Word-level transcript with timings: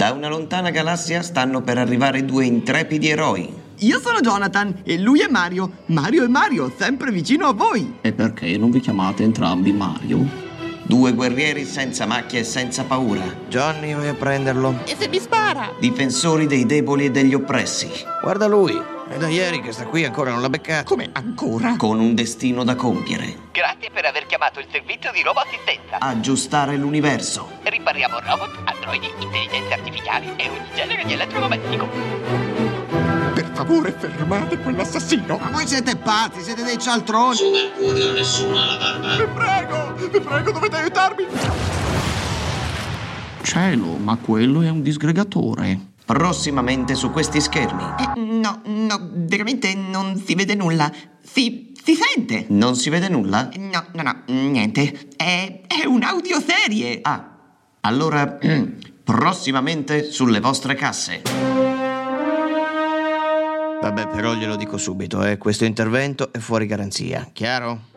Da 0.00 0.12
una 0.12 0.28
lontana 0.28 0.70
galassia 0.70 1.20
stanno 1.20 1.60
per 1.60 1.76
arrivare 1.76 2.24
due 2.24 2.46
intrepidi 2.46 3.10
eroi. 3.10 3.52
Io 3.80 4.00
sono 4.00 4.20
Jonathan 4.20 4.80
e 4.82 4.98
lui 4.98 5.20
è 5.20 5.28
Mario. 5.28 5.70
Mario 5.88 6.24
è 6.24 6.26
Mario, 6.26 6.72
sempre 6.74 7.10
vicino 7.10 7.48
a 7.48 7.52
voi. 7.52 7.98
E 8.00 8.10
perché 8.14 8.56
non 8.56 8.70
vi 8.70 8.80
chiamate 8.80 9.24
entrambi 9.24 9.74
Mario? 9.74 10.49
Due 10.90 11.12
guerrieri 11.12 11.64
senza 11.66 12.04
macchie 12.04 12.40
e 12.40 12.44
senza 12.44 12.82
paura. 12.82 13.22
Johnny, 13.46 13.94
vai 13.94 14.08
a 14.08 14.14
prenderlo. 14.14 14.80
E 14.86 14.96
se 14.98 15.06
mi 15.06 15.20
spara? 15.20 15.70
Difensori 15.78 16.48
dei 16.48 16.66
deboli 16.66 17.04
e 17.04 17.10
degli 17.12 17.32
oppressi. 17.32 17.88
Guarda 18.20 18.48
lui. 18.48 18.76
È 19.08 19.16
da 19.16 19.28
ieri 19.28 19.60
che 19.60 19.70
sta 19.70 19.86
qui, 19.86 20.04
ancora 20.04 20.32
non 20.32 20.40
l'ha 20.40 20.48
beccato. 20.48 20.88
Come 20.88 21.10
ancora? 21.12 21.76
Con 21.76 22.00
un 22.00 22.16
destino 22.16 22.64
da 22.64 22.74
compiere. 22.74 23.36
Grazie 23.52 23.90
per 23.92 24.04
aver 24.04 24.26
chiamato 24.26 24.58
il 24.58 24.66
servizio 24.68 25.12
di 25.12 25.22
roboassistenza. 25.22 26.00
Aggiustare 26.00 26.76
l'universo. 26.76 27.48
Ripariamo 27.62 28.18
robot, 28.18 28.50
androidi, 28.64 29.08
intelligenze 29.20 29.72
artificiali 29.72 30.32
e 30.34 30.48
ogni 30.48 30.68
genere 30.74 31.04
di 31.04 31.12
elettrodomestico. 31.12 32.49
Favore, 33.60 33.92
fermate 33.92 34.56
quell'assassino. 34.56 35.36
Ma 35.36 35.50
voi 35.50 35.66
siete 35.66 35.94
pazzi, 35.94 36.40
siete 36.40 36.64
dei 36.64 36.78
cialtroni. 36.78 37.36
Su 37.36 37.50
Mercurio 37.50 38.12
nessuno 38.12 38.58
ha 38.58 38.64
la 38.64 38.76
barba. 38.78 39.16
Vi 39.16 39.30
prego, 39.34 39.94
vi 40.08 40.20
prego, 40.20 40.52
dovete 40.52 40.76
aiutarmi. 40.76 41.26
Cielo, 43.42 43.98
ma 43.98 44.16
quello 44.16 44.62
è 44.62 44.70
un 44.70 44.80
disgregatore. 44.80 45.78
Prossimamente 46.06 46.94
su 46.94 47.10
questi 47.10 47.38
schermi. 47.38 47.82
Eh, 47.82 48.18
no, 48.18 48.62
no, 48.64 49.10
veramente 49.12 49.74
non 49.74 50.16
si 50.16 50.34
vede 50.34 50.54
nulla. 50.54 50.90
Si, 51.22 51.74
si 51.84 51.94
sente. 51.94 52.46
Non 52.48 52.76
si 52.76 52.88
vede 52.88 53.10
nulla? 53.10 53.50
No, 53.58 53.84
no, 53.92 54.02
no, 54.02 54.22
niente. 54.28 55.10
È, 55.14 55.60
è 55.66 55.84
un'audioserie. 55.84 57.00
Ah, 57.02 57.36
allora, 57.82 58.38
prossimamente 59.04 60.10
sulle 60.10 60.40
vostre 60.40 60.74
casse. 60.74 61.69
Vabbè, 63.80 64.08
però 64.08 64.34
glielo 64.34 64.56
dico 64.56 64.76
subito, 64.76 65.22
eh. 65.24 65.38
Questo 65.38 65.64
intervento 65.64 66.32
è 66.32 66.38
fuori 66.38 66.66
garanzia, 66.66 67.28
chiaro? 67.32 67.88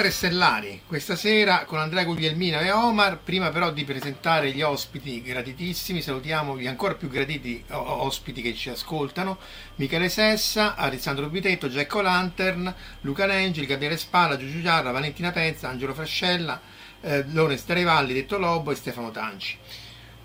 Guerre 0.00 0.14
Stellari, 0.14 0.80
questa 0.86 1.14
sera 1.14 1.66
con 1.66 1.78
Andrea 1.78 2.04
Guglielmina 2.04 2.60
e 2.60 2.70
Omar. 2.70 3.18
Prima 3.18 3.50
però 3.50 3.70
di 3.70 3.84
presentare 3.84 4.50
gli 4.50 4.62
ospiti 4.62 5.20
graditissimi, 5.20 6.00
salutiamo 6.00 6.58
gli 6.58 6.66
ancora 6.66 6.94
più 6.94 7.10
graditi 7.10 7.62
ospiti 7.68 8.40
che 8.40 8.54
ci 8.54 8.70
ascoltano. 8.70 9.36
Michele 9.74 10.08
Sessa, 10.08 10.74
Alessandro 10.74 11.28
Bitetto, 11.28 11.68
Jack 11.68 11.92
Lantern, 11.96 12.74
Luca 13.02 13.26
Nengeli, 13.26 13.66
Gabriele 13.66 13.98
Spalla, 13.98 14.38
Giugiu 14.38 14.62
Giarra, 14.62 14.90
Valentina 14.90 15.32
Pezza, 15.32 15.68
Angelo 15.68 15.92
Frascella, 15.92 16.58
eh, 17.02 17.26
Lone 17.32 17.58
Starevalli, 17.58 18.14
Detto 18.14 18.38
Lobo 18.38 18.70
e 18.70 18.76
Stefano 18.76 19.10
Tanci. 19.10 19.58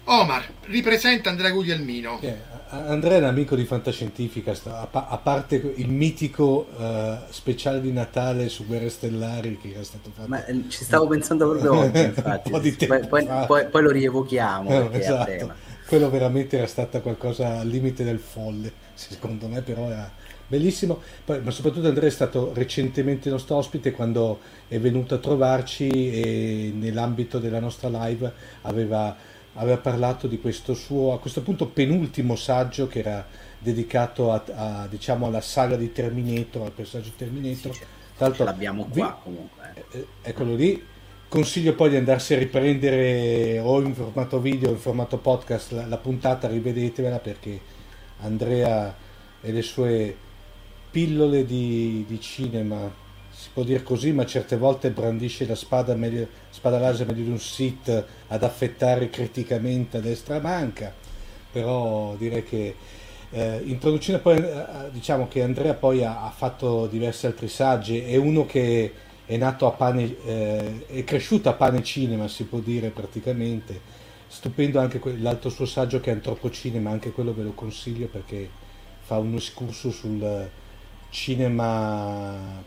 Omar, 0.06 0.48
ripresenta 0.66 1.30
Andrea 1.30 1.50
Guglielmino. 1.50 2.20
Yeah, 2.22 2.38
Andrea 2.70 3.18
è 3.18 3.22
un 3.22 3.26
amico 3.26 3.56
di 3.56 3.66
Fantascientifica, 3.66 4.54
a 4.92 5.18
parte 5.18 5.74
il 5.78 5.90
mitico 5.90 6.68
uh, 6.76 7.16
speciale 7.30 7.82
di 7.82 7.92
Natale 7.92 8.50
su 8.50 8.68
Guerre 8.68 8.90
Stellari 8.90 9.58
che 9.60 9.72
era 9.74 9.84
stato 9.84 10.12
fatto. 10.14 10.28
Ma 10.28 10.46
eh, 10.46 10.66
ci 10.68 10.84
stavo 10.84 11.08
pensando 11.08 11.50
proprio 11.50 11.74
oggi, 11.86 12.02
infatti. 12.02 12.50
poi, 12.50 13.08
poi, 13.08 13.28
poi, 13.48 13.66
poi, 13.68 13.82
lo 13.82 13.90
rievochiamo. 13.90 14.70
No, 14.70 14.92
esatto. 14.92 15.54
Quello 15.88 16.10
veramente 16.10 16.58
era 16.58 16.68
stato 16.68 17.02
qualcosa 17.02 17.60
al 17.60 17.68
limite 17.68 18.04
del 18.04 18.20
folle, 18.20 18.72
secondo 18.94 19.48
me 19.48 19.62
però 19.62 19.90
era 19.90 20.12
bellissimo. 20.48 21.02
Poi, 21.24 21.42
ma 21.42 21.50
soprattutto 21.52 21.88
Andrea 21.88 22.10
è 22.10 22.12
stato 22.12 22.52
recentemente 22.54 23.30
nostro 23.30 23.56
ospite 23.56 23.92
quando 23.92 24.40
è 24.68 24.80
venuto 24.80 25.16
a 25.16 25.18
trovarci 25.18 25.88
e 25.90 26.74
nell'ambito 26.76 27.40
della 27.40 27.60
nostra 27.60 27.90
live 27.90 28.32
aveva 28.62 29.34
aveva 29.56 29.78
parlato 29.78 30.28
di 30.28 30.40
questo 30.40 30.74
suo, 30.74 31.14
a 31.14 31.20
questo 31.20 31.42
punto, 31.42 31.68
penultimo 31.68 32.36
saggio 32.36 32.88
che 32.88 33.00
era 33.00 33.26
dedicato 33.60 34.32
a, 34.32 34.44
a, 34.54 34.88
diciamo, 34.88 35.28
alla 35.28 35.42
saga 35.42 35.76
di 35.76 35.92
Terminator, 35.92 36.64
al 36.66 36.72
personaggio 36.72 37.12
Terminator. 37.16 37.74
Sì, 37.74 37.82
l'altro, 38.18 38.44
l'abbiamo 38.46 38.86
qua 38.86 39.08
vi, 39.08 39.24
comunque. 39.24 39.74
Eh, 39.74 39.98
eh, 39.98 40.08
eccolo 40.22 40.56
lì. 40.56 40.84
Consiglio 41.28 41.74
poi 41.74 41.90
di 41.90 41.96
andarsi 41.96 42.34
a 42.34 42.38
riprendere 42.38 43.60
o 43.60 43.82
in 43.82 43.94
formato 43.94 44.40
video 44.40 44.70
o 44.70 44.72
in 44.74 44.78
formato 44.78 45.18
podcast 45.18 45.72
la, 45.72 45.86
la 45.86 45.98
puntata, 45.98 46.48
rivedetevela 46.48 47.20
perché 47.20 47.60
Andrea 48.20 48.96
e 49.42 49.52
le 49.52 49.62
sue 49.62 50.16
pillole 50.92 51.46
di, 51.46 52.06
di 52.08 52.22
cinema 52.22 53.04
si 53.36 53.50
può 53.54 53.64
dire 53.64 53.84
così, 53.84 54.14
ma 54.14 54.26
certe 54.26 54.56
volte 54.56 54.92
brandisce 54.92 55.46
la 55.46 55.56
spada, 55.56 55.94
meglio, 55.94 56.26
spada 56.66 56.80
laser 56.80 57.14
di 57.14 57.30
un 57.30 57.38
sit 57.38 58.06
ad 58.28 58.44
affettare 58.44 59.12
criticamente 59.12 59.98
a 59.98 60.00
destra 60.00 60.40
manca, 60.40 60.92
però 61.52 62.16
direi 62.18 62.44
che 62.44 62.76
eh, 63.30 63.62
introduzione 63.66 64.18
poi 64.18 64.38
eh, 64.38 64.66
diciamo 64.92 65.28
che 65.28 65.44
Andrea 65.44 65.76
poi 65.76 66.04
ha, 66.04 66.26
ha, 66.26 66.32
fatto 66.32 66.88
diversi 66.88 67.28
altri 67.28 67.50
saggi, 67.50 68.00
è 68.00 68.16
uno 68.16 68.48
che 68.48 68.92
è 69.28 69.38
nato 69.38 69.68
a 69.68 69.72
pane, 69.74 70.16
eh, 70.26 70.86
è 70.88 71.04
cresciuto 71.04 71.50
a 71.50 71.54
pane 71.54 71.84
cinema 71.84 72.28
si 72.28 72.46
può 72.46 72.58
dire 72.58 72.90
praticamente, 72.90 73.80
stupendo 74.28 74.80
anche 74.80 74.98
que- 74.98 75.20
l'altro 75.20 75.52
suo 75.52 75.68
saggio 75.68 76.00
che 76.00 76.10
è 76.10 76.14
Antropocinema, 76.14 76.90
anche 76.90 77.12
quello 77.12 77.32
ve 77.32 77.44
lo 77.44 77.54
consiglio 77.54 78.08
perché 78.08 78.50
fa 79.02 79.20
un 79.20 79.36
escurso 79.36 79.92
sul 79.92 80.50
cinema 81.12 82.64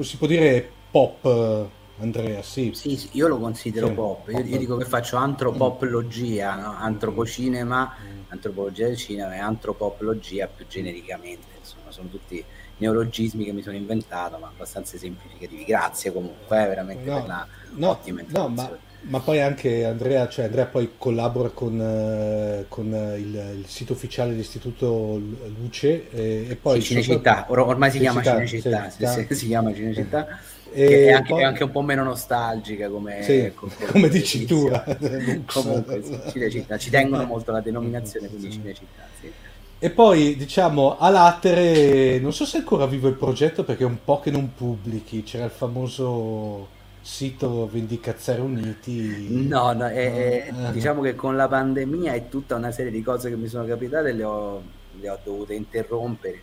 si 0.00 0.16
può 0.18 0.26
dire 0.26 0.70
pop, 0.90 1.76
Andrea, 2.00 2.42
sì. 2.42 2.72
Sì, 2.74 3.08
io 3.12 3.26
lo 3.28 3.38
considero 3.38 3.88
sì, 3.88 3.92
pop. 3.92 4.28
Io, 4.28 4.38
io, 4.38 4.58
dico 4.58 4.76
che 4.76 4.84
faccio 4.84 5.16
antropoplogia, 5.16 6.54
no? 6.54 6.76
antropocinema, 6.78 7.96
mm. 8.00 8.20
antropologia 8.28 8.86
del 8.86 8.96
cinema 8.96 9.34
e 9.34 9.38
antropoplogia 9.38 10.46
più 10.46 10.66
genericamente. 10.68 11.46
Insomma, 11.58 11.90
sono 11.90 12.08
tutti 12.08 12.44
neologismi 12.78 13.44
che 13.44 13.52
mi 13.52 13.62
sono 13.62 13.76
inventato, 13.76 14.38
ma 14.38 14.46
abbastanza 14.46 14.96
semplificativi. 14.96 15.64
Grazie 15.64 16.12
comunque, 16.12 16.62
eh, 16.62 16.68
veramente 16.68 17.08
no, 17.08 17.18
per 17.18 17.26
la 17.26 17.46
no, 17.74 17.88
ottima 17.90 18.22
no, 18.28 18.48
ma, 18.48 18.78
ma, 19.02 19.20
poi 19.20 19.40
anche 19.40 19.84
Andrea, 19.84 20.28
cioè 20.28 20.46
Andrea 20.46 20.66
poi 20.66 20.92
collabora 20.96 21.50
con, 21.50 21.78
uh, 21.78 22.64
con 22.68 22.92
uh, 22.92 23.16
il, 23.16 23.58
il, 23.58 23.66
sito 23.66 23.92
ufficiale 23.92 24.30
dell'Istituto 24.30 25.20
Luce 25.58 26.10
e, 26.10 26.46
e 26.50 26.56
poi... 26.56 26.80
Cinecittà, 26.80 27.46
Or- 27.48 27.60
ormai 27.60 27.90
si 27.90 27.98
chiama 27.98 28.22
Cinecittà, 28.22 28.88
sì, 28.90 29.06
sì, 29.06 29.26
si 29.34 29.46
chiama 29.46 29.74
Cinecittà. 29.74 30.40
E 30.72 31.06
è 31.06 31.12
anche, 31.12 31.32
poi... 31.32 31.42
è 31.42 31.44
anche, 31.44 31.64
un 31.64 31.70
po' 31.70 31.82
meno 31.82 32.02
nostalgica 32.04 32.88
come, 32.88 33.22
sì, 33.22 33.52
come, 33.54 33.72
come 33.90 34.08
dicitura. 34.08 34.84
Comunque, 35.46 36.02
Cinecittà, 36.30 36.78
ci 36.78 36.90
tengono 36.90 37.24
molto 37.24 37.52
la 37.52 37.60
denominazione, 37.60 38.28
quindi 38.28 38.50
Cinecittà, 38.50 39.02
sì. 39.20 39.32
E 39.80 39.90
poi 39.90 40.34
diciamo 40.34 40.98
a 40.98 41.08
Latere, 41.08 42.18
non 42.18 42.32
so 42.32 42.44
se 42.44 42.56
è 42.56 42.60
ancora 42.60 42.86
vivo 42.86 43.06
il 43.06 43.14
progetto 43.14 43.62
perché 43.62 43.84
è 43.84 43.86
un 43.86 43.98
po' 44.02 44.18
che 44.18 44.32
non 44.32 44.52
pubblichi, 44.52 45.22
c'era 45.22 45.44
il 45.44 45.52
famoso 45.52 46.66
sito 47.00 47.68
Vendicazzare 47.70 48.40
Uniti. 48.40 49.46
No, 49.46 49.72
no 49.72 49.86
è, 49.86 50.46
è, 50.46 50.52
diciamo 50.72 51.00
che 51.00 51.14
con 51.14 51.36
la 51.36 51.46
pandemia 51.46 52.12
e 52.12 52.28
tutta 52.28 52.56
una 52.56 52.72
serie 52.72 52.90
di 52.90 53.02
cose 53.02 53.30
che 53.30 53.36
mi 53.36 53.46
sono 53.46 53.66
capitate 53.66 54.12
le 54.12 54.24
ho, 54.24 54.62
le 54.98 55.08
ho 55.08 55.18
dovute 55.22 55.54
interrompere. 55.54 56.40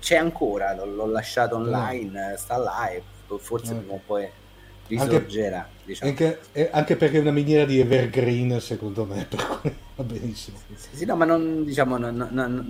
C'è 0.00 0.16
ancora, 0.16 0.74
l'ho, 0.74 0.84
l'ho 0.84 1.06
lasciato 1.06 1.54
online, 1.54 2.34
sta 2.36 2.56
là 2.56 2.88
e 2.88 3.02
forse 3.38 3.74
prima 3.74 3.94
o 3.94 4.00
poi 4.04 4.28
risorgerà. 4.86 5.58
Anche, 5.58 5.84
diciamo. 5.84 6.10
anche, 6.10 6.70
anche, 6.70 6.96
perché 6.96 7.18
è 7.18 7.20
una 7.20 7.30
miniera 7.30 7.64
di 7.64 7.80
evergreen, 7.80 8.60
secondo 8.60 9.04
me, 9.04 9.26
va 9.96 10.04
benissimo. 10.04 10.58
Sì, 10.74 10.96
sì, 10.96 11.04
no, 11.04 11.16
ma 11.16 11.24
non, 11.24 11.64
diciamo, 11.64 11.96
non, 11.96 12.28
non, 12.30 12.64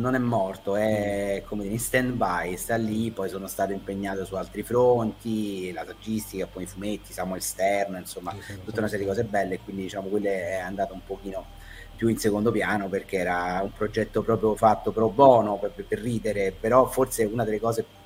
non 0.00 0.14
è 0.14 0.18
morto, 0.18 0.76
è 0.76 1.42
come 1.46 1.64
in 1.64 1.78
stand 1.78 2.14
by, 2.14 2.56
sta 2.56 2.76
lì, 2.76 3.10
poi 3.10 3.28
sono 3.28 3.46
stato 3.46 3.72
impegnato 3.72 4.24
su 4.24 4.34
altri 4.34 4.62
fronti, 4.62 5.72
la 5.72 5.84
saggistica, 5.86 6.46
poi 6.46 6.64
i 6.64 6.66
fumetti, 6.66 7.12
Samuel 7.12 7.42
Stern, 7.42 7.96
insomma, 7.98 8.34
tutta 8.64 8.78
una 8.78 8.88
serie 8.88 9.04
di 9.04 9.10
cose 9.10 9.24
belle, 9.24 9.60
quindi 9.60 9.82
diciamo 9.82 10.08
quelle 10.08 10.50
è 10.50 10.58
andato 10.58 10.94
un 10.94 11.04
pochino 11.04 11.60
più 11.94 12.08
in 12.08 12.18
secondo 12.18 12.50
piano 12.50 12.88
perché 12.88 13.18
era 13.18 13.60
un 13.62 13.70
progetto 13.70 14.22
proprio 14.22 14.56
fatto 14.56 14.90
pro 14.90 15.08
bono 15.08 15.56
per, 15.56 15.70
per 15.70 16.00
ridere, 16.00 16.52
però 16.58 16.86
forse 16.86 17.22
una 17.24 17.44
delle 17.44 17.60
cose 17.60 17.84
più 17.84 18.01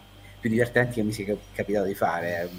divertenti 0.48 0.94
che 0.94 1.02
mi 1.02 1.12
sia 1.12 1.36
capitato 1.52 1.86
di 1.86 1.94
fare 1.94 2.50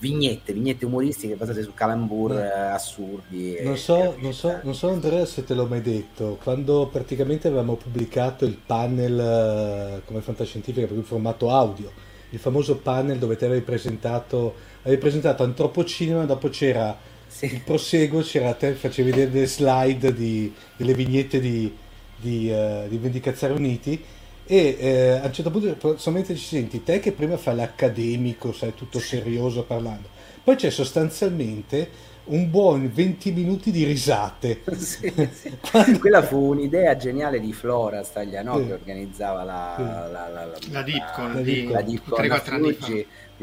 vignette, 0.00 0.52
vignette 0.52 0.86
umoristiche 0.86 1.36
basate 1.36 1.62
su 1.62 1.72
calambur 1.72 2.32
eh, 2.32 2.48
assurdi. 2.48 3.58
Non 3.62 3.76
so, 3.76 4.16
non, 4.18 4.32
so, 4.32 4.58
non 4.62 4.74
so, 4.74 4.88
Andrea 4.88 5.24
se 5.24 5.44
te 5.44 5.54
l'ho 5.54 5.66
mai 5.66 5.82
detto, 5.82 6.38
quando 6.42 6.88
praticamente 6.90 7.46
avevamo 7.46 7.76
pubblicato 7.76 8.44
il 8.44 8.56
panel 8.56 9.20
eh, 9.20 10.02
come 10.04 10.20
fantascientifica 10.20 10.86
per 10.86 10.96
il 10.96 11.04
formato 11.04 11.50
audio, 11.50 11.92
il 12.30 12.38
famoso 12.38 12.78
panel 12.78 13.18
dove 13.18 13.36
te 13.36 13.44
avevi 13.44 13.62
presentato, 13.62 14.54
avevi 14.82 15.00
presentato 15.00 15.42
Antropocinema, 15.42 16.24
dopo 16.24 16.48
c'era 16.48 16.96
sì. 17.26 17.44
il 17.46 17.60
proseguo, 17.60 18.22
c'era 18.22 18.54
te 18.54 18.72
facevi 18.72 19.10
vedere 19.10 19.30
delle 19.30 19.46
slide 19.46 20.14
di, 20.14 20.52
delle 20.76 20.94
vignette 20.94 21.40
di, 21.40 21.72
di, 22.16 22.50
uh, 22.50 22.88
di 22.88 22.96
Vendicazzare 22.96 23.52
Uniti 23.52 24.02
e 24.50 24.76
eh, 24.80 25.10
a 25.10 25.26
un 25.26 25.32
certo 25.32 25.48
punto 25.52 25.96
solamente 25.96 26.34
ci 26.34 26.44
senti 26.44 26.82
te 26.82 26.98
che 26.98 27.12
prima 27.12 27.36
fai 27.36 27.54
l'accademico, 27.54 28.52
sai, 28.52 28.74
tutto 28.74 28.98
serioso 28.98 29.62
parlando, 29.62 30.08
poi 30.42 30.56
c'è 30.56 30.70
sostanzialmente 30.70 32.08
un 32.24 32.50
buon 32.50 32.90
20 32.92 33.30
minuti 33.30 33.70
di 33.70 33.84
risate. 33.84 34.62
Sì, 34.74 35.12
sì. 35.30 35.56
Quando... 35.70 36.00
Quella 36.00 36.22
fu 36.22 36.50
un'idea 36.50 36.96
geniale 36.96 37.38
di 37.38 37.52
Flora 37.52 38.02
Stagliano 38.02 38.58
sì. 38.58 38.66
che 38.66 38.72
organizzava 38.72 39.44
la, 39.44 39.74
la, 39.78 40.08
la, 40.08 40.28
la, 40.28 40.58
la 40.70 40.82
Dipcon, 40.82 41.32
la, 41.32 41.70
la 41.70 41.82
Dipcon 41.82 42.24
3-4 42.24 42.52
anni 42.52 42.72
fa 42.72 42.86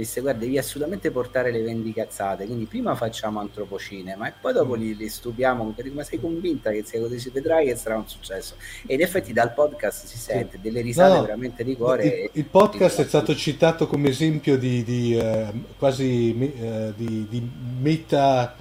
disse 0.02 0.22
guarda 0.22 0.40
devi 0.42 0.58
assolutamente 0.58 1.12
portare 1.12 1.52
le 1.52 1.62
vendicazzate 1.62 2.46
quindi 2.46 2.66
prima 2.66 2.96
facciamo 2.96 3.40
antropocinema 3.40 4.28
e 4.28 4.34
poi 4.40 4.54
dopo 4.54 4.76
mm. 4.76 4.80
li, 4.80 4.96
li 4.96 5.10
stupiamo 5.10 5.76
ma 5.94 6.04
sei 6.04 6.20
convinta 6.20 6.72
che 6.72 6.84
sia 6.86 7.00
così 7.00 7.30
vedrai 7.30 7.66
che 7.66 7.76
sarà 7.76 7.98
un 7.98 8.08
successo. 8.08 8.56
E 8.86 8.94
in 8.94 9.02
effetti 9.02 9.34
dal 9.34 9.54
podcast 9.54 10.06
si 10.06 10.18
sente 10.18 10.60
delle 10.62 10.82
risate 10.82 11.16
no, 11.16 11.22
veramente 11.22 11.64
di 11.64 11.76
cuore 11.76 12.06
il, 12.06 12.30
il 12.34 12.46
podcast 12.46 13.02
è 13.02 13.06
stato 13.06 13.36
citato 13.36 13.88
come 13.88 14.10
esempio 14.10 14.58
di, 14.58 14.84
di 14.84 15.18
eh, 15.18 15.52
quasi 15.78 16.54
eh, 16.60 16.94
di, 16.96 17.28
di 17.30 17.50
meta 17.80 18.56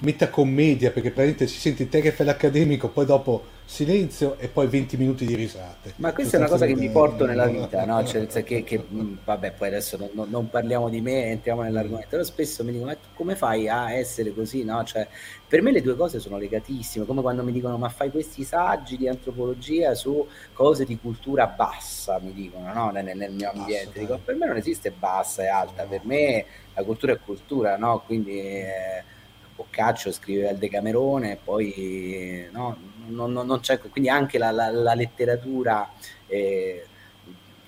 metacommedia 0.00 0.90
perché 0.90 1.10
praticamente 1.10 1.46
si 1.48 1.58
sente 1.58 1.88
te 1.88 2.00
che 2.00 2.12
fai 2.12 2.26
l'accademico 2.26 2.88
poi 2.88 3.04
dopo 3.06 3.44
silenzio 3.70 4.36
e 4.38 4.48
poi 4.48 4.66
20 4.66 4.96
minuti 4.96 5.24
di 5.24 5.36
risate. 5.36 5.94
Ma 5.96 6.12
questa 6.12 6.36
è 6.36 6.40
una 6.40 6.48
cosa 6.48 6.66
che 6.66 6.74
mi 6.74 6.90
porto 6.90 7.24
nella 7.24 7.46
vita, 7.46 7.84
no? 7.84 8.02
Cioè, 8.10 8.26
che, 8.42 8.64
che, 8.64 8.84
mm, 8.92 9.18
vabbè, 9.24 9.52
poi 9.52 9.68
adesso 9.68 9.96
non, 9.96 10.28
non, 10.28 10.50
parliamo 10.50 10.88
di 10.88 11.00
me, 11.00 11.26
entriamo 11.26 11.62
nell'argomento, 11.62 12.08
però 12.10 12.24
spesso 12.24 12.64
mi 12.64 12.72
dicono, 12.72 12.90
ma 12.90 12.96
come 13.14 13.36
fai 13.36 13.68
a 13.68 13.92
essere 13.92 14.34
così, 14.34 14.64
no? 14.64 14.82
Cioè, 14.82 15.06
per 15.46 15.62
me 15.62 15.70
le 15.70 15.82
due 15.82 15.94
cose 15.94 16.18
sono 16.18 16.36
legatissime, 16.36 17.06
come 17.06 17.22
quando 17.22 17.44
mi 17.44 17.52
dicono, 17.52 17.78
ma 17.78 17.88
fai 17.88 18.10
questi 18.10 18.42
saggi 18.42 18.96
di 18.96 19.06
antropologia 19.06 19.94
su 19.94 20.26
cose 20.52 20.84
di 20.84 20.98
cultura 20.98 21.46
bassa, 21.46 22.18
mi 22.20 22.32
dicono, 22.32 22.72
no? 22.72 22.90
Nel, 22.90 23.16
nel 23.16 23.30
mio 23.30 23.52
ambiente. 23.54 24.00
Dico, 24.00 24.18
per 24.22 24.34
me 24.34 24.46
non 24.46 24.56
esiste 24.56 24.90
bassa 24.90 25.44
e 25.44 25.46
alta, 25.46 25.84
per 25.84 26.00
me 26.02 26.44
la 26.74 26.82
cultura 26.82 27.12
è 27.12 27.18
cultura, 27.24 27.76
no? 27.76 28.02
Quindi... 28.04 28.40
Eh, 28.40 29.18
Boccaccio 29.60 30.10
scrive 30.10 30.48
al 30.48 30.56
Decamerone, 30.56 31.36
poi 31.44 32.48
no, 32.50 32.78
non, 33.12 33.32
non, 33.32 33.46
non 33.46 33.60
c'è, 33.60 33.78
quindi 33.78 34.08
anche 34.08 34.38
la, 34.38 34.50
la, 34.50 34.70
la 34.70 34.94
letteratura 34.94 35.88
eh, 36.26 36.84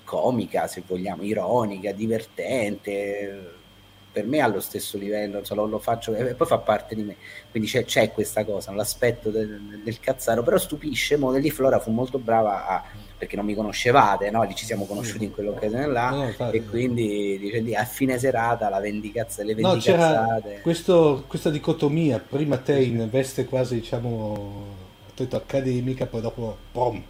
comica, 0.03 0.67
se 0.67 0.83
vogliamo, 0.85 1.23
ironica, 1.23 1.91
divertente, 1.91 3.61
per 4.13 4.27
me 4.27 4.39
allo 4.39 4.59
stesso 4.61 4.97
livello, 4.97 5.39
insomma, 5.39 5.63
lo, 5.63 5.67
lo, 5.67 5.79
faccio 5.79 6.13
e 6.13 6.35
poi 6.35 6.47
fa 6.47 6.59
parte 6.59 6.93
di 6.93 7.01
me. 7.01 7.15
Quindi 7.49 7.67
c'è, 7.67 7.83
c'è 7.83 8.11
questa 8.11 8.45
cosa, 8.45 8.71
l'aspetto 8.71 9.31
del, 9.31 9.81
del 9.83 9.99
cazzaro, 9.99 10.43
però 10.43 10.57
stupisce, 10.59 11.17
mo 11.17 11.31
lì 11.31 11.49
Flora 11.49 11.79
fu 11.79 11.89
molto 11.89 12.19
brava 12.19 12.67
a, 12.67 12.83
perché 13.17 13.35
non 13.35 13.45
mi 13.45 13.55
conoscevate, 13.55 14.29
no? 14.29 14.43
Lì 14.43 14.53
ci 14.53 14.65
siamo 14.65 14.85
conosciuti 14.85 15.23
in 15.23 15.33
quell'occasione 15.33 15.87
là 15.87 16.09
no, 16.09 16.51
e 16.51 16.63
quindi 16.63 17.39
dice 17.39 17.59
lì 17.59 17.73
a 17.73 17.85
fine 17.85 18.19
serata 18.19 18.69
la 18.69 18.79
vendicazza, 18.79 19.43
le 19.43 19.55
vendicazzate. 19.55 20.53
No, 20.53 20.61
questo, 20.61 21.23
questa 21.27 21.49
dicotomia, 21.49 22.19
prima 22.19 22.57
te 22.57 22.79
in 22.79 23.09
veste 23.09 23.45
quasi 23.45 23.75
diciamo 23.75 24.82
detto 25.21 25.35
accademica, 25.35 26.07
poi 26.07 26.21
dopo 26.21 26.57
pom. 26.71 27.03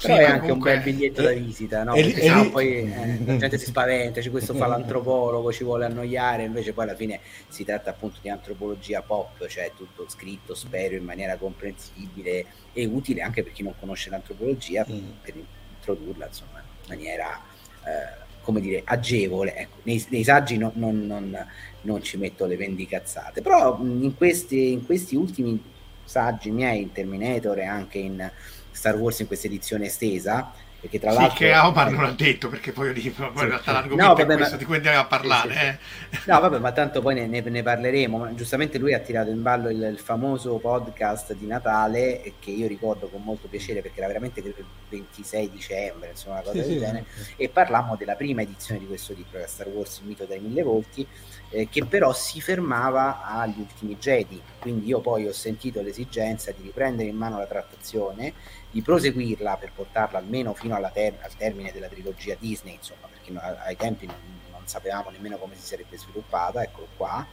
Però 0.00 0.14
è 0.14 0.24
anche 0.24 0.40
comunque... 0.40 0.74
un 0.74 0.82
bel 0.82 0.92
biglietto 0.92 1.22
da 1.22 1.32
visita, 1.32 1.82
no? 1.82 1.94
Perché 1.94 2.20
sennò 2.20 2.42
lì... 2.42 2.50
poi 2.50 2.68
eh, 2.68 3.18
la 3.24 3.36
gente 3.36 3.58
si 3.58 3.64
spaventa, 3.66 4.20
c'è 4.20 4.30
questo 4.30 4.52
fa 4.54 4.66
l'antropologo, 4.66 5.50
ci 5.52 5.64
vuole 5.64 5.86
annoiare, 5.86 6.44
invece 6.44 6.72
poi 6.72 6.84
alla 6.84 6.94
fine 6.94 7.20
si 7.48 7.64
tratta 7.64 7.90
appunto 7.90 8.18
di 8.20 8.28
antropologia 8.28 9.00
pop, 9.02 9.46
cioè 9.46 9.72
tutto 9.74 10.06
scritto, 10.08 10.54
spero, 10.54 10.94
in 10.94 11.04
maniera 11.04 11.36
comprensibile 11.36 12.44
e 12.72 12.84
utile 12.84 13.22
anche 13.22 13.42
per 13.42 13.52
chi 13.52 13.62
non 13.62 13.74
conosce 13.78 14.10
l'antropologia, 14.10 14.84
mm. 14.88 15.08
per 15.22 15.34
introdurla 15.76 16.26
insomma 16.26 16.58
in 16.60 16.88
maniera... 16.88 17.40
Eh, 17.84 18.26
come 18.48 18.62
dire, 18.62 18.80
agevole. 18.82 19.54
Ecco, 19.54 19.76
nei, 19.82 20.02
nei 20.08 20.24
saggi 20.24 20.56
no, 20.56 20.72
non, 20.76 21.04
non, 21.04 21.36
non, 21.82 22.02
ci 22.02 22.16
metto 22.16 22.46
le 22.46 22.56
vendicazzate, 22.56 23.42
però 23.42 23.78
in 23.82 24.16
questi, 24.16 24.72
in 24.72 24.86
questi 24.86 25.16
ultimi 25.16 25.62
saggi 26.08 26.50
miei 26.50 26.80
in 26.80 26.92
Terminator 26.92 27.58
e 27.58 27.66
anche 27.66 27.98
in 27.98 28.30
Star 28.70 28.96
Wars 28.96 29.20
in 29.20 29.26
questa 29.26 29.46
edizione 29.46 29.86
estesa 29.86 30.52
perché 30.80 31.00
tra 31.00 31.10
sì, 31.10 31.16
l'altro 31.16 31.36
che 31.36 31.56
Omar 31.56 31.90
non 31.90 32.04
ha 32.04 32.12
detto 32.12 32.48
perché 32.48 32.70
poi, 32.70 32.92
poi 32.92 33.00
sì. 33.00 33.08
in 33.08 33.32
realtà 33.34 33.72
l'argomento 33.72 34.10
no, 34.10 34.14
vabbè, 34.14 34.32
è 34.32 34.36
questo 34.36 34.52
ma... 34.52 34.58
di 34.58 34.64
cui 34.64 34.76
andiamo 34.76 35.00
a 35.00 35.06
parlare 35.06 35.52
sì, 35.52 36.16
eh. 36.16 36.20
no 36.26 36.40
vabbè 36.40 36.58
ma 36.58 36.70
tanto 36.70 37.00
poi 37.00 37.14
ne, 37.14 37.26
ne, 37.26 37.40
ne 37.40 37.62
parleremo 37.64 38.32
giustamente 38.36 38.78
lui 38.78 38.94
ha 38.94 39.00
tirato 39.00 39.30
in 39.30 39.42
ballo 39.42 39.70
il, 39.70 39.82
il, 39.82 39.98
famoso 39.98 40.56
podcast 40.58 41.34
di 41.34 41.46
Natale 41.46 42.34
che 42.38 42.52
io 42.52 42.68
ricordo 42.68 43.08
con 43.08 43.22
molto 43.22 43.48
piacere 43.48 43.82
perché 43.82 43.98
era 43.98 44.06
veramente 44.06 44.38
il 44.38 44.54
26 44.88 45.50
dicembre 45.50 46.10
insomma 46.10 46.34
una 46.34 46.44
cosa 46.44 46.62
del 46.62 46.78
genere 46.78 47.04
e 47.36 47.48
parlammo 47.48 47.96
della 47.96 48.14
prima 48.14 48.42
edizione 48.42 48.78
di 48.78 48.86
questo 48.86 49.14
libro 49.14 49.38
che 49.38 49.44
è 49.44 49.48
Star 49.48 49.66
Wars 49.66 49.98
il 49.98 50.06
mito 50.06 50.26
dai 50.26 50.38
mille 50.38 50.62
volti 50.62 51.04
eh, 51.50 51.68
che 51.68 51.84
però 51.84 52.12
si 52.12 52.40
fermava 52.40 53.24
agli 53.24 53.58
ultimi 53.58 53.96
Jedi. 53.96 54.40
Quindi 54.58 54.86
io 54.86 55.00
poi 55.00 55.26
ho 55.26 55.32
sentito 55.32 55.80
l'esigenza 55.80 56.52
di 56.52 56.62
riprendere 56.62 57.08
in 57.08 57.16
mano 57.16 57.38
la 57.38 57.46
trattazione 57.46 58.34
di 58.70 58.82
proseguirla 58.82 59.56
per 59.56 59.72
portarla 59.74 60.18
almeno 60.18 60.52
fino 60.54 60.78
ter- 60.92 61.22
al 61.22 61.34
termine 61.36 61.72
della 61.72 61.88
trilogia 61.88 62.36
Disney, 62.38 62.74
insomma, 62.74 63.08
perché 63.10 63.32
no, 63.32 63.40
ai 63.40 63.76
tempi 63.76 64.06
non, 64.06 64.16
non, 64.50 64.62
sapevamo 64.64 65.10
nemmeno 65.10 65.38
come 65.38 65.54
si 65.56 65.66
sarebbe 65.66 65.96
sviluppata, 65.96 66.62
eccolo 66.62 66.88
qua, 66.96 67.26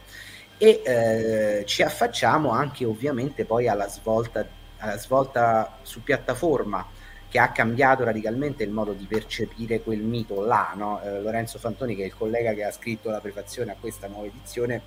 e 0.56 0.82
eh, 0.84 1.64
ci 1.66 1.82
affacciamo 1.82 2.50
anche 2.50 2.86
ovviamente 2.86 3.44
poi 3.44 3.68
alla 3.68 3.88
svolta, 3.88 4.46
alla 4.78 4.96
svolta 4.96 5.78
su 5.82 6.02
piattaforma 6.02 6.95
che 7.36 7.42
ha 7.42 7.52
cambiato 7.52 8.02
radicalmente 8.02 8.64
il 8.64 8.70
modo 8.70 8.94
di 8.94 9.04
percepire 9.04 9.82
quel 9.82 10.00
mito 10.00 10.42
là, 10.42 10.72
no? 10.74 11.02
eh, 11.02 11.20
Lorenzo 11.20 11.58
Fantoni 11.58 11.94
che 11.94 12.04
è 12.04 12.06
il 12.06 12.16
collega 12.16 12.54
che 12.54 12.64
ha 12.64 12.70
scritto 12.70 13.10
la 13.10 13.20
prefazione 13.20 13.72
a 13.72 13.76
questa 13.78 14.06
nuova 14.06 14.24
edizione 14.24 14.80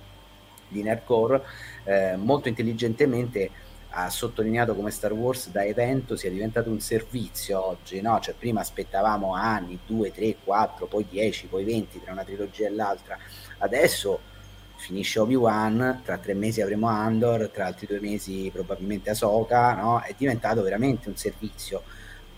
di 0.66 0.82
Nerdcore, 0.82 1.42
eh, 1.84 2.16
molto 2.16 2.48
intelligentemente 2.48 3.50
ha 3.90 4.10
sottolineato 4.10 4.74
come 4.74 4.90
Star 4.90 5.12
Wars 5.12 5.50
da 5.50 5.64
evento 5.64 6.16
sia 6.16 6.28
diventato 6.28 6.70
un 6.70 6.80
servizio 6.80 7.64
oggi, 7.64 8.00
no? 8.00 8.18
Cioè 8.18 8.34
prima 8.36 8.60
aspettavamo 8.60 9.32
anni, 9.32 9.78
2, 9.86 10.10
3, 10.10 10.36
4, 10.42 10.86
poi 10.86 11.06
10, 11.08 11.46
poi 11.46 11.62
20 11.62 12.02
tra 12.02 12.10
una 12.10 12.24
trilogia 12.24 12.66
e 12.66 12.70
l'altra. 12.70 13.16
Adesso 13.58 14.18
finisce 14.74 15.20
Obi-Wan, 15.20 16.00
tra 16.04 16.18
tre 16.18 16.34
mesi 16.34 16.60
avremo 16.60 16.88
Andor, 16.88 17.48
tra 17.52 17.66
altri 17.66 17.86
due 17.86 18.00
mesi 18.00 18.50
probabilmente 18.52 19.10
Ahsoka, 19.10 19.74
no? 19.74 20.00
È 20.00 20.12
diventato 20.16 20.62
veramente 20.62 21.08
un 21.08 21.16
servizio 21.16 21.82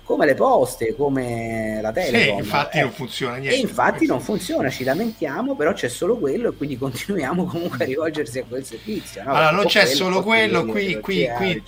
come 0.04 0.26
le 0.26 0.34
poste, 0.34 0.94
come 0.94 1.78
la 1.80 1.92
Telecom. 1.92 2.36
Sì, 2.36 2.42
infatti 2.42 2.78
eh, 2.78 2.80
non 2.82 2.92
funziona 2.92 3.36
niente. 3.36 3.56
E 3.56 3.60
infatti 3.60 4.06
non 4.06 4.20
funziona, 4.20 4.68
ci 4.68 4.84
lamentiamo, 4.84 5.54
però 5.54 5.72
c'è 5.72 5.88
solo 5.88 6.16
quello 6.18 6.50
e 6.50 6.56
quindi 6.56 6.76
continuiamo 6.78 7.44
comunque 7.44 7.84
a 7.84 7.86
rivolgersi 7.86 8.38
a 8.38 8.44
quel 8.48 8.64
servizio. 8.64 9.22
No? 9.22 9.30
Allora, 9.30 9.50
non 9.50 9.66
c'è 9.66 9.82
quello, 9.82 9.96
solo 9.96 10.22
quello, 10.22 10.64
qui, 10.64 11.00
qui, 11.00 11.28
qui 11.36 11.62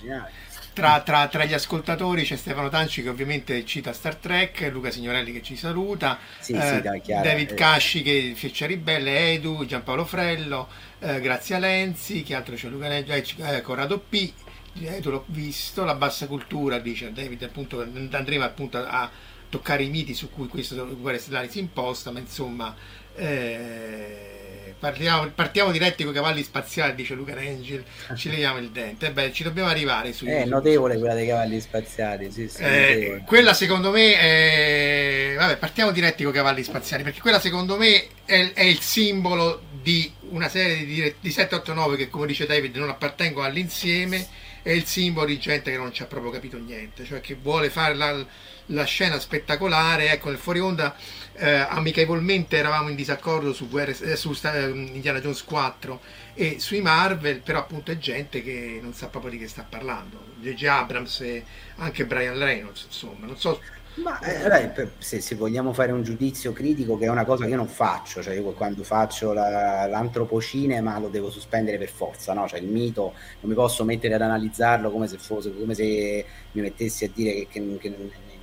tra, 0.75 0.99
tra, 0.99 1.27
tra, 1.27 1.45
gli 1.45 1.53
ascoltatori 1.53 2.23
c'è 2.23 2.35
Stefano 2.35 2.67
Tanci 2.67 3.01
che 3.01 3.07
ovviamente 3.07 3.63
cita 3.63 3.93
Star 3.93 4.15
Trek, 4.17 4.69
Luca 4.73 4.91
Signorelli 4.91 5.31
che 5.31 5.41
ci 5.41 5.55
saluta, 5.55 6.19
sì, 6.37 6.51
eh, 6.51 6.61
sì, 6.61 6.81
dai, 6.81 7.01
David 7.05 7.51
eh. 7.51 7.53
Casci 7.53 8.01
che 8.01 8.33
Feccia 8.35 8.65
Ribelle, 8.65 9.31
Edu, 9.31 9.65
Giampaolo 9.65 10.03
Frello, 10.03 10.67
eh, 10.99 11.21
Grazia 11.21 11.59
Lenzi, 11.59 12.23
che 12.23 12.35
altro 12.35 12.55
c'è 12.55 12.67
Luca 12.67 12.89
Neggia, 12.89 13.15
eh, 13.15 13.61
Corrado 13.61 13.99
P, 13.99 14.33
eh, 14.81 15.01
l'ho 15.01 15.23
visto, 15.27 15.83
la 15.83 15.95
bassa 15.95 16.27
cultura, 16.27 16.79
dice 16.79 17.11
David, 17.11 17.43
appunto, 17.43 17.81
andremo 17.81 18.43
appunto 18.43 18.77
a 18.77 19.09
toccare 19.49 19.83
i 19.83 19.89
miti 19.89 20.13
su 20.13 20.29
cui 20.29 20.47
questo 20.47 20.95
Guerre 20.97 21.19
Stellari 21.19 21.49
si 21.49 21.59
imposta, 21.59 22.11
ma 22.11 22.19
insomma 22.19 22.75
eh, 23.15 24.73
parliamo, 24.77 25.29
partiamo 25.33 25.71
diretti 25.71 26.03
con 26.03 26.11
i 26.11 26.15
cavalli 26.15 26.43
spaziali, 26.43 26.93
dice 26.93 27.13
Luca 27.13 27.33
Rangel, 27.33 27.83
ci 28.15 28.29
leviamo 28.29 28.57
il 28.57 28.69
dente, 28.71 29.11
beh, 29.11 29.31
ci 29.31 29.43
dobbiamo 29.43 29.69
arrivare 29.69 30.11
su... 30.11 30.25
È 30.25 30.43
notevole 30.45 30.97
quella 30.97 31.13
dei 31.13 31.27
cavalli 31.27 31.61
spaziali, 31.61 32.31
sì, 32.31 32.49
sì, 32.49 32.61
eh, 32.61 33.21
quella 33.25 33.53
secondo 33.53 33.91
me 33.91 34.19
è... 34.19 35.35
Vabbè, 35.37 35.57
partiamo 35.57 35.91
diretti 35.91 36.23
con 36.23 36.33
i 36.33 36.35
cavalli 36.35 36.63
spaziali, 36.63 37.03
perché 37.03 37.21
quella 37.21 37.39
secondo 37.39 37.77
me 37.77 38.07
è, 38.25 38.51
è 38.53 38.63
il 38.63 38.79
simbolo 38.81 39.61
di 39.81 40.11
una 40.29 40.49
serie 40.49 40.83
di, 40.83 41.13
di 41.19 41.31
7, 41.31 41.55
8, 41.55 41.73
9 41.73 41.95
che 41.95 42.09
come 42.09 42.27
dice 42.27 42.45
David 42.45 42.75
non 42.75 42.89
appartengono 42.89 43.45
all'insieme 43.45 44.27
è 44.65 44.71
il 44.71 44.85
simbolo 44.85 45.27
di 45.27 45.37
gente 45.37 45.69
che 45.69 45.77
non 45.77 45.93
ci 45.93 46.01
ha 46.01 46.07
proprio 46.07 46.31
capito 46.31 46.57
niente, 46.57 47.05
cioè 47.05 47.21
che 47.21 47.37
vuole 47.39 47.69
fare 47.69 47.93
la, 47.93 48.25
la 48.67 48.83
scena 48.83 49.19
spettacolare. 49.19 50.09
Ecco, 50.09 50.29
nel 50.29 50.39
fuori 50.39 50.59
onda 50.59 50.95
eh, 51.33 51.67
amichevolmente 51.69 52.57
eravamo 52.57 52.89
in 52.89 52.95
disaccordo 52.95 53.53
su, 53.53 53.69
Guerre, 53.69 53.95
eh, 53.99 54.15
su 54.15 54.29
uh, 54.29 54.75
Indiana 54.75 55.21
Jones 55.21 55.43
4 55.43 56.01
e 56.33 56.57
sui 56.57 56.81
Marvel, 56.81 57.41
però 57.41 57.59
appunto 57.59 57.91
è 57.91 57.97
gente 57.99 58.41
che 58.41 58.79
non 58.81 58.95
sa 58.95 59.05
proprio 59.05 59.29
di 59.29 59.37
che 59.37 59.47
sta 59.47 59.63
parlando. 59.69 60.33
J.J. 60.39 60.65
Abrams 60.65 61.21
e 61.21 61.45
anche 61.75 62.07
Brian 62.07 62.39
Reynolds, 62.39 62.85
insomma, 62.85 63.27
non 63.27 63.37
so 63.37 63.61
ma 64.03 64.19
eh, 64.19 64.91
se, 64.97 65.21
se, 65.21 65.35
vogliamo 65.35 65.71
fare 65.71 65.91
un 65.91 66.03
giudizio 66.03 66.51
critico, 66.51 66.97
che 66.97 67.05
è 67.05 67.09
una 67.09 67.23
cosa 67.23 67.45
che 67.45 67.51
io 67.51 67.55
non 67.55 67.67
faccio, 67.67 68.21
cioè 68.21 68.33
io 68.33 68.51
quando 68.51 68.83
faccio 68.83 69.31
la, 69.31 69.85
l'antropocinema 69.87 70.99
lo 70.99 71.07
devo 71.07 71.29
sospendere 71.29 71.77
per 71.77 71.89
forza, 71.89 72.33
no? 72.33 72.47
Cioè 72.47 72.59
il 72.59 72.67
mito 72.67 73.13
non 73.39 73.49
mi 73.49 73.53
posso 73.53 73.85
mettere 73.85 74.15
ad 74.15 74.21
analizzarlo 74.21 74.91
come 74.91 75.07
se 75.07 75.17
fosse 75.17 75.53
come 75.57 75.73
se 75.73 76.25
mi 76.51 76.61
mettessi 76.61 77.05
a 77.05 77.09
dire 77.13 77.33
che, 77.33 77.47
che, 77.49 77.77
che 77.79 77.95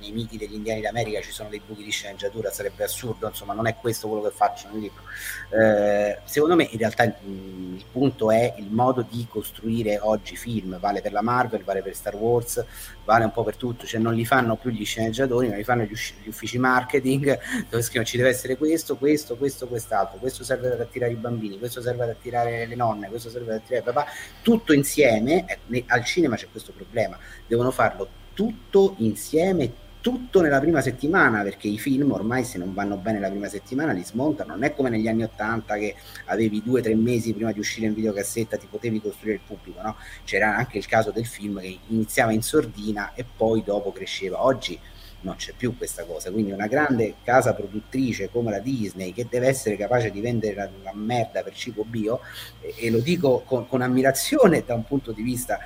nei 0.03 0.11
miti 0.11 0.37
degli 0.37 0.53
indiani 0.53 0.81
d'America 0.81 1.21
ci 1.21 1.31
sono 1.31 1.47
dei 1.47 1.61
buchi 1.65 1.83
di 1.83 1.91
sceneggiatura, 1.91 2.51
sarebbe 2.51 2.83
assurdo, 2.83 3.27
insomma 3.27 3.53
non 3.53 3.67
è 3.67 3.75
questo 3.75 4.07
quello 4.09 4.23
che 4.23 4.31
faccio 4.35 4.67
nel 4.71 4.81
libro. 4.81 5.03
Eh, 5.49 6.19
secondo 6.25 6.55
me 6.55 6.67
in 6.69 6.77
realtà 6.77 7.03
il, 7.03 7.15
il, 7.25 7.85
punto 7.91 8.31
è 8.31 8.53
il 8.57 8.69
modo 8.69 9.05
di 9.07 9.25
costruire 9.29 9.99
oggi 9.99 10.35
film, 10.35 10.77
vale 10.79 11.01
per 11.01 11.13
la 11.13 11.21
Marvel, 11.21 11.63
vale 11.63 11.81
per 11.81 11.95
Star 11.95 12.15
Wars, 12.15 12.63
vale 13.05 13.23
un 13.23 13.31
po' 13.31 13.43
per 13.43 13.55
tutto, 13.55 13.85
cioè 13.85 13.99
non 13.99 14.13
li 14.13 14.25
fanno 14.25 14.57
più 14.57 14.71
gli 14.71 14.85
sceneggiatori, 14.85 15.47
ma 15.47 15.55
li 15.55 15.63
fanno 15.63 15.83
gli, 15.83 15.93
gli 16.23 16.27
uffici 16.27 16.57
marketing 16.57 17.39
dove 17.69 17.81
scrivono 17.81 18.05
ci 18.05 18.17
deve 18.17 18.29
essere 18.29 18.57
questo, 18.57 18.97
questo, 18.97 19.37
questo, 19.37 19.67
quest'altro, 19.67 20.17
questo 20.19 20.43
serve 20.43 20.73
ad 20.73 20.81
attirare 20.81 21.13
i 21.13 21.15
bambini, 21.15 21.57
questo 21.57 21.81
serve 21.81 22.03
ad 22.03 22.09
attirare 22.09 22.65
le 22.65 22.75
nonne, 22.75 23.07
questo 23.07 23.29
serve 23.29 23.53
ad 23.53 23.61
attirare 23.61 23.83
papà, 23.83 24.05
tutto 24.41 24.73
insieme, 24.73 25.45
eh, 25.69 25.83
al 25.87 26.03
cinema 26.03 26.35
c'è 26.35 26.47
questo 26.51 26.73
problema, 26.73 27.17
devono 27.47 27.71
farlo 27.71 28.21
tutto 28.33 28.95
insieme, 28.97 29.71
tutto 30.03 30.41
nella 30.41 30.59
prima 30.59 30.81
settimana, 30.81 31.43
perché 31.43 31.69
i 31.69 31.79
film 31.79 32.11
ormai 32.11 32.43
se 32.43 32.57
non 32.57 32.73
vanno 32.73 32.97
bene 32.97 33.21
la 33.21 33.29
prima 33.29 33.47
settimana 33.47 33.93
li 33.93 34.03
smontano, 34.03 34.51
non 34.51 34.63
è 34.65 34.73
come 34.73 34.89
negli 34.89 35.07
anni 35.07 35.23
Ottanta 35.23 35.77
che 35.77 35.95
avevi 36.25 36.61
due 36.61 36.81
o 36.81 36.83
tre 36.83 36.93
mesi 36.93 37.33
prima 37.33 37.53
di 37.53 37.59
uscire 37.59 37.87
in 37.87 37.93
videocassetta 37.93 38.57
ti 38.57 38.67
potevi 38.69 38.99
costruire 38.99 39.35
il 39.37 39.41
pubblico, 39.47 39.81
no? 39.81 39.95
c'era 40.25 40.57
anche 40.57 40.77
il 40.77 40.85
caso 40.87 41.11
del 41.11 41.25
film 41.25 41.61
che 41.61 41.79
iniziava 41.87 42.33
in 42.33 42.41
sordina 42.41 43.13
e 43.13 43.23
poi 43.23 43.63
dopo 43.63 43.93
cresceva, 43.93 44.43
oggi 44.43 44.77
non 45.21 45.37
c'è 45.37 45.53
più 45.55 45.77
questa 45.77 46.03
cosa, 46.03 46.31
quindi 46.31 46.51
una 46.51 46.67
grande 46.67 47.15
casa 47.23 47.53
produttrice 47.53 48.29
come 48.29 48.51
la 48.51 48.59
Disney 48.59 49.13
che 49.13 49.25
deve 49.29 49.47
essere 49.47 49.77
capace 49.77 50.11
di 50.11 50.19
vendere 50.19 50.53
la, 50.53 50.69
la 50.83 50.93
merda 50.93 51.43
per 51.43 51.53
cibo 51.53 51.85
bio 51.85 52.19
e, 52.59 52.75
e 52.77 52.89
lo 52.89 52.99
dico 52.99 53.41
con, 53.45 53.69
con 53.69 53.81
ammirazione 53.81 54.63
da 54.65 54.73
un 54.73 54.83
punto 54.83 55.13
di 55.13 55.21
vista 55.21 55.59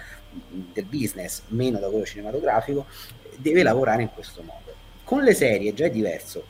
del 0.74 0.86
business, 0.86 1.42
meno 1.48 1.80
da 1.80 1.90
quello 1.90 2.06
cinematografico, 2.06 2.86
deve 3.38 3.64
lavorare 3.64 4.02
in 4.02 4.10
questo 4.14 4.42
modo. 4.42 4.76
Con 5.04 5.24
le 5.24 5.34
serie 5.34 5.74
già 5.74 5.86
è 5.86 5.90
diverso, 5.90 6.44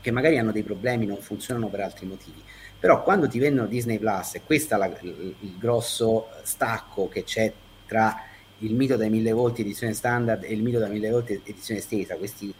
che 0.00 0.10
magari 0.10 0.38
hanno 0.38 0.52
dei 0.52 0.62
problemi, 0.62 1.06
non 1.06 1.18
funzionano 1.18 1.68
per 1.68 1.80
altri 1.80 2.06
motivi, 2.06 2.42
però 2.78 3.02
quando 3.02 3.26
ti 3.26 3.38
vendono 3.38 3.66
Disney 3.66 3.98
Plus, 3.98 4.36
e 4.36 4.42
questo 4.44 4.74
è 4.74 4.78
la, 4.78 4.86
il, 5.00 5.34
il 5.40 5.56
grosso 5.58 6.28
stacco 6.42 7.08
che 7.08 7.24
c'è 7.24 7.52
tra 7.86 8.22
il 8.58 8.74
mito 8.74 8.96
dai 8.96 9.10
mille 9.10 9.32
volti 9.32 9.62
edizione 9.62 9.94
standard 9.94 10.44
e 10.44 10.52
il 10.52 10.62
mito 10.62 10.78
da 10.78 10.88
mille 10.88 11.10
volti 11.10 11.40
edizione 11.44 11.80
estesa, 11.80 12.16
questi 12.16 12.52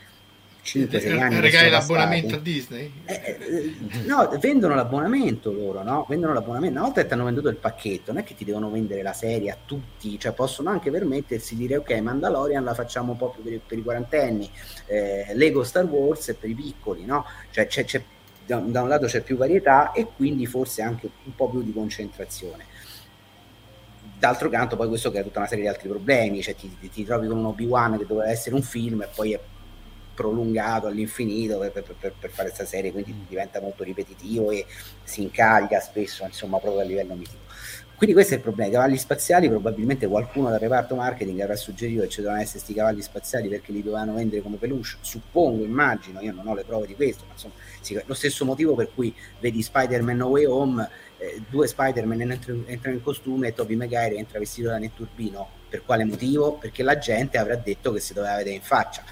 5-6 0.68 1.20
anni. 1.20 1.40
Regali 1.40 1.70
l'abbonamento 1.70 2.34
a 2.34 2.38
Disney? 2.38 2.92
Eh, 3.04 3.14
eh, 3.14 3.74
no, 4.04 4.28
vendono 4.38 4.74
l'abbonamento 4.74 5.52
loro, 5.52 5.82
no? 5.82 6.04
Vendono 6.08 6.34
l'abbonamento. 6.34 6.76
Una 6.76 6.86
volta 6.86 7.00
che 7.00 7.06
ti 7.06 7.14
hanno 7.14 7.24
venduto 7.24 7.48
il 7.48 7.56
pacchetto, 7.56 8.12
non 8.12 8.20
è 8.20 8.24
che 8.24 8.34
ti 8.34 8.44
devono 8.44 8.70
vendere 8.70 9.02
la 9.02 9.12
serie 9.12 9.50
a 9.50 9.56
tutti, 9.64 10.18
cioè 10.18 10.32
possono 10.32 10.70
anche 10.70 10.90
permettersi 10.90 11.56
di 11.56 11.66
dire 11.66 11.78
ok, 11.78 11.90
Mandalorian 12.00 12.62
la 12.62 12.74
facciamo 12.74 13.12
un 13.12 13.18
po' 13.18 13.30
più 13.30 13.42
per, 13.42 13.60
per 13.66 13.78
i 13.78 13.82
quarantenni, 13.82 14.50
eh, 14.86 15.32
Lego 15.34 15.64
Star 15.64 15.84
Wars 15.84 16.28
è 16.28 16.34
per 16.34 16.50
i 16.50 16.54
piccoli, 16.54 17.04
no? 17.04 17.24
Cioè 17.50 17.66
c'è, 17.66 17.84
c'è, 17.84 18.02
da, 18.44 18.58
da 18.58 18.82
un 18.82 18.88
lato 18.88 19.06
c'è 19.06 19.22
più 19.22 19.36
varietà 19.36 19.92
e 19.92 20.08
quindi 20.14 20.46
forse 20.46 20.82
anche 20.82 21.08
un 21.24 21.34
po' 21.34 21.48
più 21.48 21.62
di 21.62 21.72
concentrazione 21.72 22.66
d'altro 24.18 24.48
canto 24.48 24.74
poi 24.74 24.88
questo 24.88 25.10
crea 25.10 25.22
tutta 25.22 25.38
una 25.38 25.46
serie 25.46 25.62
di 25.62 25.70
altri 25.70 25.88
problemi, 25.88 26.42
cioè 26.42 26.56
ti, 26.56 26.76
ti, 26.80 26.90
ti 26.90 27.04
trovi 27.04 27.28
con 27.28 27.38
un 27.38 27.46
Obi-Wan 27.46 27.98
che 27.98 28.04
doveva 28.04 28.28
essere 28.28 28.56
un 28.56 28.62
film 28.62 29.02
e 29.02 29.08
poi 29.14 29.32
è 29.32 29.40
prolungato 30.18 30.88
all'infinito 30.88 31.58
per, 31.58 31.70
per, 31.70 32.12
per, 32.18 32.30
fare 32.30 32.48
questa 32.48 32.64
serie, 32.64 32.90
quindi 32.90 33.12
mm. 33.12 33.28
diventa 33.28 33.60
molto 33.60 33.84
ripetitivo 33.84 34.50
e 34.50 34.66
si 35.04 35.22
incaglia 35.22 35.78
spesso, 35.78 36.24
insomma, 36.24 36.58
proprio 36.58 36.82
a 36.82 36.84
livello 36.84 37.14
mitico. 37.14 37.46
Quindi 37.94 38.14
questo 38.14 38.34
è 38.34 38.36
il 38.36 38.42
problema, 38.42 38.68
i 38.68 38.72
cavalli 38.72 38.96
spaziali 38.96 39.48
probabilmente 39.48 40.06
qualcuno 40.06 40.50
dal 40.50 40.60
reparto 40.60 40.94
marketing 40.94 41.40
avrà 41.40 41.56
suggerito 41.56 42.02
che 42.02 42.08
ci 42.08 42.18
dovevano 42.18 42.42
essere 42.42 42.58
questi 42.58 42.74
cavalli 42.74 43.02
spaziali 43.02 43.48
perché 43.48 43.72
li 43.72 43.82
dovevano 43.82 44.14
vendere 44.14 44.40
come 44.40 44.56
peluche, 44.56 44.98
suppongo, 45.00 45.64
immagino, 45.64 46.20
io 46.20 46.32
non 46.32 46.46
ho 46.46 46.54
le 46.54 46.64
prove 46.64 46.86
di 46.86 46.94
questo, 46.94 47.24
ma 47.26 47.32
insomma 47.32 47.54
sì, 47.80 48.00
lo 48.04 48.14
stesso 48.14 48.44
motivo 48.44 48.76
per 48.76 48.90
cui 48.94 49.12
vedi 49.40 49.62
Spider-Man 49.62 50.16
No 50.16 50.26
Way 50.28 50.44
Home, 50.44 50.88
eh, 51.18 51.42
due 51.48 51.66
Spider-Man 51.66 52.20
entrano, 52.20 52.62
entrano 52.66 52.96
in 52.96 53.02
costume 53.02 53.48
e 53.48 53.54
Tobey 53.54 53.74
Maguire 53.74 54.14
entra 54.14 54.38
vestito 54.38 54.68
da 54.68 54.78
Netturbino, 54.78 55.48
per 55.68 55.84
quale 55.84 56.04
motivo? 56.04 56.52
Perché 56.52 56.84
la 56.84 56.98
gente 56.98 57.36
avrà 57.36 57.56
detto 57.56 57.92
che 57.92 57.98
si 57.98 58.12
doveva 58.12 58.36
vedere 58.36 58.54
in 58.54 58.62
faccia 58.62 59.02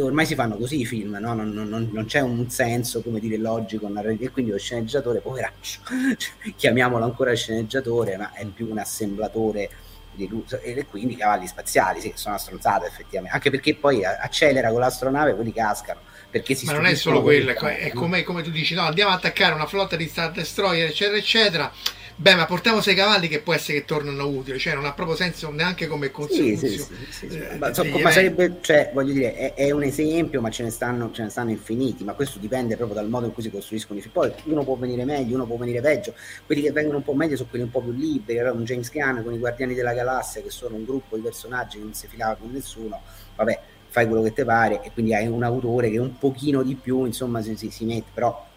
ormai 0.00 0.26
si 0.26 0.34
fanno 0.34 0.56
così 0.56 0.80
i 0.80 0.84
film, 0.84 1.16
no? 1.20 1.34
non, 1.34 1.50
non, 1.52 1.88
non, 1.90 2.04
c'è 2.06 2.20
un 2.20 2.48
senso, 2.50 3.02
come 3.02 3.20
dire, 3.20 3.36
logico, 3.36 3.90
e 4.18 4.30
quindi 4.30 4.50
lo 4.50 4.58
sceneggiatore, 4.58 5.20
poveraccio, 5.20 5.80
cioè, 6.16 6.54
chiamiamolo 6.56 7.04
ancora 7.04 7.34
sceneggiatore, 7.34 8.16
ma 8.16 8.32
è 8.32 8.44
più 8.46 8.68
un 8.70 8.78
assemblatore 8.78 9.70
di 10.12 10.28
luce, 10.28 10.62
e 10.62 10.86
quindi 10.86 11.16
cavalli 11.16 11.46
spaziali, 11.46 12.00
sì, 12.00 12.12
sono 12.14 12.34
una 12.34 12.42
stronzata 12.42 12.86
effettivamente, 12.86 13.34
anche 13.34 13.50
perché 13.50 13.74
poi 13.74 14.04
accelera 14.04 14.70
con 14.70 14.80
l'astronave, 14.80 15.34
quelli 15.34 15.52
cascano. 15.52 16.00
Perché 16.34 16.56
si 16.56 16.66
ma 16.66 16.72
non 16.72 16.86
è 16.86 16.96
solo 16.96 17.22
quello, 17.22 17.52
è 17.52 17.92
come, 17.92 18.24
come 18.24 18.42
tu 18.42 18.50
dici, 18.50 18.74
no, 18.74 18.82
andiamo 18.82 19.12
a 19.12 19.14
attaccare 19.14 19.54
una 19.54 19.66
flotta 19.66 19.94
di 19.94 20.08
Star 20.08 20.32
Destroyer, 20.32 20.88
eccetera, 20.88 21.16
eccetera 21.16 21.72
Beh, 22.16 22.36
ma 22.36 22.46
portiamo 22.46 22.80
sei 22.80 22.94
cavalli 22.94 23.26
che 23.26 23.40
può 23.40 23.52
essere 23.54 23.78
che 23.78 23.84
tornano 23.84 24.28
utili, 24.28 24.56
cioè 24.56 24.74
non 24.74 24.84
ha 24.84 24.92
proprio 24.92 25.16
senso 25.16 25.50
neanche 25.50 25.88
come 25.88 26.12
consiglio. 26.12 26.56
Sì, 26.56 26.68
sì, 27.10 27.28
sì, 27.28 27.38
eh, 27.38 27.56
ma, 27.58 27.74
so, 27.74 27.84
ma 27.84 28.10
sarebbe, 28.12 28.58
cioè, 28.60 28.90
voglio 28.94 29.12
dire, 29.12 29.34
è, 29.34 29.54
è, 29.54 29.70
un 29.72 29.82
esempio, 29.82 30.40
ma 30.40 30.48
ce 30.48 30.62
ne, 30.62 30.70
stanno, 30.70 31.10
ce 31.10 31.24
ne 31.24 31.30
stanno 31.30 31.50
infiniti, 31.50 32.04
ma 32.04 32.12
questo 32.12 32.38
dipende 32.38 32.76
proprio 32.76 33.00
dal 33.00 33.08
modo 33.08 33.26
in 33.26 33.32
cui 33.32 33.42
si 33.42 33.50
costruiscono 33.50 33.98
i 33.98 34.02
film. 34.02 34.12
Poi 34.14 34.32
uno 34.44 34.62
può 34.62 34.76
venire 34.76 35.04
meglio, 35.04 35.34
uno 35.34 35.44
può 35.44 35.56
venire 35.56 35.80
peggio. 35.80 36.14
Quelli 36.46 36.62
che 36.62 36.70
vengono 36.70 36.98
un 36.98 37.02
po' 37.02 37.14
meglio 37.14 37.34
sono 37.34 37.48
quelli 37.48 37.64
un 37.64 37.72
po' 37.72 37.80
più 37.80 37.90
liberi, 37.90 38.38
allora 38.38 38.54
un 38.54 38.64
James 38.64 38.92
Gunn 38.92 39.22
con 39.24 39.34
i 39.34 39.38
Guardiani 39.38 39.74
della 39.74 39.92
Galassia, 39.92 40.40
che 40.40 40.50
sono 40.50 40.76
un 40.76 40.84
gruppo 40.84 41.16
di 41.16 41.22
personaggi 41.22 41.78
che 41.78 41.82
non 41.82 41.94
si 41.94 42.06
filava 42.06 42.36
con 42.36 42.52
nessuno, 42.52 43.00
vabbè, 43.34 43.60
fai 43.88 44.06
quello 44.06 44.22
che 44.22 44.32
ti 44.32 44.44
pare, 44.44 44.82
e 44.84 44.92
quindi 44.92 45.14
hai 45.14 45.26
un 45.26 45.42
autore 45.42 45.90
che 45.90 45.98
un 45.98 46.16
pochino 46.16 46.62
di 46.62 46.76
più, 46.76 47.06
insomma, 47.06 47.42
si, 47.42 47.56
si, 47.56 47.70
si 47.70 47.84
mette, 47.84 48.10
però 48.14 48.52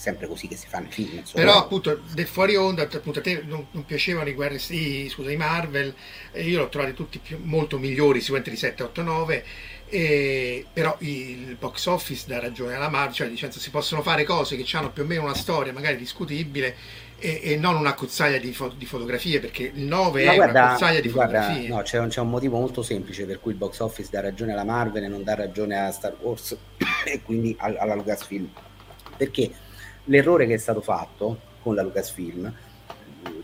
sempre 0.00 0.26
così 0.26 0.48
che 0.48 0.56
si 0.56 0.66
fanno 0.66 0.86
i 0.86 0.90
film. 0.90 1.18
Insomma. 1.18 1.44
Però 1.44 1.58
appunto 1.58 2.00
del 2.14 2.26
fuori 2.26 2.56
onda, 2.56 2.84
appunto 2.84 3.18
a 3.18 3.22
te 3.22 3.42
non, 3.44 3.66
non 3.70 3.84
piacevano 3.84 4.30
i 4.30 4.32
guerre, 4.32 4.58
sì, 4.58 5.06
scusa, 5.10 5.30
i 5.30 5.36
Marvel, 5.36 5.94
io 6.36 6.58
l'ho 6.58 6.70
trovati 6.70 6.94
tutti 6.94 7.18
più, 7.18 7.38
molto 7.42 7.78
migliori, 7.78 8.20
sicuramente 8.20 8.50
di 8.50 8.56
7, 8.56 8.82
8, 8.82 9.02
9, 9.02 9.44
e, 9.90 10.64
però 10.72 10.96
il 11.00 11.54
box 11.58 11.84
office 11.84 12.24
dà 12.26 12.38
ragione 12.38 12.76
alla 12.76 12.88
Marvel, 12.88 13.12
cioè 13.12 13.28
dicendo, 13.28 13.58
si 13.58 13.68
possono 13.68 14.00
fare 14.00 14.24
cose 14.24 14.56
che 14.56 14.64
hanno 14.74 14.90
più 14.90 15.02
o 15.02 15.06
meno 15.06 15.24
una 15.24 15.34
storia 15.34 15.70
magari 15.70 15.98
discutibile 15.98 16.74
e, 17.18 17.40
e 17.42 17.56
non 17.56 17.76
una 17.76 17.92
cozzaglia 17.92 18.38
di, 18.38 18.54
fo- 18.54 18.72
di, 18.74 18.86
fotografie, 18.86 19.38
perché 19.38 19.70
il 19.74 19.82
9 19.82 20.24
no, 20.24 20.32
è 20.32 20.34
guarda, 20.36 20.60
una 20.62 20.72
cozzaglia 20.72 21.00
di 21.00 21.10
guarda, 21.10 21.42
fotografie. 21.42 21.68
No, 21.68 21.82
c'è 21.82 21.98
un, 21.98 22.08
c'è 22.08 22.20
un 22.20 22.30
motivo 22.30 22.58
molto 22.58 22.82
semplice 22.82 23.26
per 23.26 23.38
cui 23.38 23.52
il 23.52 23.58
box 23.58 23.80
office 23.80 24.08
dà 24.10 24.22
ragione 24.22 24.52
alla 24.52 24.64
Marvel 24.64 25.04
e 25.04 25.08
non 25.08 25.22
dà 25.22 25.34
ragione 25.34 25.78
a 25.78 25.90
Star 25.90 26.16
Wars 26.18 26.56
e 27.04 27.20
quindi 27.22 27.54
alla 27.58 27.94
Lucasfilm. 27.94 28.48
Perché? 29.18 29.68
L'errore 30.04 30.46
che 30.46 30.54
è 30.54 30.58
stato 30.58 30.80
fatto 30.80 31.48
con 31.62 31.74
la 31.74 31.82
Lucasfilm, 31.82 32.52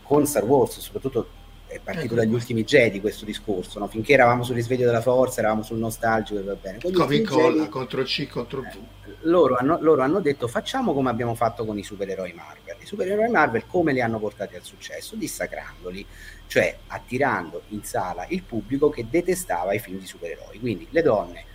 con 0.01 0.25
Star 0.25 0.43
Wars, 0.43 0.79
soprattutto 0.79 1.29
è 1.67 1.79
partito 1.83 2.13
ecco. 2.13 2.15
dagli 2.15 2.33
ultimi 2.33 2.63
Jedi 2.63 3.01
questo 3.01 3.25
discorso, 3.25 3.77
no? 3.79 3.87
finché 3.87 4.13
eravamo 4.13 4.43
sul 4.43 4.55
risveglio 4.55 4.85
della 4.85 5.01
forza, 5.01 5.39
eravamo 5.39 5.63
sul 5.63 5.77
nostalgico 5.77 6.39
e 6.39 6.43
va 6.43 6.55
bene. 6.55 6.79
Come 6.79 7.21
Jedi, 7.21 7.67
contro 7.67 8.03
C, 8.03 8.27
contro 8.27 8.61
V. 8.61 8.65
Eh, 8.65 9.15
loro, 9.21 9.57
hanno, 9.57 9.77
loro 9.81 10.01
hanno 10.01 10.21
detto 10.21 10.47
facciamo 10.47 10.93
come 10.93 11.09
abbiamo 11.09 11.35
fatto 11.35 11.65
con 11.65 11.77
i 11.77 11.83
supereroi 11.83 12.31
Marvel. 12.31 12.77
I 12.79 12.85
supereroi 12.85 13.29
Marvel 13.29 13.65
come 13.67 13.91
li 13.91 14.01
hanno 14.01 14.17
portati 14.17 14.55
al 14.55 14.63
successo? 14.63 15.15
Dissacrandoli, 15.17 16.05
cioè 16.47 16.77
attirando 16.87 17.63
in 17.69 17.83
sala 17.83 18.25
il 18.29 18.43
pubblico 18.43 18.89
che 18.89 19.05
detestava 19.09 19.73
i 19.73 19.79
film 19.79 19.99
di 19.99 20.07
supereroi. 20.07 20.59
Quindi 20.59 20.87
le 20.89 21.01
donne 21.01 21.46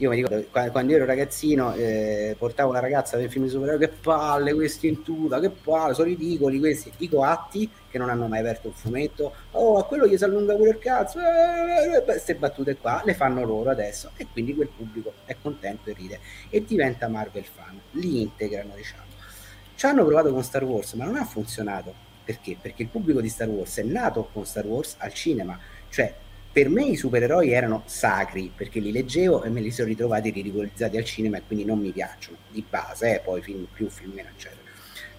io 0.00 0.10
mi 0.10 0.16
ricordo 0.16 0.44
quando 0.70 0.92
ero 0.92 1.04
ragazzino 1.04 1.74
eh, 1.74 2.34
portavo 2.38 2.70
una 2.70 2.80
ragazza 2.80 3.18
il 3.18 3.30
film 3.30 3.44
di 3.44 3.50
supereroi 3.50 3.78
che 3.78 3.88
palle 3.88 4.54
questi 4.54 4.88
in 4.88 5.02
tuta 5.02 5.40
che 5.40 5.50
palle 5.50 5.94
sono 5.94 6.08
ridicoli 6.08 6.58
questi 6.58 6.92
i 6.98 7.08
coatti 7.08 7.70
che 7.90 7.98
non 7.98 8.08
hanno 8.08 8.26
mai 8.26 8.40
aperto 8.40 8.68
un 8.68 8.74
fumetto 8.74 9.32
oh 9.52 9.78
a 9.78 9.84
quello 9.84 10.06
gli 10.06 10.16
si 10.16 10.24
allunga 10.24 10.54
pure 10.54 10.70
il 10.70 10.78
cazzo 10.78 11.18
queste 12.04 12.32
eh, 12.32 12.34
battute 12.36 12.76
qua 12.76 13.02
le 13.04 13.14
fanno 13.14 13.44
loro 13.44 13.70
adesso 13.70 14.10
e 14.16 14.26
quindi 14.30 14.54
quel 14.54 14.68
pubblico 14.68 15.12
è 15.24 15.36
contento 15.40 15.90
e 15.90 15.94
ride 15.94 16.20
e 16.50 16.64
diventa 16.64 17.08
Marvel 17.08 17.44
fan 17.44 17.78
li 17.92 18.22
integrano 18.22 18.74
diciamo. 18.74 19.06
Ci 19.74 19.86
hanno 19.86 20.04
provato 20.04 20.32
con 20.32 20.42
Star 20.42 20.64
Wars 20.64 20.92
ma 20.94 21.04
non 21.04 21.16
ha 21.16 21.24
funzionato. 21.24 22.06
Perché? 22.24 22.58
perché 22.60 22.82
il 22.82 22.88
pubblico 22.88 23.22
di 23.22 23.28
Star 23.28 23.48
Wars 23.48 23.78
è 23.78 23.82
nato 23.82 24.28
con 24.32 24.44
Star 24.44 24.66
Wars 24.66 24.96
al 24.98 25.12
cinema. 25.14 25.58
Cioè 25.88 26.14
per 26.50 26.68
me 26.68 26.84
i 26.84 26.96
supereroi 26.96 27.52
erano 27.52 27.82
sacri 27.86 28.50
perché 28.54 28.80
li 28.80 28.90
leggevo 28.90 29.42
e 29.42 29.48
me 29.48 29.60
li 29.60 29.70
sono 29.70 29.88
ritrovati 29.88 30.30
ridicolizzati 30.30 30.96
al 30.96 31.04
cinema 31.04 31.36
e 31.36 31.42
quindi 31.46 31.64
non 31.64 31.78
mi 31.78 31.90
piacciono 31.90 32.38
di 32.50 32.64
base, 32.68 33.16
eh, 33.16 33.20
poi 33.20 33.42
film 33.42 33.66
più, 33.72 33.88
film 33.88 34.12
meno, 34.14 34.28
eccetera. 34.28 34.62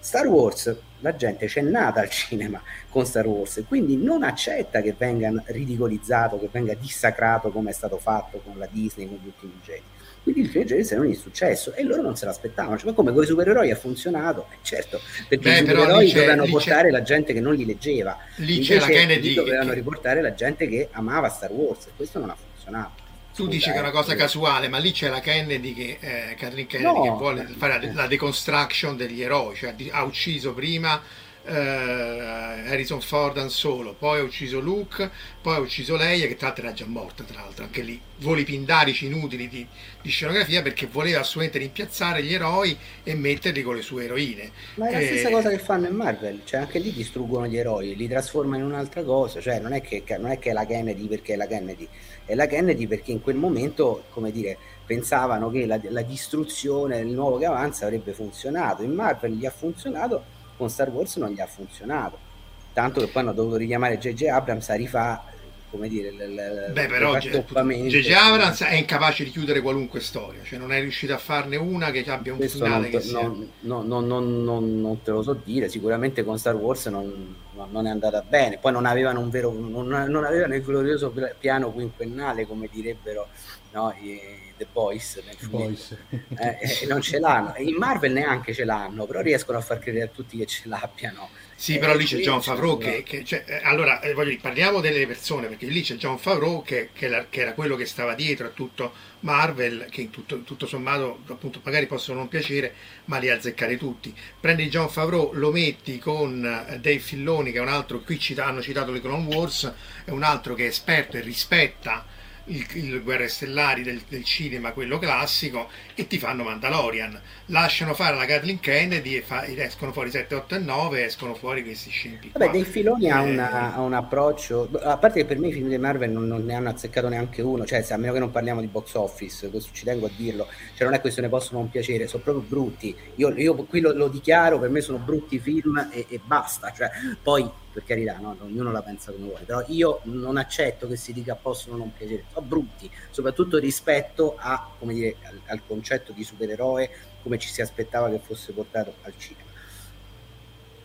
Star 0.02 0.26
Wars, 0.26 0.74
la 1.00 1.14
gente 1.14 1.46
c'è 1.46 1.60
nata 1.60 2.00
al 2.00 2.08
cinema 2.08 2.60
con 2.88 3.04
Star 3.04 3.26
Wars, 3.26 3.62
quindi 3.68 3.96
non 3.96 4.22
accetta 4.22 4.80
che 4.80 4.94
venga 4.96 5.30
ridicolizzato, 5.46 6.38
che 6.38 6.48
venga 6.50 6.74
dissacrato 6.74 7.50
come 7.50 7.70
è 7.70 7.74
stato 7.74 7.98
fatto 7.98 8.40
con 8.42 8.58
la 8.58 8.66
Disney, 8.70 9.06
con 9.06 9.18
gli 9.22 9.26
ultimi 9.26 9.60
Jedi. 9.62 9.82
Quindi 10.22 10.42
il 10.42 10.48
film 10.48 10.64
Jedi 10.64 10.86
è 10.86 10.98
un 10.98 11.06
insuccesso 11.06 11.72
e 11.74 11.82
loro 11.82 12.02
non 12.02 12.16
se 12.16 12.26
l'aspettavano. 12.26 12.76
Cioè, 12.76 12.88
ma 12.88 12.92
come 12.94 13.12
con 13.12 13.22
i 13.22 13.26
supereroi 13.26 13.70
ha 13.70 13.76
funzionato? 13.76 14.46
Eh, 14.50 14.56
certo, 14.62 15.00
perché 15.28 15.48
Beh, 15.48 15.54
i 15.54 15.58
supereroi 15.58 16.12
dovevano 16.12 16.44
portare 16.44 16.90
la 16.90 17.02
gente 17.02 17.32
che 17.32 17.40
non 17.40 17.54
li 17.54 17.64
leggeva. 17.64 18.16
Lì 18.36 18.56
Invece, 18.56 18.74
c'è 18.74 18.80
la 18.80 18.86
Kennedy. 18.86 19.34
Dovevano 19.34 19.72
riportare 19.72 20.20
la 20.20 20.34
gente 20.34 20.68
che 20.68 20.88
amava 20.92 21.28
Star 21.28 21.50
Wars 21.50 21.86
e 21.86 21.90
questo 21.96 22.18
non 22.18 22.30
ha 22.30 22.36
funzionato. 22.36 23.08
Tu 23.34 23.46
dici 23.46 23.70
che 23.70 23.76
è 23.76 23.80
una 23.80 23.92
cosa 23.92 24.14
casuale, 24.14 24.68
ma 24.68 24.78
lì 24.78 24.92
c'è 24.92 25.08
la 25.08 25.20
Kennedy 25.20 25.72
che, 25.72 25.98
eh, 26.00 26.34
Kennedy 26.34 26.82
no, 26.82 27.00
che 27.00 27.08
vuole 27.10 27.46
fare 27.56 27.80
la, 27.80 27.92
la 28.02 28.06
deconstruction 28.06 28.96
degli 28.96 29.22
eroi, 29.22 29.54
cioè 29.54 29.74
ha 29.90 30.02
ucciso 30.02 30.52
prima 30.52 31.00
Harrison 31.44 33.00
Ford 33.00 33.38
Han 33.38 33.50
Solo, 33.50 33.94
poi 33.94 34.20
ha 34.20 34.22
ucciso 34.22 34.60
Luke, 34.60 35.10
poi 35.40 35.56
ha 35.56 35.58
ucciso 35.58 35.96
Leia 35.96 36.26
che 36.26 36.36
tra 36.36 36.48
l'altro 36.48 36.64
era 36.64 36.74
già 36.74 36.86
morta, 36.86 37.24
tra 37.24 37.40
l'altro 37.40 37.64
anche 37.64 37.82
lì 37.82 38.00
voli 38.20 38.44
pindarici 38.44 39.06
inutili 39.06 39.48
di, 39.48 39.66
di 40.02 40.10
scenografia 40.10 40.62
perché 40.62 40.86
voleva 40.86 41.20
assolutamente 41.20 41.58
rimpiazzare 41.58 42.22
gli 42.22 42.34
eroi 42.34 42.76
e 43.02 43.14
metterli 43.14 43.62
con 43.62 43.74
le 43.74 43.82
sue 43.82 44.04
eroine. 44.04 44.50
Ma 44.74 44.88
è 44.88 44.92
la 44.92 45.00
stessa 45.00 45.28
eh, 45.28 45.32
cosa 45.32 45.50
che 45.50 45.58
fanno 45.58 45.86
in 45.86 45.94
Marvel, 45.94 46.42
cioè 46.44 46.60
anche 46.60 46.78
lì 46.78 46.92
distruggono 46.92 47.46
gli 47.46 47.56
eroi, 47.56 47.96
li 47.96 48.08
trasformano 48.08 48.62
in 48.62 48.70
un'altra 48.70 49.02
cosa, 49.02 49.40
cioè 49.40 49.58
non 49.58 49.72
è 49.72 49.80
che, 49.80 50.04
non 50.18 50.30
è, 50.30 50.38
che 50.38 50.50
è 50.50 50.52
la 50.52 50.66
Kennedy 50.66 51.06
perché 51.06 51.32
è 51.32 51.36
la 51.36 51.46
Kennedy, 51.46 51.88
è 52.24 52.34
la 52.34 52.46
Kennedy 52.46 52.86
perché 52.86 53.12
in 53.12 53.22
quel 53.22 53.36
momento, 53.36 54.04
come 54.10 54.30
dire, 54.30 54.56
pensavano 54.84 55.50
che 55.50 55.66
la, 55.66 55.80
la 55.88 56.02
distruzione 56.02 56.98
del 56.98 57.08
nuovo 57.08 57.38
che 57.38 57.46
avanza 57.46 57.86
avrebbe 57.86 58.12
funzionato, 58.12 58.82
in 58.82 58.92
Marvel 58.92 59.32
gli 59.32 59.46
ha 59.46 59.50
funzionato 59.50 60.38
con 60.60 60.70
Star 60.70 60.90
Wars 60.90 61.16
non 61.16 61.30
gli 61.30 61.40
ha 61.40 61.46
funzionato. 61.46 62.28
Tanto 62.72 63.00
che 63.00 63.08
poi 63.08 63.22
hanno 63.22 63.32
dovuto 63.32 63.56
richiamare 63.56 63.98
J.J. 63.98 64.26
Abrams 64.26 64.68
a 64.68 64.74
rifà 64.74 65.24
come 65.70 65.88
dire, 65.88 66.10
l- 66.10 66.72
Beh, 66.72 66.86
però 66.86 67.16
J.J. 67.16 68.10
Abrams 68.12 68.62
è 68.62 68.74
incapace 68.74 69.22
di 69.22 69.30
chiudere 69.30 69.60
qualunque 69.60 70.00
storia, 70.00 70.42
cioè 70.42 70.58
non 70.58 70.72
è 70.72 70.80
riuscito 70.80 71.14
a 71.14 71.18
farne 71.18 71.56
una 71.56 71.92
che 71.92 72.04
abbia 72.10 72.32
un 72.32 72.38
Questo 72.38 72.64
finale 72.64 72.90
non, 72.90 72.92
non, 72.92 73.02
sia... 73.02 73.20
non, 73.60 74.06
non, 74.06 74.80
non, 74.80 75.02
te 75.02 75.12
lo 75.12 75.22
so 75.22 75.40
dire, 75.44 75.68
sicuramente 75.68 76.24
con 76.24 76.38
Star 76.38 76.56
Wars 76.56 76.86
non, 76.86 77.36
non 77.70 77.86
è 77.86 77.90
andata 77.90 78.20
bene. 78.22 78.58
Poi 78.58 78.72
non 78.72 78.84
avevano 78.84 79.20
un 79.20 79.30
vero, 79.30 79.52
non, 79.52 79.86
non 79.86 80.24
avevano 80.24 80.56
il 80.56 80.62
glorioso 80.62 81.14
piano 81.38 81.70
quinquennale, 81.70 82.46
come 82.46 82.68
direbbero 82.70 83.28
no, 83.70 83.94
i, 84.00 84.20
The 84.60 84.66
Boys, 84.70 85.18
nel 85.24 85.36
Boys. 85.48 85.96
Eh, 86.10 86.58
eh, 86.60 86.86
non 86.86 87.00
ce 87.00 87.18
l'hanno. 87.18 87.54
In 87.56 87.76
Marvel 87.76 88.12
neanche 88.12 88.52
ce 88.52 88.64
l'hanno, 88.64 89.06
però 89.06 89.22
riescono 89.22 89.56
a 89.56 89.62
far 89.62 89.78
credere 89.78 90.04
a 90.04 90.08
tutti 90.08 90.36
che 90.36 90.44
ce 90.44 90.68
l'abbiano. 90.68 91.30
Sì, 91.54 91.78
però 91.78 91.94
lì 91.94 92.04
c'è 92.04 92.18
John 92.18 92.42
Favreau 92.42 92.78
che, 92.78 93.02
che 93.02 93.24
cioè, 93.24 93.44
eh, 93.46 93.60
allora 93.64 94.00
eh, 94.00 94.12
voglio 94.12 94.30
dire, 94.30 94.40
parliamo 94.40 94.80
delle 94.80 95.06
persone 95.06 95.46
perché 95.46 95.66
lì 95.66 95.82
c'è 95.82 95.96
John 95.96 96.18
Favreau 96.18 96.62
che, 96.62 96.90
che, 96.92 97.08
la, 97.08 97.26
che, 97.28 97.40
era 97.40 97.52
quello 97.52 97.76
che 97.76 97.84
stava 97.84 98.14
dietro 98.14 98.46
a 98.46 98.50
tutto 98.50 98.92
Marvel, 99.20 99.86
che 99.90 100.08
tutto, 100.08 100.42
tutto, 100.42 100.66
sommato 100.66 101.20
appunto 101.26 101.60
magari 101.62 101.86
possono 101.86 102.18
non 102.18 102.28
piacere, 102.28 102.74
ma 103.06 103.18
li 103.18 103.30
azzeccare 103.30 103.78
tutti. 103.78 104.14
Prendi 104.38 104.68
John 104.68 104.88
Favreau, 104.88 105.32
lo 105.34 105.50
metti 105.50 105.98
con 105.98 106.44
eh, 106.44 106.78
Dave 106.78 106.98
Filloni, 106.98 107.52
che 107.52 107.58
è 107.58 107.62
un 107.62 107.68
altro, 107.68 108.00
qui 108.00 108.18
cita, 108.18 108.44
hanno 108.44 108.60
citato 108.60 108.90
le 108.90 109.00
Clone 109.00 109.34
Wars, 109.34 109.72
è 110.04 110.10
un 110.10 110.22
altro 110.22 110.54
che 110.54 110.64
è 110.64 110.68
esperto 110.68 111.16
e 111.16 111.20
rispetta 111.20 112.18
il, 112.50 112.66
il 112.74 113.02
Guerre 113.02 113.28
Stellari 113.28 113.82
del, 113.82 114.02
del, 114.08 114.24
cinema, 114.24 114.72
quello 114.72 114.98
classico, 114.98 115.68
e 115.94 116.06
ti 116.06 116.18
fanno 116.18 116.42
Mandalorian. 116.42 117.20
Lasciano 117.46 117.94
fare 117.94 118.16
la 118.16 118.26
Kathleen 118.26 118.60
Kennedy 118.60 119.16
e 119.16 119.22
fa, 119.22 119.44
escono 119.46 119.92
fuori 119.92 120.10
7, 120.10 120.34
8 120.34 120.54
e 120.56 120.58
9, 120.58 121.04
escono 121.04 121.34
fuori 121.34 121.62
questi 121.62 121.90
scempi. 121.90 122.30
Vabbè, 122.32 122.50
dei 122.50 122.64
filoni 122.64 123.06
eh, 123.06 123.10
ha, 123.10 123.20
una, 123.22 123.74
ha, 123.74 123.80
un 123.80 123.94
approccio, 123.94 124.68
a 124.82 124.96
parte 124.96 125.20
che 125.20 125.26
per 125.26 125.38
me 125.38 125.48
i 125.48 125.52
film 125.52 125.68
di 125.68 125.78
Marvel 125.78 126.10
non, 126.10 126.26
non, 126.26 126.44
ne 126.44 126.54
hanno 126.54 126.68
azzeccato 126.68 127.08
neanche 127.08 127.42
uno, 127.42 127.64
cioè 127.64 127.84
a 127.88 127.96
meno 127.96 128.12
che 128.12 128.18
non 128.18 128.30
parliamo 128.30 128.60
di 128.60 128.66
box 128.66 128.94
office, 128.94 129.48
questo 129.50 129.70
ci 129.72 129.84
tengo 129.84 130.06
a 130.06 130.10
dirlo, 130.14 130.46
cioè 130.74 130.86
non 130.86 130.94
è 130.94 131.00
questione 131.00 131.28
possono 131.28 131.60
non 131.60 131.70
piacere, 131.70 132.06
sono 132.06 132.22
proprio 132.22 132.44
brutti. 132.46 132.94
Io, 133.16 133.30
io 133.30 133.54
qui 133.54 133.80
lo, 133.80 133.92
lo, 133.92 134.08
dichiaro, 134.08 134.58
per 134.58 134.70
me 134.70 134.80
sono 134.80 134.98
brutti 134.98 135.38
film 135.38 135.88
e, 135.92 136.06
e 136.08 136.20
basta, 136.22 136.72
cioè, 136.72 136.90
poi 137.22 137.48
per 137.72 137.84
carità, 137.84 138.18
no? 138.18 138.36
ognuno 138.40 138.72
la 138.72 138.82
pensa 138.82 139.12
come 139.12 139.26
vuole, 139.26 139.44
però 139.44 139.62
io 139.68 140.00
non 140.04 140.36
accetto 140.36 140.88
che 140.88 140.96
si 140.96 141.12
dica 141.12 141.36
possono 141.36 141.76
non 141.76 141.92
piacere, 141.92 142.24
sono 142.32 142.46
brutti, 142.46 142.90
soprattutto 143.10 143.58
rispetto 143.58 144.34
a, 144.36 144.70
dire, 144.80 145.16
al, 145.22 145.40
al, 145.46 145.60
concetto 145.66 146.12
di 146.12 146.24
supereroe 146.24 146.90
come 147.22 147.38
ci 147.38 147.48
si 147.48 147.60
aspettava 147.60 148.10
che 148.10 148.18
fosse 148.18 148.52
portato 148.52 148.94
al 149.02 149.14
cinema. 149.16 149.48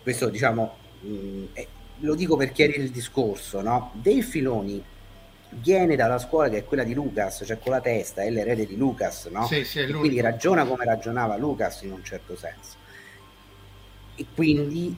Questo 0.04 0.30
diciamo, 0.30 0.78
mh, 1.02 1.10
mm, 1.10 1.46
è, 1.54 1.68
lo 2.00 2.14
dico 2.16 2.36
per 2.36 2.52
chiarire 2.52 2.84
il 2.84 2.92
discorso, 2.92 3.62
no? 3.62 3.92
Dei 3.94 4.22
filoni 4.22 4.84
viene 5.50 5.96
dalla 5.96 6.20
scuola 6.20 6.50
che 6.50 6.58
è 6.58 6.66
quella 6.66 6.84
di 6.84 6.94
Lucas, 6.94 7.44
cioè 7.46 7.58
con 7.58 7.72
la 7.72 7.82
testa, 7.82 8.22
è 8.22 8.30
l'erede 8.30 8.68
di 8.68 8.76
Lucas, 8.76 9.26
no? 9.26 9.46
Sì, 9.48 9.64
sì, 9.64 9.86
quindi 9.88 10.22
ragiona 10.22 10.66
come 10.66 10.86
ragionava 10.86 11.36
Lucas 11.38 11.82
in 11.82 11.94
un 11.94 12.04
certo 12.04 12.36
senso. 12.36 12.84
E 14.16 14.26
quindi 14.34 14.96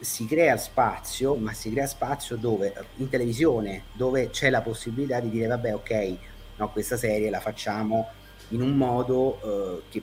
si 0.00 0.26
crea 0.26 0.56
spazio, 0.56 1.34
ma 1.36 1.52
si 1.52 1.70
crea 1.70 1.86
spazio 1.86 2.36
dove 2.36 2.74
in 2.96 3.08
televisione, 3.08 3.84
dove 3.92 4.30
c'è 4.30 4.50
la 4.50 4.60
possibilità 4.60 5.20
di 5.20 5.30
dire 5.30 5.46
vabbè 5.46 5.74
ok, 5.74 6.16
no, 6.56 6.70
questa 6.70 6.96
serie 6.96 7.30
la 7.30 7.40
facciamo 7.40 8.08
in 8.48 8.62
un 8.62 8.76
modo 8.76 9.40
eh, 9.42 9.82
che, 9.90 10.02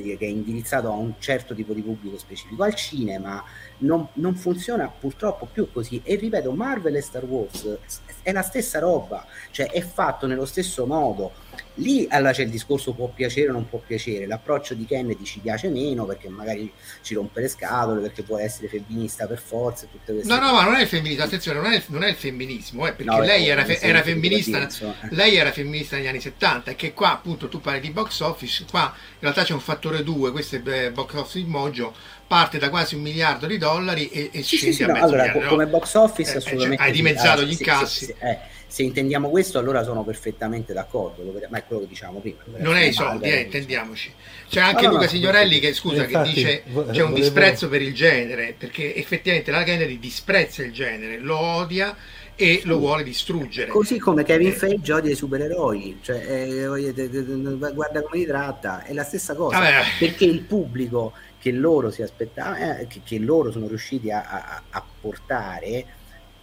dire, 0.00 0.16
che, 0.16 0.26
è 0.26 0.28
indirizzato 0.28 0.88
a 0.88 0.94
un 0.94 1.14
certo 1.18 1.54
tipo 1.54 1.72
di 1.72 1.82
pubblico 1.82 2.18
specifico. 2.18 2.62
Al 2.62 2.74
cinema 2.74 3.42
non, 3.78 4.08
non, 4.14 4.34
funziona 4.34 4.88
purtroppo 4.88 5.46
più 5.50 5.70
così. 5.70 6.00
E 6.04 6.14
ripeto, 6.16 6.52
Marvel 6.52 6.96
e 6.96 7.00
Star 7.00 7.24
Wars 7.24 7.78
è 8.22 8.32
la 8.32 8.42
stessa 8.42 8.78
roba, 8.78 9.26
cioè 9.50 9.70
è 9.70 9.80
fatto 9.80 10.26
nello 10.26 10.46
stesso 10.46 10.86
modo 10.86 11.32
Lì 11.74 12.06
allora 12.10 12.32
c'è 12.32 12.42
il 12.42 12.50
discorso 12.50 12.92
può 12.92 13.08
piacere 13.08 13.50
o 13.50 13.52
non 13.52 13.68
può 13.68 13.80
piacere, 13.84 14.26
l'approccio 14.26 14.74
di 14.74 14.84
Kennedy 14.86 15.24
ci 15.24 15.40
piace 15.40 15.68
meno 15.68 16.04
perché 16.06 16.28
magari 16.28 16.72
ci 17.02 17.14
rompe 17.14 17.40
le 17.40 17.48
scatole, 17.48 18.00
perché 18.00 18.22
vuole 18.22 18.44
essere 18.44 18.68
femminista 18.68 19.26
per 19.26 19.38
forza 19.38 19.84
e 19.84 19.88
tutte 19.90 20.12
queste 20.12 20.32
No, 20.32 20.40
no, 20.40 20.52
ma 20.52 20.64
non 20.64 20.74
è 20.74 20.82
il 20.82 20.88
femminista, 20.88 21.24
attenzione, 21.24 21.60
non 21.60 21.72
è, 21.72 21.82
non 21.88 22.02
è 22.02 22.08
il 22.08 22.14
femminismo, 22.14 22.86
eh, 22.86 22.92
perché 22.92 23.10
no, 23.10 23.20
lei, 23.20 23.48
era, 23.48 23.64
fe- 23.64 23.80
era 23.80 24.02
femminista, 24.02 24.66
lei 25.10 25.36
era 25.36 25.52
femminista 25.52 25.96
negli 25.96 26.06
anni 26.06 26.20
70 26.20 26.70
e 26.70 26.76
che 26.76 26.92
qua 26.92 27.12
appunto 27.12 27.48
tu 27.48 27.60
parli 27.60 27.80
di 27.80 27.90
box 27.90 28.20
office, 28.20 28.64
qua 28.70 28.92
in 28.94 29.20
realtà 29.20 29.44
c'è 29.44 29.52
un 29.52 29.60
fattore 29.60 30.02
2, 30.02 30.32
questo 30.32 30.56
è 30.56 30.62
eh, 30.64 30.90
box 30.90 31.14
office 31.14 31.46
mojo, 31.46 31.94
parte 32.26 32.58
da 32.58 32.70
quasi 32.70 32.94
un 32.94 33.02
miliardo 33.02 33.46
di 33.46 33.58
dollari 33.58 34.08
e, 34.08 34.30
e 34.32 34.42
sì, 34.42 34.56
scende 34.56 34.74
sì, 34.74 34.82
sì, 34.82 34.82
a 34.84 34.92
mezzo 34.92 35.04
allora, 35.04 35.22
miliardo. 35.24 35.48
Come 35.48 35.66
box 35.66 35.94
office 35.94 36.32
eh, 36.32 36.36
assolutamente. 36.36 36.76
Cioè, 36.76 36.86
hai 36.86 36.92
dimezzato 36.92 37.42
gli 37.42 37.52
incassi. 37.52 38.04
Sì, 38.06 38.14
eh 38.18 38.54
se 38.76 38.82
intendiamo 38.82 39.30
questo 39.30 39.58
allora 39.58 39.82
sono 39.82 40.04
perfettamente 40.04 40.74
d'accordo, 40.74 41.22
ma 41.48 41.56
è 41.56 41.64
quello 41.64 41.80
che 41.80 41.88
diciamo 41.88 42.18
prima. 42.18 42.42
Non 42.58 42.76
è 42.76 42.82
i 42.82 42.92
soldi, 42.92 43.26
eh, 43.26 43.40
intendiamoci. 43.40 44.12
C'è 44.50 44.60
anche 44.60 44.82
no, 44.82 44.90
Luca 44.90 45.04
no, 45.04 45.08
Signorelli 45.08 45.60
che 45.60 45.72
scusa 45.72 46.04
infatti, 46.04 46.34
che 46.34 46.62
dice 46.66 46.90
c'è 46.90 47.02
un 47.02 47.14
disprezzo 47.14 47.70
per 47.70 47.80
il 47.80 47.94
genere, 47.94 48.54
perché 48.58 48.94
effettivamente 48.94 49.50
la 49.50 49.62
Kennedy 49.62 49.98
disprezza 49.98 50.62
il 50.62 50.74
genere, 50.74 51.16
lo 51.16 51.38
odia 51.38 51.96
e 52.34 52.60
lo 52.64 52.76
vuole 52.76 53.02
distruggere. 53.02 53.70
Così 53.70 53.98
come 53.98 54.24
Kevin 54.24 54.48
eh. 54.48 54.52
Feige 54.52 54.92
odia 54.92 55.10
i 55.10 55.16
supereroi, 55.16 56.00
cioè, 56.02 56.22
eh, 56.28 56.66
guarda 56.66 58.02
come 58.02 58.18
li 58.18 58.26
tratta, 58.26 58.84
è 58.84 58.92
la 58.92 59.04
stessa 59.04 59.34
cosa, 59.34 59.58
Vabbè. 59.58 59.84
perché 59.98 60.26
il 60.26 60.42
pubblico 60.42 61.14
che 61.38 61.50
loro 61.50 61.90
si 61.90 62.02
aspettava, 62.02 62.80
eh, 62.80 62.86
che, 62.88 63.00
che, 63.02 63.18
loro 63.20 63.50
sono 63.50 63.68
riusciti 63.68 64.10
a, 64.10 64.22
a, 64.28 64.62
a 64.68 64.84
portare 65.00 65.86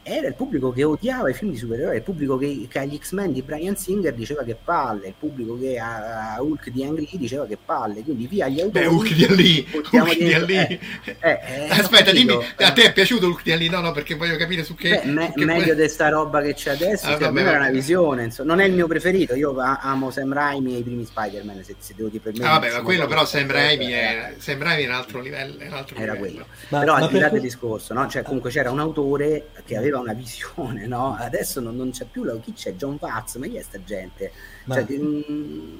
era 0.03 0.27
il 0.27 0.35
pubblico 0.35 0.71
che 0.71 0.83
odiava 0.83 1.29
i 1.29 1.33
film 1.33 1.51
di 1.51 1.57
supereroi, 1.57 1.95
il 1.95 2.01
pubblico 2.01 2.37
che, 2.37 2.67
che 2.69 2.79
agli 2.79 2.97
X-Men 2.97 3.31
di 3.31 3.41
Brian 3.41 3.75
Singer 3.77 4.13
diceva 4.13 4.43
che 4.43 4.55
palle, 4.61 5.07
il 5.07 5.13
pubblico 5.17 5.57
che 5.57 5.79
a, 5.79 6.35
a 6.35 6.41
Hulk 6.41 6.69
di 6.69 6.83
Ang 6.83 6.97
Lee 6.97 7.07
diceva 7.13 7.45
che 7.45 7.57
palle, 7.63 8.03
quindi 8.03 8.27
via 8.27 8.47
gli 8.49 8.59
autori. 8.59 8.85
Beh, 8.85 8.93
Hulk 8.93 9.13
di 9.13 9.35
Lee, 9.35 9.65
Hulk 9.91 10.17
di 10.17 10.45
Lee. 10.45 10.79
Eh, 11.05 11.17
eh, 11.19 11.39
eh, 11.65 11.69
Aspetta, 11.69 12.11
dimmi, 12.11 12.33
a 12.33 12.71
te 12.73 12.83
è 12.83 12.93
piaciuto 12.93 13.27
Hulk 13.27 13.43
di 13.43 13.57
Lee? 13.57 13.69
No, 13.69 13.79
no, 13.79 13.91
perché 13.91 14.15
voglio 14.15 14.35
capire 14.35 14.63
su 14.63 14.75
che... 14.75 15.01
Beh, 15.03 15.09
me, 15.09 15.25
su 15.27 15.39
che 15.39 15.45
meglio 15.45 15.73
poi... 15.73 15.83
di 15.83 15.89
sta 15.89 16.09
roba 16.09 16.41
che 16.41 16.53
c'è 16.53 16.71
adesso, 16.71 17.07
ah, 17.07 17.11
cioè, 17.11 17.19
vabbè, 17.19 17.41
era 17.41 17.57
una 17.57 17.69
visione, 17.69 18.25
insomma. 18.25 18.53
non 18.53 18.61
è 18.61 18.67
il 18.67 18.73
mio 18.73 18.87
preferito, 18.87 19.35
io 19.35 19.55
amo 19.57 20.11
Sam 20.11 20.33
Raimi 20.33 20.75
e 20.75 20.79
i 20.79 20.83
primi 20.83 21.05
Spider-Man, 21.05 21.63
se, 21.63 21.75
se 21.79 21.93
devo 21.95 22.09
dire 22.09 22.21
per 22.21 22.33
me. 22.37 22.45
Ah, 22.45 22.59
vabbè, 22.59 22.73
ma 22.73 22.81
quello 22.81 23.07
però 23.07 23.25
Sam 23.25 23.49
Raimi, 23.49 23.91
è, 23.91 24.35
Sam 24.37 24.61
Raimi 24.61 24.83
è 24.83 24.87
un 24.87 24.93
altro 24.93 25.21
livello. 25.21 25.59
È 25.59 25.67
un 25.67 25.73
altro 25.73 25.95
era 25.97 26.13
livello. 26.13 26.33
quello. 26.33 26.45
Ma, 26.69 26.79
però 26.79 26.97
ma 26.97 27.05
al 27.05 27.09
di 27.09 27.19
là 27.19 27.29
del 27.29 27.41
discorso, 27.41 27.93
no? 27.93 28.07
cioè, 28.09 28.23
comunque 28.23 28.49
c'era 28.49 28.69
un 28.69 28.79
autore 28.79 29.47
che 29.65 29.77
aveva 29.77 29.92
una 29.99 30.13
visione 30.13 30.87
no? 30.87 31.15
Adesso 31.17 31.59
non, 31.59 31.75
non 31.75 31.91
c'è 31.91 32.05
più 32.05 32.23
la, 32.23 32.35
chi 32.37 32.53
c'è? 32.53 32.73
John 32.75 32.97
Paz, 32.97 33.35
ma 33.35 33.47
chi 33.47 33.57
è 33.57 33.61
sta 33.61 33.83
gente? 33.83 34.31
Ma... 34.65 34.75
Cioè, 34.75 34.97
mm... 34.97 35.77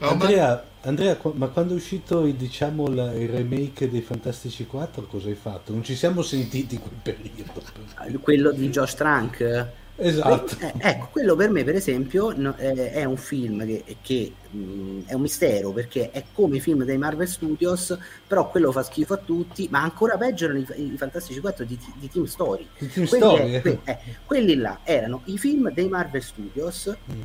Andrea, 0.00 0.64
Andrea, 0.82 1.18
ma 1.32 1.48
quando 1.48 1.72
è 1.72 1.76
uscito 1.76 2.22
diciamo, 2.22 2.86
il 2.86 3.28
remake 3.28 3.90
dei 3.90 4.00
Fantastici 4.00 4.64
4 4.64 5.02
cosa 5.06 5.28
hai 5.28 5.34
fatto? 5.34 5.72
Non 5.72 5.82
ci 5.82 5.96
siamo 5.96 6.22
sentiti 6.22 6.76
in 6.76 6.80
quel 6.80 7.00
periodo. 7.02 8.20
Quello 8.20 8.52
di 8.52 8.68
Josh 8.68 8.94
Trank? 8.94 9.66
Esatto. 10.00 10.56
Eh, 10.60 10.74
ecco, 10.78 11.08
quello 11.10 11.34
per 11.34 11.50
me, 11.50 11.64
per 11.64 11.74
esempio, 11.74 12.32
no, 12.36 12.56
eh, 12.56 12.92
è 12.92 13.04
un 13.04 13.16
film 13.16 13.66
che, 13.66 13.96
che 14.00 14.32
mh, 14.48 14.58
mm, 14.58 15.00
è 15.06 15.14
un 15.14 15.20
mistero 15.20 15.72
perché 15.72 16.12
è 16.12 16.22
come 16.32 16.58
i 16.58 16.60
film 16.60 16.84
dei 16.84 16.96
Marvel 16.96 17.26
Studios, 17.26 17.98
però 18.24 18.48
quello 18.48 18.70
fa 18.70 18.84
schifo 18.84 19.14
a 19.14 19.16
tutti, 19.16 19.66
ma 19.70 19.82
ancora 19.82 20.16
peggio 20.16 20.44
erano 20.44 20.60
i, 20.60 20.92
i 20.92 20.96
Fantastici 20.96 21.40
4 21.40 21.64
di, 21.64 21.76
di, 21.96 22.08
Team 22.08 22.26
Story. 22.26 22.68
Di 22.78 22.88
Team 22.88 23.06
quelli, 23.08 23.24
Story 23.24 23.52
è, 23.52 23.60
que, 23.60 23.78
eh, 23.82 23.98
quelli 24.24 24.54
là 24.54 24.78
erano 24.84 25.22
i 25.24 25.36
film 25.36 25.72
dei 25.72 25.88
Marvel 25.88 26.22
Studios 26.22 26.96
mm. 27.12 27.20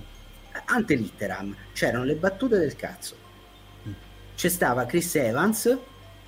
ante 0.66 0.96
litteram, 0.96 1.56
c'erano 1.74 2.04
le 2.04 2.16
battute 2.16 2.58
del 2.58 2.76
cazzo. 2.76 3.16
Mm. 3.88 3.92
C'è 4.36 4.50
stava 4.50 4.86
Chris 4.88 5.14
Evans 5.16 5.78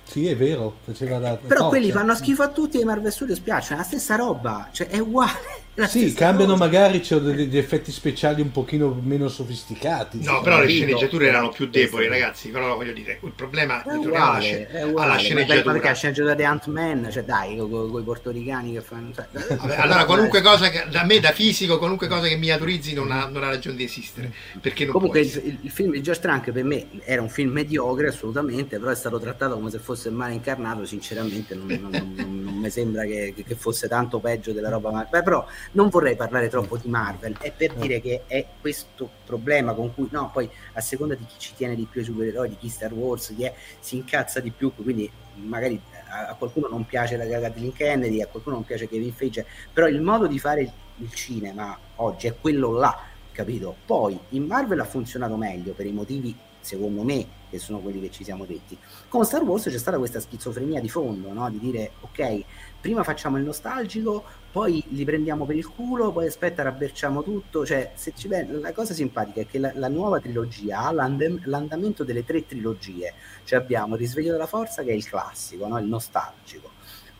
sì, 0.08 0.28
è 0.28 0.36
vero, 0.36 0.76
faceva 0.84 1.18
da... 1.18 1.36
Però 1.36 1.62
no, 1.62 1.68
quelli 1.68 1.90
fanno 1.90 2.14
schifo 2.14 2.44
a 2.44 2.48
tutti 2.48 2.78
e 2.78 2.82
i 2.82 2.84
Marvel 2.84 3.10
Studios 3.10 3.40
piacciono, 3.40 3.80
è 3.80 3.82
la 3.82 3.88
stessa 3.88 4.14
roba, 4.14 4.68
cioè 4.70 4.86
è 4.86 5.00
uguale. 5.00 5.64
Sì, 5.84 6.14
cambiano 6.14 6.52
cosa. 6.52 6.64
magari 6.64 7.00
c'è 7.00 7.16
degli 7.18 7.58
effetti 7.58 7.92
speciali 7.92 8.40
un 8.40 8.50
pochino 8.50 8.98
meno 9.02 9.28
sofisticati. 9.28 10.22
No, 10.22 10.40
però 10.40 10.58
le 10.60 10.68
sceneggiature 10.68 11.26
erano 11.26 11.50
più 11.50 11.66
deboli, 11.66 12.08
ragazzi. 12.08 12.48
Però 12.48 12.74
voglio 12.74 12.92
dire, 12.92 13.18
il 13.22 13.32
problema 13.32 13.82
è 13.82 13.94
uguale, 13.94 14.68
è 14.68 14.84
uguale. 14.84 15.10
alla 15.10 15.20
sceneggiatura. 15.20 15.72
Perché 15.72 15.88
la 15.88 15.94
sceneggiatura 15.94 16.34
di 16.34 16.44
Ant-Man, 16.44 17.08
cioè 17.12 17.24
dai, 17.24 17.56
con 17.56 18.00
i 18.00 18.04
portoricani 18.04 18.72
che 18.72 18.80
fanno. 18.80 19.12
Cioè, 19.12 19.26
Vabbè, 19.30 19.76
allora, 19.76 20.04
qualunque 20.06 20.40
cosa 20.40 20.70
che 20.70 20.86
da 20.90 21.04
me, 21.04 21.20
da 21.20 21.32
fisico, 21.32 21.76
qualunque 21.76 22.08
cosa 22.08 22.26
che 22.26 22.36
miniaturizzi 22.36 22.94
non 22.94 23.10
ha, 23.10 23.26
non 23.26 23.44
ha 23.44 23.48
ragione 23.48 23.76
di 23.76 23.84
esistere. 23.84 24.32
Perché 24.60 24.84
non 24.84 24.94
Comunque, 24.94 25.20
il, 25.20 25.58
il, 25.60 25.70
film 25.70 25.92
di 25.92 26.02
George 26.02 26.22
Trank 26.22 26.52
per 26.52 26.64
me 26.64 26.86
era 27.04 27.20
un 27.20 27.28
film 27.28 27.52
mediocre, 27.52 28.08
assolutamente, 28.08 28.78
però 28.78 28.90
è 28.90 28.96
stato 28.96 29.20
trattato 29.20 29.54
come 29.54 29.70
se 29.70 29.78
fosse 29.78 30.08
il 30.08 30.14
male 30.14 30.32
incarnato. 30.32 30.86
Sinceramente, 30.86 31.54
non, 31.54 31.66
non, 31.66 31.90
non, 31.90 32.42
non 32.44 32.54
mi 32.54 32.70
sembra 32.70 33.04
che, 33.04 33.34
che, 33.36 33.54
fosse 33.54 33.88
tanto 33.88 34.20
peggio 34.20 34.52
della 34.52 34.70
roba. 34.70 35.06
Beh, 35.10 35.22
però 35.22 35.46
non 35.72 35.88
vorrei 35.88 36.16
parlare 36.16 36.48
troppo 36.48 36.76
di 36.76 36.88
Marvel, 36.88 37.36
è 37.38 37.52
per 37.52 37.74
dire 37.74 38.00
che 38.00 38.22
è 38.26 38.44
questo 38.60 39.08
problema 39.24 39.72
con 39.74 39.94
cui, 39.94 40.08
no, 40.10 40.30
poi 40.32 40.48
a 40.72 40.80
seconda 40.80 41.14
di 41.14 41.24
chi 41.26 41.34
ci 41.38 41.54
tiene 41.54 41.74
di 41.74 41.86
più 41.90 42.00
i 42.00 42.04
supereroi, 42.04 42.48
di 42.48 42.56
chi 42.56 42.68
Star 42.68 42.92
Wars, 42.92 43.32
chi 43.36 43.44
è, 43.44 43.54
si 43.80 43.96
incazza 43.96 44.40
di 44.40 44.50
più, 44.50 44.72
quindi 44.74 45.10
magari 45.34 45.80
a, 46.08 46.28
a 46.28 46.34
qualcuno 46.34 46.68
non 46.68 46.86
piace 46.86 47.16
la 47.16 47.26
Kathleen 47.26 47.72
Kennedy, 47.72 48.22
a 48.22 48.26
qualcuno 48.26 48.56
non 48.56 48.64
piace 48.64 48.88
Kevin 48.88 49.12
Feige, 49.12 49.46
però 49.72 49.86
il 49.86 50.00
modo 50.00 50.26
di 50.26 50.38
fare 50.38 50.62
il, 50.62 50.72
il 50.96 51.12
cinema 51.12 51.78
oggi 51.96 52.26
è 52.26 52.34
quello 52.40 52.72
là, 52.72 52.98
capito? 53.32 53.74
Poi 53.84 54.18
in 54.30 54.44
Marvel 54.44 54.80
ha 54.80 54.84
funzionato 54.84 55.36
meglio 55.36 55.72
per 55.72 55.86
i 55.86 55.92
motivi 55.92 56.36
secondo 56.66 57.04
me, 57.04 57.24
che 57.48 57.58
sono 57.60 57.78
quelli 57.78 58.00
che 58.00 58.10
ci 58.10 58.24
siamo 58.24 58.44
detti. 58.44 58.76
Con 59.08 59.24
Star 59.24 59.42
Wars 59.42 59.62
c'è 59.62 59.78
stata 59.78 59.98
questa 59.98 60.18
schizofrenia 60.18 60.80
di 60.80 60.88
fondo, 60.88 61.32
no? 61.32 61.48
di 61.48 61.60
dire 61.60 61.92
ok, 62.00 62.42
prima 62.80 63.04
facciamo 63.04 63.38
il 63.38 63.44
nostalgico, 63.44 64.24
poi 64.56 64.82
li 64.88 65.04
prendiamo 65.04 65.44
per 65.44 65.54
il 65.54 65.68
culo, 65.68 66.12
poi 66.12 66.28
aspetta, 66.28 66.62
rabberciamo 66.62 67.22
tutto. 67.22 67.66
Cioè, 67.66 67.92
ven- 68.26 68.58
la 68.62 68.72
cosa 68.72 68.94
simpatica 68.94 69.42
è 69.42 69.46
che 69.46 69.58
la, 69.58 69.70
la 69.74 69.88
nuova 69.88 70.18
trilogia 70.18 70.78
ha 70.78 70.92
l'and- 70.92 71.42
l'andamento 71.44 72.04
delle 72.04 72.24
tre 72.24 72.46
trilogie. 72.46 73.12
Cioè 73.44 73.58
abbiamo 73.58 73.96
il 73.96 74.00
Risveglio 74.00 74.32
della 74.32 74.46
Forza, 74.46 74.82
che 74.82 74.92
è 74.92 74.94
il 74.94 75.06
classico, 75.06 75.66
no? 75.66 75.78
il 75.78 75.84
nostalgico. 75.84 76.70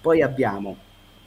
Poi 0.00 0.22
abbiamo 0.22 0.78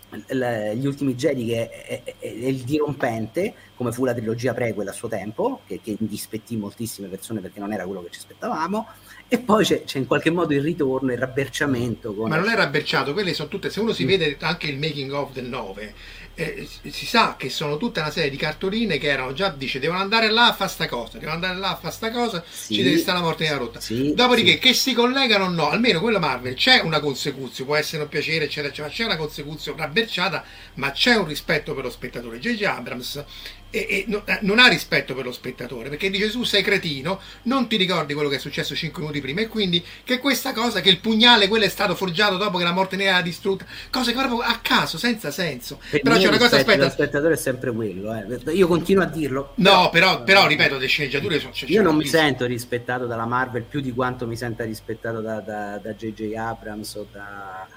gli 0.10 0.88
ultimi 0.88 1.14
Jedi 1.14 1.46
che 1.46 1.70
è, 1.70 2.02
è, 2.04 2.16
è, 2.18 2.26
il 2.28 2.64
dirompente 2.64 3.54
come 3.76 3.92
fu 3.92 4.04
la 4.04 4.14
trilogia 4.16 4.56
prequel 4.56 4.88
a 4.88 4.92
suo 4.92 5.08
tempo 5.08 5.62
che, 5.68 5.80
che 5.82 5.96
indispettì 6.00 6.58
moltissime 6.58 7.10
persone 7.10 7.42
perché 7.42 7.60
non 7.60 7.72
era 7.72 7.86
quello 7.86 8.02
che 8.02 8.10
ci 8.10 8.18
aspettavamo 8.18 8.88
e 9.32 9.38
poi 9.38 9.64
c'è, 9.64 9.84
c'è 9.84 10.00
in 10.00 10.08
qualche 10.08 10.32
modo 10.32 10.54
il 10.54 10.62
ritorno 10.62 11.12
il 11.12 11.20
rabberciamento 11.20 12.12
ma 12.14 12.36
non 12.36 12.50
è 12.50 12.56
rabberciato 12.56 13.14
quelle 13.14 13.36
sono 13.36 13.48
tutte 13.48 13.70
se 13.70 13.80
uno 13.80 13.94
si 13.94 14.04
mm. 14.04 14.08
vede 14.08 14.38
anche 14.40 14.66
il 14.68 14.80
making 14.80 15.12
of 15.12 15.32
del 15.34 15.46
9 15.46 15.94
eh, 16.34 16.68
si 16.90 17.06
sa 17.06 17.36
che 17.38 17.50
sono 17.50 17.78
tutta 17.78 18.02
una 18.02 18.10
serie 18.10 18.32
di 18.32 18.38
cartoline 18.38 18.98
che 18.98 19.08
erano 19.08 19.34
già 19.34 19.50
dice 19.50 19.78
devono 19.78 20.00
andare 20.00 20.32
là 20.32 20.48
a 20.48 20.54
fare 20.54 20.70
sta 20.72 20.88
cosa 20.88 21.20
devono 21.20 21.34
andare 21.34 21.60
là 21.60 21.72
a 21.72 21.76
fare 21.76 21.94
sta 21.94 22.10
cosa 22.10 22.44
sì, 22.50 22.76
ci 22.76 22.82
deve 22.82 22.98
stare 22.98 23.20
la 23.20 23.24
morte 23.24 23.44
nella 23.44 23.58
rotta 23.58 23.80
sì, 23.80 24.14
dopodiché 24.16 24.54
sì. 24.54 24.58
che 24.58 24.74
si 24.74 24.94
collegano 24.94 25.46
o 25.46 25.50
no 25.50 25.70
almeno 25.70 26.00
quella 26.00 26.20
Marvel 26.20 26.56
c'è 26.56 26.82
una 26.82 27.00
consecuzione 27.00 27.70
può 27.70 27.78
essere 27.78 28.02
un 28.02 28.10
piacere 28.10 28.46
eccetera, 28.46 28.70
eccetera 28.70 28.88
ma 28.88 28.94
c'è 28.94 29.06
una 29.06 29.18
consecuzione 29.18 29.78
rabberciata 29.80 30.44
ma 30.76 30.92
c'è 30.92 31.16
un 31.16 31.28
rispetto 31.28 31.76
per 31.76 31.84
lo 31.84 31.92
spettatore 31.92 32.40
J.J. 32.40 32.64
Abrams 32.64 33.24
e, 33.72 33.86
e 33.90 34.04
no, 34.08 34.24
eh, 34.26 34.40
non 34.42 34.58
ha 34.60 34.68
rispetto 34.68 35.14
per 35.14 35.26
lo 35.26 35.32
spettatore 35.32 35.90
perché 35.90 36.10
dice 36.10 36.30
tu 36.32 36.44
sei 36.44 36.64
cretino 36.64 37.20
non 37.44 37.68
ti 37.68 37.76
ricordi 37.76 38.14
quello 38.14 38.30
che 38.30 38.38
è 38.38 38.40
successo 38.40 38.74
5 38.76 39.02
minuti 39.02 39.22
prima 39.22 39.42
e 39.42 39.48
quindi 39.48 39.84
che 40.04 40.18
questa 40.20 40.54
cosa 40.54 40.82
che 40.82 40.90
il 40.90 41.00
pugnale 41.00 41.48
quello 41.48 41.66
è 41.66 41.70
stato 41.70 41.94
forgiato 41.94 42.38
dopo 42.38 42.58
che 42.58 42.64
la 42.64 42.72
morte 42.72 42.96
ne 42.96 43.04
era 43.06 43.22
distrutta 43.22 43.66
cose 43.92 44.12
che 44.12 44.18
proprio 44.18 44.40
a 44.40 44.60
caso 44.62 44.98
senza 44.98 45.32
senso. 45.32 45.80
Per 45.90 46.02
però 46.02 46.18
c'è 46.18 46.28
una 46.28 46.38
cosa 46.38 46.58
aspetta. 46.58 46.84
lo 46.84 46.90
spettatore 46.90 47.34
è 47.34 47.38
sempre 47.38 47.72
quello 47.72 48.14
eh. 48.14 48.52
io 48.54 48.68
continuo 48.68 49.04
a 49.04 49.08
dirlo. 49.08 49.54
No 49.56 49.90
però, 49.92 50.24
però 50.24 50.48
ripeto 50.48 50.78
le 50.78 50.88
sceneggiature 50.88 51.40
sono 51.40 51.54
io 51.66 51.82
non 51.82 51.96
mi 51.96 52.06
sento 52.06 52.46
rispettato 52.46 53.06
dalla 53.06 53.26
Marvel 53.26 53.64
più 53.64 53.82
di 53.82 53.94
quanto 53.94 54.26
mi 54.26 54.36
senta 54.36 54.64
rispettato 54.64 55.22
da, 55.22 55.40
da, 55.40 55.80
da 55.82 55.94
J.J. 55.94 56.34
Abrams 56.36 56.96
o 56.96 57.08
da, 57.12 57.68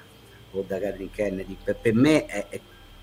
o 0.53 0.65
da 0.67 0.79
Catherine 0.79 1.11
Kennedy. 1.13 1.57
Per, 1.63 1.77
per 1.77 1.95
me 1.95 2.25
è, 2.27 2.47
è, 2.49 2.61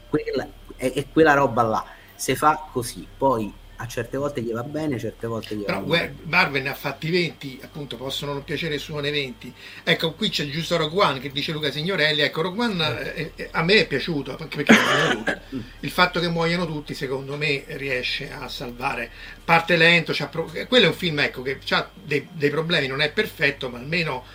quella, 0.09 0.47
è, 0.75 0.91
è 0.91 1.05
quella 1.11 1.33
roba 1.33 1.61
là 1.61 1.85
se 2.19 2.35
fa 2.35 2.67
così, 2.71 3.07
poi 3.17 3.51
a 3.81 3.87
certe 3.87 4.17
volte 4.17 4.41
gli 4.41 4.51
va 4.51 4.63
bene, 4.63 4.99
certe 4.99 5.25
volte 5.25 5.55
gli 5.55 5.63
va 5.65 5.79
male. 5.79 6.15
Marvel 6.23 6.63
ne 6.63 6.69
ha 6.69 6.73
fatti 6.73 7.09
20, 7.09 7.61
appunto, 7.63 7.95
possono 7.95 8.33
non 8.33 8.43
piacere 8.43 8.77
solo 8.77 8.99
nei 8.99 9.11
20. 9.11 9.53
Ecco, 9.85 10.11
qui 10.15 10.29
c'è 10.29 10.49
giusto 10.49 10.75
Rogue 10.75 11.01
One 11.01 11.19
che 11.19 11.31
dice 11.31 11.53
Luca 11.53 11.71
Signorelli. 11.71 12.19
Ecco, 12.19 12.41
Rogue 12.41 12.65
One 12.65 13.13
eh, 13.13 13.31
eh, 13.35 13.49
a 13.53 13.63
me 13.63 13.75
è 13.75 13.87
piaciuto 13.87 14.35
anche 14.37 14.63
perché 14.63 14.75
tutti. 15.11 15.63
Il 15.79 15.91
fatto 15.91 16.19
che 16.19 16.27
muoiano 16.27 16.65
tutti, 16.65 16.93
secondo 16.93 17.37
me, 17.37 17.63
riesce 17.67 18.29
a 18.29 18.49
salvare. 18.49 19.09
Parte 19.45 19.77
lento, 19.77 20.13
pro... 20.29 20.51
quello 20.67 20.85
è 20.85 20.89
un 20.89 20.93
film 20.93 21.19
ecco, 21.19 21.41
che 21.41 21.59
ha 21.69 21.89
dei, 22.03 22.27
dei 22.33 22.49
problemi, 22.49 22.87
non 22.87 22.99
è 22.99 23.09
perfetto, 23.09 23.69
ma 23.69 23.77
almeno 23.77 24.25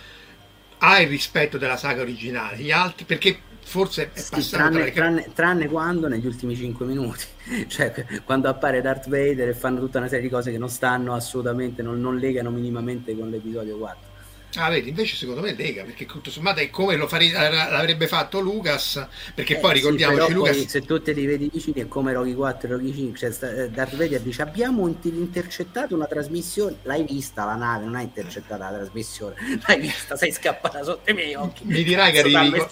ha 0.79 0.99
il 0.99 1.07
rispetto 1.07 1.59
della 1.59 1.77
saga 1.77 2.01
originale. 2.01 2.57
Gli 2.57 2.71
altri, 2.71 3.05
perché 3.05 3.39
forse 3.65 4.11
è 4.13 4.19
sì, 4.19 4.51
tranne, 4.51 4.91
tranne, 4.91 5.31
tranne, 5.33 5.67
quando 5.67 6.07
negli 6.07 6.25
ultimi 6.25 6.55
5 6.55 6.85
minuti. 6.85 7.25
Cioè 7.67 8.05
quando 8.23 8.47
appare 8.47 8.81
Darth 8.81 9.07
Vader 9.07 9.49
e 9.49 9.53
fanno 9.53 9.79
tutta 9.79 9.97
una 9.97 10.07
serie 10.07 10.23
di 10.23 10.29
cose 10.29 10.51
che 10.51 10.57
non 10.57 10.69
stanno 10.69 11.13
assolutamente 11.13 11.83
non, 11.83 11.99
non 11.99 12.17
legano 12.17 12.49
minimamente 12.49 13.15
con 13.15 13.29
l'episodio 13.29 13.77
4 13.77 14.13
Ah, 14.57 14.69
vedi, 14.69 14.89
invece 14.89 15.15
secondo 15.15 15.41
me 15.41 15.53
lega, 15.53 15.83
perché 15.83 16.05
tutto 16.05 16.29
sommato 16.29 16.59
è 16.59 16.69
come 16.69 16.95
lo 16.95 17.07
fare, 17.07 17.29
l'avrebbe 17.29 18.07
fatto 18.07 18.39
Lucas, 18.39 19.05
perché 19.33 19.57
eh, 19.57 19.59
poi 19.59 19.73
ricordiamoci 19.73 20.27
sì, 20.27 20.33
Lucas... 20.33 20.55
Poi, 20.55 20.67
se 20.67 20.81
tu 20.81 21.01
te 21.01 21.11
li 21.11 21.25
vedi 21.25 21.49
vicini 21.51 21.81
è 21.81 21.87
come 21.87 22.13
Rocky 22.13 22.33
4 22.33 22.67
e 22.67 22.71
Rocky 22.71 22.93
5, 22.93 23.17
cioè 23.17 23.49
eh, 23.51 23.69
Darth 23.69 23.95
Vader 23.95 24.21
dice 24.21 24.41
abbiamo 24.41 24.87
intercettato 25.03 25.95
una 25.95 26.05
trasmissione, 26.05 26.77
l'hai 26.83 27.03
vista 27.03 27.45
la 27.45 27.55
nave, 27.55 27.85
non 27.85 27.95
hai 27.95 28.03
intercettato 28.03 28.61
la 28.61 28.71
trasmissione, 28.71 29.35
l'hai 29.67 29.79
vista, 29.79 30.15
sei 30.15 30.31
scappata 30.31 30.83
sotto 30.83 31.09
i 31.09 31.13
miei 31.13 31.35
occhi. 31.35 31.63
Mi 31.65 31.83
dirai 31.83 32.11
che 32.11 32.19
arrivi, 32.19 32.49
con, 32.51 32.67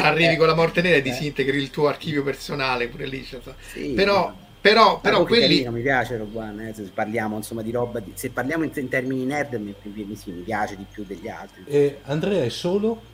arrivi 0.00 0.32
eh. 0.32 0.36
con 0.36 0.46
la 0.46 0.54
morte 0.54 0.80
nera 0.82 0.96
e 0.96 1.02
disintegri 1.02 1.58
il 1.58 1.70
tuo 1.70 1.88
archivio 1.88 2.22
personale, 2.22 2.88
pure 2.88 3.06
lì, 3.06 3.24
cioè, 3.24 3.40
sì, 3.72 3.90
però... 3.90 4.28
No 4.28 4.41
però, 4.62 5.00
però 5.00 5.24
quelli... 5.24 5.42
Carino, 5.42 5.72
mi 5.72 5.82
piace 5.82 6.16
Rogue 6.16 6.40
One, 6.40 6.68
eh, 6.68 6.72
se 6.72 6.82
parliamo 6.84 7.36
insomma 7.36 7.62
di 7.62 7.72
roba, 7.72 7.98
di... 7.98 8.12
se 8.14 8.30
parliamo 8.30 8.62
in, 8.62 8.70
in, 8.72 8.88
termini 8.88 9.24
nerd 9.24 9.54
mi, 9.54 9.74
mi, 9.82 10.14
sì, 10.14 10.30
mi 10.30 10.42
piace 10.42 10.76
di 10.76 10.86
più 10.88 11.04
degli 11.04 11.28
altri. 11.28 11.64
E 11.66 11.98
Andrea 12.04 12.44
è 12.44 12.48
solo? 12.48 13.10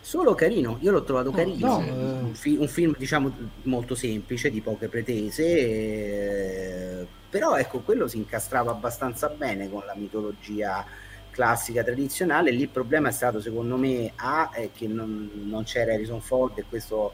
Solo 0.00 0.34
carino, 0.34 0.78
io 0.80 0.90
l'ho 0.90 1.04
trovato 1.04 1.30
carino, 1.30 1.78
no, 1.78 1.84
eh... 1.84 1.90
un, 1.90 2.34
fi- 2.34 2.56
un, 2.56 2.66
film 2.66 2.94
diciamo 2.96 3.30
molto 3.64 3.94
semplice, 3.94 4.50
di 4.50 4.62
poche 4.62 4.88
pretese, 4.88 5.44
eh... 5.44 7.06
però 7.28 7.54
ecco, 7.56 7.80
quello 7.80 8.08
si 8.08 8.16
incastrava 8.16 8.70
abbastanza 8.70 9.28
bene 9.28 9.70
con 9.70 9.84
la 9.84 9.94
mitologia 9.94 10.84
classica 11.30 11.84
tradizionale, 11.84 12.50
lì 12.50 12.62
il 12.62 12.68
problema 12.68 13.10
è 13.10 13.12
stato 13.12 13.40
secondo 13.40 13.76
me 13.76 14.12
A, 14.16 14.50
che 14.74 14.86
non, 14.86 15.30
non 15.44 15.64
c'era 15.64 15.92
Harrison 15.92 16.20
Ford 16.20 16.58
e 16.58 16.64
questo 16.68 17.12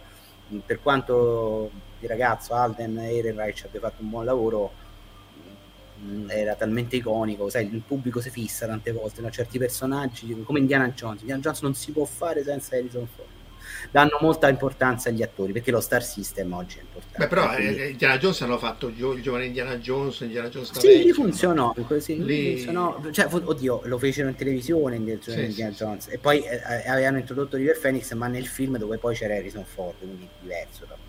per 0.65 0.81
quanto 0.81 1.71
il 2.01 2.09
ragazzo 2.09 2.55
Alden 2.55 2.99
Ehrenreich 2.99 3.65
abbia 3.65 3.81
fatto 3.81 4.03
un 4.03 4.11
buon 4.11 4.25
lavoro 4.25 4.73
mm, 6.01 6.31
era 6.31 6.55
talmente 6.55 6.97
iconico, 6.97 7.49
sai, 7.49 7.73
il 7.73 7.83
pubblico 7.87 8.21
si 8.21 8.31
fissa 8.31 8.67
tante 8.67 8.93
volte, 8.93 9.21
no? 9.21 9.31
certi 9.31 9.59
personaggi 9.59 10.43
come 10.45 10.59
Indiana 10.59 10.89
Jones, 10.91 11.21
Indiana 11.21 11.41
Jones 11.43 11.61
non 11.63 11.75
si 11.75 11.93
può 11.93 12.05
fare 12.05 12.43
senza 12.43 12.77
Harrison 12.77 13.07
Ford 13.07 13.37
danno 13.91 14.19
molta 14.21 14.49
importanza 14.49 15.09
agli 15.09 15.23
attori 15.23 15.53
perché 15.53 15.71
lo 15.71 15.81
star 15.81 16.03
system 16.03 16.53
oggi 16.53 16.79
è 16.79 16.83
importante. 16.83 17.19
Beh, 17.19 17.27
però 17.27 17.55
quindi... 17.55 17.81
eh, 17.81 17.89
Indiana 17.91 18.19
Jones 18.19 18.41
hanno 18.43 18.59
fatto 18.59 18.89
il 18.89 19.23
giovane 19.23 19.47
Indiana 19.47 19.77
Jones, 19.77 20.21
Indiana 20.21 20.49
Jones 20.49 20.73
Sì, 20.79 20.89
vecchio, 20.89 21.15
funzionò, 21.15 21.75
così, 21.87 22.23
lì... 22.23 22.55
funzionò, 22.55 23.01
cioè, 23.11 23.29
oddio, 23.31 23.83
lo 23.85 23.99
fecero 23.99 24.29
in 24.29 24.35
televisione 24.35 24.97
Indiana, 24.97 25.21
sì, 25.23 25.45
Indiana 25.45 25.73
sì, 25.73 25.79
Jones 25.79 26.09
e 26.09 26.19
poi 26.19 26.43
eh, 26.43 26.57
eh, 26.57 26.89
avevano 26.89 27.19
introdotto 27.19 27.57
River 27.57 27.79
Phoenix 27.79 28.13
ma 28.13 28.27
nel 28.27 28.47
film 28.47 28.77
dove 28.79 28.99
poi 28.99 29.15
c'era 29.15 29.35
Harrison 29.35 29.65
Ford, 29.65 29.97
quindi 29.99 30.29
diverso 30.41 30.87
poco. 30.87 31.08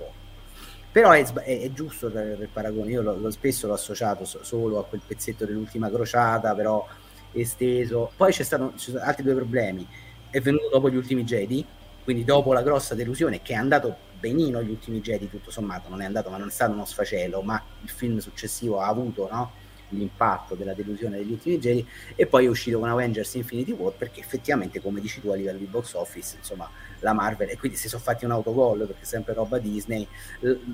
Però 0.91 1.11
è, 1.11 1.23
è, 1.23 1.61
è 1.61 1.71
giusto 1.71 2.07
il 2.07 2.49
paragone, 2.51 2.91
io 2.91 3.01
lo, 3.01 3.15
lo, 3.15 3.31
spesso 3.31 3.67
l'ho 3.67 3.73
associato 3.73 4.25
so, 4.25 4.43
solo 4.43 4.79
a 4.79 4.85
quel 4.85 5.01
pezzetto 5.05 5.45
dell'ultima 5.45 5.89
crociata, 5.89 6.55
però 6.55 6.85
esteso. 7.31 8.11
Poi 8.15 8.31
c'è 8.31 8.43
stato, 8.43 8.73
ci 8.75 8.91
sono 8.91 9.03
altri 9.03 9.23
due 9.23 9.35
problemi. 9.35 9.87
È 10.29 10.39
venuto 10.39 10.69
dopo 10.69 10.89
gli 10.89 10.95
ultimi 10.95 11.23
Jedi, 11.23 11.65
quindi 12.03 12.23
dopo 12.23 12.53
la 12.53 12.63
grossa 12.63 12.95
delusione 12.95 13.41
che 13.41 13.53
è 13.53 13.55
andato 13.55 14.07
benino 14.19 14.61
gli 14.61 14.69
ultimi 14.69 14.99
Jedi 14.99 15.29
tutto 15.29 15.51
sommato 15.51 15.89
non 15.89 16.01
è 16.01 16.05
andato 16.05 16.29
ma 16.29 16.37
non 16.37 16.47
è 16.47 16.51
stato 16.51 16.71
uno 16.73 16.85
sfacelo 16.85 17.41
ma 17.41 17.61
il 17.83 17.89
film 17.89 18.17
successivo 18.17 18.81
ha 18.81 18.87
avuto 18.87 19.29
no, 19.31 19.51
l'impatto 19.89 20.55
della 20.55 20.73
delusione 20.73 21.17
degli 21.17 21.31
ultimi 21.31 21.59
Jedi 21.59 21.85
e 22.15 22.25
poi 22.25 22.45
è 22.45 22.49
uscito 22.49 22.79
con 22.79 22.89
Avengers 22.89 23.35
Infinity 23.35 23.71
War 23.71 23.93
perché 23.93 24.19
effettivamente 24.19 24.81
come 24.81 24.99
dici 24.99 25.21
tu 25.21 25.29
a 25.29 25.35
livello 25.35 25.59
di 25.59 25.65
box 25.65 25.93
office 25.93 26.37
insomma 26.37 26.69
la 26.99 27.13
Marvel 27.13 27.49
e 27.49 27.57
quindi 27.57 27.77
si 27.77 27.87
sono 27.87 28.01
fatti 28.01 28.25
un 28.25 28.31
autogol 28.31 28.85
perché 28.85 29.01
è 29.01 29.05
sempre 29.05 29.33
roba 29.33 29.57
Disney. 29.57 30.07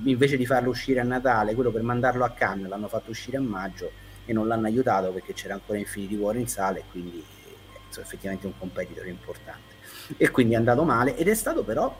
Invece 0.04 0.38
di 0.38 0.46
farlo 0.46 0.70
uscire 0.70 1.00
a 1.00 1.04
Natale 1.04 1.54
quello 1.54 1.72
per 1.72 1.82
mandarlo 1.82 2.24
a 2.24 2.32
Cannes 2.32 2.70
l'hanno 2.70 2.88
fatto 2.88 3.12
uscire 3.12 3.38
a 3.38 3.42
maggio 3.42 3.92
e 4.26 4.34
non 4.34 4.48
l'hanno 4.48 4.66
aiutato 4.66 5.12
perché 5.12 5.34
c'era 5.34 5.54
ancora 5.54 5.78
Infinity 5.78 6.16
War 6.16 6.36
in 6.36 6.48
sala 6.48 6.78
e 6.78 6.84
quindi 6.90 7.24
insomma, 7.88 8.06
effettivamente 8.06 8.48
un 8.48 8.58
competitor 8.58 9.08
importante. 9.08 9.74
E 10.18 10.30
quindi 10.30 10.54
è 10.54 10.58
andato 10.58 10.84
male 10.84 11.16
ed 11.16 11.28
è 11.28 11.36
stato 11.36 11.64
però 11.64 11.96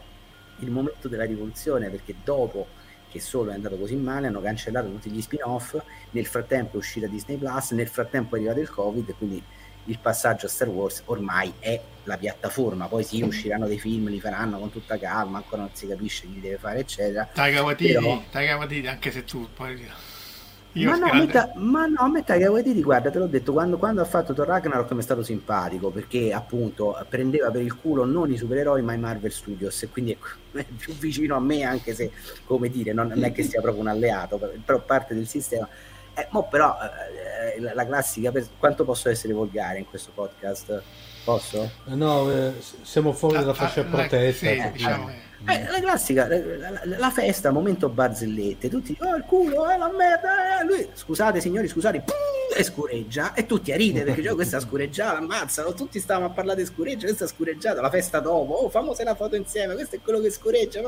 il 0.60 0.72
momento 0.72 1.08
della 1.08 1.26
rivoluzione 1.26 1.90
perché 1.90 2.16
dopo 2.24 2.68
che 3.10 3.20
solo 3.20 3.52
è 3.52 3.54
andato 3.54 3.78
così 3.78 3.96
male 3.96 4.28
hanno 4.28 4.42
cancellato 4.42 4.90
tutti 4.90 5.10
gli 5.10 5.22
spin-off 5.22 5.78
nel 6.12 6.26
frattempo 6.26 6.76
è 6.76 6.78
uscita 6.78 7.08
Disney 7.08 7.38
Plus 7.38 7.72
nel 7.72 7.88
frattempo 7.88 8.36
è 8.36 8.40
arrivato 8.40 8.60
il 8.60 8.70
covid 8.70 9.16
quindi 9.18 9.42
il 9.86 10.00
passaggio 10.00 10.46
a 10.46 10.50
Star 10.50 10.68
Wars 10.68 11.02
ormai 11.06 11.54
è 11.60 11.80
la 12.04 12.18
piattaforma. 12.18 12.88
Poi 12.88 13.04
sì 13.04 13.22
usciranno 13.22 13.68
dei 13.68 13.80
film 13.80 14.08
li 14.10 14.20
faranno 14.20 14.60
con 14.60 14.72
tutta 14.72 14.98
calma 14.98 15.38
ancora 15.38 15.62
non 15.62 15.72
si 15.74 15.88
capisce 15.88 16.28
chi 16.28 16.40
deve 16.40 16.58
fare 16.58 16.80
eccetera. 16.80 17.28
Taika 17.32 17.64
Waititi, 17.64 17.94
però... 17.94 18.22
Taika 18.30 18.58
Waititi 18.58 18.88
anche 18.88 19.12
se 19.12 19.24
tu 19.24 19.48
poi 19.54 19.88
ma 20.84 20.98
no, 20.98 21.14
metta, 21.14 21.54
ma 21.56 21.86
no, 21.86 22.10
metta 22.10 22.36
che 22.36 22.48
Waititi, 22.48 22.84
guarda, 22.84 23.10
te 23.10 23.18
l'ho 23.18 23.28
detto, 23.28 23.54
quando, 23.54 23.78
quando 23.78 24.02
ha 24.02 24.06
fatto 24.06 24.34
Thor 24.34 24.46
Ragnarok 24.46 24.92
mi 24.92 25.00
è 25.00 25.04
stato 25.04 25.24
simpatico, 25.24 25.90
perché 25.90 26.34
appunto 26.34 26.98
prendeva 27.08 27.50
per 27.50 27.62
il 27.62 27.78
culo 27.78 28.04
non 28.04 28.30
i 28.30 28.36
supereroi 28.36 28.82
ma 28.82 28.92
i 28.92 28.98
Marvel 28.98 29.32
Studios, 29.32 29.84
e 29.84 29.88
quindi 29.88 30.18
è 30.52 30.66
più 30.78 30.94
vicino 30.96 31.36
a 31.38 31.40
me, 31.40 31.64
anche 31.64 31.94
se, 31.94 32.12
come 32.46 32.70
dire, 32.70 32.92
non, 32.92 33.08
non 33.08 33.24
è 33.24 33.32
che 33.32 33.44
sia 33.44 33.62
proprio 33.62 33.84
un 33.84 33.88
alleato, 33.88 34.38
però 34.66 34.82
parte 34.82 35.14
del 35.14 35.28
sistema. 35.28 35.68
Eh, 36.16 36.28
mo 36.32 36.48
però 36.48 36.78
eh, 36.82 37.60
la, 37.60 37.74
la, 37.74 37.86
classica, 37.86 38.32
quanto 38.58 38.86
posso 38.86 39.10
essere 39.10 39.34
volgare 39.34 39.80
in 39.80 39.86
questo 39.86 40.12
podcast? 40.14 40.82
Posso? 41.26 41.70
Eh, 41.88 41.96
no, 41.96 42.32
eh, 42.32 42.54
siamo 42.84 43.12
fuori 43.12 43.36
dalla 43.36 43.54
fascia 43.54 43.84
protetta. 43.84 44.32
Sì, 44.32 44.72
diciamo. 44.72 45.12
Eh, 45.48 45.66
la 45.70 45.80
classica, 45.80 46.28
la, 46.28 46.40
la, 46.70 46.98
la, 46.98 47.10
festa, 47.12 47.52
momento 47.52 47.88
barzellette, 47.88 48.68
tutti, 48.68 48.98
oh 49.00 49.16
il 49.16 49.24
culo, 49.28 49.70
eh, 49.70 49.78
la 49.78 49.92
merda, 49.92 50.62
eh. 50.62 50.66
lui 50.66 50.88
scusate 50.92 51.40
signori, 51.40 51.68
scusate, 51.68 52.02
pum, 52.02 52.58
e 52.58 52.64
scureggia 52.64 53.34
e 53.34 53.46
tutti 53.46 53.72
a 53.72 53.76
ridere 53.76 54.06
perché 54.06 54.24
cioè, 54.24 54.34
questa 54.34 54.60
scureggiata, 54.60 55.18
ammazzano, 55.18 55.74
tutti 55.74 56.00
stavano 56.00 56.28
a 56.28 56.30
parlare 56.30 56.62
di 56.62 56.66
scureggia, 56.66 57.06
questa 57.06 57.28
scureggiata, 57.28 57.80
la 57.80 57.92
festa 57.92 58.20
dopo, 58.20 58.54
oh 58.54 58.70
famosa 58.70 59.04
la 59.04 59.14
foto 59.14 59.36
insieme, 59.36 59.76
questo 59.76 59.98
è 59.98 60.02
quello 60.02 60.20
che 60.20 60.32
scureggia, 60.32 60.82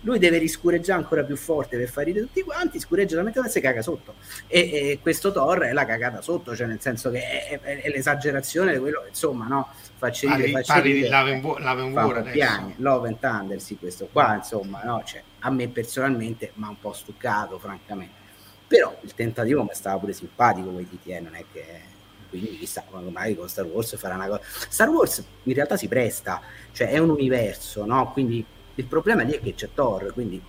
lui 0.00 0.18
deve 0.18 0.38
riscureggiare 0.38 1.00
ancora 1.00 1.22
più 1.22 1.36
forte 1.36 1.76
per 1.76 1.88
far 1.88 2.04
ridere 2.04 2.26
tutti 2.26 2.42
quanti, 2.42 2.80
scureggia 2.80 3.14
talmente 3.14 3.38
e 3.38 3.48
si 3.48 3.60
caga 3.60 3.82
sotto 3.82 4.14
e, 4.48 4.60
e, 4.60 4.98
questo 5.00 5.30
Thor 5.30 5.60
è 5.60 5.72
la 5.72 5.84
cagata 5.84 6.20
sotto, 6.22 6.56
cioè 6.56 6.66
nel 6.66 6.80
senso 6.80 7.10
che 7.10 7.20
è, 7.20 7.60
è, 7.60 7.82
è 7.82 7.88
l'esagerazione 7.88 8.72
di 8.72 8.78
quello, 8.78 9.04
insomma 9.06 9.46
no, 9.46 9.68
ridere, 10.08 10.50
facci 10.50 10.66
parli 10.66 10.92
di 10.92 11.08
Love 11.08 11.32
and 11.32 11.92
War 11.92 12.30
piani, 12.30 12.74
Love 12.78 13.16
Thunder, 13.20 13.60
sì 13.60 13.76
questo 13.76 14.08
qua 14.10 14.34
insomma 14.36 14.82
no, 14.82 15.02
cioè, 15.04 15.22
a 15.40 15.50
me 15.50 15.68
personalmente 15.68 16.52
mi 16.54 16.64
ha 16.64 16.68
un 16.68 16.80
po' 16.80 16.92
stuccato 16.92 17.58
francamente. 17.58 18.20
Però 18.66 18.96
il 19.02 19.14
tentativo 19.14 19.62
mi 19.62 19.70
stava 19.72 19.98
pure 19.98 20.12
simpatico 20.12 20.70
con 20.70 20.80
i 20.80 20.88
TTE, 20.88 21.20
non 21.20 21.34
è 21.34 21.44
che 21.52 21.90
quindi 22.30 22.56
chissà 22.56 22.82
magari 22.90 23.36
con 23.36 23.46
Star 23.46 23.66
Wars 23.66 23.94
farà 23.98 24.14
una 24.14 24.26
cosa. 24.26 24.40
Star 24.68 24.88
Wars 24.88 25.22
in 25.42 25.52
realtà 25.52 25.76
si 25.76 25.86
presta 25.86 26.40
cioè 26.72 26.88
è 26.88 26.96
un 26.96 27.10
universo 27.10 27.84
no? 27.84 28.10
Quindi 28.12 28.44
il 28.74 28.84
problema 28.86 29.22
lì 29.22 29.32
è 29.32 29.40
che 29.40 29.54
c'è 29.54 29.68
Thor 29.74 30.12
quindi 30.14 30.42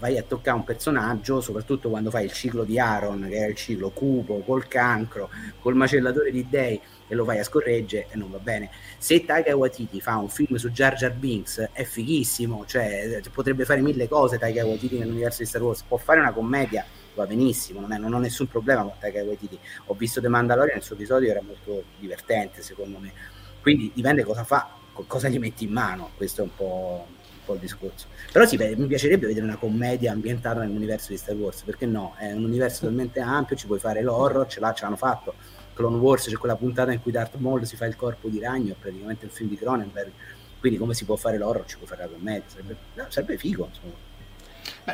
vai 0.00 0.18
a 0.18 0.22
toccare 0.22 0.56
un 0.56 0.64
personaggio 0.64 1.40
soprattutto 1.40 1.90
quando 1.90 2.10
fai 2.10 2.24
il 2.24 2.32
ciclo 2.32 2.64
di 2.64 2.80
Aaron 2.80 3.28
che 3.28 3.36
è 3.36 3.46
il 3.46 3.54
ciclo 3.54 3.90
cupo 3.90 4.40
col 4.40 4.66
cancro 4.66 5.30
col 5.60 5.76
macellatore 5.76 6.32
di 6.32 6.46
dei 6.48 6.80
e 7.10 7.14
lo 7.16 7.24
vai 7.24 7.38
a 7.38 7.44
scorregge 7.44 8.06
e 8.08 8.16
non 8.16 8.30
va 8.30 8.38
bene 8.38 8.70
se 8.96 9.24
Taika 9.24 9.54
Waititi 9.56 10.00
fa 10.00 10.16
un 10.16 10.28
film 10.28 10.54
su 10.56 10.70
Jar 10.70 10.94
Jar 10.94 11.12
Binks 11.12 11.70
è 11.72 11.82
fighissimo 11.82 12.64
cioè 12.66 13.20
potrebbe 13.32 13.64
fare 13.64 13.80
mille 13.80 14.08
cose 14.08 14.38
Taika 14.38 14.64
Waititi 14.64 14.98
nell'universo 14.98 15.42
di 15.42 15.48
Star 15.48 15.62
Wars 15.62 15.82
può 15.82 15.96
fare 15.96 16.20
una 16.20 16.32
commedia 16.32 16.86
va 17.14 17.26
benissimo, 17.26 17.80
non, 17.80 17.92
è, 17.92 17.98
non 17.98 18.12
ho 18.14 18.18
nessun 18.18 18.46
problema 18.46 18.82
con 18.82 18.92
Taika 18.98 19.22
Waititi. 19.22 19.58
Ho 19.86 19.94
visto 19.94 20.20
The 20.20 20.28
Mandalorian, 20.28 20.78
il 20.78 20.82
suo 20.82 20.94
episodio 20.94 21.30
era 21.30 21.42
molto 21.42 21.84
divertente 21.98 22.62
secondo 22.62 22.98
me. 22.98 23.12
Quindi 23.60 23.90
dipende 23.94 24.24
cosa 24.24 24.44
fa, 24.44 24.70
cosa 25.06 25.28
gli 25.28 25.38
metti 25.38 25.64
in 25.64 25.72
mano, 25.72 26.10
questo 26.16 26.40
è 26.42 26.44
un 26.44 26.54
po', 26.54 27.06
un 27.08 27.44
po 27.44 27.54
il 27.54 27.60
discorso. 27.60 28.06
Però 28.32 28.46
sì, 28.46 28.56
beh, 28.56 28.76
mi 28.76 28.86
piacerebbe 28.86 29.26
vedere 29.26 29.44
una 29.44 29.56
commedia 29.56 30.12
ambientata 30.12 30.60
nell'universo 30.60 31.10
di 31.10 31.18
Star 31.18 31.34
Wars, 31.34 31.62
perché 31.62 31.86
no? 31.86 32.14
È 32.16 32.32
un 32.32 32.44
universo 32.44 32.86
talmente 32.86 33.20
ampio, 33.20 33.56
ci 33.56 33.66
puoi 33.66 33.78
fare 33.78 34.02
l'horror, 34.02 34.46
ce, 34.46 34.60
l'ha, 34.60 34.72
ce 34.72 34.84
l'hanno 34.84 34.96
fatto. 34.96 35.34
Clone 35.80 35.96
Wars 35.96 36.26
c'è 36.26 36.36
quella 36.36 36.56
puntata 36.56 36.92
in 36.92 37.00
cui 37.00 37.10
Darth 37.10 37.36
Maul 37.36 37.64
si 37.64 37.74
fa 37.74 37.86
il 37.86 37.96
corpo 37.96 38.28
di 38.28 38.38
ragno, 38.38 38.76
praticamente 38.78 39.24
il 39.24 39.30
film 39.30 39.48
di 39.48 39.56
Cronenberg. 39.56 40.12
Quindi 40.58 40.78
come 40.78 40.92
si 40.92 41.06
può 41.06 41.16
fare 41.16 41.38
l'horror, 41.38 41.64
ci 41.64 41.78
può 41.78 41.86
fare 41.86 42.02
la 42.02 42.08
commedia, 42.08 42.44
sarebbe, 42.46 42.76
no, 42.92 43.06
sarebbe 43.08 43.38
figo. 43.38 43.66
Insomma. 43.66 43.94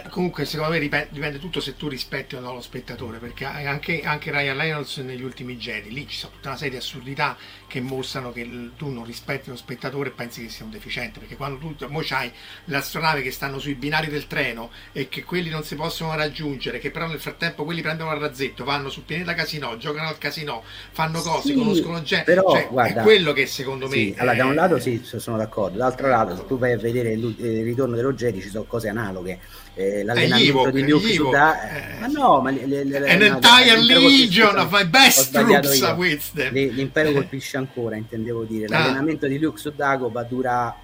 Beh, 0.03 0.11
comunque 0.11 0.45
secondo 0.45 0.73
me 0.73 0.79
dipende, 0.79 1.09
dipende, 1.11 1.39
tutto 1.39 1.61
se 1.61 1.77
tu 1.77 1.89
rispetti 1.89 2.35
o 2.35 2.41
no 2.41 2.53
lo 2.53 2.61
spettatore, 2.61 3.19
perché 3.19 3.45
anche, 3.45 4.03
anche 4.03 4.31
Ryan 4.31 4.57
Reynolds 4.57 4.99
negli 4.99 5.23
ultimi 5.23 5.57
Jedi, 5.57 5.93
lì 5.93 6.07
ci 6.07 6.17
sono 6.19 6.33
tutta 6.35 6.49
una 6.49 6.57
serie 6.57 6.73
di 6.73 6.79
assurdità 6.79 7.37
che 7.67 7.81
mostrano 7.81 8.33
che 8.33 8.71
tu 8.77 8.89
non 8.91 9.05
rispetti 9.05 9.49
lo 9.49 9.57
spettatore 9.57 10.11
e 10.11 10.13
pensi 10.13 10.43
che 10.43 10.51
sia 10.51 10.65
un 10.65 10.71
deficiente, 10.71 11.19
perché 11.19 11.37
quando 11.37 11.75
tu 11.77 11.87
mo 11.89 12.01
c'hai 12.03 12.31
l'astronave 12.67 13.23
che 13.23 13.31
stanno 13.31 13.59
sui 13.59 13.75
binari 13.75 14.09
del 14.09 14.27
treno 14.27 14.71
e 14.93 15.09
che 15.09 15.25
quelli 15.25 15.49
non 15.49 15.63
si 15.63 15.75
possono 15.77 16.15
raggiungere, 16.15 16.79
che 16.79 16.91
però 16.91 17.07
nel 17.07 17.21
frattempo 17.21 17.65
quelli 17.65 17.81
prendono 17.81 18.13
il 18.13 18.21
razzetto, 18.21 18.65
vanno 18.65 18.89
sul 18.89 19.05
pianeta 19.05 19.35
casino, 19.35 19.77
giocano 19.77 20.09
al 20.09 20.19
casino, 20.19 20.63
fanno 20.91 21.21
cose, 21.21 21.49
sì, 21.49 21.55
conoscono 21.55 22.03
gente, 22.03 22.25
però, 22.25 22.51
cioè, 22.51 22.69
guarda, 22.71 23.01
è 23.01 23.03
quello 23.05 23.33
che 23.33 23.47
secondo 23.47 23.89
sì, 23.89 24.15
me... 24.15 24.21
Allora, 24.21 24.35
è... 24.35 24.39
da 24.39 24.45
un 24.47 24.55
lato 24.55 24.79
sì, 24.79 25.03
sono 25.05 25.37
d'accordo, 25.37 25.79
dall'altro 25.79 26.09
lato 26.09 26.37
se 26.37 26.47
tu 26.47 26.59
vai 26.59 26.73
a 26.73 26.79
vedere 26.79 27.13
il 27.13 27.63
ritorno 27.63 27.97
dello 27.97 28.13
Jedi 28.13 28.41
ci 28.41 28.49
sono 28.49 28.65
cose 28.65 28.89
analoghe 28.89 29.39
eh, 29.77 30.03
l'allenamento 30.03 30.71
di 30.71 30.89
Luke 30.89 31.13
su 31.13 31.29
da... 31.29 31.97
eh, 31.97 31.99
ma 32.01 32.07
no 32.07 32.41
ma 32.41 32.51
le, 32.51 32.67
le, 32.67 32.85
le, 32.85 33.11
an 33.11 33.19
no, 33.19 33.25
entire 33.25 33.79
legion 33.83 34.57
of 34.57 34.73
my 34.73 34.85
best 34.87 35.33
troops 35.33 35.81
with 35.97 36.33
them 36.33 36.55
l'impero 36.55 37.13
colpisce 37.13 37.59
ancora 37.59 37.97
intendevo 37.97 38.45
dire 38.45 38.67
ah. 38.67 38.79
l'allenamento 38.79 39.27
ah. 39.27 39.29
di 39.29 39.39
Luke 39.39 39.59
su 39.59 39.71
Dagoba 39.75 40.23
dura 40.23 40.75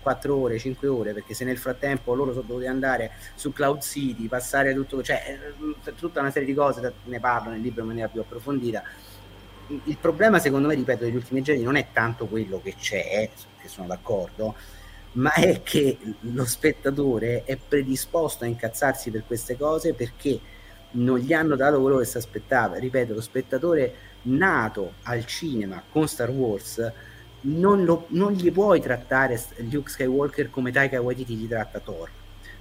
4 0.00 0.34
ore, 0.34 0.58
5 0.58 0.88
ore, 0.88 1.12
perché 1.12 1.34
se 1.34 1.44
nel 1.44 1.58
frattempo 1.58 2.14
loro 2.14 2.32
sono 2.32 2.46
dovuti 2.46 2.66
andare 2.66 3.10
su 3.34 3.52
Cloud 3.52 3.82
City, 3.82 4.26
passare 4.26 4.72
tutto, 4.72 5.02
cioè 5.02 5.38
eh, 5.84 5.94
tutta 5.94 6.20
una 6.20 6.30
serie 6.30 6.48
di 6.48 6.54
cose, 6.54 6.94
ne 7.04 7.20
parlo 7.20 7.50
nel 7.50 7.60
libro 7.60 7.82
in 7.82 7.88
maniera 7.88 8.08
più 8.08 8.20
approfondita. 8.20 8.82
Il 9.84 9.98
problema, 9.98 10.38
secondo 10.38 10.66
me, 10.66 10.74
ripeto, 10.76 11.04
degli 11.04 11.16
ultimi 11.16 11.42
giorni 11.42 11.62
non 11.62 11.76
è 11.76 11.88
tanto 11.92 12.26
quello 12.26 12.58
che 12.62 12.74
c'è, 12.78 13.28
che 13.60 13.68
sono 13.68 13.86
d'accordo, 13.86 14.54
ma 15.12 15.32
è 15.32 15.62
che 15.62 15.98
lo 16.20 16.44
spettatore 16.44 17.44
è 17.44 17.56
predisposto 17.56 18.44
a 18.44 18.46
incazzarsi 18.46 19.10
per 19.10 19.24
queste 19.26 19.56
cose 19.56 19.94
perché 19.94 20.38
non 20.92 21.18
gli 21.18 21.32
hanno 21.32 21.56
dato 21.56 21.80
quello 21.80 21.98
che 21.98 22.04
si 22.04 22.16
aspettava. 22.16 22.78
Ripeto, 22.78 23.14
lo 23.14 23.20
spettatore 23.20 23.94
nato 24.22 24.94
al 25.04 25.24
cinema 25.26 25.82
con 25.90 26.06
Star 26.08 26.30
Wars 26.30 26.92
non, 27.40 27.84
lo, 27.84 28.06
non 28.08 28.32
gli 28.32 28.50
puoi 28.52 28.80
trattare 28.80 29.40
Luke 29.70 29.90
Skywalker 29.90 30.50
come 30.50 30.72
Taika 30.72 31.00
Waititi 31.00 31.34
gli 31.34 31.48
tratta 31.48 31.80
Thor. 31.80 32.10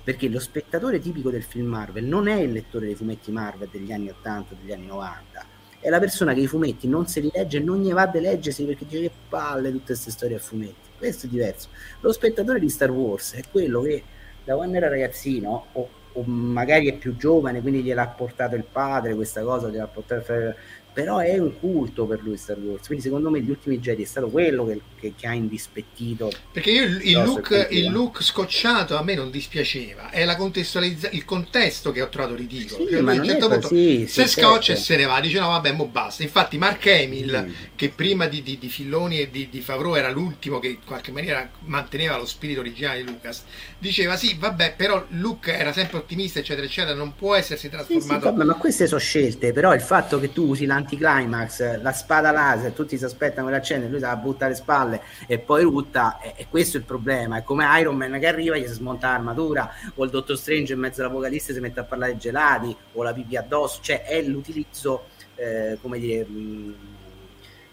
Perché 0.03 0.29
lo 0.29 0.39
spettatore 0.39 0.99
tipico 0.99 1.29
del 1.29 1.43
film 1.43 1.67
Marvel 1.67 2.05
non 2.05 2.27
è 2.27 2.35
il 2.35 2.53
lettore 2.53 2.85
dei 2.85 2.95
fumetti 2.95 3.31
Marvel 3.31 3.67
degli 3.69 3.91
anni 3.91 4.09
80 4.09 4.55
degli 4.61 4.71
anni 4.71 4.85
90 4.85 5.45
è 5.79 5.89
la 5.89 5.99
persona 5.99 6.33
che 6.33 6.39
i 6.39 6.47
fumetti 6.47 6.87
non 6.87 7.07
se 7.07 7.19
li 7.19 7.29
legge 7.31 7.57
e 7.57 7.61
non 7.61 7.81
gli 7.81 7.91
va 7.91 8.07
di 8.07 8.19
leggersi 8.19 8.63
perché 8.63 8.85
dice 8.85 9.01
che 9.01 9.11
palle 9.29 9.69
tutte 9.69 9.85
queste 9.85 10.11
storie 10.11 10.37
a 10.37 10.39
fumetti 10.39 10.86
questo 10.97 11.27
è 11.27 11.29
diverso. 11.29 11.69
Lo 12.01 12.11
spettatore 12.11 12.59
di 12.59 12.69
Star 12.69 12.91
Wars 12.91 13.33
è 13.33 13.41
quello 13.51 13.81
che 13.81 14.03
da 14.43 14.55
quando 14.55 14.77
era 14.77 14.87
ragazzino 14.87 15.67
o, 15.73 15.89
o 16.13 16.23
magari 16.23 16.87
è 16.87 16.93
più 16.95 17.15
giovane, 17.17 17.61
quindi 17.61 17.81
gliel'ha 17.81 18.07
portato 18.07 18.55
il 18.55 18.63
padre 18.63 19.13
questa 19.13 19.41
cosa, 19.41 19.69
gliel'ha 19.69 19.87
portato 19.87 20.55
però 20.97 21.19
è 21.19 21.37
un 21.37 21.59
culto 21.59 22.07
per 22.07 22.23
lui 22.23 22.37
Star 22.37 22.57
Wars. 22.57 22.87
Quindi 22.87 23.03
secondo 23.03 23.29
me 23.29 23.39
gli 23.39 23.51
ultimi 23.51 23.77
Jedi 23.77 24.01
è 24.01 24.05
stato 24.07 24.29
quello 24.29 24.65
che, 24.65 24.81
che, 24.99 25.13
che 25.15 25.27
ha 25.27 25.33
indispettito 25.33 26.31
perché 26.51 26.71
io 26.71 26.85
il, 26.85 27.01
il, 27.03 27.21
look, 27.21 27.67
il, 27.69 27.91
look, 27.91 28.23
scocciato 28.23 28.97
a 28.97 29.03
me 29.03 29.13
non 29.13 29.29
dispiaceva. 29.29 30.09
È 30.09 30.25
la 30.25 30.35
contestualizza- 30.35 31.09
il 31.11 31.23
contesto 31.23 31.91
che 31.91 32.01
ho 32.01 32.09
trovato 32.09 32.33
ridicolo. 32.33 32.83
Sì, 32.83 32.89
cioè, 32.89 32.99
a 32.99 33.11
un 33.11 33.23
certo 33.23 33.47
punto 33.47 33.67
sì, 33.67 34.05
se 34.07 34.25
sì, 34.25 34.39
scoccia 34.39 34.73
certo. 34.73 34.81
e 34.81 34.83
se 34.83 34.95
ne 34.95 35.05
va 35.05 35.19
dice 35.19 35.39
no 35.39 35.49
vabbè 35.49 35.71
mo 35.73 35.85
basta. 35.85 36.23
Infatti 36.23 36.57
Mark 36.57 36.87
Hamill 36.87 37.53
che 37.75 37.89
prima 37.89 38.25
di, 38.25 38.41
di, 38.41 38.57
di 38.57 38.67
Filloni 38.67 39.19
e 39.19 39.29
di, 39.29 39.49
di 39.51 39.61
Favreau 39.61 39.93
era 39.93 40.09
l'ultimo 40.09 40.57
che 40.57 40.69
in 40.69 40.83
qualche 40.83 41.11
maniera 41.11 41.47
manteneva 41.65 42.17
lo 42.17 42.25
spirito 42.25 42.61
originale 42.61 43.03
di 43.03 43.11
Lucas 43.11 43.43
diceva 43.77 44.17
sì 44.17 44.35
vabbè 44.37 44.73
però 44.75 45.05
Luke 45.09 45.55
era 45.55 45.71
sempre 45.71 45.97
ottimista 45.97 46.39
eccetera 46.39 46.65
eccetera 46.65 46.95
non 46.95 47.13
può 47.15 47.35
essersi 47.35 47.69
trasformato 47.69 48.31
vabbè, 48.31 48.43
ma 48.43 48.55
queste 48.55 48.87
sono 48.87 48.99
scelte 48.99 49.53
però 49.53 49.75
il 49.75 49.81
fatto 49.81 50.19
che 50.19 50.33
tu 50.33 50.47
usi 50.47 50.65
l'anti 50.65 50.86
anticlimax, 50.87 51.81
la 51.81 51.91
spada 51.91 52.31
laser, 52.31 52.71
tutti 52.71 52.97
si 52.97 53.03
aspettano 53.03 53.47
che 53.47 53.53
l'accende, 53.53 53.87
lui 53.87 53.97
si 53.97 54.05
va 54.05 54.11
a 54.11 54.15
buttare 54.15 54.51
le 54.51 54.57
spalle 54.57 55.01
e 55.27 55.37
poi 55.37 55.63
rutta, 55.63 56.19
e, 56.21 56.33
e, 56.37 56.47
questo 56.49 56.77
è 56.77 56.79
il 56.79 56.85
problema, 56.85 57.37
è 57.37 57.43
come 57.43 57.67
Iron 57.79 57.95
Man 57.95 58.17
che 58.19 58.27
arriva, 58.27 58.55
gli 58.55 58.65
si 58.65 58.73
smonta 58.73 59.09
l'armatura, 59.09 59.69
o 59.95 60.03
il 60.05 60.09
Dottor 60.09 60.37
Strange 60.37 60.73
in 60.73 60.79
mezzo 60.79 61.01
all'apocalisse 61.01 61.53
si 61.53 61.59
mette 61.59 61.81
a 61.81 61.83
parlare 61.83 62.13
di 62.13 62.19
gelati, 62.19 62.75
o 62.93 63.03
la 63.03 63.13
pipì 63.13 63.35
addosso, 63.35 63.79
cioè 63.81 64.03
è 64.03 64.21
l'utilizzo, 64.21 65.07
eh, 65.35 65.77
come 65.81 65.99
dire... 65.99 66.25
Mh, 66.25 66.75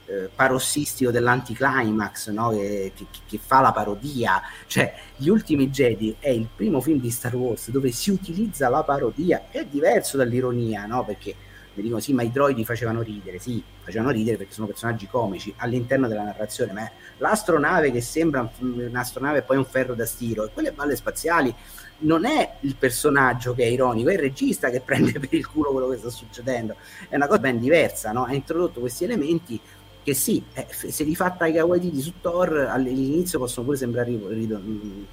eh, 0.06 0.28
parossistico 0.34 1.10
dell'anticlimax 1.10 2.28
no? 2.28 2.50
che, 2.50 2.92
che, 2.94 3.06
che, 3.26 3.40
fa 3.42 3.62
la 3.62 3.72
parodia 3.72 4.42
cioè 4.66 4.94
gli 5.16 5.28
ultimi 5.28 5.70
Jedi 5.70 6.14
è 6.18 6.28
il 6.28 6.46
primo 6.54 6.82
film 6.82 7.00
di 7.00 7.10
Star 7.10 7.34
Wars 7.34 7.70
dove 7.70 7.90
si 7.90 8.10
utilizza 8.10 8.68
la 8.68 8.82
parodia 8.82 9.44
è 9.48 9.64
diverso 9.64 10.18
dall'ironia 10.18 10.84
no? 10.84 11.06
perché 11.06 11.34
mi 11.74 11.82
dicono 11.82 12.00
sì 12.00 12.12
ma 12.12 12.22
i 12.22 12.30
droidi 12.30 12.64
facevano 12.64 13.02
ridere 13.02 13.38
sì 13.38 13.62
facevano 13.82 14.10
ridere 14.10 14.36
perché 14.36 14.52
sono 14.52 14.66
personaggi 14.66 15.06
comici 15.06 15.52
all'interno 15.58 16.08
della 16.08 16.22
narrazione 16.22 16.72
ma 16.72 16.90
l'astronave 17.18 17.90
che 17.90 18.00
sembra 18.00 18.48
un'astronave 18.58 19.38
e 19.38 19.42
poi 19.42 19.56
un 19.56 19.64
ferro 19.64 19.94
da 19.94 20.06
stiro 20.06 20.44
e 20.44 20.50
quelle 20.52 20.72
balle 20.72 20.96
spaziali 20.96 21.54
non 21.98 22.24
è 22.24 22.56
il 22.60 22.76
personaggio 22.76 23.54
che 23.54 23.62
è 23.64 23.66
ironico, 23.66 24.08
è 24.08 24.14
il 24.14 24.18
regista 24.18 24.70
che 24.70 24.80
prende 24.84 25.12
per 25.12 25.32
il 25.32 25.46
culo 25.46 25.70
quello 25.70 25.88
che 25.88 25.98
sta 25.98 26.10
succedendo. 26.10 26.76
È 27.08 27.14
una 27.16 27.26
cosa 27.26 27.40
ben 27.40 27.58
diversa, 27.58 28.12
no? 28.12 28.24
Ha 28.24 28.34
introdotto 28.34 28.80
questi 28.80 29.04
elementi 29.04 29.60
che 30.02 30.12
sì, 30.12 30.44
eh, 30.52 30.66
se 30.70 31.02
li 31.02 31.14
fa 31.14 31.30
Taika 31.30 31.64
Waititi 31.64 32.00
su 32.00 32.14
Thor 32.20 32.68
all'inizio 32.70 33.38
possono 33.38 33.64
pure 33.64 33.78
sembrare 33.78 34.12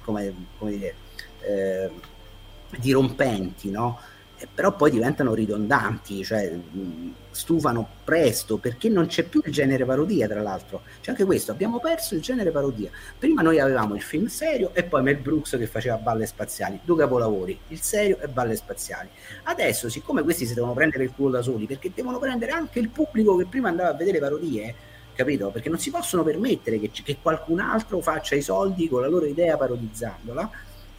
come, 0.02 0.34
come 0.58 0.70
dire, 0.70 0.94
eh, 1.40 1.90
dirompenti, 2.78 3.70
no? 3.70 3.98
Eh, 4.42 4.48
però 4.52 4.74
poi 4.74 4.90
diventano 4.90 5.34
ridondanti, 5.34 6.24
cioè 6.24 6.52
stufano 7.30 7.88
presto 8.04 8.56
perché 8.56 8.88
non 8.88 9.06
c'è 9.06 9.22
più 9.22 9.40
il 9.44 9.52
genere 9.52 9.84
parodia 9.84 10.26
tra 10.26 10.42
l'altro. 10.42 10.82
C'è 11.00 11.10
anche 11.10 11.24
questo, 11.24 11.52
abbiamo 11.52 11.78
perso 11.78 12.16
il 12.16 12.20
genere 12.20 12.50
parodia. 12.50 12.90
Prima 13.16 13.40
noi 13.40 13.60
avevamo 13.60 13.94
il 13.94 14.02
film 14.02 14.26
serio 14.26 14.70
e 14.74 14.82
poi 14.82 15.02
Mel 15.02 15.18
Brooks 15.18 15.56
che 15.56 15.68
faceva 15.68 15.96
balle 15.96 16.26
spaziali 16.26 16.80
due 16.82 16.96
capolavori, 16.96 17.56
il 17.68 17.80
serio 17.80 18.18
e 18.18 18.26
balle 18.26 18.56
spaziali. 18.56 19.08
Adesso 19.44 19.88
siccome 19.88 20.22
questi 20.24 20.44
si 20.44 20.54
devono 20.54 20.72
prendere 20.72 21.04
il 21.04 21.12
culo 21.14 21.30
da 21.30 21.42
soli 21.42 21.66
perché 21.66 21.92
devono 21.94 22.18
prendere 22.18 22.50
anche 22.50 22.80
il 22.80 22.88
pubblico 22.88 23.36
che 23.36 23.46
prima 23.46 23.68
andava 23.68 23.90
a 23.90 23.94
vedere 23.94 24.18
parodie 24.18 24.74
capito? 25.14 25.50
Perché 25.50 25.68
non 25.68 25.78
si 25.78 25.90
possono 25.90 26.24
permettere 26.24 26.80
che, 26.80 26.90
che 26.90 27.18
qualcun 27.20 27.60
altro 27.60 28.00
faccia 28.00 28.34
i 28.34 28.40
soldi 28.40 28.88
con 28.88 29.02
la 29.02 29.08
loro 29.08 29.26
idea 29.26 29.56
parodizzandola 29.56 30.50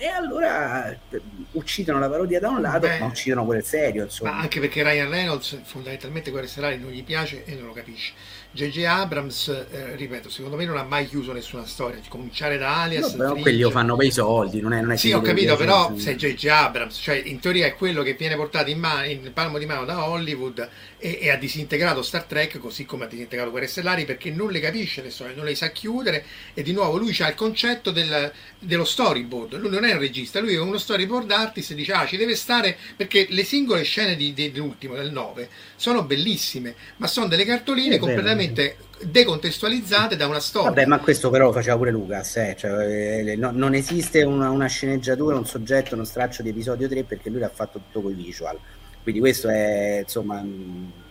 e 0.03 0.09
allora 0.09 0.91
eh, 0.91 1.21
uccidono 1.51 1.97
la 1.97 2.09
parodia 2.09 2.37
da 2.37 2.49
un 2.49 2.59
lato, 2.59 2.87
Beh, 2.87 2.99
ma 2.99 3.05
uccidono 3.05 3.45
quel 3.45 3.63
serio. 3.63 4.03
Insomma. 4.03 4.31
Ma 4.31 4.39
anche 4.39 4.59
perché 4.59 4.83
Ryan 4.83 5.09
Reynolds 5.09 5.61
fondamentalmente 5.63 6.29
Guerre 6.29 6.47
Stellari 6.47 6.77
non 6.77 6.91
gli 6.91 7.05
piace 7.05 7.45
e 7.45 7.55
non 7.55 7.67
lo 7.67 7.71
capisce. 7.71 8.11
J.J. 8.53 8.83
Abrams, 8.83 9.47
eh, 9.47 9.95
ripeto, 9.95 10.29
secondo 10.29 10.55
me 10.55 10.65
non 10.65 10.77
ha 10.77 10.83
mai 10.83 11.07
chiuso 11.07 11.33
nessuna 11.33 11.65
storia. 11.65 11.99
Cominciare 12.07 12.59
da 12.59 12.83
Alias. 12.83 13.13
No, 13.13 13.17
però 13.17 13.35
quelli 13.35 13.61
lo 13.61 13.71
fanno 13.71 13.95
per 13.95 14.05
i 14.05 14.11
soldi, 14.11 14.61
non 14.61 14.73
è, 14.73 14.81
non 14.81 14.91
è 14.91 14.97
Sì, 14.97 15.11
ho 15.11 15.21
capito, 15.21 15.55
però 15.55 15.97
se 15.97 16.15
J.J. 16.15 16.45
Abrams, 16.49 16.99
cioè 17.01 17.19
in 17.25 17.39
teoria 17.39 17.65
è 17.65 17.73
quello 17.73 18.03
che 18.03 18.13
viene 18.13 18.35
portato 18.35 18.69
in, 18.69 18.77
man- 18.77 19.09
in 19.09 19.31
palmo 19.33 19.57
di 19.57 19.65
mano 19.65 19.85
da 19.85 20.07
Hollywood 20.07 20.69
e, 20.99 21.17
e, 21.19 21.31
ha 21.31 21.35
disintegrato 21.35 22.03
Star 22.03 22.23
Trek 22.25 22.59
così 22.59 22.85
come 22.85 23.05
ha 23.05 23.07
disintegrato 23.07 23.49
Guerre 23.49 23.65
Stellari 23.67 24.05
perché 24.05 24.29
non 24.29 24.51
le 24.51 24.59
capisce 24.59 25.01
le 25.01 25.09
storie, 25.09 25.33
non 25.33 25.45
le 25.45 25.55
sa 25.55 25.69
chiudere 25.71 26.23
e 26.53 26.61
di 26.61 26.73
nuovo 26.73 26.97
lui 26.97 27.15
ha 27.19 27.27
il 27.27 27.35
concetto 27.35 27.89
del, 27.89 28.31
dello 28.59 28.85
storyboard. 28.85 29.57
Lui 29.57 29.71
non 29.71 29.83
è 29.83 29.93
un 29.93 29.99
regista, 29.99 30.39
lui 30.39 30.53
è 30.53 30.59
uno 30.59 30.77
storyboard 30.77 31.31
artist 31.31 31.71
e 31.71 31.75
dice 31.75 31.91
ah 31.91 32.05
ci 32.05 32.17
deve 32.17 32.35
stare 32.35 32.77
perché 32.95 33.25
le 33.29 33.43
singole 33.43 33.81
scene 33.81 34.15
di, 34.15 34.31
di, 34.33 34.51
dell'ultimo, 34.51 34.93
del 34.93 35.11
9, 35.11 35.49
sono 35.83 36.05
bellissime, 36.05 36.75
ma 36.95 37.07
sono 37.07 37.27
delle 37.27 37.43
cartoline 37.43 37.97
completamente 37.97 38.77
decontestualizzate 39.01 40.15
da 40.15 40.27
una 40.27 40.39
storia. 40.39 40.69
Vabbè, 40.69 40.85
ma 40.85 40.99
questo 40.99 41.29
però 41.29 41.47
lo 41.47 41.51
faceva 41.51 41.75
pure 41.75 41.91
Lucas, 41.91 42.37
eh? 42.37 42.55
cioè, 42.57 42.85
eh, 42.87 43.35
no, 43.35 43.51
non 43.51 43.73
esiste 43.73 44.23
una, 44.23 44.49
una, 44.49 44.67
sceneggiatura, 44.67 45.35
un 45.35 45.45
soggetto, 45.45 45.95
uno 45.95 46.05
straccio 46.05 46.41
di 46.41 46.47
episodio 46.47 46.87
3 46.87 47.03
perché 47.03 47.29
lui 47.29 47.39
l'ha 47.39 47.49
fatto 47.49 47.79
tutto 47.79 48.01
con 48.01 48.11
i 48.11 48.15
visual. 48.15 48.57
Quindi 49.01 49.19
questo 49.19 49.49
è, 49.49 50.03
insomma, 50.03 50.41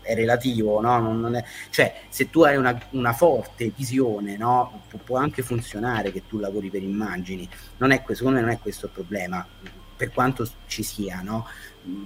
è 0.00 0.14
relativo, 0.14 0.80
no? 0.80 0.98
non, 0.98 1.20
non 1.20 1.34
è, 1.34 1.44
cioè 1.68 1.94
se 2.08 2.30
tu 2.30 2.40
hai 2.40 2.56
una, 2.56 2.80
una 2.92 3.12
forte 3.12 3.70
visione, 3.76 4.38
no? 4.38 4.84
Pu- 4.88 5.00
può 5.04 5.18
anche 5.18 5.42
funzionare 5.42 6.12
che 6.12 6.22
tu 6.26 6.38
lavori 6.38 6.70
per 6.70 6.82
immagini, 6.82 7.46
non 7.76 7.90
è, 7.90 8.02
secondo 8.12 8.38
me 8.38 8.40
non 8.40 8.50
è 8.52 8.58
questo 8.58 8.86
il 8.86 8.92
problema, 8.92 9.46
per 10.02 10.10
quanto 10.10 10.44
ci 10.66 10.82
sia, 10.82 11.20
no? 11.22 11.46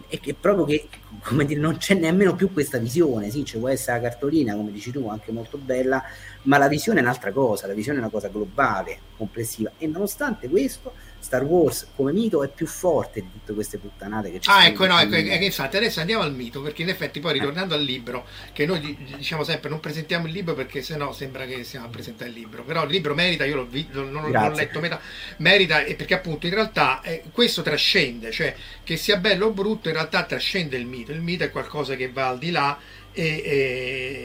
è 0.06 0.20
che 0.20 0.34
proprio 0.34 0.66
che 0.66 0.88
come 1.22 1.46
dire, 1.46 1.60
non 1.60 1.78
c'è 1.78 1.94
nemmeno 1.94 2.34
più 2.34 2.52
questa 2.52 2.76
visione, 2.76 3.30
sì, 3.30 3.42
ci 3.42 3.56
può 3.56 3.68
essere 3.68 4.00
la 4.00 4.10
cartolina, 4.10 4.54
come 4.54 4.70
dici 4.70 4.90
tu, 4.90 5.08
anche 5.08 5.32
molto 5.32 5.56
bella, 5.56 6.02
ma 6.42 6.58
la 6.58 6.68
visione 6.68 6.98
è 6.98 7.02
un'altra 7.02 7.32
cosa, 7.32 7.66
la 7.66 7.72
visione 7.72 7.96
è 7.98 8.02
una 8.02 8.10
cosa 8.10 8.28
globale, 8.28 8.98
complessiva 9.16 9.72
e 9.78 9.86
nonostante 9.86 10.46
questo 10.50 10.92
Star 11.26 11.42
Wars 11.42 11.88
come 11.96 12.12
mito 12.12 12.44
è 12.44 12.48
più 12.48 12.68
forte 12.68 13.20
di 13.20 13.28
tutte 13.32 13.52
queste 13.52 13.78
puttanate 13.78 14.30
che 14.30 14.38
ci 14.38 14.48
ah, 14.48 14.64
ecco, 14.64 14.86
no, 14.86 14.96
ecco, 15.00 15.16
ecco, 15.16 15.44
infatti 15.44 15.76
adesso 15.76 15.98
andiamo 15.98 16.22
al 16.22 16.32
mito, 16.32 16.62
perché 16.62 16.82
in 16.82 16.88
effetti 16.88 17.18
poi 17.18 17.32
ritornando 17.32 17.74
eh. 17.74 17.78
al 17.78 17.82
libro, 17.82 18.24
che 18.52 18.64
noi 18.64 18.96
diciamo 19.16 19.42
sempre 19.42 19.68
non 19.68 19.80
presentiamo 19.80 20.28
il 20.28 20.32
libro 20.32 20.54
perché 20.54 20.82
sennò 20.82 21.12
sembra 21.12 21.44
che 21.44 21.64
stiamo 21.64 21.86
a 21.86 21.88
presentare 21.88 22.30
il 22.30 22.36
libro, 22.36 22.62
però 22.62 22.84
il 22.84 22.90
libro 22.90 23.14
merita, 23.14 23.44
io 23.44 23.56
l'ho, 23.56 23.66
vi, 23.66 23.88
non, 23.90 24.12
non 24.12 24.30
l'ho 24.30 24.50
letto 24.50 24.78
metà, 24.78 25.00
merita 25.38 25.82
perché 25.82 26.14
appunto 26.14 26.46
in 26.46 26.54
realtà 26.54 27.00
eh, 27.02 27.24
questo 27.32 27.62
trascende, 27.62 28.30
cioè 28.30 28.54
che 28.84 28.96
sia 28.96 29.16
bello 29.16 29.46
o 29.46 29.50
brutto 29.50 29.88
in 29.88 29.94
realtà 29.94 30.22
trascende 30.22 30.76
il 30.76 30.86
mito, 30.86 31.10
il 31.10 31.22
mito 31.22 31.42
è 31.42 31.50
qualcosa 31.50 31.96
che 31.96 32.08
va 32.08 32.28
al 32.28 32.38
di 32.38 32.52
là 32.52 32.78
e, 33.12 33.42
e 33.44 34.15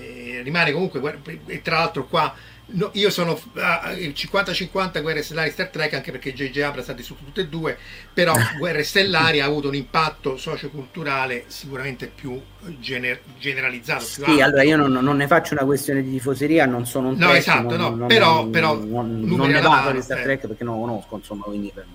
rimane 0.44 0.72
comunque, 0.72 1.20
e 1.48 1.62
tra 1.62 1.78
l'altro 1.80 2.08
qua 2.08 2.36
No, 2.74 2.90
io 2.94 3.10
sono 3.10 3.34
uh, 3.34 3.98
il 3.98 4.14
50-50 4.16 5.02
Guerre 5.02 5.24
Stellari 5.24 5.50
Star 5.50 5.68
Trek 5.68 5.94
anche 5.94 6.12
perché 6.12 6.34
J.J. 6.34 6.60
Abrams 6.60 6.88
ha 6.90 6.96
su 7.02 7.16
tutte 7.18 7.42
e 7.42 7.48
due, 7.48 7.78
però 8.14 8.34
Guerre 8.58 8.84
Stellari 8.84 9.42
ha 9.42 9.46
avuto 9.46 9.68
un 9.68 9.76
impatto 9.76 10.38
socioculturale 10.38 11.46
sicuramente 11.48 12.08
più 12.08 12.40
gener- 12.80 13.22
generalizzato. 13.38 14.06
Più 14.06 14.34
sì, 14.34 14.42
allora 14.42 14.64
io 14.64 14.78
non, 14.78 14.92
non, 14.92 15.18
ne 15.18 15.28
faccio 15.28 15.54
una 15.54 15.66
questione 15.66 16.02
di 16.02 16.12
tifoseria, 16.12 16.66
non 16.66 16.86
sono 16.86 17.10
un 17.10 17.16
No, 17.16 17.32
tecnico, 17.32 17.40
esatto, 17.40 17.78
no, 17.78 17.90
non, 17.90 18.08
però, 18.08 18.36
non, 18.36 18.52
però 18.52 18.76
non, 18.76 19.20
non 19.22 19.50
ne 19.50 19.60
parlo 19.60 19.92
di 19.92 20.02
Star 20.02 20.20
eh. 20.20 20.24
Trek 20.24 20.48
perché 20.48 20.64
non 20.64 20.76
lo 20.76 20.82
conosco, 20.82 21.16
insomma, 21.18 21.44
quindi 21.44 21.72
per 21.74 21.86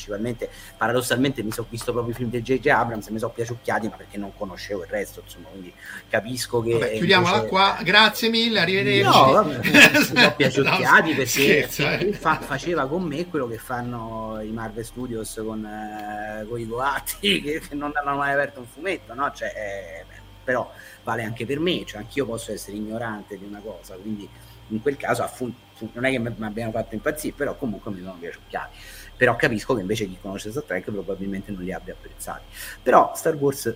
principalmente 0.00 0.48
paradossalmente 0.76 1.42
mi 1.42 1.52
sono 1.52 1.66
visto 1.68 1.92
proprio 1.92 2.14
i 2.14 2.16
film 2.16 2.30
di 2.30 2.40
J.J. 2.40 2.68
Abrams 2.68 3.08
e 3.08 3.12
mi 3.12 3.18
sono 3.18 3.32
piaciucchiati 3.32 3.88
ma 3.88 3.96
perché 3.96 4.16
non 4.16 4.34
conoscevo 4.34 4.82
il 4.82 4.88
resto 4.88 5.20
insomma 5.22 5.48
quindi 5.48 5.72
capisco 6.08 6.62
che 6.62 6.72
vabbè, 6.72 6.92
chiudiamola 6.96 7.34
invece... 7.34 7.48
qua 7.48 7.78
grazie 7.82 8.28
mille 8.30 8.60
arrivederci 8.60 9.02
no 9.02 9.32
vabbè, 9.32 9.60
mi 9.92 10.02
sono 10.02 10.34
piaciucchiati 10.34 11.10
no, 11.10 11.16
perché 11.16 11.26
scherzo, 11.26 11.88
eh. 11.88 12.12
fa, 12.12 12.40
faceva 12.40 12.86
con 12.86 13.02
me 13.02 13.28
quello 13.28 13.46
che 13.46 13.58
fanno 13.58 14.40
i 14.42 14.50
Marvel 14.50 14.84
Studios 14.84 15.40
con, 15.44 15.64
eh, 15.64 16.46
con 16.48 16.58
i 16.58 16.66
Goatti 16.66 17.42
che, 17.42 17.60
che, 17.60 17.74
non 17.74 17.92
hanno 17.94 18.16
mai 18.16 18.32
aperto 18.32 18.60
un 18.60 18.66
fumetto 18.66 19.12
no? 19.12 19.30
cioè, 19.34 19.48
eh, 19.48 20.18
però 20.42 20.72
vale 21.04 21.24
anche 21.24 21.44
per 21.44 21.60
me 21.60 21.84
cioè 21.84 22.00
anch'io 22.00 22.24
posso 22.24 22.52
essere 22.52 22.76
ignorante 22.76 23.36
di 23.36 23.44
una 23.44 23.60
cosa 23.62 23.94
quindi 23.96 24.28
in 24.68 24.80
quel 24.80 24.96
caso 24.96 25.26
fun- 25.26 25.52
non 25.92 26.04
è 26.04 26.10
che 26.10 26.18
mi 26.18 26.32
abbiano 26.40 26.70
fatto 26.70 26.94
impazzire 26.94 27.34
però 27.36 27.56
comunque 27.56 27.90
mi 27.90 28.00
sono 28.00 28.16
piaciucchiati 28.18 28.76
però 29.20 29.36
capisco 29.36 29.74
che 29.74 29.82
invece 29.82 30.06
chi 30.06 30.16
conosce 30.18 30.50
Star 30.50 30.62
Trek 30.62 30.90
probabilmente 30.90 31.52
non 31.52 31.62
li 31.62 31.74
abbia 31.74 31.92
apprezzati. 31.92 32.44
Però 32.82 33.12
Star 33.14 33.34
Wars 33.34 33.74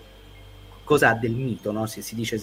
cosa 0.84 1.11
ha 1.11 1.14
del 1.14 1.32
mito, 1.32 1.70
no? 1.70 1.84
si, 1.84 2.01
si, 2.01 2.14
dice 2.14 2.40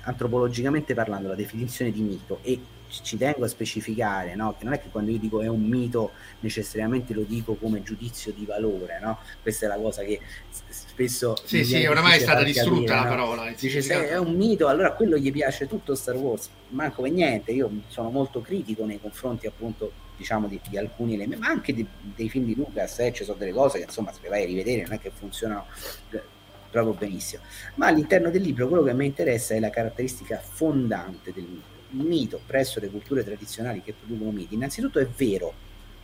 antropologicamente 0.00 0.92
parlando 0.92 1.28
la 1.28 1.36
definizione 1.36 1.92
di 1.92 2.00
mito 2.00 2.40
e 2.42 2.58
ci 3.02 3.16
tengo 3.16 3.44
a 3.44 3.48
specificare 3.48 4.34
no? 4.34 4.56
che 4.58 4.64
non 4.64 4.72
è 4.72 4.80
che 4.80 4.88
quando 4.90 5.10
io 5.10 5.18
dico 5.18 5.40
è 5.40 5.46
un 5.46 5.62
mito 5.62 6.12
necessariamente 6.40 7.14
lo 7.14 7.22
dico 7.22 7.54
come 7.54 7.82
giudizio 7.82 8.32
di 8.32 8.44
valore, 8.44 8.98
no? 9.00 9.18
questa 9.40 9.66
è 9.66 9.68
la 9.68 9.76
cosa 9.76 10.02
che 10.02 10.20
spesso... 10.68 11.36
Sì, 11.44 11.64
sì, 11.64 11.84
oramai 11.86 12.16
è 12.16 12.20
stata 12.20 12.42
distrutta 12.42 12.94
capire, 12.94 13.08
la 13.08 13.16
parola. 13.16 13.54
Dice 13.58 13.80
se 13.80 14.08
è 14.08 14.18
un 14.18 14.34
mito, 14.34 14.68
allora 14.68 14.92
quello 14.92 15.16
gli 15.16 15.30
piace 15.30 15.66
tutto 15.66 15.94
Star 15.94 16.16
Wars, 16.16 16.50
manco 16.68 17.02
per 17.02 17.12
niente, 17.12 17.52
io 17.52 17.70
sono 17.88 18.10
molto 18.10 18.40
critico 18.40 18.84
nei 18.84 19.00
confronti 19.00 19.46
appunto 19.46 20.08
diciamo 20.16 20.48
di, 20.48 20.60
di 20.68 20.76
alcuni 20.76 21.14
elementi, 21.14 21.40
ma 21.40 21.48
anche 21.48 21.72
di, 21.72 21.86
dei 22.14 22.28
film 22.28 22.44
di 22.44 22.54
Lucas, 22.54 22.98
eh, 22.98 23.12
ci 23.12 23.24
sono 23.24 23.38
delle 23.38 23.52
cose 23.52 23.78
che 23.78 23.84
insomma 23.84 24.12
se 24.12 24.18
le 24.22 24.28
vai 24.28 24.42
a 24.42 24.46
rivedere 24.46 24.82
non 24.82 24.92
è 24.92 24.98
che 24.98 25.10
funzionano 25.10 25.66
eh, 26.10 26.22
proprio 26.70 26.92
benissimo. 26.94 27.42
Ma 27.76 27.86
all'interno 27.86 28.30
del 28.30 28.42
libro 28.42 28.68
quello 28.68 28.82
che 28.82 28.92
mi 28.92 29.06
interessa 29.06 29.54
è 29.54 29.60
la 29.60 29.70
caratteristica 29.70 30.38
fondante 30.38 31.32
del 31.32 31.44
mito. 31.44 31.69
Mito 31.92 32.40
presso 32.46 32.78
le 32.80 32.88
culture 32.88 33.24
tradizionali 33.24 33.82
che 33.82 33.92
producono 33.92 34.30
miti, 34.30 34.54
innanzitutto 34.54 34.98
è 34.98 35.06
vero, 35.06 35.52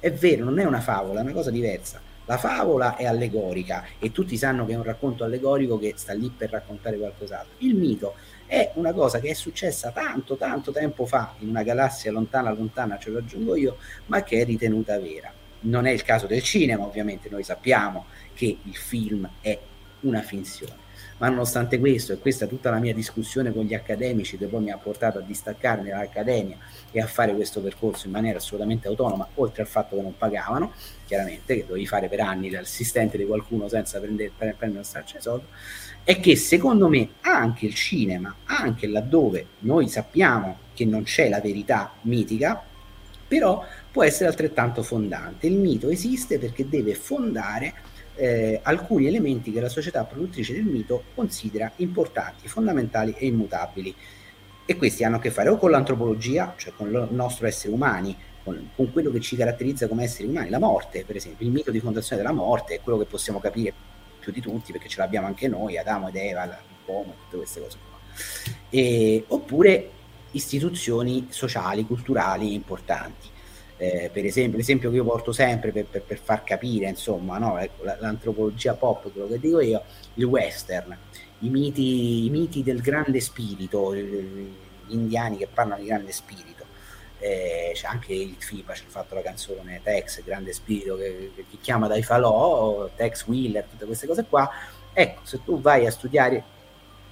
è 0.01 0.13
vero, 0.13 0.45
non 0.45 0.59
è 0.59 0.65
una 0.65 0.81
favola, 0.81 1.21
è 1.21 1.23
una 1.23 1.33
cosa 1.33 1.51
diversa. 1.51 2.01
La 2.29 2.39
favola 2.39 2.97
è 2.97 3.07
allegorica 3.07 3.85
e 4.01 4.11
tutti 4.11 4.37
sanno 4.37 4.67
che 4.67 4.73
è 4.73 4.77
un 4.77 4.83
racconto 4.83 5.23
allegorico 5.23 5.79
che 5.79 5.93
sta 5.97 6.13
lì 6.13 6.29
per 6.37 6.51
raccontare 6.51 6.99
qualcos'altro. 6.99 7.55
Il 7.59 7.77
mito 7.77 8.15
è 8.47 8.73
una 8.75 8.93
cosa 8.93 9.21
che 9.21 9.29
è 9.29 9.33
successa 9.35 9.91
tanto, 9.93 10.37
tanto 10.37 10.73
tempo 10.73 11.07
fa 11.07 11.35
in 11.39 11.49
una 11.49 11.63
galassia 11.63 12.11
lontana, 12.11 12.53
lontana, 12.53 12.99
ce 12.99 13.11
lo 13.11 13.19
aggiungo 13.19 13.55
io, 13.55 13.77
ma 14.07 14.25
che 14.25 14.41
è 14.41 14.45
ritenuta 14.45 14.99
vera. 14.99 15.33
Non 15.61 15.87
è 15.87 15.91
il 15.93 16.03
caso 16.03 16.27
del 16.27 16.43
cinema, 16.43 16.85
ovviamente 16.85 17.29
noi 17.29 17.45
sappiamo 17.45 18.07
che 18.35 18.59
il 18.61 18.77
film 18.77 19.29
è 19.41 19.57
una 20.01 20.23
finzione. 20.23 20.86
Ma 21.19 21.29
nonostante 21.29 21.79
questo, 21.79 22.13
e 22.13 22.19
questa 22.19 22.45
è 22.45 22.49
tutta 22.49 22.69
la 22.69 22.79
mia 22.79 22.93
discussione 22.93 23.51
con 23.51 23.65
gli 23.65 23.73
accademici, 23.73 24.37
che 24.37 24.47
poi 24.47 24.63
mi 24.63 24.71
ha 24.71 24.77
portato 24.77 25.19
a 25.19 25.23
distaccarmi 25.23 25.89
dall'accademia 25.89 26.59
e 26.91 27.01
a 27.01 27.07
fare 27.07 27.35
questo 27.35 27.63
percorso 27.63 28.07
in 28.07 28.13
maniera 28.13 28.37
assolutamente 28.37 28.87
autonoma, 28.87 29.27
oltre 29.35 29.63
al 29.63 29.69
fatto 29.69 29.97
che 29.97 30.03
non 30.03 30.15
pagavano, 30.17 30.73
chiaramente, 31.07 31.55
che 31.55 31.65
dovevi 31.67 31.87
fare 31.87 32.09
per 32.09 32.21
anni 32.21 32.51
l'assistente 32.51 33.17
di 33.17 33.25
qualcuno 33.25 33.67
senza 33.67 33.99
prendere, 33.99 34.31
prendere 34.37 34.73
uno 34.73 34.83
straccio 34.83 35.17
di 35.17 35.23
soldi, 35.23 35.47
è 36.05 36.21
che 36.21 36.37
secondo 36.37 36.87
me 36.89 37.09
anche 37.23 37.65
il 37.65 37.75
cinema, 37.75 38.35
anche 38.45 38.87
laddove 38.87 39.47
noi 39.61 39.89
sappiamo 39.89 40.59
che 40.75 40.85
non 40.85 41.03
c'è 41.03 41.31
la 41.31 41.41
verità 41.41 41.95
mitica, 42.03 42.63
però 43.27 43.65
può 43.91 44.05
essere 44.05 44.29
altrettanto 44.29 44.83
fondante. 44.83 45.47
Il 45.47 45.57
mito 45.57 45.89
esiste 45.89 46.39
perché 46.39 46.69
deve 46.69 46.95
fondare 46.95 47.75
eh, 48.17 48.61
alcuni 48.63 49.07
elementi 49.07 49.53
che 49.53 49.61
la 49.61 49.69
società 49.69 50.05
produttrice 50.05 50.53
del 50.55 50.65
mito 50.65 51.05
considera 51.15 51.71
importanti, 51.77 52.49
fondamentali 52.49 53.15
e 53.17 53.27
immutabili. 53.27 53.95
E 54.65 54.77
questi 54.77 55.05
hanno 55.05 55.17
a 55.17 55.21
che 55.21 55.31
fare 55.31 55.49
o 55.49 55.57
con 55.57 55.71
l'antropologia, 55.71 56.55
cioè 56.57 56.73
con 56.77 56.89
il 56.89 57.09
nostro 57.11 57.47
essere 57.47 57.73
umani, 57.73 58.17
con, 58.43 58.71
con 58.75 58.91
quello 58.93 59.11
che 59.11 59.21
ci 59.21 59.37
caratterizza 59.37 59.87
come 59.87 60.05
esseri 60.05 60.29
umani, 60.29 60.51
la 60.51 60.59
morte, 60.59 61.05
per 61.05 61.17
esempio. 61.17 61.47
Il 61.47 61.53
mito 61.53 61.71
di 61.71 61.79
fondazione 61.79 62.21
della 62.21 62.35
morte 62.35 62.75
è 62.75 62.81
quello 62.81 62.99
che 62.99 63.05
possiamo 63.05 63.39
capire 63.39 63.73
più 64.19 64.33
di 64.33 64.41
tutti, 64.41 64.73
perché 64.73 64.89
ce 64.89 64.99
l'abbiamo 64.99 65.29
anche 65.29 65.47
noi, 65.47 65.79
Adamo 65.79 66.09
ed 66.09 66.17
Eva, 66.17 66.59
l'uomo, 66.85 67.15
tutte 67.25 67.37
queste 67.37 67.61
cose 67.61 67.79
qua. 67.89 67.99
E, 68.71 69.25
oppure 69.29 69.91
istituzioni 70.33 71.29
sociali, 71.31 71.85
culturali 71.85 72.53
importanti. 72.53 73.35
Eh, 73.79 74.11
per 74.13 74.25
esempio, 74.25 74.57
l'esempio 74.57 74.91
che 74.91 74.97
io 74.97 75.05
porto 75.05 75.33
sempre 75.33 75.71
per, 75.71 75.85
per, 75.85 76.03
per 76.03 76.19
far 76.19 76.45
capire, 76.45 76.89
insomma, 76.89 77.37
no? 77.39 77.59
ecco, 77.59 77.85
l'antropologia 77.85 78.75
pop, 78.75 79.13
quello 79.13 79.29
che 79.29 79.39
dico 79.39 79.61
io, 79.61 79.83
il 80.15 80.25
western, 80.25 80.97
i 81.41 81.49
miti, 81.51 82.25
i 82.25 82.31
miti 82.31 82.63
del 82.63 82.81
grande 82.81 83.21
spirito, 83.21 83.95
gli 83.95 84.53
indiani 84.89 85.37
che 85.37 85.47
parlano 85.53 85.83
di 85.83 85.89
grande 85.89 86.13
spirito 86.13 86.57
eh, 87.19 87.73
c'è 87.75 87.87
anche 87.87 88.13
il 88.13 88.37
FIPA, 88.39 88.73
c'è 88.73 88.85
fatto 88.87 89.15
la 89.15 89.23
canzone 89.23 89.81
Tex, 89.83 90.23
grande 90.23 90.53
spirito 90.53 90.97
che, 90.97 91.33
che, 91.35 91.45
che 91.49 91.59
chiama 91.61 91.89
dai 91.89 92.03
falò, 92.03 92.89
Tex 92.95 93.27
Wheeler, 93.27 93.65
tutte 93.65 93.87
queste 93.87 94.07
cose 94.07 94.25
qua. 94.29 94.49
Ecco, 94.93 95.21
se 95.25 95.43
tu 95.45 95.61
vai 95.61 95.87
a 95.87 95.91
studiare 95.91 96.45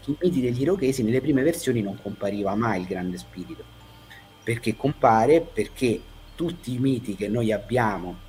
i 0.06 0.16
miti 0.20 0.40
degli 0.40 0.60
irochesi, 0.60 1.02
nelle 1.02 1.20
prime 1.20 1.42
versioni 1.42 1.80
non 1.80 2.00
compariva 2.00 2.54
mai 2.54 2.80
il 2.80 2.86
grande 2.86 3.16
spirito, 3.18 3.64
perché 4.42 4.76
compare 4.76 5.40
perché 5.40 6.00
tutti 6.34 6.74
i 6.74 6.78
miti 6.78 7.14
che 7.14 7.28
noi 7.28 7.52
abbiamo 7.52 8.24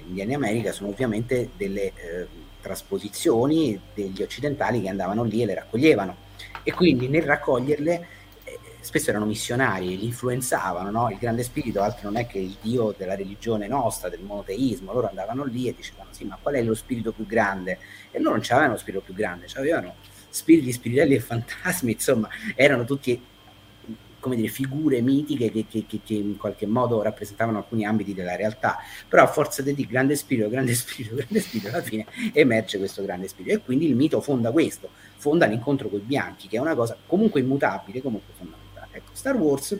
Indiani 0.00 0.34
America 0.34 0.72
sono 0.72 0.90
ovviamente 0.90 1.50
delle 1.56 1.92
eh, 1.94 2.26
trasposizioni 2.60 3.78
degli 3.94 4.22
occidentali 4.22 4.80
che 4.80 4.88
andavano 4.88 5.22
lì 5.22 5.42
e 5.42 5.46
le 5.46 5.54
raccoglievano 5.54 6.16
e 6.62 6.72
quindi 6.72 7.08
nel 7.08 7.22
raccoglierle 7.22 8.06
eh, 8.44 8.58
spesso 8.80 9.10
erano 9.10 9.26
missionari, 9.26 9.96
li 9.98 10.06
influenzavano, 10.06 10.90
no? 10.90 11.10
il 11.10 11.18
grande 11.18 11.42
spirito 11.42 11.82
altro 11.82 12.10
non 12.10 12.16
è 12.16 12.26
che 12.26 12.38
il 12.38 12.56
dio 12.60 12.94
della 12.96 13.14
religione 13.14 13.68
nostra, 13.68 14.08
del 14.08 14.22
monoteismo, 14.22 14.92
loro 14.92 15.08
andavano 15.08 15.44
lì 15.44 15.68
e 15.68 15.74
dicevano 15.74 16.08
sì 16.12 16.24
ma 16.24 16.38
qual 16.40 16.54
è 16.54 16.62
lo 16.62 16.74
spirito 16.74 17.12
più 17.12 17.26
grande? 17.26 17.78
E 18.10 18.18
loro 18.18 18.36
non 18.36 18.44
avevano 18.48 18.72
lo 18.72 18.78
spirito 18.78 19.02
più 19.02 19.14
grande, 19.14 19.46
avevano 19.54 19.94
spiriti 20.28 20.72
spirituali 20.72 21.14
e 21.14 21.20
fantasmi, 21.20 21.92
insomma 21.92 22.28
erano 22.56 22.84
tutti 22.84 23.22
come 24.24 24.36
dire, 24.36 24.48
figure 24.48 25.02
mitiche 25.02 25.50
che, 25.50 25.66
che, 25.68 25.84
che, 25.86 26.00
che, 26.02 26.14
in 26.14 26.38
qualche 26.38 26.64
modo 26.64 27.02
rappresentavano 27.02 27.58
alcuni 27.58 27.84
ambiti 27.84 28.14
della 28.14 28.36
realtà, 28.36 28.78
però 29.06 29.22
a 29.22 29.26
forza 29.26 29.60
di 29.60 29.86
grande 29.86 30.16
spirito, 30.16 30.48
grande 30.48 30.72
spirito, 30.74 31.14
grande 31.14 31.40
spirito, 31.40 31.68
alla 31.68 31.82
fine 31.82 32.06
emerge 32.32 32.78
questo 32.78 33.02
grande 33.04 33.28
spirito. 33.28 33.56
E 33.56 33.58
quindi 33.60 33.86
il 33.86 33.94
mito 33.94 34.22
fonda 34.22 34.50
questo, 34.50 34.88
fonda 35.16 35.44
l'incontro 35.44 35.90
con 35.90 35.98
i 35.98 36.02
bianchi, 36.02 36.48
che 36.48 36.56
è 36.56 36.60
una 36.60 36.74
cosa 36.74 36.96
comunque 37.06 37.40
immutabile, 37.40 38.00
comunque 38.00 38.32
fondamentale. 38.34 38.88
Ecco, 38.92 39.10
Star 39.12 39.36
Wars 39.36 39.78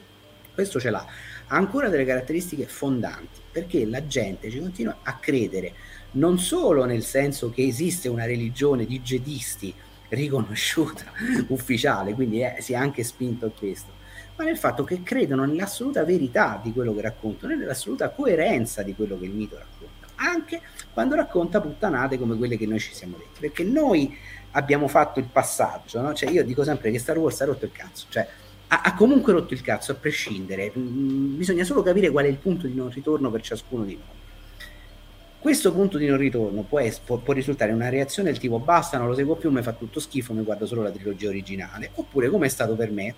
questo 0.52 0.78
ce 0.78 0.90
l'ha, 0.90 1.04
ha 1.46 1.56
ancora 1.56 1.88
delle 1.88 2.04
caratteristiche 2.04 2.66
fondanti, 2.66 3.40
perché 3.50 3.86
la 3.86 4.06
gente 4.06 4.50
ci 4.50 4.60
continua 4.60 4.98
a 5.02 5.16
credere 5.16 5.72
non 6.12 6.38
solo 6.38 6.84
nel 6.84 7.02
senso 7.02 7.50
che 7.50 7.66
esiste 7.66 8.08
una 8.08 8.24
religione 8.24 8.84
di 8.84 9.00
jedisti 9.00 9.74
riconosciuta, 10.10 11.04
ufficiale, 11.48 12.14
quindi 12.14 12.40
è, 12.40 12.56
si 12.60 12.72
è 12.72 12.76
anche 12.76 13.02
spinto 13.02 13.46
a 13.46 13.50
questo, 13.50 13.90
ma 14.36 14.44
nel 14.44 14.56
fatto 14.56 14.84
che 14.84 15.02
credono 15.02 15.44
nell'assoluta 15.44 16.04
verità 16.04 16.60
di 16.62 16.72
quello 16.72 16.94
che 16.94 17.02
raccontano 17.02 17.52
e 17.52 17.56
nell'assoluta 17.56 18.10
coerenza 18.10 18.82
di 18.82 18.94
quello 18.94 19.18
che 19.18 19.26
il 19.26 19.32
mito 19.32 19.56
racconta, 19.56 20.08
anche 20.16 20.60
quando 20.92 21.14
racconta 21.14 21.60
puttanate 21.60 22.18
come 22.18 22.36
quelle 22.36 22.56
che 22.56 22.66
noi 22.66 22.80
ci 22.80 22.94
siamo 22.94 23.16
detti, 23.16 23.40
perché 23.40 23.62
noi 23.62 24.16
abbiamo 24.52 24.88
fatto 24.88 25.18
il 25.18 25.26
passaggio, 25.30 26.00
no? 26.00 26.14
cioè 26.14 26.30
io 26.30 26.44
dico 26.44 26.64
sempre 26.64 26.90
che 26.90 26.98
Star 26.98 27.18
Wars 27.18 27.40
ha 27.40 27.44
rotto 27.44 27.64
il 27.64 27.72
cazzo, 27.72 28.06
cioè 28.08 28.26
ha, 28.68 28.80
ha 28.82 28.94
comunque 28.94 29.32
rotto 29.32 29.54
il 29.54 29.60
cazzo 29.60 29.92
a 29.92 29.94
prescindere, 29.94 30.72
mm, 30.76 31.36
bisogna 31.36 31.64
solo 31.64 31.82
capire 31.82 32.10
qual 32.10 32.24
è 32.24 32.28
il 32.28 32.36
punto 32.36 32.66
di 32.66 32.74
non 32.74 32.90
ritorno 32.90 33.30
per 33.30 33.42
ciascuno 33.42 33.84
di 33.84 33.94
noi. 33.94 34.22
Questo 35.38 35.72
punto 35.72 35.98
di 35.98 36.06
non 36.06 36.16
ritorno 36.16 36.62
può, 36.62 36.78
es- 36.78 37.00
può, 37.00 37.18
può, 37.18 37.34
risultare 37.34 37.72
una 37.72 37.90
reazione 37.90 38.30
del 38.30 38.40
tipo 38.40 38.58
basta, 38.58 38.96
non 38.96 39.08
lo 39.08 39.14
seguo 39.14 39.36
più, 39.36 39.50
mi 39.50 39.60
fa 39.62 39.72
tutto 39.72 40.00
schifo, 40.00 40.32
mi 40.32 40.42
guardo 40.42 40.64
solo 40.64 40.82
la 40.82 40.90
trilogia 40.90 41.28
originale, 41.28 41.90
oppure 41.94 42.30
come 42.30 42.46
è 42.46 42.48
stato 42.48 42.74
per 42.74 42.90
me, 42.90 43.14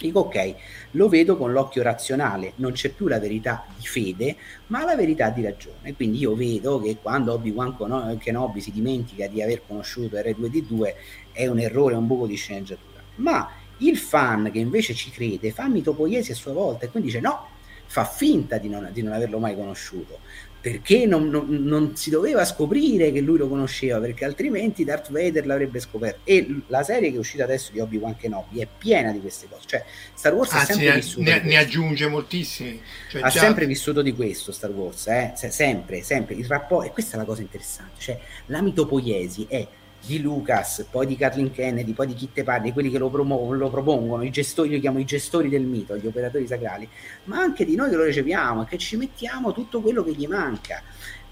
Dico 0.00 0.20
ok, 0.20 0.54
lo 0.92 1.10
vedo 1.10 1.36
con 1.36 1.52
l'occhio 1.52 1.82
razionale, 1.82 2.54
non 2.56 2.72
c'è 2.72 2.88
più 2.88 3.06
la 3.06 3.18
verità 3.18 3.66
di 3.76 3.86
fede, 3.86 4.34
ma 4.68 4.82
la 4.82 4.96
verità 4.96 5.28
di 5.28 5.42
ragione. 5.42 5.94
Quindi 5.94 6.18
io 6.20 6.34
vedo 6.34 6.80
che 6.80 6.96
quando 7.02 7.34
Obi-Wan 7.34 8.16
Kenobi 8.18 8.62
si 8.62 8.72
dimentica 8.72 9.26
di 9.26 9.42
aver 9.42 9.60
conosciuto 9.66 10.16
R2D2 10.16 10.94
è 11.32 11.46
un 11.46 11.58
errore, 11.58 11.96
un 11.96 12.06
buco 12.06 12.26
di 12.26 12.34
sceneggiatura. 12.34 12.98
Ma 13.16 13.50
il 13.78 13.98
fan 13.98 14.50
che 14.50 14.58
invece 14.58 14.94
ci 14.94 15.10
crede 15.10 15.50
fa 15.50 15.68
mitopoiesi 15.68 16.32
a 16.32 16.34
sua 16.34 16.52
volta 16.52 16.86
e 16.86 16.88
quindi 16.88 17.10
dice 17.10 17.20
no, 17.20 17.48
fa 17.84 18.04
finta 18.04 18.56
di 18.56 18.70
non, 18.70 18.88
di 18.92 19.02
non 19.02 19.12
averlo 19.12 19.38
mai 19.38 19.54
conosciuto 19.54 20.20
perché 20.60 21.06
non, 21.06 21.28
non, 21.28 21.46
non, 21.48 21.96
si 21.96 22.10
doveva 22.10 22.44
scoprire 22.44 23.12
che 23.12 23.20
lui 23.20 23.38
lo 23.38 23.48
conosceva 23.48 23.98
perché 23.98 24.26
altrimenti 24.26 24.84
Darth 24.84 25.10
Vader 25.10 25.46
l'avrebbe 25.46 25.80
scoperto. 25.80 26.20
E 26.24 26.62
la 26.66 26.82
serie 26.82 27.08
che 27.08 27.16
è 27.16 27.18
uscita 27.18 27.44
adesso 27.44 27.72
di 27.72 27.80
Obi-Wan 27.80 28.16
Kenobi 28.16 28.60
è 28.60 28.68
piena 28.78 29.10
di 29.10 29.20
queste 29.20 29.48
cose. 29.48 29.62
Cioè 29.66 29.84
Star 30.12 30.34
Wars 30.34 30.52
Anzi, 30.52 30.66
sempre 30.66 30.88
ne, 30.88 30.94
vissuto 30.96 31.30
ne, 31.30 31.40
ne 31.42 31.56
aggiunge 31.56 32.08
moltissimi. 32.08 32.80
Cioè, 33.08 33.22
ha 33.22 33.28
già... 33.30 33.40
sempre 33.40 33.66
vissuto 33.66 34.02
di 34.02 34.14
questo 34.14 34.52
Star 34.52 34.70
Wars 34.70 35.06
eh? 35.06 35.32
sempre, 35.34 36.02
sempre. 36.02 36.34
Il 36.34 36.44
rapporto 36.44 36.88
e 36.88 36.92
questa 36.92 37.16
è 37.16 37.18
la 37.18 37.24
cosa 37.24 37.40
interessante. 37.40 37.94
Cioè 37.98 38.20
la 38.46 38.60
mitopoiesi 38.60 39.46
è 39.48 39.66
di 40.04 40.20
Lucas, 40.20 40.86
poi 40.90 41.06
di 41.06 41.16
Kathleen 41.16 41.52
Kennedy, 41.52 41.92
poi 41.92 42.06
di 42.06 42.14
chi 42.14 42.30
te 42.32 42.42
parli, 42.42 42.72
quelli 42.72 42.90
che 42.90 42.98
lo, 42.98 43.10
promuovono, 43.10 43.58
lo 43.58 43.70
propongono, 43.70 44.22
i 44.22 44.30
gestori, 44.30 44.70
io 44.70 44.80
chiamo 44.80 44.98
i 44.98 45.04
gestori 45.04 45.48
del 45.48 45.62
mito, 45.62 45.96
gli 45.96 46.06
operatori 46.06 46.46
sacrali, 46.46 46.88
ma 47.24 47.38
anche 47.38 47.64
di 47.64 47.74
noi 47.74 47.90
che 47.90 47.96
lo 47.96 48.04
riceviamo 48.04 48.62
e 48.62 48.66
che 48.66 48.78
ci 48.78 48.96
mettiamo 48.96 49.52
tutto 49.52 49.80
quello 49.80 50.02
che 50.02 50.12
gli 50.12 50.26
manca. 50.26 50.82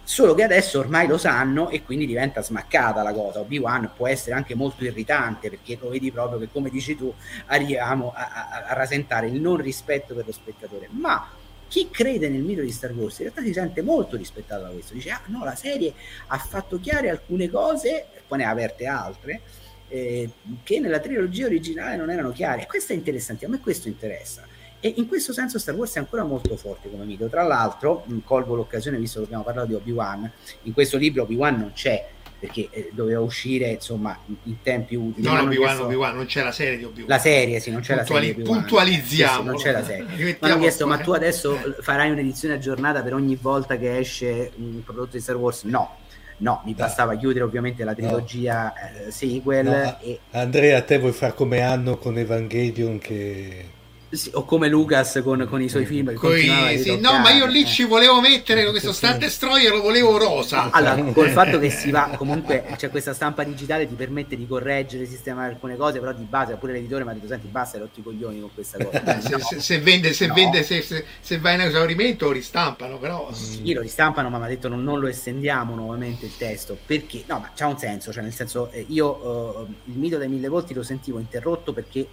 Solo 0.02 0.34
che 0.34 0.42
adesso 0.42 0.78
ormai 0.78 1.06
lo 1.06 1.18
sanno 1.18 1.68
e 1.68 1.82
quindi 1.82 2.06
diventa 2.06 2.42
smaccata 2.42 3.02
la 3.02 3.12
cosa. 3.12 3.40
Obi-Wan 3.40 3.90
può 3.94 4.06
essere 4.08 4.36
anche 4.36 4.54
molto 4.54 4.84
irritante 4.84 5.50
perché 5.50 5.76
lo 5.78 5.90
vedi 5.90 6.10
proprio 6.10 6.38
che, 6.38 6.48
come 6.50 6.70
dici 6.70 6.96
tu, 6.96 7.12
arriviamo 7.46 8.12
a, 8.14 8.30
a, 8.32 8.64
a 8.68 8.72
rasentare 8.72 9.26
il 9.26 9.38
non 9.38 9.58
rispetto 9.58 10.14
per 10.14 10.24
lo 10.24 10.32
spettatore. 10.32 10.88
Ma 10.92 11.28
chi 11.68 11.88
crede 11.90 12.28
nel 12.28 12.42
mito 12.42 12.62
di 12.62 12.72
Star 12.72 12.92
Wars 12.92 13.18
in 13.18 13.24
realtà 13.24 13.42
si 13.42 13.52
sente 13.52 13.82
molto 13.82 14.16
rispettato 14.16 14.62
da 14.62 14.70
questo. 14.70 14.94
Dice, 14.94 15.10
ah 15.10 15.22
no, 15.26 15.44
la 15.44 15.54
serie 15.54 15.92
ha 16.28 16.38
fatto 16.38 16.80
chiare 16.80 17.10
alcune 17.10 17.48
cose, 17.50 18.06
poi 18.26 18.38
ne 18.38 18.44
ha 18.44 18.50
aperte 18.50 18.86
altre, 18.86 19.42
eh, 19.88 20.30
che 20.62 20.80
nella 20.80 20.98
trilogia 20.98 21.46
originale 21.46 21.96
non 21.96 22.10
erano 22.10 22.32
chiare. 22.32 22.66
Questo 22.66 22.92
è 22.92 22.96
interessante, 22.96 23.44
a 23.44 23.48
me 23.48 23.60
questo 23.60 23.88
interessa. 23.88 24.46
E 24.80 24.94
in 24.96 25.08
questo 25.08 25.32
senso 25.32 25.58
Star 25.58 25.74
Wars 25.74 25.94
è 25.96 25.98
ancora 25.98 26.22
molto 26.22 26.56
forte 26.56 26.88
come 26.88 27.04
mito. 27.04 27.26
Tra 27.28 27.42
l'altro, 27.42 28.04
colgo 28.24 28.54
l'occasione, 28.54 28.96
visto 28.96 29.18
che 29.18 29.24
abbiamo 29.26 29.42
parlato 29.42 29.68
di 29.68 29.74
Obi-Wan, 29.74 30.30
in 30.62 30.72
questo 30.72 30.96
libro 30.96 31.22
Obi-Wan 31.24 31.58
non 31.58 31.72
c'è 31.72 32.08
perché 32.38 32.68
eh, 32.70 32.90
doveva 32.92 33.20
uscire 33.20 33.70
insomma 33.70 34.16
in 34.44 34.62
tempi 34.62 34.94
utili. 34.94 35.26
Non 35.26 35.38
Obi-Wan, 35.38 35.80
Obi-Wan, 35.80 36.14
non 36.14 36.26
c'è 36.26 36.42
la 36.42 36.52
serie 36.52 36.78
di 36.78 36.84
Obi-Wan. 36.84 37.08
La 37.08 37.18
serie, 37.18 37.58
sì, 37.58 37.70
non 37.70 37.80
c'è 37.80 37.96
Puntuali- 37.96 38.28
la 38.28 38.34
serie. 38.34 38.44
Puntualizziamo. 38.44 39.40
Sì, 39.40 39.46
non 39.46 39.56
c'è 39.56 39.72
la 39.72 39.84
serie. 39.84 40.36
Ma 40.40 40.48
hanno 40.48 40.58
chiesto, 40.58 40.86
ma 40.86 40.98
tu 40.98 41.12
adesso 41.12 41.58
farai 41.80 42.10
un'edizione 42.10 42.54
aggiornata 42.54 43.02
per 43.02 43.14
ogni 43.14 43.36
volta 43.36 43.76
che 43.76 43.98
esce 43.98 44.52
un 44.56 44.82
prodotto 44.84 45.16
di 45.16 45.20
Star 45.20 45.36
Wars? 45.36 45.64
No. 45.64 45.96
No, 46.40 46.62
mi 46.64 46.72
bastava 46.72 47.16
chiudere 47.16 47.44
ovviamente 47.44 47.82
la 47.82 47.94
trilogia 47.94 48.72
no. 48.72 49.06
eh, 49.06 49.10
sequel. 49.10 49.66
No, 49.66 49.98
e... 50.00 50.20
Andrea, 50.30 50.78
a 50.78 50.82
te 50.82 50.98
vuoi 50.98 51.10
fare 51.10 51.34
come 51.34 51.62
hanno 51.62 51.98
con 51.98 52.16
Evangelion 52.16 52.98
che 52.98 53.70
sì, 54.10 54.30
o 54.32 54.44
come 54.44 54.68
Lucas 54.68 55.20
con, 55.22 55.46
con 55.48 55.60
i 55.60 55.68
suoi 55.68 55.84
film 55.84 56.14
Coi, 56.14 56.78
sì, 56.78 56.98
no 56.98 57.18
ma 57.18 57.30
io 57.30 57.44
lì 57.46 57.62
eh. 57.62 57.66
ci 57.66 57.84
volevo 57.84 58.20
mettere 58.20 58.64
questo 58.70 58.92
Star 58.92 59.18
Destroyer 59.18 59.70
lo 59.72 59.82
volevo 59.82 60.16
rosa 60.16 60.70
allora 60.70 61.12
col 61.12 61.28
fatto 61.28 61.58
che 61.58 61.68
si 61.68 61.90
va 61.90 62.12
comunque 62.16 62.64
c'è 62.76 62.88
questa 62.88 63.12
stampa 63.12 63.44
digitale 63.44 63.86
ti 63.86 63.94
permette 63.94 64.36
di 64.36 64.46
correggere 64.46 65.04
sistemare 65.04 65.52
alcune 65.52 65.76
cose 65.76 66.00
però 66.00 66.12
di 66.12 66.24
base 66.24 66.56
pure 66.56 66.72
l'editore 66.72 67.04
mi 67.04 67.10
ha 67.10 67.12
detto 67.12 67.26
senti 67.26 67.48
basta 67.48 67.76
hai 67.76 67.82
rotto 67.82 68.00
i 68.00 68.02
coglioni 68.02 68.40
con 68.40 68.50
questa 68.54 68.82
cosa 68.82 69.20
se, 69.20 69.30
no. 69.30 69.38
se, 69.40 69.60
se, 69.60 69.78
vende 69.80 70.12
se, 70.14 70.26
no. 70.26 70.34
vende 70.34 70.62
se, 70.62 70.80
se, 70.80 71.04
se, 71.20 71.38
va 71.38 71.52
in 71.52 71.60
esaurimento 71.60 72.26
lo 72.26 72.32
ristampano 72.32 72.98
però 72.98 73.30
sì 73.32 73.74
lo 73.74 73.82
ristampano 73.82 74.30
ma 74.30 74.38
mi 74.38 74.44
ha 74.44 74.48
detto 74.48 74.68
non, 74.68 74.82
non, 74.82 75.00
lo 75.00 75.08
estendiamo 75.08 75.74
nuovamente 75.74 76.24
il 76.24 76.36
testo 76.36 76.78
perché 76.86 77.24
no 77.26 77.40
ma 77.40 77.50
c'ha 77.54 77.66
un 77.66 77.78
senso 77.78 78.10
cioè 78.10 78.22
nel 78.22 78.32
senso 78.32 78.70
eh, 78.70 78.86
io 78.88 79.66
uh, 79.66 79.90
il 79.90 79.98
mito 79.98 80.16
dei 80.16 80.28
mille 80.28 80.48
volti 80.48 80.72
lo 80.72 80.82
sentivo 80.82 81.18
interrotto 81.18 81.74
perché 81.74 82.06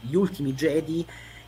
gli 0.00 0.14
ultimi 0.14 0.54
Jedi 0.54 1.04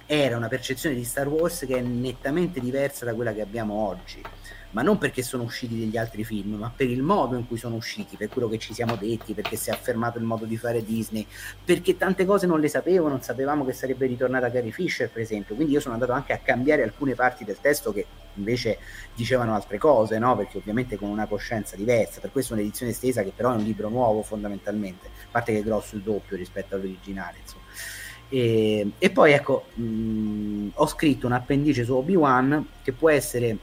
era 0.06 0.36
una 0.36 0.48
percezione 0.48 0.94
di 0.94 1.04
Star 1.04 1.28
Wars 1.28 1.64
che 1.66 1.76
è 1.76 1.82
nettamente 1.82 2.60
diversa 2.60 3.04
da 3.04 3.14
quella 3.14 3.32
che 3.32 3.42
abbiamo 3.42 3.74
oggi 3.74 4.22
ma 4.70 4.82
non 4.82 4.98
perché 4.98 5.22
sono 5.22 5.44
usciti 5.44 5.78
degli 5.78 5.96
altri 5.96 6.24
film, 6.24 6.54
ma 6.54 6.70
per 6.74 6.90
il 6.90 7.02
modo 7.02 7.36
in 7.36 7.46
cui 7.46 7.56
sono 7.56 7.76
usciti, 7.76 8.16
per 8.16 8.28
quello 8.28 8.48
che 8.48 8.58
ci 8.58 8.74
siamo 8.74 8.96
detti, 8.96 9.32
perché 9.32 9.56
si 9.56 9.70
è 9.70 9.72
affermato 9.72 10.18
il 10.18 10.24
modo 10.24 10.44
di 10.44 10.56
fare 10.56 10.84
Disney, 10.84 11.26
perché 11.64 11.96
tante 11.96 12.26
cose 12.26 12.46
non 12.46 12.60
le 12.60 12.68
sapevo, 12.68 13.08
non 13.08 13.22
sapevamo 13.22 13.64
che 13.64 13.72
sarebbe 13.72 14.06
ritornata 14.06 14.50
Carrie 14.50 14.70
Fisher, 14.70 15.08
per 15.10 15.22
esempio. 15.22 15.54
Quindi 15.54 15.72
io 15.72 15.80
sono 15.80 15.94
andato 15.94 16.12
anche 16.12 16.32
a 16.32 16.38
cambiare 16.38 16.82
alcune 16.82 17.14
parti 17.14 17.44
del 17.44 17.58
testo 17.60 17.92
che 17.92 18.06
invece 18.34 18.78
dicevano 19.14 19.54
altre 19.54 19.78
cose, 19.78 20.18
no? 20.18 20.36
Perché 20.36 20.58
ovviamente 20.58 20.96
con 20.96 21.08
una 21.08 21.26
coscienza 21.26 21.74
diversa, 21.74 22.20
per 22.20 22.30
questo 22.30 22.52
un'edizione 22.52 22.92
estesa 22.92 23.22
che 23.22 23.32
però 23.34 23.52
è 23.52 23.56
un 23.56 23.64
libro 23.64 23.88
nuovo 23.88 24.22
fondamentalmente, 24.22 25.06
a 25.06 25.28
parte 25.30 25.52
che 25.52 25.60
è 25.60 25.62
grosso 25.62 25.96
il 25.96 26.02
doppio 26.02 26.36
rispetto 26.36 26.74
all'originale, 26.74 27.38
insomma. 27.40 27.64
E, 28.28 28.90
e, 28.98 29.10
poi 29.10 29.32
ecco, 29.32 29.66
mh, 29.74 30.68
ho 30.74 30.86
scritto 30.86 31.26
un 31.26 31.32
appendice 31.32 31.84
su 31.84 31.94
Obi-Wan 31.94 32.66
che 32.82 32.92
può 32.92 33.10
essere 33.10 33.56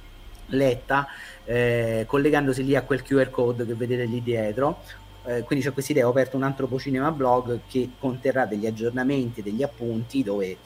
letta 0.47 1.07
eh, 1.43 2.05
collegandosi 2.07 2.63
lì 2.63 2.75
a 2.75 2.83
quel 2.83 3.03
QR 3.03 3.29
code 3.29 3.65
che 3.65 3.73
vedete 3.73 4.05
lì 4.05 4.21
dietro. 4.21 4.79
Eh, 5.25 5.41
quindi 5.41 5.65
c'è 5.65 5.73
questa 5.73 5.91
idea, 5.91 6.05
ho 6.05 6.11
aperto 6.11 6.37
un 6.37 6.43
antropocinema 6.43 7.11
blog 7.11 7.61
che 7.67 7.91
conterrà 7.97 8.45
degli 8.45 8.67
aggiornamenti, 8.67 9.41
degli 9.41 9.63
appunti 9.63 10.23
dove 10.23 10.57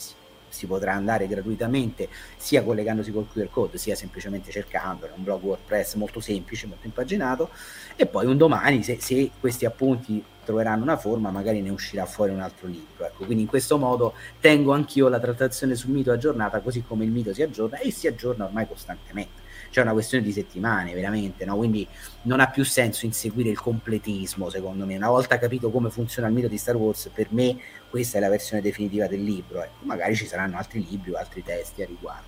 si 0.50 0.66
potrà 0.66 0.94
andare 0.94 1.28
gratuitamente 1.28 2.10
sia 2.38 2.64
collegandosi 2.64 3.12
col 3.12 3.28
QR 3.32 3.50
code 3.50 3.78
sia 3.78 3.96
semplicemente 3.96 4.52
cercandolo, 4.52 5.14
è 5.14 5.18
un 5.18 5.24
blog 5.24 5.44
WordPress 5.44 5.96
molto 5.96 6.20
semplice, 6.20 6.68
molto 6.68 6.88
impaginato 6.88 7.50
e 7.96 8.06
poi 8.06 8.26
un 8.26 8.38
domani 8.38 8.84
se, 8.84 9.00
se 9.00 9.32
questi 9.40 9.66
appunti 9.66 10.24
troveranno 10.50 10.82
una 10.82 10.98
forma, 10.98 11.30
magari 11.30 11.62
ne 11.62 11.70
uscirà 11.70 12.08
fuori 12.08 12.32
un 12.32 12.40
altro 12.40 12.68
libro. 12.68 13.06
Ecco, 13.06 13.26
quindi 13.26 13.44
in 13.44 13.48
questo 13.48 13.78
modo 13.78 14.16
tengo 14.40 14.74
anch'io 14.74 15.08
la 15.08 15.20
trattazione 15.20 15.76
sul 15.76 15.92
mito 15.92 16.12
aggiornata, 16.12 16.60
così 16.62 16.82
come 16.82 17.06
il 17.06 17.12
mito 17.12 17.34
si 17.34 17.44
aggiorna 17.44 17.78
e 17.78 17.92
si 17.92 18.08
aggiorna 18.08 18.46
ormai 18.46 18.68
costantemente 18.68 19.48
c'è 19.70 19.82
una 19.82 19.92
questione 19.92 20.24
di 20.24 20.32
settimane 20.32 20.94
veramente, 20.94 21.46
no? 21.46 21.56
quindi 21.56 21.88
non 22.24 22.40
ha 22.40 22.48
più 22.48 22.66
senso 22.66 23.06
inseguire 23.06 23.50
il 23.50 23.60
completismo 23.60 24.50
secondo 24.50 24.86
me, 24.86 24.96
una 24.96 25.10
volta 25.10 25.38
capito 25.38 25.70
come 25.70 25.90
funziona 25.90 26.28
il 26.28 26.34
mito 26.34 26.48
di 26.48 26.58
Star 26.58 26.76
Wars, 26.76 27.10
per 27.14 27.28
me 27.30 27.58
questa 27.90 28.18
è 28.18 28.22
la 28.22 28.30
versione 28.30 28.62
definitiva 28.62 29.08
del 29.08 29.24
libro, 29.24 29.62
ecco. 29.64 29.86
magari 29.86 30.16
ci 30.16 30.26
saranno 30.26 30.58
altri 30.58 30.86
libri 30.90 31.12
o 31.12 31.18
altri 31.18 31.44
testi 31.44 31.82
a 31.82 31.86
riguardo. 31.86 32.28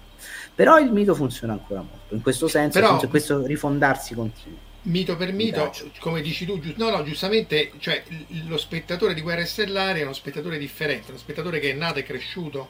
Però 0.53 0.77
il 0.79 0.91
mito 0.91 1.15
funziona 1.15 1.53
ancora 1.53 1.81
molto, 1.81 2.13
in 2.13 2.21
questo 2.21 2.47
senso, 2.47 2.79
Però, 2.79 2.99
in 3.01 3.09
questo 3.09 3.45
rifondarsi 3.45 4.13
continuo. 4.13 4.69
Mito 4.83 5.15
per 5.15 5.31
mito, 5.31 5.71
come 5.99 6.21
dici 6.21 6.45
tu, 6.45 6.59
giu- 6.59 6.75
no, 6.77 6.89
no, 6.89 7.03
giustamente, 7.03 7.71
cioè, 7.77 8.03
lo 8.47 8.57
spettatore 8.57 9.13
di 9.13 9.21
Guerre 9.21 9.45
Stellari 9.45 9.99
è 9.99 10.03
uno 10.03 10.13
spettatore 10.13 10.57
differente, 10.57 11.11
uno 11.11 11.19
spettatore 11.19 11.59
che 11.59 11.69
è 11.71 11.73
nato 11.73 11.99
e 11.99 12.03
cresciuto 12.03 12.69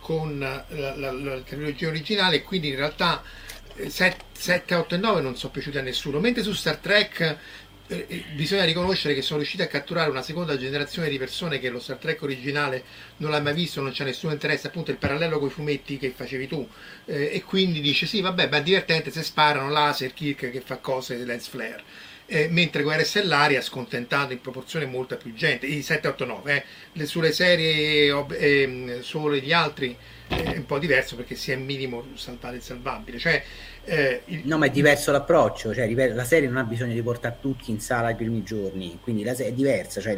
con 0.00 0.40
la, 0.40 0.64
la- 0.70 0.96
la- 0.96 1.12
la 1.12 1.40
trilogia 1.40 1.86
originale 1.86 2.36
e 2.36 2.42
quindi 2.42 2.68
in 2.68 2.76
realtà 2.76 3.22
7, 3.88 4.74
8 4.74 4.94
e 4.94 4.98
9 4.98 5.20
non 5.20 5.36
sono 5.36 5.52
piaciuti 5.52 5.78
a 5.78 5.82
nessuno, 5.82 6.18
mentre 6.18 6.42
su 6.42 6.52
Star 6.52 6.76
Trek 6.76 7.38
eh, 7.92 8.06
eh, 8.08 8.24
bisogna 8.34 8.64
riconoscere 8.64 9.14
che 9.14 9.20
sono 9.20 9.38
riusciti 9.38 9.62
a 9.62 9.66
catturare 9.66 10.08
una 10.08 10.22
seconda 10.22 10.56
generazione 10.56 11.10
di 11.10 11.18
persone 11.18 11.58
che 11.58 11.68
lo 11.68 11.78
Star 11.78 11.98
Trek 11.98 12.22
originale 12.22 12.82
non 13.18 13.30
l'ha 13.30 13.40
mai 13.40 13.52
visto, 13.52 13.82
non 13.82 13.92
c'è 13.92 14.04
nessun 14.04 14.32
interesse, 14.32 14.68
appunto 14.68 14.90
il 14.90 14.96
parallelo 14.96 15.38
con 15.38 15.48
i 15.48 15.50
fumetti 15.50 15.98
che 15.98 16.10
facevi 16.10 16.46
tu, 16.48 16.66
eh, 17.04 17.30
e 17.32 17.42
quindi 17.42 17.80
dice 17.80 18.06
sì 18.06 18.20
vabbè, 18.20 18.48
ma 18.48 18.56
è 18.58 18.62
divertente 18.62 19.10
se 19.10 19.22
sparano 19.22 19.70
laser, 19.70 20.14
Kirk 20.14 20.50
che 20.50 20.60
fa 20.60 20.78
cose, 20.78 21.16
lens 21.16 21.48
flare. 21.48 21.82
Eh, 22.26 22.48
mentre 22.48 22.82
Guerre 22.82 23.04
Stellari 23.04 23.56
ha 23.56 23.60
scontentato 23.60 24.32
in 24.32 24.40
proporzione 24.40 24.86
molta 24.86 25.16
più 25.16 25.34
gente, 25.34 25.66
i 25.66 25.82
7, 25.82 26.08
8, 26.08 26.24
9, 26.24 26.54
eh. 26.56 26.64
Le- 26.92 27.06
sulle 27.06 27.32
serie 27.32 28.06
ehm, 28.38 29.02
solo 29.02 29.36
gli 29.36 29.52
altri 29.52 29.94
è 30.28 30.56
un 30.56 30.64
po' 30.64 30.78
diverso 30.78 31.14
perché 31.16 31.34
si 31.34 31.52
è 31.52 31.56
minimo 31.56 32.06
salvare 32.14 32.56
il 32.56 32.62
salvabile, 32.62 33.18
cioè 33.18 33.42
eh, 33.84 34.22
il- 34.26 34.42
No, 34.46 34.58
ma 34.58 34.66
è 34.66 34.70
diverso 34.70 35.10
l'approccio, 35.10 35.74
cioè, 35.74 35.90
la 36.14 36.24
serie 36.24 36.48
non 36.48 36.58
ha 36.58 36.64
bisogno 36.64 36.92
di 36.94 37.02
portare 37.02 37.38
tutti 37.40 37.70
in 37.70 37.80
sala 37.80 38.10
i 38.10 38.14
primi 38.14 38.42
giorni, 38.44 38.98
quindi 39.00 39.24
la 39.24 39.34
serie 39.34 39.50
è 39.52 39.54
diversa, 39.54 40.00
cioè, 40.00 40.16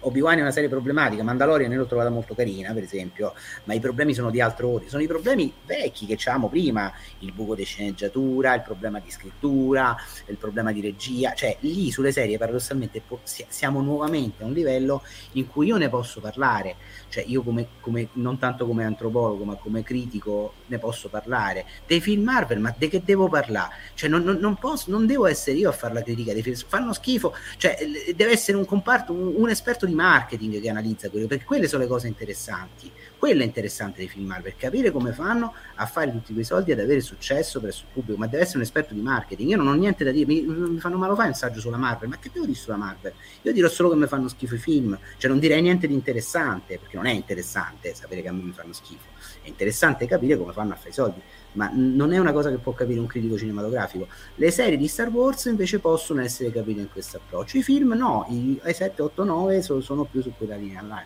Obi-Wan 0.00 0.38
è 0.38 0.40
una 0.40 0.50
serie 0.50 0.68
problematica, 0.68 1.22
Mandalorian 1.22 1.70
io 1.70 1.78
l'ho 1.78 1.86
trovata 1.86 2.10
molto 2.10 2.34
carina, 2.34 2.72
per 2.72 2.82
esempio, 2.82 3.34
ma 3.64 3.74
i 3.74 3.80
problemi 3.80 4.14
sono 4.14 4.30
di 4.30 4.40
altro 4.40 4.68
ordine, 4.68 4.90
sono 4.90 5.02
i 5.02 5.06
problemi 5.06 5.52
vecchi 5.66 6.06
che 6.06 6.14
avevamo 6.14 6.48
prima, 6.48 6.90
il 7.18 7.32
buco 7.32 7.54
di 7.54 7.64
sceneggiatura, 7.64 8.54
il 8.54 8.62
problema 8.62 8.98
di 8.98 9.10
scrittura, 9.10 9.94
il 10.26 10.36
problema 10.38 10.72
di 10.72 10.80
regia, 10.80 11.34
cioè 11.34 11.56
lì 11.60 11.90
sulle 11.90 12.12
serie 12.12 12.38
paradossalmente 12.38 13.02
siamo 13.48 13.80
nuovamente 13.82 14.42
a 14.42 14.46
un 14.46 14.52
livello 14.52 15.02
in 15.32 15.46
cui 15.46 15.66
io 15.66 15.76
ne 15.76 15.88
posso 15.88 16.20
parlare, 16.20 16.76
cioè 17.14 17.24
io 17.28 17.42
come, 17.42 17.68
come- 17.80 18.08
non 18.14 18.38
tanto 18.38 18.66
come 18.66 18.84
antropologo 18.84 19.44
ma 19.44 19.54
come 19.54 19.84
critico 19.84 20.54
ne 20.66 20.78
posso 20.80 21.08
parlare. 21.08 21.64
Dei 21.86 22.00
film 22.00 22.24
Marvel 22.24 22.58
ma 22.58 22.74
di 22.76 22.88
che 22.88 23.02
devo 23.04 23.28
parlare? 23.28 23.72
Cioè 23.94 24.08
non, 24.08 24.22
non- 24.24 24.38
non 24.38 24.56
posso, 24.56 24.90
non 24.90 25.06
devo 25.06 25.26
essere 25.26 25.56
io 25.56 25.68
a 25.68 25.72
fare 25.72 25.94
la 25.94 26.02
critica 26.02 26.32
dei 26.32 26.42
film. 26.42 26.56
Fanno 26.66 26.92
schifo 26.92 27.32
cioè 27.56 27.76
deve 28.16 28.32
essere 28.32 28.56
un 28.56 28.64
comparto 28.64 29.12
un, 29.12 29.34
un 29.36 29.48
esperto 29.48 29.86
di 29.86 29.94
marketing 29.94 30.60
che 30.60 30.68
analizza 30.68 31.08
quello 31.08 31.28
perché 31.28 31.44
quelle 31.44 31.68
sono 31.68 31.82
le 31.84 31.88
cose 31.88 32.08
interessanti 32.08 32.90
quello 33.24 33.40
è 33.40 33.46
interessante 33.46 34.00
dei 34.00 34.08
film 34.08 34.26
Marvel 34.26 34.54
capire 34.54 34.90
come 34.90 35.12
fanno 35.12 35.54
a 35.76 35.86
fare 35.86 36.12
tutti 36.12 36.34
quei 36.34 36.44
soldi 36.44 36.72
ad 36.72 36.78
avere 36.78 37.00
successo 37.00 37.58
presso 37.58 37.84
il 37.86 37.92
pubblico 37.94 38.18
ma 38.18 38.26
deve 38.26 38.42
essere 38.42 38.58
un 38.58 38.64
esperto 38.64 38.92
di 38.92 39.00
marketing 39.00 39.48
io 39.48 39.56
non 39.56 39.68
ho 39.68 39.72
niente 39.72 40.04
da 40.04 40.10
dire 40.10 40.26
mi, 40.26 40.42
mi 40.42 40.78
fanno 40.78 40.98
ma 40.98 41.06
lo 41.06 41.14
fai 41.14 41.28
un 41.28 41.34
saggio 41.34 41.58
sulla 41.58 41.78
Marvel 41.78 42.10
ma 42.10 42.18
che 42.18 42.28
devo 42.30 42.44
dire 42.44 42.58
sulla 42.58 42.76
Marvel 42.76 43.14
io 43.40 43.52
dirò 43.52 43.68
solo 43.68 43.88
che 43.90 43.96
mi 43.96 44.06
fanno 44.06 44.28
schifo 44.28 44.54
i 44.54 44.58
film, 44.58 44.98
cioè 45.18 45.30
non 45.30 45.38
direi 45.38 45.60
niente 45.60 45.86
di 45.86 45.92
interessante, 45.92 46.78
perché 46.78 46.96
non 46.96 47.04
è 47.04 47.12
interessante 47.12 47.94
sapere 47.94 48.22
che 48.22 48.28
a 48.28 48.32
me 48.32 48.42
mi 48.42 48.52
fanno 48.52 48.72
schifo, 48.72 49.04
è 49.42 49.48
interessante 49.48 50.06
capire 50.06 50.38
come 50.38 50.52
fanno 50.52 50.72
a 50.72 50.76
fare 50.76 50.88
i 50.88 50.92
soldi, 50.92 51.20
ma 51.52 51.70
non 51.72 52.12
è 52.12 52.18
una 52.18 52.32
cosa 52.32 52.48
che 52.50 52.56
può 52.56 52.72
capire 52.72 53.00
un 53.00 53.06
critico 53.06 53.36
cinematografico. 53.36 54.08
Le 54.36 54.50
serie 54.50 54.78
di 54.78 54.88
Star 54.88 55.08
Wars 55.08 55.44
invece 55.44 55.78
possono 55.78 56.22
essere 56.22 56.50
capite 56.50 56.80
in 56.80 56.90
questo 56.90 57.18
approccio, 57.18 57.58
i 57.58 57.62
film 57.62 57.92
no, 57.92 58.26
i, 58.30 58.60
i 58.64 58.72
7, 58.72 59.02
8, 59.02 59.24
9 59.24 59.62
so- 59.62 59.80
sono 59.82 60.04
più 60.04 60.22
su 60.22 60.32
quella 60.36 60.56
linea 60.56 60.80
là. 60.80 61.04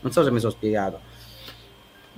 Non 0.00 0.12
so 0.12 0.22
se 0.22 0.30
mi 0.30 0.38
sono 0.38 0.52
spiegato. 0.52 1.00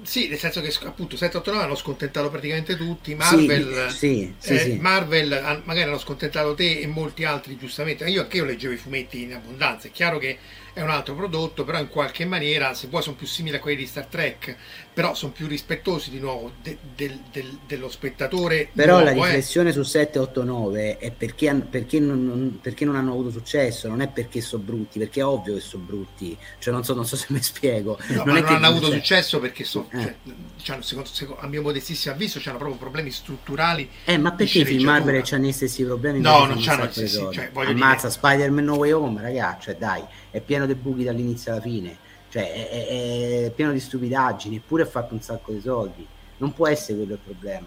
Sì, 0.02 0.28
nel 0.28 0.38
senso 0.38 0.60
che 0.60 0.68
appunto 0.84 1.16
789 1.16 1.64
hanno 1.64 1.76
scontentato 1.76 2.28
praticamente 2.28 2.76
tutti, 2.76 3.14
Marvel, 3.14 3.90
sì, 3.90 4.34
sì, 4.38 4.52
eh, 4.52 4.58
sì. 4.58 4.72
Marvel 4.74 5.62
magari 5.64 5.88
hanno 5.88 5.98
scontentato 5.98 6.54
te 6.54 6.80
e 6.80 6.86
molti 6.86 7.24
altri 7.24 7.56
giustamente, 7.56 8.04
io 8.08 8.22
anche 8.22 8.36
io 8.38 8.44
leggevo 8.44 8.74
i 8.74 8.78
fumetti 8.78 9.22
in 9.22 9.34
abbondanza, 9.34 9.86
è 9.86 9.90
chiaro 9.92 10.18
che 10.18 10.38
è 10.72 10.80
un 10.80 10.90
altro 10.90 11.14
prodotto, 11.14 11.64
però 11.64 11.78
in 11.78 11.88
qualche 11.88 12.24
maniera, 12.24 12.74
se 12.74 12.88
vuoi 12.88 13.02
sono 13.02 13.16
più 13.16 13.26
simili 13.26 13.56
a 13.56 13.60
quelli 13.60 13.76
di 13.76 13.86
Star 13.86 14.06
Trek, 14.06 14.56
però 14.94 15.14
sono 15.14 15.32
più 15.32 15.46
rispettosi 15.46 16.10
di 16.10 16.18
nuovo 16.18 16.52
de- 16.62 16.76
del- 16.94 17.20
del- 17.32 17.58
dello 17.66 17.88
spettatore. 17.88 18.68
Però 18.74 18.98
la 19.00 19.12
nuovo, 19.12 19.24
eh. 19.24 19.28
riflessione 19.28 19.72
su 19.72 19.82
7, 19.82 20.18
8, 20.18 20.44
9 20.44 20.98
è 20.98 21.10
perché, 21.10 21.48
han- 21.48 21.68
perché, 21.68 21.98
non, 21.98 22.58
perché 22.60 22.84
non 22.84 22.96
hanno 22.96 23.12
avuto 23.12 23.30
successo, 23.30 23.88
non 23.88 24.00
è 24.02 24.08
perché 24.08 24.40
sono 24.40 24.62
brutti, 24.62 24.98
perché 24.98 25.20
è 25.20 25.24
ovvio 25.24 25.54
che 25.54 25.60
sono 25.60 25.84
brutti, 25.84 26.36
cioè 26.58 26.74
non 26.74 26.84
so, 26.84 26.92
non 26.94 27.06
so 27.06 27.16
se 27.16 27.26
mi 27.30 27.42
spiego. 27.42 27.98
No, 28.08 28.24
non 28.24 28.34
non 28.36 28.46
hanno 28.46 28.66
avuto 28.66 28.86
cioè- 28.88 28.96
successo 28.96 29.40
perché 29.40 29.64
so- 29.64 29.88
Eh. 29.92 30.00
cioè, 30.00 30.14
c'hanno, 30.62 30.82
secondo, 30.82 31.08
secondo- 31.10 31.40
a 31.42 31.46
mio 31.46 31.62
modestissimo 31.62 32.14
avviso 32.14 32.38
c'hanno 32.42 32.58
proprio 32.58 32.76
problemi 32.78 33.10
strutturali. 33.10 33.88
Eh, 34.04 34.18
ma 34.18 34.32
perché 34.32 34.58
i 34.60 34.64
film. 34.64 34.84
Marvel 34.84 35.22
hanno 35.30 35.46
gli 35.46 35.52
stessi 35.52 35.84
problemi? 35.84 36.20
No, 36.20 36.44
non 36.44 36.50
un 36.50 36.56
gli 36.58 36.62
stessi, 36.90 37.26
cioè, 37.32 37.50
Ammazza 37.54 38.10
Spider-Man 38.10 38.64
No 38.64 38.74
Way 38.76 38.90
Home, 38.92 39.20
ragazzi, 39.22 39.64
cioè 39.64 39.76
dai, 39.76 40.02
è 40.30 40.40
pieno 40.40 40.66
di 40.66 40.74
buchi 40.74 41.04
dall'inizio 41.04 41.52
alla 41.52 41.60
fine, 41.60 41.96
cioè 42.32 42.50
è, 42.52 42.68
è- 42.70 43.44
è 43.46 43.50
pieno 43.50 43.72
di 43.72 43.80
stupidaggini, 43.80 44.56
eppure 44.56 44.84
ha 44.84 44.86
fatto 44.86 45.12
un 45.12 45.20
sacco 45.20 45.52
di 45.52 45.60
soldi. 45.60 46.06
Non 46.38 46.54
può 46.54 46.66
essere 46.66 46.96
quello 46.98 47.12
il 47.12 47.18
problema. 47.22 47.66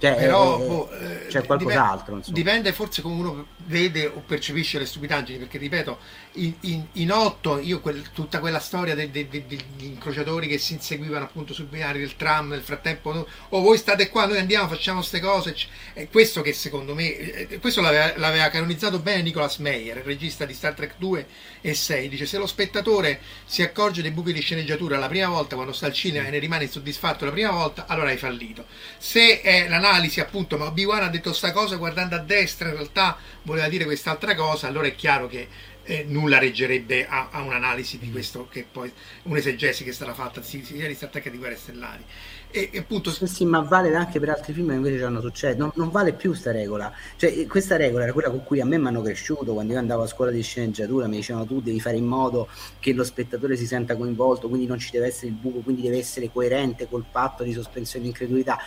Cioè, 0.00 0.14
Però 0.14 0.60
è- 0.62 0.66
boh, 0.66 0.90
eh, 0.92 1.26
c'è 1.26 1.44
qualcos'altro, 1.44 2.14
insomma. 2.18 2.36
Dipende 2.36 2.72
forse 2.72 3.02
come 3.02 3.16
uno 3.16 3.46
vede 3.66 4.06
o 4.06 4.22
percepisce 4.24 4.78
le 4.78 4.86
stupidaggini, 4.86 5.38
perché 5.38 5.58
ripeto, 5.58 5.98
in, 6.34 6.54
in, 6.60 6.86
in 6.92 7.10
otto 7.10 7.58
io 7.58 7.80
quel- 7.80 8.12
tutta 8.12 8.38
quella 8.38 8.60
storia 8.60 8.94
de- 8.94 9.10
de- 9.10 9.26
de- 9.28 9.44
degli 9.48 9.84
incrociatori 9.86 10.46
che 10.46 10.56
si 10.58 10.74
inseguivano 10.74 11.24
appunto 11.24 11.52
sui 11.52 11.64
binari 11.64 11.98
del 11.98 12.14
tram, 12.14 12.50
nel 12.50 12.60
frattempo, 12.60 13.12
no, 13.12 13.26
oh 13.48 13.60
voi 13.60 13.76
state 13.76 14.08
qua, 14.08 14.26
noi 14.26 14.38
andiamo, 14.38 14.68
facciamo 14.68 14.98
queste 14.98 15.18
cose, 15.18 15.56
è 15.94 16.06
questo 16.08 16.42
che 16.42 16.52
secondo 16.52 16.94
me, 16.94 17.16
eh, 17.16 17.58
questo 17.58 17.80
l'aveva, 17.80 18.12
l'aveva 18.18 18.48
canonizzato 18.50 19.00
bene 19.00 19.22
Nicolas 19.22 19.56
Meyer, 19.56 19.96
il 19.96 20.04
regista 20.04 20.44
di 20.44 20.54
Star 20.54 20.74
Trek 20.74 20.94
2 20.98 21.26
e 21.60 21.74
6, 21.74 22.08
dice 22.08 22.26
se 22.26 22.38
lo 22.38 22.46
spettatore 22.46 23.20
si 23.44 23.62
accorge 23.62 24.02
dei 24.02 24.10
buchi 24.10 24.32
di 24.32 24.40
sceneggiatura 24.40 24.98
la 24.98 25.08
prima 25.08 25.28
volta 25.28 25.54
quando 25.54 25.72
sta 25.72 25.86
al 25.86 25.92
cinema 25.92 26.28
e 26.28 26.30
ne 26.30 26.38
rimane 26.38 26.64
insoddisfatto 26.64 27.24
la 27.24 27.30
prima 27.30 27.50
volta, 27.50 27.86
allora 27.86 28.10
hai 28.10 28.16
fallito. 28.16 28.66
Se 28.98 29.40
è 29.40 29.68
l'analisi 29.68 30.20
appunto, 30.20 30.56
ma 30.56 30.66
Obi-Wan 30.66 31.02
ha 31.02 31.08
detto 31.08 31.32
sta 31.32 31.52
cosa 31.52 31.76
guardando 31.76 32.14
a 32.14 32.20
destra, 32.20 32.68
in 32.68 32.74
realtà 32.74 33.18
voleva 33.42 33.68
dire 33.68 33.84
quest'altra 33.84 34.34
cosa, 34.34 34.66
allora 34.66 34.86
è 34.86 34.94
chiaro 34.94 35.26
che 35.26 35.48
eh, 35.88 36.04
nulla 36.06 36.38
reggerebbe 36.38 37.06
a, 37.06 37.28
a 37.30 37.40
un'analisi 37.40 37.98
di 37.98 38.10
questo 38.10 38.46
che 38.48 38.66
poi 38.70 38.92
un'esegesi 39.22 39.84
che 39.84 39.90
è 39.90 39.94
stata 39.94 40.12
fatta 40.12 40.42
sì, 40.42 40.62
sia 40.62 40.86
di 40.86 40.94
Star 40.94 41.08
Trek 41.08 41.24
che 41.24 41.30
di 41.30 41.38
Guerre 41.38 41.56
Stellari. 41.56 42.04
E, 42.50 42.70
e 42.72 42.78
appunto 42.78 43.10
Sì, 43.10 43.26
sì, 43.26 43.44
ma 43.44 43.60
vale 43.60 43.94
anche 43.94 44.18
per 44.18 44.30
altri 44.30 44.52
film 44.54 44.68
che 44.68 44.74
invece 44.74 45.04
hanno 45.04 45.20
successo. 45.20 45.56
Non, 45.58 45.70
non 45.74 45.90
vale 45.90 46.14
più 46.14 46.32
sta 46.32 46.50
regola. 46.50 46.90
Cioè, 47.16 47.30
eh, 47.40 47.46
questa 47.46 47.76
regola 47.76 48.04
era 48.04 48.12
quella 48.12 48.30
con 48.30 48.42
cui 48.42 48.60
a 48.60 48.64
me 48.64 48.78
mi 48.78 48.86
hanno 48.86 49.02
cresciuto 49.02 49.52
quando 49.52 49.74
io 49.74 49.78
andavo 49.78 50.02
a 50.02 50.06
scuola 50.06 50.30
di 50.30 50.42
sceneggiatura. 50.42 51.06
Mi 51.08 51.16
dicevano 51.16 51.44
tu 51.46 51.60
devi 51.60 51.80
fare 51.80 51.96
in 51.96 52.06
modo 52.06 52.48
che 52.78 52.92
lo 52.94 53.04
spettatore 53.04 53.54
si 53.56 53.66
senta 53.66 53.96
coinvolto, 53.96 54.48
quindi 54.48 54.66
non 54.66 54.78
ci 54.78 54.90
deve 54.90 55.06
essere 55.08 55.26
il 55.28 55.34
buco, 55.34 55.60
quindi 55.60 55.82
deve 55.82 55.98
essere 55.98 56.30
coerente 56.32 56.88
col 56.88 57.04
patto 57.10 57.42
di 57.42 57.52
sospensione 57.52 58.04
di 58.04 58.10
incredulità. 58.10 58.58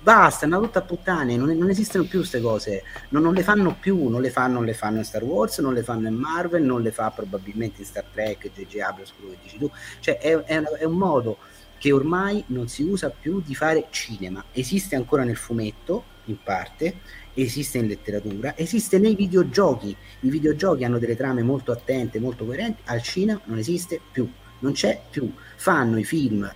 Basta, 0.00 0.44
è 0.44 0.48
una 0.48 0.58
tutta 0.58 0.80
puttane, 0.82 1.36
non, 1.36 1.48
non 1.56 1.68
esistono 1.70 2.04
più 2.04 2.20
queste 2.20 2.40
cose, 2.40 2.84
non, 3.10 3.20
non 3.22 3.34
le 3.34 3.42
fanno 3.42 3.76
più, 3.78 4.08
non 4.08 4.20
le 4.22 4.30
fanno, 4.30 4.54
non 4.54 4.64
le 4.64 4.72
fanno 4.72 4.98
in 4.98 5.04
Star 5.04 5.24
Wars, 5.24 5.58
non 5.58 5.74
le 5.74 5.82
fanno 5.82 6.06
in 6.06 6.14
Marvel, 6.14 6.62
non 6.62 6.82
le 6.82 6.92
fa 6.92 7.10
probabilmente 7.10 7.80
in 7.80 7.86
Star 7.86 8.04
Trek, 8.12 8.48
J.J. 8.54 8.78
Abrams, 8.78 9.12
quello 9.18 9.32
che 9.32 9.38
dici 9.42 9.58
tu. 9.58 9.68
Cioè, 9.98 10.18
è, 10.18 10.36
è 10.44 10.62
è 10.62 10.84
un 10.84 10.96
modo 10.96 11.38
che 11.78 11.92
ormai 11.92 12.42
non 12.48 12.68
si 12.68 12.82
usa 12.82 13.10
più 13.10 13.40
di 13.44 13.54
fare 13.54 13.86
cinema. 13.90 14.44
Esiste 14.52 14.96
ancora 14.96 15.24
nel 15.24 15.36
fumetto, 15.36 16.16
in 16.24 16.36
parte, 16.42 16.96
esiste 17.34 17.78
in 17.78 17.86
letteratura, 17.86 18.56
esiste 18.56 18.98
nei 18.98 19.14
videogiochi. 19.14 19.96
I 20.20 20.28
videogiochi 20.28 20.84
hanno 20.84 20.98
delle 20.98 21.16
trame 21.16 21.42
molto 21.42 21.72
attente, 21.72 22.18
molto 22.18 22.44
coerenti, 22.44 22.82
al 22.86 23.02
cinema 23.02 23.40
non 23.44 23.58
esiste 23.58 24.00
più, 24.10 24.30
non 24.60 24.72
c'è 24.72 25.00
più. 25.10 25.32
Fanno 25.56 25.98
i 25.98 26.04
film 26.04 26.50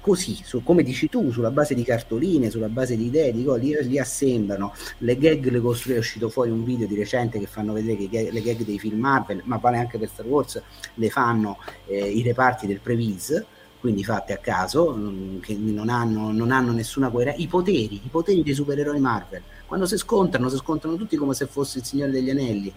così, 0.00 0.40
su- 0.42 0.62
come 0.62 0.82
dici 0.82 1.08
tu, 1.08 1.30
sulla 1.30 1.50
base 1.50 1.74
di 1.74 1.82
cartoline, 1.82 2.48
sulla 2.48 2.68
base 2.68 2.96
di 2.96 3.06
idee, 3.06 3.32
di 3.32 3.44
cose, 3.44 3.60
li, 3.60 3.76
li 3.82 3.98
assemblano, 3.98 4.72
le 4.98 5.18
gag 5.18 5.50
le 5.50 5.60
costruiscono, 5.60 5.96
è 5.96 5.98
uscito 5.98 6.28
fuori 6.30 6.50
un 6.50 6.64
video 6.64 6.86
di 6.86 6.94
recente 6.94 7.38
che 7.38 7.46
fanno 7.46 7.74
vedere 7.74 8.08
che 8.08 8.30
le 8.30 8.40
gag 8.40 8.64
dei 8.64 8.78
film 8.78 9.00
Marvel, 9.00 9.42
ma 9.44 9.58
vale 9.58 9.76
anche 9.76 9.98
per 9.98 10.08
Star 10.08 10.26
Wars, 10.26 10.62
le 10.94 11.10
fanno 11.10 11.58
eh, 11.86 12.08
i 12.08 12.22
reparti 12.22 12.66
del 12.66 12.80
Previs, 12.80 13.44
quindi 13.80 14.02
fatte 14.04 14.32
a 14.32 14.38
caso, 14.38 14.94
mm, 14.96 15.40
che 15.40 15.54
non 15.54 15.88
hanno, 15.88 16.32
non 16.32 16.50
hanno 16.50 16.72
nessuna 16.72 17.08
coerenza. 17.10 17.40
I 17.40 17.46
poteri, 17.46 17.94
i 18.04 18.08
poteri 18.10 18.42
dei 18.42 18.54
supereroi 18.54 18.98
Marvel, 19.00 19.42
quando 19.66 19.86
si 19.86 19.96
scontrano, 19.96 20.48
si 20.48 20.56
scontrano 20.56 20.96
tutti 20.96 21.16
come 21.16 21.34
se 21.34 21.46
fosse 21.46 21.78
il 21.78 21.84
Signore 21.84 22.10
degli 22.10 22.30
Anelli. 22.30 22.72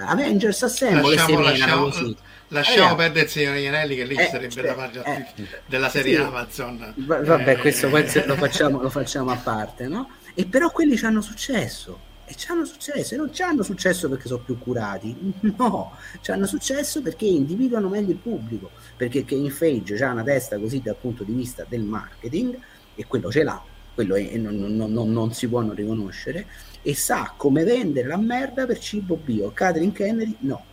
Avengers 0.00 0.62
Assemble 0.62 1.16
lasciamo, 1.16 1.40
lasciamo, 1.40 1.82
così. 1.84 2.16
lasciamo 2.48 2.78
Ragazzi, 2.82 2.96
perdere 2.96 3.24
il 3.24 3.30
Signore 3.30 3.60
Ianelli 3.60 3.96
che 3.96 4.04
lì 4.04 4.14
Eh, 4.14 4.28
sarebbe 4.30 4.48
cioè, 4.50 4.62
da 4.62 4.74
parte 4.74 5.02
eh, 5.04 5.46
della 5.66 5.88
serie 5.88 6.14
sì. 6.16 6.22
Amazon. 6.22 6.92
Va- 6.98 7.20
Vabbè, 7.20 7.50
Eh, 7.50 7.56
questo 7.56 7.88
lo 7.88 8.34
facciamo, 8.36 8.80
lo 8.80 8.90
facciamo 8.90 9.32
a 9.32 9.36
parte, 9.36 9.88
no? 9.88 10.08
E 10.34 10.46
però 10.46 10.70
quelli 10.70 10.96
ci 10.96 11.04
hanno 11.04 11.20
successo. 11.20 11.98
E 12.30 12.34
ci 12.34 12.50
hanno 12.50 12.66
successo, 12.66 13.14
e 13.14 13.16
non 13.16 13.32
ci 13.32 13.42
hanno 13.42 13.62
successo 13.62 14.08
perché 14.08 14.28
sono 14.28 14.42
più 14.42 14.58
curati, 14.58 15.16
no, 15.56 15.96
ci 16.20 16.30
hanno 16.30 16.46
successo 16.46 17.00
perché 17.00 17.24
individuano 17.24 17.88
meglio 17.88 18.10
il 18.10 18.18
pubblico, 18.18 18.70
perché 18.96 19.24
Kane 19.24 19.48
Fage 19.48 20.04
ha 20.04 20.12
una 20.12 20.22
testa 20.22 20.58
così 20.58 20.82
dal 20.82 20.96
punto 20.96 21.24
di 21.24 21.32
vista 21.32 21.64
del 21.66 21.80
marketing, 21.80 22.58
e 22.94 23.06
quello 23.06 23.30
ce 23.30 23.44
l'ha, 23.44 23.62
quello 23.94 24.16
è, 24.16 24.36
non, 24.36 24.56
non, 24.56 24.92
non, 24.92 25.10
non, 25.10 25.32
si 25.32 25.48
può 25.48 25.60
non 25.60 25.74
riconoscere, 25.74 26.46
e 26.82 26.94
sa 26.94 27.32
come 27.34 27.64
vendere 27.64 28.08
la 28.08 28.18
merda 28.18 28.66
per 28.66 28.78
cibo 28.78 29.16
bio. 29.16 29.50
Catherine 29.52 29.92
Kennedy 29.92 30.36
no. 30.40 30.64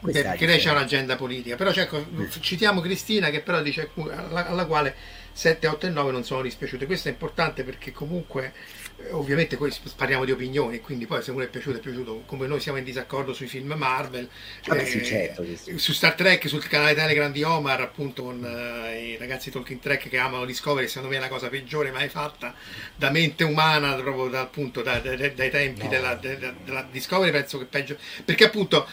Questa 0.00 0.30
perché 0.30 0.46
lei 0.46 0.60
c'ha 0.60 0.70
un'agenda 0.72 1.16
politica, 1.16 1.56
però 1.56 1.72
cioè, 1.72 1.88
citiamo 2.38 2.80
Cristina 2.80 3.30
che 3.30 3.40
però 3.40 3.60
dice 3.62 3.90
alla, 3.94 4.46
alla 4.46 4.66
quale 4.66 4.94
7, 5.32 5.66
8 5.66 5.86
e 5.86 5.90
9 5.90 6.12
non 6.12 6.24
sono 6.24 6.42
dispiaciute. 6.42 6.86
Questo 6.86 7.08
è 7.08 7.12
importante 7.12 7.64
perché 7.64 7.90
comunque 7.92 8.52
ovviamente 9.10 9.56
poi 9.56 9.72
parliamo 9.96 10.24
di 10.24 10.32
opinioni, 10.32 10.80
quindi 10.80 11.06
poi 11.06 11.22
se 11.22 11.30
uno 11.30 11.44
è 11.44 11.48
piaciuto 11.48 11.78
è 11.78 11.80
piaciuto, 11.80 12.22
come 12.26 12.46
noi 12.46 12.60
siamo 12.60 12.78
in 12.78 12.84
disaccordo 12.84 13.32
sui 13.32 13.46
film 13.46 13.72
Marvel, 13.74 14.28
Vabbè, 14.66 14.82
eh, 14.82 14.86
sì, 14.86 15.04
certo, 15.04 15.44
sì. 15.54 15.78
su 15.78 15.92
Star 15.92 16.14
Trek, 16.14 16.48
sul 16.48 16.66
canale 16.66 16.94
Telegram 16.94 17.30
di 17.30 17.42
Omar, 17.42 17.80
appunto 17.80 18.24
con 18.24 18.44
eh, 18.44 19.12
i 19.12 19.16
ragazzi 19.16 19.50
Talking 19.50 19.80
Trek 19.80 20.08
che 20.08 20.18
amano 20.18 20.44
Discovery, 20.44 20.88
secondo 20.88 21.08
me 21.08 21.16
è 21.16 21.20
la 21.20 21.28
cosa 21.28 21.48
peggiore 21.48 21.90
mai 21.90 22.08
fatta 22.08 22.54
da 22.96 23.10
mente 23.10 23.44
umana, 23.44 23.94
proprio 23.94 24.28
da, 24.28 24.40
appunto 24.40 24.82
da, 24.82 24.98
da, 24.98 25.14
dai 25.16 25.50
tempi 25.50 25.84
no. 25.84 25.88
della, 25.88 26.14
della, 26.14 26.86
Discovery, 26.90 27.30
penso 27.30 27.58
che 27.58 27.64
peggio, 27.66 27.96
perché 28.24 28.44
appunto 28.46 28.86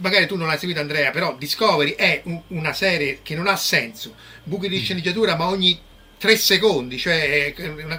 magari 0.00 0.26
tu 0.26 0.36
non 0.36 0.48
l'hai 0.48 0.58
seguito 0.58 0.80
Andrea, 0.80 1.10
però 1.10 1.36
Discovery 1.36 1.94
è 1.94 2.22
un, 2.24 2.40
una 2.48 2.72
serie 2.72 3.20
che 3.22 3.36
non 3.36 3.46
ha 3.46 3.56
senso, 3.56 4.14
buchi 4.42 4.68
di 4.68 4.80
sceneggiatura, 4.80 5.36
ma 5.36 5.46
ogni 5.46 5.90
tre 6.22 6.36
secondi, 6.36 6.98
cioè 6.98 7.52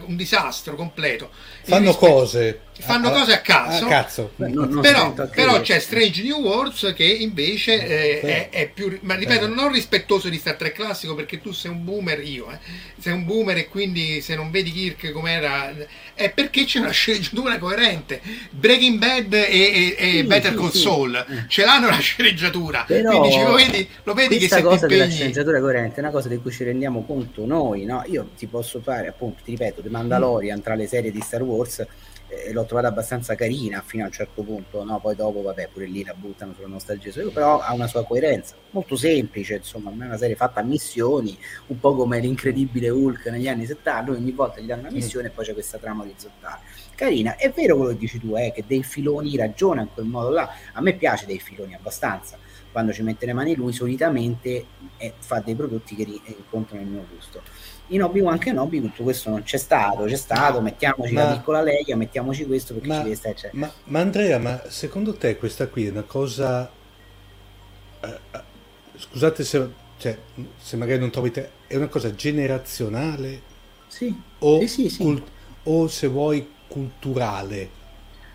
un 0.05 0.15
disastro 0.15 0.75
completo. 0.75 1.29
Fanno 1.63 1.93
cose 1.95 2.59
fanno 2.79 3.09
ah, 3.09 3.11
cose 3.11 3.33
a 3.33 3.41
caso, 3.41 3.85
a 3.85 3.87
cazzo. 3.87 4.31
Non, 4.35 4.79
però, 4.81 5.13
però 5.13 5.61
c'è 5.61 5.79
Strange 5.79 6.23
New 6.23 6.39
Worlds 6.41 6.93
che 6.95 7.05
invece 7.05 7.85
eh, 7.85 8.19
è, 8.19 8.49
è, 8.49 8.69
più 8.69 8.97
ma 9.01 9.15
ripeto 9.15 9.47
non 9.47 9.71
rispettoso 9.71 10.27
di 10.27 10.37
Star 10.37 10.55
Trek 10.55 10.73
classico 10.73 11.13
perché 11.13 11.39
tu 11.39 11.51
sei 11.51 11.71
un 11.71 11.83
boomer 11.83 12.19
io 12.23 12.49
eh. 12.51 12.57
sei 12.97 13.13
un 13.13 13.25
boomer 13.25 13.57
e 13.57 13.67
quindi 13.67 14.21
se 14.21 14.35
non 14.35 14.49
vedi 14.49 14.71
Kirk 14.71 15.11
com'era 15.11 15.71
è 16.15 16.31
perché 16.31 16.65
c'è 16.65 16.79
una 16.79 16.89
sceneggiatura 16.91 17.59
coerente 17.59 18.21
Breaking 18.49 18.97
Bad 18.97 19.33
e, 19.33 19.45
e, 19.47 19.95
e 19.97 20.11
sì, 20.11 20.23
Better 20.23 20.51
sì, 20.51 20.57
Call 20.57 20.69
sì. 20.71 20.77
Saul 20.79 21.15
eh. 21.15 21.45
ce 21.47 21.65
l'hanno 21.65 21.89
la 21.89 21.99
sceneggiatura 21.99 22.85
però 22.87 23.19
quindi 23.19 23.31
ci, 23.31 23.43
lo 23.43 23.53
vedi, 23.53 23.89
lo 24.03 24.13
vedi 24.13 24.37
che 24.39 24.47
se 24.47 24.61
cosa 24.61 24.87
della 24.87 25.07
sceneggiatura 25.07 25.59
coerente 25.59 25.97
è 25.97 25.99
una 25.99 26.11
cosa 26.11 26.27
di 26.27 26.37
cui 26.37 26.51
ci 26.51 26.63
rendiamo 26.63 27.05
conto 27.05 27.45
noi 27.45 27.85
no? 27.85 28.03
io 28.07 28.29
ti 28.35 28.47
posso 28.47 28.81
fare 28.81 29.07
appunto 29.07 29.43
ti 29.43 29.51
ripeto 29.51 29.81
The 29.81 29.89
Mandalorian 29.89 30.57
mm. 30.57 30.61
tra 30.61 30.75
le 30.75 30.87
serie 30.87 31.11
di 31.11 31.21
Star 31.21 31.43
Wars 31.43 31.52
eh, 32.33 32.51
l'ho 32.51 32.65
trovata 32.65 32.87
abbastanza 32.87 33.35
carina 33.35 33.81
fino 33.85 34.03
a 34.03 34.07
un 34.07 34.11
certo 34.11 34.41
punto, 34.41 34.83
no? 34.83 34.99
poi 34.99 35.15
dopo 35.15 35.41
vabbè 35.41 35.69
pure 35.71 35.85
lì 35.85 36.03
la 36.03 36.13
buttano 36.13 36.53
sulla 36.53 36.67
nostalgia, 36.67 37.11
però 37.31 37.59
ha 37.59 37.73
una 37.73 37.87
sua 37.87 38.03
coerenza, 38.05 38.55
molto 38.71 38.95
semplice, 38.95 39.55
insomma, 39.55 39.89
non 39.89 40.03
è 40.03 40.05
una 40.05 40.17
serie 40.17 40.35
fatta 40.35 40.61
a 40.61 40.63
missioni, 40.63 41.37
un 41.67 41.79
po' 41.79 41.95
come 41.95 42.19
l'incredibile 42.19 42.89
Hulk 42.89 43.27
negli 43.27 43.47
anni 43.47 43.65
70, 43.65 44.11
ogni 44.11 44.31
volta 44.31 44.59
gli 44.59 44.65
danno 44.65 44.81
una 44.81 44.91
missione 44.91 45.27
mm. 45.27 45.29
e 45.29 45.33
poi 45.33 45.45
c'è 45.45 45.53
questa 45.53 45.77
trama 45.77 46.03
orizzontale. 46.03 46.61
Carina, 46.95 47.35
è 47.35 47.51
vero 47.51 47.75
quello 47.75 47.91
che 47.91 47.97
dici 47.97 48.19
tu, 48.19 48.35
eh, 48.35 48.51
che 48.53 48.63
dei 48.65 48.83
filoni 48.83 49.35
ragiona 49.35 49.81
in 49.81 49.89
quel 49.93 50.05
modo 50.05 50.29
là, 50.29 50.49
a 50.73 50.81
me 50.81 50.93
piace 50.93 51.25
dei 51.25 51.39
filoni 51.39 51.73
abbastanza, 51.75 52.37
quando 52.71 52.91
ci 52.91 53.03
mette 53.03 53.25
le 53.25 53.33
mani 53.33 53.55
lui 53.55 53.71
solitamente 53.71 54.65
eh, 54.97 55.13
fa 55.19 55.39
dei 55.39 55.53
prodotti 55.53 55.95
che 55.95 56.21
incontrano 56.25 56.81
il 56.81 56.87
mio 56.87 57.05
gusto 57.13 57.41
in 57.87 58.03
Obi-Wan 58.03 58.37
Kenobi 58.37 58.81
tutto 58.81 59.03
questo 59.03 59.29
non 59.29 59.43
c'è 59.43 59.57
stato, 59.57 60.05
c'è 60.05 60.15
stato, 60.15 60.61
mettiamoci 60.61 61.13
ma, 61.13 61.23
la 61.23 61.35
piccola 61.35 61.61
Leia, 61.61 61.95
mettiamoci 61.95 62.45
questo 62.45 62.73
perché 62.73 62.87
ma, 62.87 62.97
ci 62.97 63.03
deve 63.03 63.15
stare. 63.15 63.35
Cioè. 63.35 63.49
Ma, 63.53 63.71
ma, 63.85 63.99
Andrea, 63.99 64.39
ma 64.39 64.61
secondo 64.67 65.13
te 65.13 65.37
questa 65.37 65.67
qui 65.67 65.87
è 65.87 65.89
una 65.89 66.03
cosa... 66.03 66.69
Eh, 67.99 68.19
eh, 68.31 68.41
scusate 68.95 69.43
se, 69.43 69.69
cioè, 69.97 70.17
se 70.57 70.77
magari 70.77 70.99
non 70.99 71.09
trovi 71.09 71.31
te, 71.31 71.49
è 71.67 71.75
una 71.75 71.87
cosa 71.87 72.13
generazionale? 72.15 73.41
Sì, 73.87 74.15
o, 74.39 74.59
sì, 74.61 74.67
sì, 74.67 74.89
sì. 74.89 75.03
Cult- 75.03 75.29
o 75.63 75.87
se 75.87 76.07
vuoi 76.07 76.47
culturale? 76.67 77.81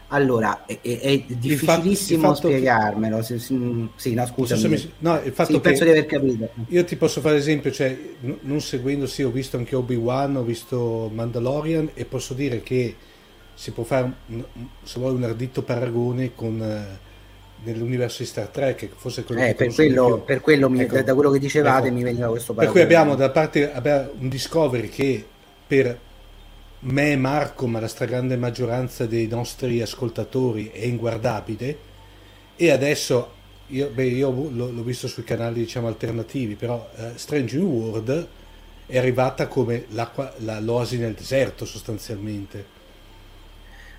Allora, 0.09 0.65
è, 0.65 0.79
è 0.81 1.25
difficilissimo 1.27 2.35
fatto, 2.35 2.49
spiegarmelo. 2.49 3.19
Che... 3.19 3.39
Sì, 3.39 4.15
no, 4.15 4.27
scusami. 4.27 4.69
Mi... 4.69 4.93
No, 4.99 5.21
il 5.23 5.33
fatto 5.33 5.53
sì, 5.53 5.61
penso 5.61 5.85
di 5.85 5.91
aver 5.91 6.07
capito. 6.07 6.49
Io 6.69 6.85
ti 6.85 6.97
posso 6.97 7.21
fare 7.21 7.37
esempio, 7.37 7.71
cioè, 7.71 7.97
n- 8.21 8.39
non 8.43 8.61
seguendo, 8.61 9.07
sì, 9.07 9.23
ho 9.23 9.31
visto 9.31 9.59
anche 9.59 9.77
Obi-Wan, 9.77 10.37
ho 10.37 10.43
visto 10.43 11.11
Mandalorian 11.13 11.91
e 11.95 12.05
posso 12.07 12.33
dire 12.33 12.63
che 12.63 12.95
si 13.53 13.71
può 13.73 13.85
fare, 13.85 14.13
un, 14.27 14.45
se 14.83 14.99
vuoi, 14.99 15.15
un 15.15 15.25
ardito 15.25 15.63
paragone 15.63 16.35
con... 16.35 16.61
Uh, 16.61 17.07
nell'universo 17.65 18.23
di 18.23 18.29
Star 18.29 18.47
Trek, 18.47 18.89
forse 18.95 19.25
quello 19.25 19.41
eh, 19.41 19.53
per, 19.55 19.75
quello, 19.75 20.23
per 20.25 20.41
quello 20.41 20.71
mi, 20.71 20.83
ecco, 20.83 21.03
da 21.03 21.15
quello 21.15 21.31
che 21.31 21.41
dicevate 21.41 21.89
ecco, 21.89 21.97
mi 21.97 22.05
veniva 22.05 22.29
questo 22.29 22.53
paragone. 22.53 22.79
Per 22.79 22.87
cui 22.87 22.97
abbiamo 22.97 23.17
da 23.17 23.31
parte 23.31 23.73
abbiamo 23.73 24.11
un 24.21 24.29
Discovery 24.29 24.89
che 24.89 25.27
per 25.67 25.99
me 26.81 27.12
e 27.12 27.16
Marco, 27.16 27.66
ma 27.66 27.81
la 27.81 27.89
stragrande 27.89 28.37
maggioranza 28.37 29.07
dei 29.07 29.26
nostri 29.26 29.81
ascoltatori 29.81 30.70
è 30.70 30.85
inguardabile 30.85 31.87
e 32.57 32.70
adesso 32.70 33.37
io, 33.68 33.89
beh, 33.89 34.05
io 34.05 34.31
l'ho, 34.31 34.70
l'ho, 34.70 34.83
visto 34.83 35.09
sui 35.09 35.24
canali 35.24 35.61
diciamo 35.61 35.89
alternativi, 35.89 36.55
però 36.55 36.89
uh, 36.97 37.16
Strange 37.16 37.57
New 37.57 37.66
World 37.66 38.26
è 38.87 38.97
arrivata 38.97 39.47
come 39.47 39.87
l'acqua, 39.91 40.33
la, 40.39 40.61
l'oasi 40.61 40.99
nel 40.99 41.14
deserto 41.14 41.64
sostanzialmente. 41.64 42.76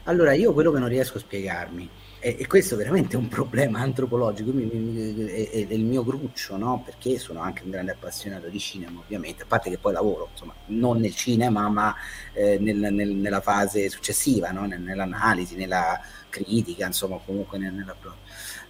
Allora 0.03 0.33
io 0.33 0.53
quello 0.53 0.71
che 0.71 0.79
non 0.79 0.87
riesco 0.87 1.17
a 1.17 1.21
spiegarmi 1.21 1.89
e, 2.19 2.35
e 2.39 2.47
questo 2.47 2.75
veramente 2.75 3.15
è 3.15 3.19
un 3.19 3.29
problema 3.29 3.79
antropologico, 3.79 4.51
mi, 4.51 4.65
mi, 4.65 5.25
è, 5.25 5.67
è, 5.67 5.73
il 5.73 5.85
mio 5.85 6.03
gruccio, 6.03 6.57
no? 6.57 6.81
perché 6.83 7.17
sono 7.17 7.39
anche 7.39 7.63
un 7.63 7.71
grande 7.71 7.91
appassionato 7.91 8.47
di 8.49 8.59
cinema, 8.59 8.99
ovviamente, 8.99 9.43
a 9.43 9.45
parte 9.47 9.69
che 9.69 9.77
poi 9.77 9.93
lavoro, 9.93 10.29
insomma, 10.31 10.53
non 10.67 10.99
nel 10.99 11.15
cinema, 11.15 11.69
ma 11.69 11.95
eh, 12.33 12.57
nel, 12.59 12.75
nel, 12.93 13.09
nella 13.09 13.41
fase 13.41 13.89
successiva, 13.89 14.51
no? 14.51 14.65
nell'analisi, 14.65 15.55
nella 15.55 15.99
critica, 16.29 16.85
insomma, 16.85 17.19
comunque 17.23 17.57
nella... 17.57 17.95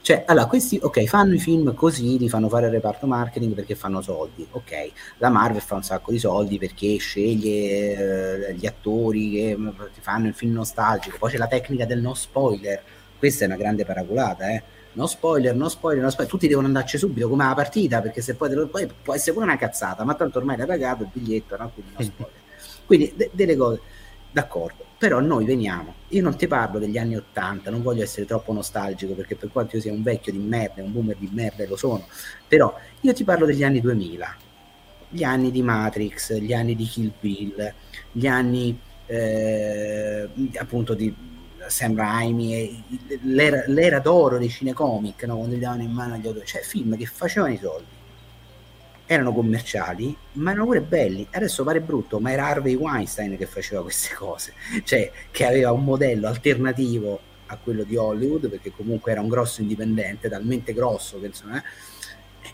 Cioè, 0.02 0.24
allora, 0.28 0.46
questi, 0.46 0.80
ok, 0.82 1.04
fanno 1.06 1.34
i 1.34 1.40
film 1.40 1.74
così, 1.74 2.18
li 2.18 2.30
fanno 2.30 2.50
fare 2.50 2.68
il 2.68 2.72
reparto 2.72 3.06
marketing 3.06 3.54
perché 3.54 3.76
fanno 3.76 4.02
soldi, 4.02 4.48
ok. 4.50 4.92
La 5.18 5.30
Marvel 5.30 5.62
fa 5.62 5.76
un 5.76 5.84
sacco 5.84 6.12
di 6.12 6.20
soldi 6.20 6.58
perché 6.58 6.98
sceglie 6.98 8.48
eh, 8.48 8.54
gli 8.56 8.66
attori 8.66 9.32
che 9.32 9.58
fanno 10.00 10.28
il 10.28 10.34
film 10.34 10.54
nostalgico, 10.54 11.18
poi 11.18 11.32
c'è 11.32 11.38
la 11.38 11.48
tecnica 11.48 11.86
del 11.86 12.00
no 12.00 12.14
spoiler, 12.14 12.82
questa 13.20 13.44
è 13.44 13.48
una 13.48 13.58
grande 13.58 13.86
paraculata, 13.86 14.50
eh. 14.50 14.64
No 14.94 15.06
spoiler, 15.06 15.54
no 15.54 15.70
spoiler, 15.70 16.02
no 16.02 16.10
spoiler, 16.10 16.32
tutti 16.32 16.48
devono 16.48 16.66
andarci 16.66 16.98
subito 16.98 17.30
come 17.30 17.46
la 17.46 17.54
partita, 17.54 18.02
perché 18.02 18.22
se 18.22 18.34
poi, 18.34 18.52
lo, 18.54 18.68
poi 18.68 18.88
può 18.88 19.14
essere 19.14 19.34
pure 19.34 19.46
una 19.46 19.58
cazzata, 19.58 20.04
ma 20.04 20.16
tanto 20.16 20.40
ormai 20.40 20.58
l'hai 20.58 20.66
pagato 20.66 21.04
il 21.04 21.10
biglietto, 21.14 21.56
no? 21.58 21.72
quindi 21.72 21.92
no 21.96 22.04
spoiler. 22.04 22.38
Quindi 22.86 23.14
de- 23.16 23.30
delle 23.34 23.56
cose, 23.56 23.82
d'accordo, 24.32 24.84
però 24.98 25.20
noi 25.20 25.46
veniamo, 25.46 25.94
io 26.10 26.24
non 26.24 26.36
ti 26.36 26.48
parlo 26.48 26.80
degli 26.80 26.98
anni 26.98 27.16
Ottanta, 27.16 27.70
non 27.70 27.84
voglio 27.84 28.02
essere 28.02 28.26
troppo 28.26 28.52
nostalgico, 28.52 29.14
perché 29.14 29.36
per 29.36 29.50
quanto 29.52 29.76
io 29.76 29.82
sia 29.82 29.92
un 29.92 30.02
vecchio 30.02 30.32
di 30.32 30.40
merda, 30.40 30.82
un 30.82 30.92
boomer 30.92 31.18
di 31.18 31.30
merda, 31.32 31.66
lo 31.68 31.76
sono, 31.76 32.08
però 32.48 32.76
io 33.02 33.14
ti 33.14 33.24
parlo 33.24 33.46
degli 33.46 33.64
anni 33.64 33.80
2000, 33.80 34.38
gli 35.10 35.24
anni 35.24 35.52
di 35.52 35.62
Matrix, 35.62 36.34
gli 36.34 36.54
anni 36.54 36.76
di 36.76 36.86
Kill 36.86 37.14
Bill, 37.20 37.74
gli 38.12 38.28
anni 38.28 38.78
eh, 39.06 40.30
appunto 40.58 40.94
di 40.94 41.14
Sam 41.70 41.96
Raimi, 41.96 42.84
l'era, 43.24 43.64
l'era 43.68 44.00
d'oro 44.00 44.38
dei 44.38 44.50
cinecomic, 44.50 45.24
no? 45.24 45.38
quando 45.38 45.56
li 45.56 45.62
davano 45.62 45.84
in 45.84 45.92
mano 45.92 46.16
agli 46.16 46.28
autori, 46.28 46.46
cioè 46.46 46.62
film 46.62 46.98
che 46.98 47.06
facevano 47.06 47.54
i 47.54 47.58
soldi, 47.58 47.98
erano 49.06 49.34
commerciali, 49.34 50.16
ma 50.34 50.52
erano 50.52 50.66
pure 50.66 50.82
belli. 50.82 51.28
Adesso 51.32 51.64
pare 51.64 51.82
brutto, 51.82 52.20
ma 52.20 52.32
era 52.32 52.48
Harvey 52.48 52.76
Weinstein 52.76 53.38
che 53.38 53.46
faceva 53.46 53.82
queste 53.82 54.14
cose, 54.14 54.54
cioè 54.84 55.12
che 55.32 55.46
aveva 55.46 55.72
un 55.72 55.84
modello 55.84 56.28
alternativo 56.28 57.20
a 57.48 57.58
quello 57.58 57.84
di 57.84 57.96
Hollywood, 57.96 58.50
perché 58.50 58.72
comunque 58.72 59.12
era 59.12 59.22
un 59.22 59.28
grosso 59.28 59.62
indipendente, 59.62 60.30
talmente 60.30 60.74
grosso 60.74 61.20
che 61.20 61.28
insomma... 61.28 61.58
Eh, 61.58 61.64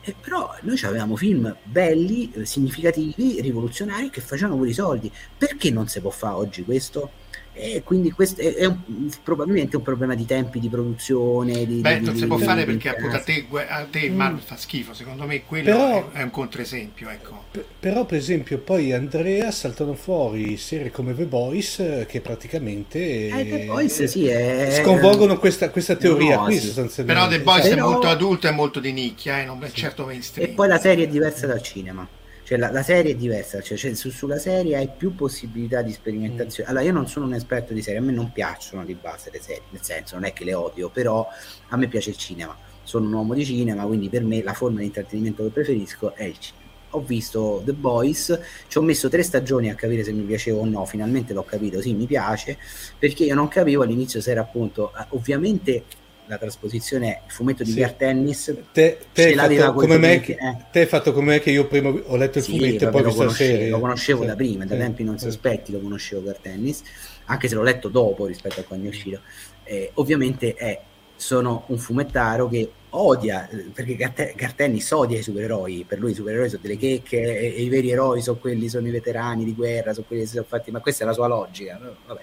eh, 0.02 0.16
però 0.20 0.56
noi 0.62 0.80
avevamo 0.84 1.16
film 1.16 1.56
belli, 1.64 2.32
significativi, 2.44 3.42
rivoluzionari 3.42 4.10
che 4.10 4.22
facevano 4.22 4.58
pure 4.58 4.70
i 4.70 4.74
soldi. 4.74 5.12
Perché 5.38 5.72
non 5.72 5.88
si 5.88 6.00
può 6.00 6.10
fare 6.10 6.36
oggi 6.36 6.64
questo? 6.64 7.12
E 7.58 7.84
quindi 7.84 8.12
questo 8.12 8.42
è, 8.42 8.54
è 8.54 8.66
un, 8.66 9.10
probabilmente 9.24 9.78
un 9.78 9.82
problema 9.82 10.14
di 10.14 10.26
tempi 10.26 10.60
di 10.60 10.68
produzione. 10.68 11.66
Di, 11.66 11.80
Beh, 11.80 12.00
di, 12.00 12.06
non 12.06 12.18
si 12.18 12.28
può 12.28 12.38
fare 12.38 12.66
perché 12.66 12.90
appunto 12.90 13.16
a 13.16 13.20
te, 13.22 13.46
a 13.68 13.88
te 13.90 14.10
mm. 14.10 14.16
Marvel 14.16 14.42
fa 14.42 14.58
schifo, 14.58 14.94
secondo 14.94 15.26
me 15.26 15.44
quello 15.46 15.72
però, 15.72 16.12
è, 16.12 16.20
è, 16.20 16.24
un 16.24 16.32
controesempio. 16.32 17.10
Ecco. 17.10 17.44
P- 17.52 17.64
però 17.80 18.04
per 18.04 18.18
esempio 18.18 18.58
poi 18.58 18.92
Andrea 18.92 19.52
saltano 19.52 19.94
fuori 19.94 20.58
serie 20.58 20.92
come 20.92 21.16
The 21.16 21.26
Boys 21.26 22.06
che 22.08 22.20
praticamente 22.20 23.00
eh, 23.28 23.48
The 23.50 23.66
Boys, 23.66 24.04
sì, 24.04 24.28
è... 24.28 24.82
sconvolgono 24.84 25.38
questa, 25.38 25.70
questa 25.70 25.96
teoria 25.96 26.36
no, 26.36 26.44
qui 26.44 26.58
sì. 26.58 26.66
sostanzialmente. 26.66 27.22
Però 27.22 27.34
The 27.34 27.42
Boys 27.42 27.70
però... 27.70 27.88
è 27.88 27.90
molto 27.90 28.08
adulto 28.10 28.48
e 28.48 28.52
molto 28.52 28.80
di 28.82 28.92
nicchia, 28.92 29.40
eh, 29.40 29.46
non 29.46 29.64
è 29.64 29.70
sì. 29.70 29.76
certo 29.76 30.06
mainstream. 30.06 30.50
E 30.50 30.54
poi 30.54 30.68
la 30.68 30.80
serie 30.80 31.06
è 31.06 31.08
diversa 31.08 31.48
dal 31.48 31.62
cinema 31.62 32.06
cioè 32.46 32.60
la, 32.60 32.70
la, 32.70 32.84
serie 32.84 33.14
è 33.14 33.16
diversa, 33.16 33.60
cioè, 33.60 33.76
cioè 33.76 33.96
su, 33.96 34.12
sulla 34.12 34.38
serie 34.38 34.78
hai 34.78 34.88
più 34.96 35.16
possibilità 35.16 35.82
di 35.82 35.92
sperimentazione. 35.92 36.70
Mm. 36.70 36.72
Allora, 36.72 36.86
io 36.86 36.94
non 36.94 37.08
sono 37.08 37.26
un 37.26 37.34
esperto 37.34 37.74
di 37.74 37.82
serie, 37.82 38.00
a 38.00 38.04
me 38.04 38.12
non 38.12 38.32
piacciono 38.32 38.86
di 38.86 38.94
base 38.94 39.32
le 39.32 39.42
serie, 39.42 39.64
nel 39.72 39.82
senso 39.82 40.14
non 40.14 40.26
è 40.26 40.34
che 40.34 40.44
le 40.44 40.54
odio, 40.54 40.90
però 40.90 41.28
a 41.70 41.76
me 41.76 41.88
piace 41.88 42.12
il 42.12 42.18
cinema. 42.18 42.56
Sono 42.84 43.08
un 43.08 43.14
uomo 43.14 43.34
di 43.34 43.44
cinema, 43.44 43.84
quindi 43.86 44.10
per 44.10 44.24
me 44.24 44.44
la 44.44 44.54
forma 44.54 44.78
di 44.78 44.86
intrattenimento 44.86 45.42
che 45.42 45.50
preferisco 45.50 46.14
è 46.14 46.26
il 46.26 46.38
cinema. 46.38 46.64
ho 46.92 47.02
visto 47.02 47.64
The 47.66 47.74
Boys, 47.74 48.40
ci 48.68 48.78
ho 48.78 48.82
messo 48.84 49.10
tre 49.10 49.24
stagioni 49.24 49.72
a 49.72 49.74
capire 49.74 50.04
se 50.04 50.12
mi 50.12 50.22
piaceva 50.22 50.60
o 50.60 50.66
no, 50.66 50.86
finalmente 50.86 51.34
l'ho 51.34 51.44
capito, 51.46 51.82
sì 51.82 51.96
mi 51.96 52.06
piace, 52.06 52.60
perché 53.00 53.24
io 53.24 53.34
non 53.34 53.48
capivo 53.48 53.82
all'inizio 53.82 54.22
se 54.22 54.30
era 54.30 54.42
appunto, 54.42 54.94
eh, 54.96 55.04
ovviamente 55.10 55.84
la 56.28 56.38
trasposizione 56.38 57.22
il 57.26 57.32
fumetto 57.32 57.64
di 57.64 57.72
sì. 57.72 57.80
Gar 57.80 57.94
Tennis 57.94 58.56
te, 58.72 58.98
te, 59.14 59.34
fatto 59.36 59.74
come 59.74 59.98
me 59.98 60.20
che, 60.20 60.34
eh. 60.34 60.58
te 60.72 60.80
hai 60.82 60.86
fatto 60.86 61.14
come 61.14 61.34
me 61.34 61.40
che 61.40 61.52
io 61.52 61.68
prima 61.68 61.90
ho 61.90 62.16
letto 62.16 62.40
il 62.40 62.44
sì, 62.44 62.58
fumetto 62.58 62.88
e 62.88 62.90
poi 62.90 63.02
ho 63.02 63.06
visto 63.06 63.24
la 63.24 63.30
serie 63.30 63.70
lo 63.70 63.80
conoscevo 63.80 64.22
sì. 64.22 64.28
da 64.28 64.36
prima, 64.36 64.66
da 64.66 64.76
tempi 64.76 65.04
non 65.04 65.18
sospetti 65.18 65.72
lo 65.72 65.80
conoscevo 65.80 66.24
Gar 66.24 66.38
Tennis 66.38 66.82
anche 67.26 67.48
se 67.48 67.56
l'ho 67.56 67.64
letto 67.64 67.90
dopo 67.90 68.26
rispetto 68.26 68.60
a 68.60 68.64
quando 68.64 68.86
è 68.86 68.90
uscito 68.90 69.20
eh, 69.64 69.92
ovviamente 69.96 70.54
è, 70.54 70.80
sono 71.16 71.64
un 71.68 71.78
fumettaro 71.78 72.48
che 72.48 72.70
odia, 72.96 73.48
perché 73.74 73.96
Gartennis 74.36 74.90
odia 74.92 75.20
i 75.20 75.24
supereroi, 75.24 75.86
per 75.88 76.00
lui 76.00 76.12
i 76.12 76.14
supereroi 76.16 76.50
sono 76.50 76.62
delle 76.62 76.78
checche 76.78 77.22
e, 77.22 77.56
e, 77.58 77.62
i 77.62 77.70
veri 77.70 77.92
eroi 77.92 78.22
sono 78.22 78.38
quelli, 78.38 78.70
sono 78.70 78.88
i 78.88 78.92
veterani 78.92 79.44
di 79.44 79.54
guerra, 79.54 79.94
sono 79.94 80.06
quelli 80.08 80.24
che 80.24 80.28
si 80.28 80.36
sono 80.36 80.48
fatti, 80.48 80.72
ma 80.72 80.80
questa 80.80 81.04
è 81.04 81.08
la 81.08 81.14
sua 81.14 81.28
logica? 81.28 81.80
Vabbè, 82.06 82.22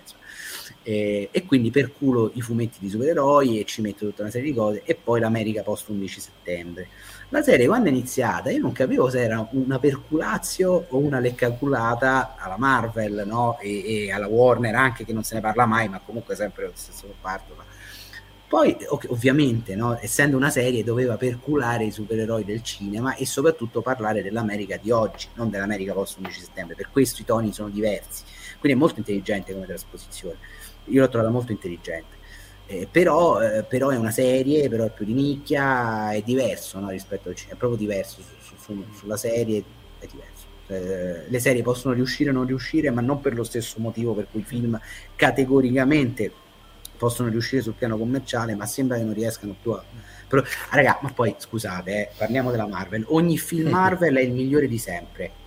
e, 0.82 1.28
e, 1.30 1.44
quindi 1.44 1.70
per 1.70 1.92
culo 1.92 2.30
i 2.34 2.40
fumetti 2.40 2.78
di 2.80 2.88
supereroi 2.88 3.60
e 3.60 3.64
ci 3.64 3.80
metto 3.80 4.06
tutta 4.06 4.22
una 4.22 4.30
serie 4.30 4.50
di 4.50 4.56
cose 4.56 4.82
e 4.84 4.94
poi 4.94 5.20
l'America 5.20 5.62
post 5.62 5.88
11 5.88 6.20
settembre. 6.20 6.88
La 7.28 7.42
serie 7.42 7.66
quando 7.66 7.88
è 7.88 7.92
iniziata 7.92 8.50
io 8.50 8.60
non 8.60 8.72
capivo 8.72 9.08
se 9.08 9.22
era 9.22 9.46
una 9.52 9.78
perculazio 9.78 10.86
o 10.88 10.98
una 10.98 11.18
leccaculata 11.18 12.36
alla 12.36 12.58
Marvel 12.58 13.22
no? 13.26 13.58
e, 13.58 14.04
e, 14.06 14.12
alla 14.12 14.26
Warner 14.26 14.74
anche 14.74 15.04
che 15.04 15.12
non 15.12 15.22
se 15.22 15.36
ne 15.36 15.40
parla 15.40 15.64
mai 15.64 15.88
ma 15.88 16.00
comunque 16.04 16.34
sempre 16.34 16.64
lo 16.64 16.72
stesso 16.74 17.06
comparto. 17.06 17.54
Ma 17.56 17.64
poi, 18.52 18.76
ovviamente, 19.08 19.74
no, 19.74 19.98
essendo 19.98 20.36
una 20.36 20.50
serie, 20.50 20.84
doveva 20.84 21.16
perculare 21.16 21.84
i 21.84 21.90
supereroi 21.90 22.44
del 22.44 22.62
cinema 22.62 23.14
e 23.14 23.24
soprattutto 23.24 23.80
parlare 23.80 24.22
dell'America 24.22 24.76
di 24.76 24.90
oggi, 24.90 25.28
non 25.36 25.48
dell'America 25.48 25.94
post 25.94 26.18
11 26.18 26.38
settembre. 26.38 26.74
Per 26.74 26.90
questo 26.92 27.22
i 27.22 27.24
toni 27.24 27.50
sono 27.54 27.70
diversi. 27.70 28.24
Quindi 28.58 28.76
è 28.76 28.80
molto 28.80 28.98
intelligente 28.98 29.54
come 29.54 29.64
trasposizione. 29.64 30.36
Io 30.86 31.00
l'ho 31.00 31.08
trovata 31.08 31.30
molto 31.30 31.52
intelligente. 31.52 32.20
Eh, 32.66 32.88
però, 32.90 33.40
eh, 33.40 33.64
però, 33.64 33.90
è 33.90 33.96
una 33.96 34.10
serie, 34.10 34.68
però 34.68 34.84
è 34.84 34.90
più 34.90 35.04
di 35.04 35.12
nicchia, 35.12 36.12
è 36.12 36.22
diverso 36.22 36.78
no, 36.78 36.90
rispetto 36.90 37.28
al 37.28 37.34
cinema, 37.34 37.56
è 37.56 37.58
proprio 37.58 37.78
diverso 37.78 38.20
su, 38.40 38.54
su, 38.58 38.84
sulla 38.94 39.16
serie, 39.16 39.62
è 39.98 40.06
diverso. 40.06 40.46
Eh, 40.68 41.28
le 41.28 41.38
serie 41.40 41.62
possono 41.62 41.92
riuscire 41.94 42.30
o 42.30 42.32
non 42.32 42.46
riuscire, 42.46 42.90
ma 42.90 43.00
non 43.00 43.20
per 43.20 43.34
lo 43.34 43.44
stesso 43.44 43.78
motivo 43.78 44.14
per 44.14 44.28
cui 44.30 44.40
i 44.40 44.44
film 44.44 44.80
categoricamente 45.16 46.32
possono 46.96 47.28
riuscire 47.28 47.60
sul 47.62 47.74
piano 47.74 47.98
commerciale, 47.98 48.54
ma 48.54 48.64
sembra 48.64 48.96
che 48.96 49.02
non 49.02 49.12
riescano 49.12 49.56
più 49.60 49.72
a... 49.72 49.82
Però, 50.28 50.40
ah, 50.40 50.76
raga, 50.76 50.98
ma 51.02 51.10
poi 51.12 51.34
scusate, 51.36 51.90
eh, 51.90 52.08
parliamo 52.16 52.52
della 52.52 52.66
Marvel. 52.66 53.04
Ogni 53.08 53.36
film 53.38 53.68
Marvel 53.74 54.14
è 54.14 54.20
il 54.20 54.30
migliore 54.30 54.68
di 54.68 54.78
sempre. 54.78 55.41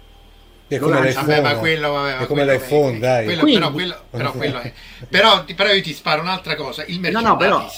È 0.68 0.78
come 0.80 1.02
l'iPhone, 1.02 1.42
vabbè, 1.42 1.60
quello, 1.60 1.92
vabbè, 1.92 2.18
è 2.18 2.26
come 2.26 2.46
l'iPhone, 2.46 3.00
dai. 3.00 3.26
Quello, 3.26 3.42
Quindi, 3.42 3.60
però, 3.60 3.72
quello, 3.72 4.04
però, 4.10 4.32
quello 4.32 4.60
è. 4.60 4.74
Però, 5.08 5.44
però, 5.56 5.72
io 5.72 5.82
ti 5.82 5.94
sparo 5.94 6.22
un'altra 6.22 6.56
cosa, 6.56 6.84
il 6.86 7.00
merchandise. 7.00 7.22
No, 7.22 7.30
no, 7.30 7.38
però... 7.38 7.72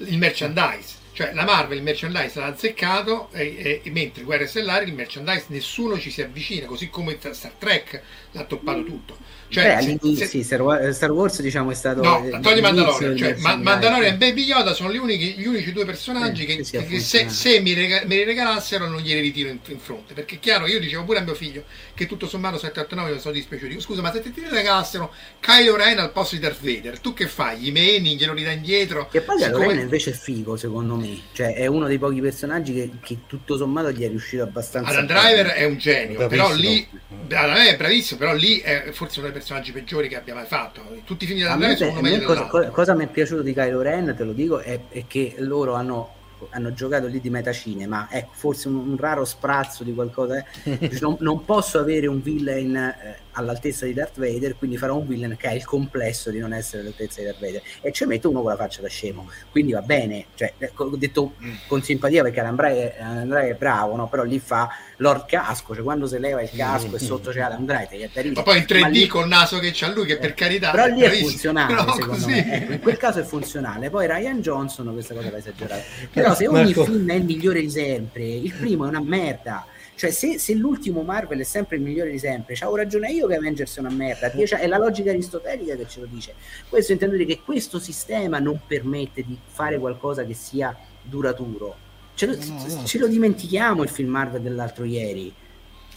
Il 0.00 0.18
merchandise 0.18 0.96
cioè 1.18 1.32
la 1.34 1.42
Marvel 1.42 1.78
il 1.78 1.82
merchandise 1.82 2.38
l'ha 2.38 2.46
azzeccato 2.46 3.30
e, 3.32 3.80
e, 3.82 3.90
mentre 3.90 4.22
Guerre 4.22 4.46
Stellari 4.46 4.86
il 4.86 4.94
merchandise 4.94 5.46
nessuno 5.48 5.98
ci 5.98 6.12
si 6.12 6.22
avvicina, 6.22 6.64
così 6.66 6.90
come 6.90 7.18
Star 7.18 7.50
Trek 7.58 8.00
l'ha 8.32 8.44
toppato 8.44 8.84
tutto. 8.84 9.16
Cioè, 9.50 9.78
Beh, 9.82 10.14
se, 10.14 10.26
sì, 10.26 10.42
Star 10.42 10.60
Wars 10.60 11.40
diciamo 11.40 11.70
è 11.70 11.74
stato 11.74 12.02
no, 12.02 12.38
togli 12.42 12.60
Mandalorian 12.60 13.16
cioè, 13.16 13.36
Ma, 13.38 13.56
Mandalorian 13.56 14.12
e 14.12 14.16
Baby 14.18 14.42
Yoda 14.42 14.74
sono 14.74 14.92
gli 14.92 14.98
unici, 14.98 15.36
gli 15.38 15.46
unici 15.46 15.72
due 15.72 15.86
personaggi 15.86 16.44
eh, 16.44 16.56
che, 16.56 16.62
che, 16.62 16.84
che 16.84 17.00
se, 17.00 17.30
se 17.30 17.58
mi, 17.60 17.72
rega, 17.72 18.02
me 18.04 18.16
li 18.16 18.24
regalassero 18.24 18.86
non 18.88 19.00
glieli 19.00 19.22
ritiro 19.22 19.48
in, 19.48 19.58
in, 19.68 19.78
fronte 19.78 20.12
perché 20.12 20.34
è 20.34 20.38
chiaro 20.38 20.66
io 20.66 20.78
dicevo 20.78 21.04
pure 21.04 21.20
a 21.20 21.22
mio 21.22 21.34
figlio 21.34 21.64
che 21.94 22.04
tutto 22.04 22.28
sommato 22.28 22.58
789 22.58 23.14
mi 23.14 23.20
sono 23.20 23.32
dispiaciuto 23.32 23.70
dico 23.70 23.80
scusa 23.80 24.02
ma 24.02 24.12
se 24.12 24.20
ti 24.20 24.34
regalassero 24.50 25.14
Kylo 25.40 25.76
Ren 25.76 25.98
al 25.98 26.12
posto 26.12 26.34
di 26.34 26.42
Darth 26.42 26.60
Vader 26.60 26.98
tu 26.98 27.14
che 27.14 27.26
fai? 27.26 27.58
gli 27.58 27.72
meni? 27.72 28.16
glielo 28.16 28.34
ridai 28.34 28.56
indietro? 28.56 29.08
che 29.10 29.22
poi 29.22 29.38
Kylo 29.38 29.60
Ren 29.60 29.78
invece 29.78 30.10
è 30.10 30.14
figo 30.14 30.56
secondo 30.56 30.94
me 30.94 31.22
cioè 31.32 31.54
è 31.54 31.64
uno 31.64 31.86
dei 31.86 31.98
pochi 31.98 32.20
personaggi 32.20 32.74
che, 32.74 32.90
che 33.02 33.18
tutto 33.26 33.56
sommato 33.56 33.92
gli 33.92 34.02
è 34.02 34.08
riuscito 34.08 34.42
abbastanza 34.42 34.90
Adam 34.90 35.06
Driver 35.06 35.46
è 35.46 35.64
un 35.64 35.78
genio 35.78 36.26
bravissimo. 36.26 36.86
però 37.26 37.56
lì 37.56 37.68
è 37.68 37.76
bravissimo 37.78 38.17
però 38.18 38.34
lì 38.34 38.58
è 38.58 38.90
forse 38.92 39.20
uno 39.20 39.28
dei 39.28 39.38
personaggi 39.38 39.72
peggiori 39.72 40.08
che 40.08 40.16
abbia 40.16 40.34
mai 40.34 40.46
fatto. 40.46 40.82
Tutti 41.04 41.24
i 41.24 41.26
film 41.26 41.38
di 41.38 41.44
Andrea 41.44 41.76
sono 41.76 42.00
meglio 42.00 42.26
cosa, 42.26 42.46
cosa, 42.46 42.68
cosa 42.68 42.94
mi 42.94 43.04
è 43.04 43.08
piaciuto 43.08 43.42
di 43.42 43.54
Kylo 43.54 43.80
Ren, 43.80 44.14
te 44.16 44.24
lo 44.24 44.32
dico, 44.32 44.58
è, 44.58 44.80
è 44.88 45.04
che 45.06 45.36
loro 45.38 45.74
hanno 45.74 46.16
hanno 46.50 46.72
giocato 46.72 47.06
lì 47.06 47.20
di 47.20 47.30
metacinema, 47.30 48.08
ecco, 48.10 48.30
forse 48.32 48.68
un, 48.68 48.76
un 48.76 48.96
raro 48.96 49.24
sprazzo 49.24 49.82
di 49.82 49.92
qualcosa. 49.92 50.44
Eh. 50.62 50.98
non, 51.00 51.16
non, 51.20 51.44
posso 51.44 51.78
avere 51.78 52.06
un 52.06 52.22
villain 52.22 52.76
eh, 52.76 53.18
all'altezza 53.38 53.86
di 53.86 53.94
Darth 53.94 54.18
Vader, 54.18 54.56
quindi 54.56 54.76
farò 54.76 54.96
un 54.96 55.06
villain 55.06 55.36
che 55.36 55.48
ha 55.48 55.52
il 55.52 55.64
complesso 55.64 56.30
di 56.30 56.38
non 56.38 56.52
essere 56.52 56.82
all'altezza 56.82 57.20
di 57.20 57.26
Darth 57.26 57.40
Vader 57.40 57.62
e 57.80 57.92
ci 57.92 58.04
metto 58.04 58.28
uno 58.28 58.42
con 58.42 58.50
la 58.50 58.56
faccia 58.56 58.82
da 58.82 58.88
scemo, 58.88 59.30
quindi 59.50 59.72
va 59.72 59.82
bene, 59.82 60.26
cioè, 60.34 60.52
eh, 60.58 60.72
ho 60.74 60.96
detto 60.96 61.34
con 61.66 61.82
simpatia 61.82 62.22
perché 62.22 62.40
Andrea 62.40 63.40
è 63.40 63.54
bravo, 63.54 63.96
no? 63.96 64.08
però 64.08 64.24
lì 64.24 64.38
fa 64.38 64.68
Lord 64.96 65.26
Casco, 65.26 65.74
cioè 65.74 65.84
quando 65.84 66.06
si 66.06 66.18
leva 66.18 66.42
il 66.42 66.50
casco 66.50 66.96
e 66.96 66.98
sotto 66.98 67.30
c'è 67.30 67.40
Adam 67.40 67.64
Driver, 67.64 68.10
ma 68.34 68.42
poi 68.42 68.58
in 68.58 68.64
3D 68.68 68.90
lì... 68.90 69.06
col 69.06 69.28
naso 69.28 69.58
che 69.58 69.70
c'ha 69.72 69.88
lui, 69.88 70.06
che 70.06 70.18
per 70.18 70.34
carità, 70.34 70.70
però 70.70 70.86
lì 70.86 71.02
è 71.02 71.10
funzionale, 71.10 71.74
no, 71.74 71.92
secondo 71.92 72.12
così. 72.12 72.30
me. 72.30 72.54
Ecco, 72.54 72.72
in 72.72 72.80
quel 72.80 72.96
caso 72.96 73.20
è 73.20 73.24
funzionale. 73.24 73.90
Poi 73.90 74.06
Ryan 74.06 74.40
Johnson, 74.40 74.92
questa 74.92 75.14
cosa 75.14 75.30
l'ha 75.30 75.38
esagerata, 75.38 75.82
però 76.12 76.34
se 76.34 76.46
ogni 76.46 76.74
Marco... 76.74 76.84
film 76.84 77.10
è 77.10 77.14
il 77.14 77.24
migliore 77.24 77.60
di 77.60 77.70
sempre, 77.70 78.24
il 78.24 78.52
primo 78.52 78.84
è 78.86 78.88
una 78.88 79.00
merda 79.00 79.66
cioè, 79.98 80.10
se, 80.12 80.38
se, 80.38 80.54
l'ultimo 80.54 81.02
Marvel 81.02 81.40
è 81.40 81.42
sempre 81.42 81.74
il 81.74 81.82
migliore 81.82 82.12
di 82.12 82.20
sempre, 82.20 82.54
c'avevo 82.54 82.76
ragione 82.76 83.10
io 83.10 83.26
che 83.26 83.34
Avengers 83.34 83.78
è 83.78 83.80
una 83.80 83.90
merda. 83.90 84.30
È 84.30 84.66
la 84.68 84.78
logica 84.78 85.10
aristotelica 85.10 85.74
che 85.74 85.88
ce 85.88 85.98
lo 85.98 86.06
dice. 86.06 86.34
Questo 86.68 86.92
intendo 86.92 87.16
dire 87.16 87.34
che 87.34 87.40
questo 87.44 87.80
sistema 87.80 88.38
non 88.38 88.60
permette 88.64 89.24
di 89.24 89.36
fare 89.44 89.76
qualcosa 89.76 90.24
che 90.24 90.34
sia 90.34 90.76
duraturo. 91.02 91.76
Ce 92.14 92.26
lo, 92.26 92.36
no, 92.36 92.64
no. 92.64 92.84
ce 92.84 92.98
lo 92.98 93.08
dimentichiamo 93.08 93.82
il 93.82 93.88
film 93.88 94.10
Marvel 94.10 94.40
dell'altro 94.40 94.84
ieri 94.84 95.34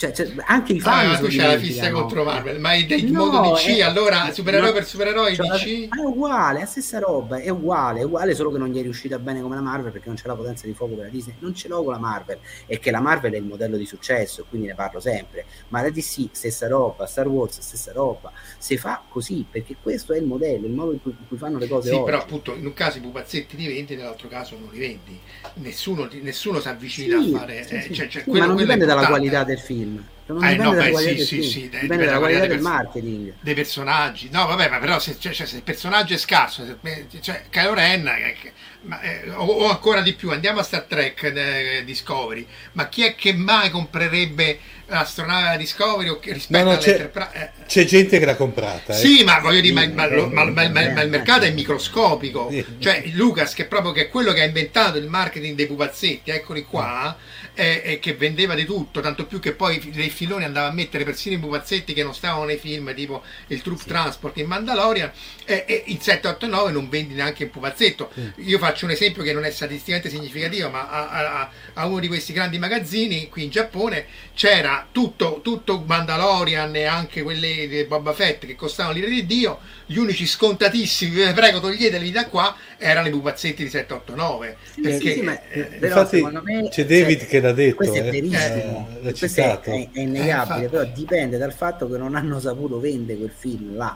cioè, 0.02 0.12
cioè, 0.12 0.34
anche 0.46 0.74
i 0.74 0.80
fan 0.80 1.12
ah, 1.12 1.18
tu 1.18 1.28
c'è 1.28 1.48
la 1.48 1.58
fissa 1.58 1.92
contro 1.92 2.24
Marvel 2.24 2.60
ma 2.60 2.74
è 2.74 2.84
del 2.86 3.06
no, 3.06 3.26
modo 3.26 3.54
DC 3.54 3.78
è, 3.78 3.82
allora 3.82 4.32
supereroi 4.32 4.68
no, 4.68 4.74
per 4.74 4.86
supereroi 4.86 5.36
cioè, 5.36 5.48
DC 5.48 5.90
è 5.96 6.00
uguale 6.00 6.58
è 6.58 6.62
la 6.62 6.68
stessa 6.68 7.00
roba 7.00 7.38
è 7.38 7.50
uguale 7.50 8.02
è 8.02 8.04
uguale 8.04 8.34
solo 8.36 8.52
che 8.52 8.58
non 8.58 8.70
gli 8.70 8.80
è 8.80 8.82
riuscita 8.82 9.20
bene 9.20 9.42
come 9.42 9.56
la 9.56 9.62
Marvel 9.62 9.92
perché 9.92 10.08
non 10.08 10.16
c'è 10.16 10.28
la 10.28 10.36
potenza 10.36 10.66
di 10.66 10.74
fuoco 10.74 10.96
per 10.96 11.06
la 11.06 11.10
Disney. 11.10 11.36
Non 11.40 11.54
ce 11.54 11.68
l'ho 11.68 11.84
con 11.84 11.94
la 11.94 12.00
Marvel 12.00 12.40
e 12.66 12.80
che 12.80 12.92
la 12.92 13.00
Marvel 13.00 13.34
è 13.34 13.38
il 13.38 13.44
modello 13.44 13.78
di 13.78 13.86
successo 13.86 14.46
quindi 14.50 14.68
ne 14.68 14.76
parlo 14.76 15.00
sempre. 15.00 15.46
Ma 15.70 15.82
la 15.82 15.90
DC 15.90 16.30
stessa 16.32 16.68
roba 16.68 17.06
Star 17.06 17.28
Wars 17.28 17.60
stessa 17.60 17.92
roba. 17.92 18.32
Si 18.58 18.78
fa 18.78 19.02
così 19.08 19.46
perché 19.50 19.76
questo 19.82 20.14
è 20.14 20.18
il 20.18 20.26
modello 20.26 20.66
il 20.66 20.74
modo 20.74 20.94
in 20.94 21.02
cui, 21.02 21.12
in 21.18 21.28
cui 21.28 21.38
fanno 21.38 21.58
le 21.58 21.68
cose 21.68 21.90
sì 21.90 21.96
oggi. 21.96 22.06
però 22.06 22.20
appunto 22.20 22.56
in 22.56 22.66
un 22.66 22.74
caso 22.74 22.98
i 22.98 23.02
pupazzetti 23.02 23.56
li 23.56 23.68
vendi 23.68 23.96
nell'altro 23.96 24.28
caso 24.28 24.58
non 24.58 24.70
li 24.72 24.80
vendi. 24.80 25.20
Nessuno, 25.56 26.08
nessuno 26.22 26.60
si 26.60 26.68
avvicina 26.68 27.22
sì, 27.22 27.34
a 27.34 27.38
fare 27.38 27.64
sì, 27.64 27.76
eh, 27.76 27.94
cioè, 27.94 28.08
cioè, 28.08 28.24
quello, 28.24 28.40
ma 28.40 28.46
non 28.46 28.56
dipende 28.56 28.86
dalla 28.86 29.06
qualità 29.06 29.44
del 29.44 29.60
film 29.60 29.91
non 30.28 30.44
eh, 30.44 30.56
no, 30.56 30.72
beh, 30.72 30.96
sì, 30.96 31.26
sì, 31.26 31.44
sì, 31.44 31.70
dipende 31.70 32.06
dalla 32.06 32.20
qualità 32.20 32.46
del 32.46 32.62
marketing. 32.62 33.34
dei 33.42 33.54
personaggi. 33.54 34.30
No 34.32 34.46
vabbè 34.46 34.70
ma 34.70 34.80
però 34.80 35.00
se, 35.00 35.18
cioè, 35.20 35.34
se 35.34 35.58
il 35.58 35.64
personaggio 35.64 36.14
è 36.14 36.18
scarso 36.18 36.66
se, 36.66 37.08
cioè 37.20 37.44
Kylo 37.50 37.74
Ren 37.74 38.08
eh, 38.08 38.36
ma, 38.84 39.00
eh, 39.02 39.30
o, 39.30 39.46
o, 39.46 39.70
ancora 39.70 40.02
di 40.02 40.14
più 40.14 40.32
andiamo 40.32 40.60
a 40.60 40.64
Star 40.64 40.84
Trek 40.84 41.24
eh, 41.24 41.84
Discovery 41.86 42.46
ma 42.74 42.90
chi 42.90 43.04
è 43.04 43.16
che 43.16 43.34
mai 43.34 43.70
comprerebbe 43.70 44.60
l'astronave 44.88 45.58
Discovery 45.58 46.10
o 46.10 46.20
che 46.20 46.34
rispetto 46.34 46.64
no, 46.64 46.72
no, 46.72 46.78
c'è, 46.78 47.12
eh, 47.34 47.50
c'è, 47.68 47.86
gente 47.86 48.18
che 48.18 48.26
l'ha 48.26 48.36
comprata 48.36 48.94
eh. 48.94 48.98
sì 48.98 49.24
ma 49.24 49.40
voglio 49.40 49.62
dire 49.62 49.88
ma, 49.88 50.08
ma, 50.08 50.46
ma, 50.46 50.70
ma, 50.70 51.02
il 51.02 51.10
mercato 51.10 51.46
è 51.46 51.52
microscopico 51.52 52.52
cioè 52.80 53.04
Lucas 53.14 53.54
che 53.54 53.66
proprio 53.66 53.92
che 53.92 54.02
è 54.02 54.10
quello 54.10 54.34
che 54.34 54.42
ha 54.42 54.46
inventato 54.46 54.98
il 54.98 55.08
marketing 55.08 55.56
dei 55.56 55.68
pupazzetti 55.68 56.32
eccoli 56.32 56.64
qua 56.64 57.16
eh, 57.54 57.82
eh, 57.84 58.00
che 58.00 58.14
vendeva 58.14 58.56
di 58.56 58.66
tutto, 58.66 59.02
tanto 59.02 59.26
più 59.26 59.40
che 59.40 59.54
poi 59.54 59.80
dei 59.92 60.10
filoni 60.10 60.44
andava 60.44 60.68
a 60.68 60.72
mettere 60.72 61.04
persino 61.04 61.36
i 61.36 61.40
pupazzetti 61.40 61.94
che 61.94 62.04
non 62.04 62.14
stavano 62.14 62.46
nei 62.46 62.58
film, 62.58 62.94
tipo 62.96 63.24
il 63.48 63.62
Troop 63.62 63.80
sì. 63.80 63.88
Transport 63.88 64.38
in 64.38 64.48
Mandalorian, 64.48 65.12
e, 65.46 65.66
e 65.68 65.84
in 65.88 66.00
789 66.00 66.72
non 66.72 66.90
vendi 66.90 67.14
neanche 67.14 67.46
un 67.46 67.50
pupazzetto. 67.50 68.12
Sì. 68.14 68.32
Io 68.50 68.58
faccio 68.58 68.71
un 68.82 68.92
esempio 68.92 69.24
che 69.24 69.34
non 69.34 69.46
è 69.46 69.52
statisticamente 69.52 70.10
significativo, 70.10 70.70
ma 70.70 70.90
a, 70.90 71.10
a, 71.10 71.50
a, 71.74 71.86
uno 71.86 72.00
di 72.00 72.08
questi 72.08 72.34
grandi 72.34 72.58
magazzini 72.58 73.30
qui 73.30 73.44
in 73.44 73.50
Giappone 73.50 74.06
c'era 74.34 74.88
tutto, 74.92 75.40
tutto 75.44 75.84
Mandalorian 75.86 76.76
e 76.76 76.86
anche 76.86 77.22
quelli 77.24 77.68
di 77.68 77.84
Boba 77.86 78.14
Fett 78.14 78.46
che 78.46 78.56
costavano 78.56 78.96
l'ira 78.96 79.08
di 79.08 79.26
Dio, 79.26 79.60
gli 79.86 79.98
unici 79.98 80.26
scontatissimi, 80.26 81.26
vi 81.26 81.34
prego 81.34 81.60
toglieteli 81.60 82.12
da 82.12 82.28
qua, 82.28 82.56
erano 82.78 83.08
i 83.08 83.12
pupazzetti 83.12 83.64
di 83.64 83.70
789. 83.70 84.58
Sì, 84.74 84.82
perché, 84.82 85.14
sì, 85.14 85.22
ma, 85.22 85.40
eh, 85.50 85.80
infatti 85.82 86.22
me, 86.22 86.70
c'è 86.70 86.86
David 86.86 87.20
cioè, 87.20 87.28
che 87.28 87.40
l'ha 87.40 87.54
detto. 87.54 87.76
Questo 87.76 87.98
è 87.98 88.04
verissimo, 88.04 88.88
eh, 89.04 89.14
questo 89.14 89.42
è, 89.42 89.60
è, 89.60 89.90
è, 89.92 90.00
innegabile, 90.00 90.66
eh, 90.66 90.70
però 90.70 90.84
dipende 90.86 91.38
dal 91.38 91.54
fatto 91.54 91.90
che 91.90 91.98
non 91.98 92.16
hanno 92.16 92.40
saputo 92.40 92.80
vendere 92.80 93.20
quel 93.20 93.34
film 93.36 93.76
là 93.76 93.96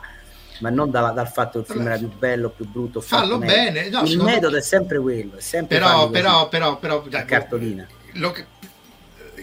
ma 0.60 0.70
non 0.70 0.90
da, 0.90 1.10
dal 1.10 1.28
fatto 1.28 1.62
che 1.62 1.70
il 1.70 1.76
film 1.76 1.86
era 1.86 1.98
più 1.98 2.10
bello, 2.16 2.50
più 2.50 2.66
brutto. 2.66 3.00
Fallo 3.00 3.38
bene. 3.38 3.88
No, 3.88 4.02
il 4.02 4.20
metodo 4.20 4.52
me... 4.52 4.58
è 4.58 4.62
sempre 4.62 4.98
quello. 4.98 5.36
È 5.36 5.40
sempre 5.40 5.78
però, 5.78 6.08
però, 6.10 6.48
però, 6.48 6.78
però, 6.78 7.04
dai, 7.08 7.24
cartolina. 7.24 7.86
Lo, 8.12 8.34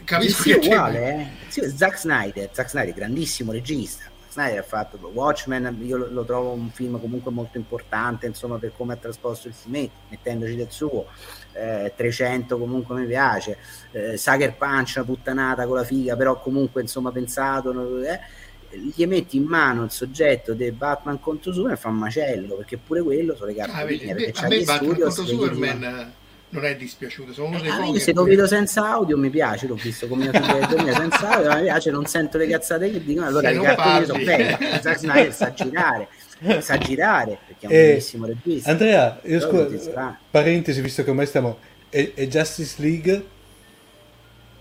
capisco 0.03 0.43
che 0.43 0.68
uguale, 0.68 1.32
eh. 1.49 1.70
Zack 1.70 1.97
Snyder, 1.97 2.49
Zack 2.51 2.70
Snyder, 2.70 2.93
grandissimo 2.93 3.51
regista. 3.51 4.03
Zack 4.03 4.32
Snyder 4.32 4.59
ha 4.59 4.64
fatto 4.64 4.97
Watchmen, 5.14 5.80
io 5.82 5.97
lo, 5.97 6.07
lo, 6.09 6.24
trovo 6.26 6.51
un 6.51 6.70
film 6.72 6.99
comunque 6.99 7.32
molto 7.32 7.57
importante, 7.57 8.26
insomma, 8.26 8.57
per 8.57 8.74
come 8.76 8.93
ha 8.93 8.97
trasposto 8.97 9.47
il 9.47 9.53
film, 9.53 9.89
mettendoci 10.09 10.55
del 10.55 10.72
suo. 10.72 11.05
Eh, 11.53 11.93
300 11.95 12.57
comunque 12.57 12.99
mi 12.99 13.05
piace. 13.05 13.57
Eh, 13.91 14.18
Sucker 14.18 14.55
Punch, 14.55 14.93
una 14.95 15.05
puttanata 15.05 15.66
con 15.68 15.76
la 15.76 15.84
figa, 15.84 16.16
però 16.16 16.39
comunque 16.39 16.82
insomma 16.82 17.11
pensato. 17.11 18.01
Eh, 18.03 18.20
gli 18.76 19.05
metti 19.05 19.38
in 19.38 19.43
mano 19.43 19.84
il 19.84 19.91
soggetto 19.91 20.53
di 20.53 20.71
Batman 20.71 21.19
contro 21.19 21.51
Superman 21.51 21.78
e 21.78 21.80
fa 21.80 21.89
un 21.89 21.97
macello 21.97 22.55
perché 22.55 22.78
pure 22.78 23.01
quello 23.01 23.36
sono 23.36 23.47
le 23.47 23.55
cartoline 23.55 24.11
ah, 24.11 24.15
perché 24.15 24.45
a 24.45 24.47
me 24.47 24.63
Batman 24.63 24.95
contro 24.97 25.09
Superman 25.11 26.13
non 26.53 26.65
è 26.65 26.76
dispiaciuto. 26.76 27.34
Sono 27.34 27.47
uno 27.47 27.59
dei 27.59 27.95
eh, 27.95 27.99
se 27.99 28.13
lo 28.13 28.24
vedo 28.24 28.47
senza 28.47 28.88
audio 28.88 29.17
mi 29.17 29.30
piace, 29.30 29.67
l'ho 29.67 29.76
visto 29.76 30.07
con 30.07 30.19
mia 30.19 30.32
figlia 30.32 30.93
senza 30.93 31.32
audio, 31.32 31.49
ma 31.49 31.55
mi 31.55 31.63
piace, 31.63 31.91
non 31.91 32.05
sento 32.05 32.38
le 32.38 32.47
cazzate 32.47 32.91
che 32.91 33.03
dicono, 33.03 33.28
allora 33.28 33.49
se 33.49 33.55
le 33.55 33.61
cartoline 33.61 34.05
sono 34.05 34.24
belle, 34.24 34.57
Zack 34.82 34.97
Snyder 34.99 35.34
sa 35.34 35.51
girare, 35.51 36.07
sa 36.59 36.78
girare, 36.78 37.39
perché 37.47 37.65
è 37.65 37.69
un 37.69 37.74
eh, 37.74 37.88
bellissimo 37.88 38.26
regista. 38.28 38.69
Andrea, 38.69 39.19
io 39.24 39.39
scusa, 39.39 40.17
parentesi, 40.30 40.82
visto 40.82 41.03
che 41.03 41.09
ormai 41.09 41.26
stiamo, 41.26 41.57
è, 41.89 42.11
è 42.13 42.28
Justice 42.28 42.76
League? 42.78 43.26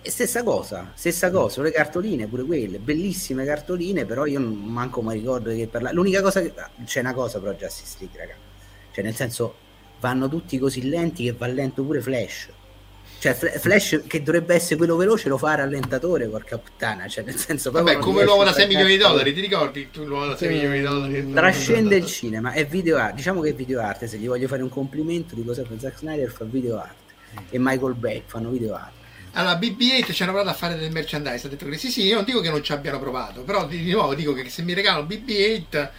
Stessa 0.05 0.43
cosa, 0.43 0.91
stessa 0.95 1.31
cosa, 1.31 1.63
le 1.63 1.71
cartoline 1.71 2.27
pure 2.27 2.43
quelle, 2.43 2.79
bellissime 2.79 3.45
cartoline, 3.45 4.05
però 4.05 4.27
io 4.27 4.41
non 4.41 4.53
manco 4.53 5.01
mi 5.01 5.13
ricordo 5.15 5.51
che 5.51 5.69
parlare. 5.69 5.95
L'unica 5.95 6.21
cosa 6.21 6.41
che 6.41 6.53
c'è 6.85 7.01
una 7.01 7.15
cosa 7.15 7.39
però 7.39 7.53
Justice 7.53 7.97
League, 8.01 8.19
raga. 8.19 8.35
Cioè 8.91 9.05
nel 9.05 9.15
senso 9.15 9.55
vanno 10.01 10.29
tutti 10.29 10.59
così 10.59 10.89
lenti 10.89 11.25
che 11.25 11.33
va 11.33 11.47
lento 11.47 11.85
pure 11.85 12.01
Flash. 12.01 12.49
Cioè 13.21 13.33
Flash 13.35 14.03
che 14.09 14.23
dovrebbe 14.25 14.57
essere 14.57 14.75
quello 14.75 14.97
veloce 14.97 15.29
lo 15.29 15.39
fa 15.39 15.55
rallentatore, 15.55 16.27
porca 16.27 16.59
puttana, 16.59 17.07
cioè 17.07 17.23
nel 17.23 17.37
senso 17.37 17.71
Vabbè, 17.71 17.99
come 17.99 18.25
l'uomo 18.25 18.43
da 18.43 18.53
6 18.53 18.67
milioni 18.67 18.91
di 18.91 18.97
dollari, 18.97 19.33
ti 19.33 19.41
ricordi 19.41 19.91
tu 19.93 20.03
l'uomo 20.05 20.27
da 20.27 20.37
6 20.37 20.49
milioni 20.49 20.79
di 20.79 20.85
dollari? 20.85 21.33
Trascende 21.33 21.95
il 21.95 22.07
cinema, 22.07 22.51
è 22.51 22.67
video 22.67 22.99
art, 22.99 23.15
diciamo 23.15 23.41
che 23.41 23.51
è 23.51 23.55
video 23.55 23.81
art, 23.81 24.05
se 24.07 24.19
gli 24.19 24.27
voglio 24.27 24.49
fare 24.49 24.63
un 24.63 24.69
complimento 24.69 25.37
di 25.37 25.45
cosa 25.45 25.65
fa 25.65 25.79
Zack 25.79 25.99
Snyder 25.99 26.29
fa 26.33 26.45
video 26.45 26.79
art 26.79 26.97
e 27.49 27.59
Michael 27.61 27.95
Bay 27.95 28.25
fanno 28.27 28.51
video 28.51 28.75
art. 28.75 29.02
Allora, 29.33 29.55
BB-8 29.55 30.13
ci 30.13 30.23
hanno 30.23 30.33
provato 30.33 30.55
a 30.55 30.59
fare 30.59 30.77
del 30.77 30.91
merchandise, 30.91 31.47
ha 31.47 31.51
detto 31.51 31.67
che 31.67 31.79
sì, 31.79 31.91
sì, 31.91 32.05
io 32.05 32.17
non 32.17 32.25
dico 32.25 32.41
che 32.41 32.51
non 32.51 32.63
ci 32.63 32.73
abbiano 32.73 32.99
provato, 32.99 33.43
però 33.43 33.67
di 33.67 33.91
nuovo 33.91 34.15
dico 34.15 34.33
che 34.35 34.49
se 34.49 34.63
mi 34.63 34.75
regalano 34.75 35.07
BB-8 35.07 35.91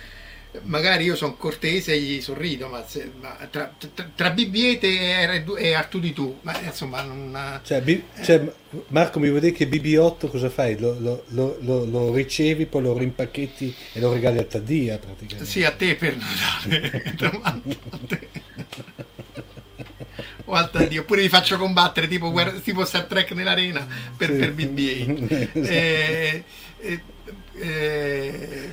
magari 0.61 1.05
io 1.05 1.15
sono 1.15 1.35
cortese 1.35 1.93
e 1.93 1.99
gli 1.99 2.21
sorrido, 2.21 2.67
ma, 2.67 2.85
se, 2.87 3.11
ma 3.19 3.35
tra, 3.49 3.73
tra, 3.93 4.09
tra 4.15 4.29
BB-8 4.29 4.79
e, 4.81 5.43
e 5.57 5.73
Artu 5.73 5.99
di 5.99 6.13
tu, 6.13 6.37
ma 6.41 6.59
insomma 6.61 7.01
non... 7.01 7.59
Cioè, 7.63 7.81
B, 7.81 8.01
cioè, 8.23 8.51
Marco 8.89 9.19
mi 9.19 9.29
vuoi 9.29 9.41
dire 9.41 9.53
che 9.53 9.67
BB-8 9.67 10.29
cosa 10.29 10.49
fai? 10.49 10.77
Lo, 10.79 10.97
lo, 10.99 11.23
lo, 11.29 11.85
lo, 11.85 12.13
ricevi, 12.13 12.65
poi 12.65 12.83
lo 12.83 12.97
rimpacchetti 12.97 13.75
e 13.93 13.99
lo 13.99 14.13
regali 14.13 14.37
a 14.37 14.43
Taddia 14.43 14.97
praticamente? 14.97 15.49
Sì, 15.49 15.63
a 15.63 15.71
te 15.71 15.95
per 15.95 16.17
Natale. 16.17 17.15
o 19.12 19.12
al 20.45 20.69
Taddia, 20.69 21.01
oppure 21.01 21.21
li 21.21 21.29
faccio 21.29 21.57
combattere 21.57 22.07
tipo, 22.07 22.31
guerra, 22.31 22.51
tipo 22.51 22.83
Star 22.85 23.05
Trek 23.05 23.31
nell'arena 23.31 23.87
per, 24.15 24.29
sì. 24.29 24.37
per 24.37 24.53
BB-8. 24.53 25.49
eh, 25.67 26.43
eh, 26.79 27.01
eh, 27.55 28.69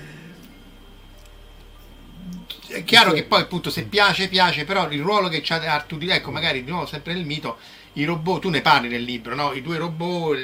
è 2.69 2.85
chiaro 2.85 3.13
che 3.13 3.25
poi 3.25 3.43
appunto 3.43 3.71
se 3.71 3.85
piace 3.85 4.29
piace 4.29 4.65
però 4.65 4.89
il 4.91 5.01
ruolo 5.01 5.29
che 5.29 5.41
c'ha 5.43 5.57
Artudi 5.57 6.09
ecco 6.09 6.31
magari 6.31 6.63
di 6.63 6.71
nuovo 6.71 6.87
sempre 6.87 7.15
nel 7.15 7.25
mito 7.25 7.59
i 7.95 8.05
robot 8.05 8.43
tu 8.43 8.49
ne 8.49 8.61
parli 8.61 8.89
nel 8.89 9.03
libro 9.03 9.35
no? 9.35 9.53
i 9.53 9.61
due 9.61 9.77
robot 9.77 10.39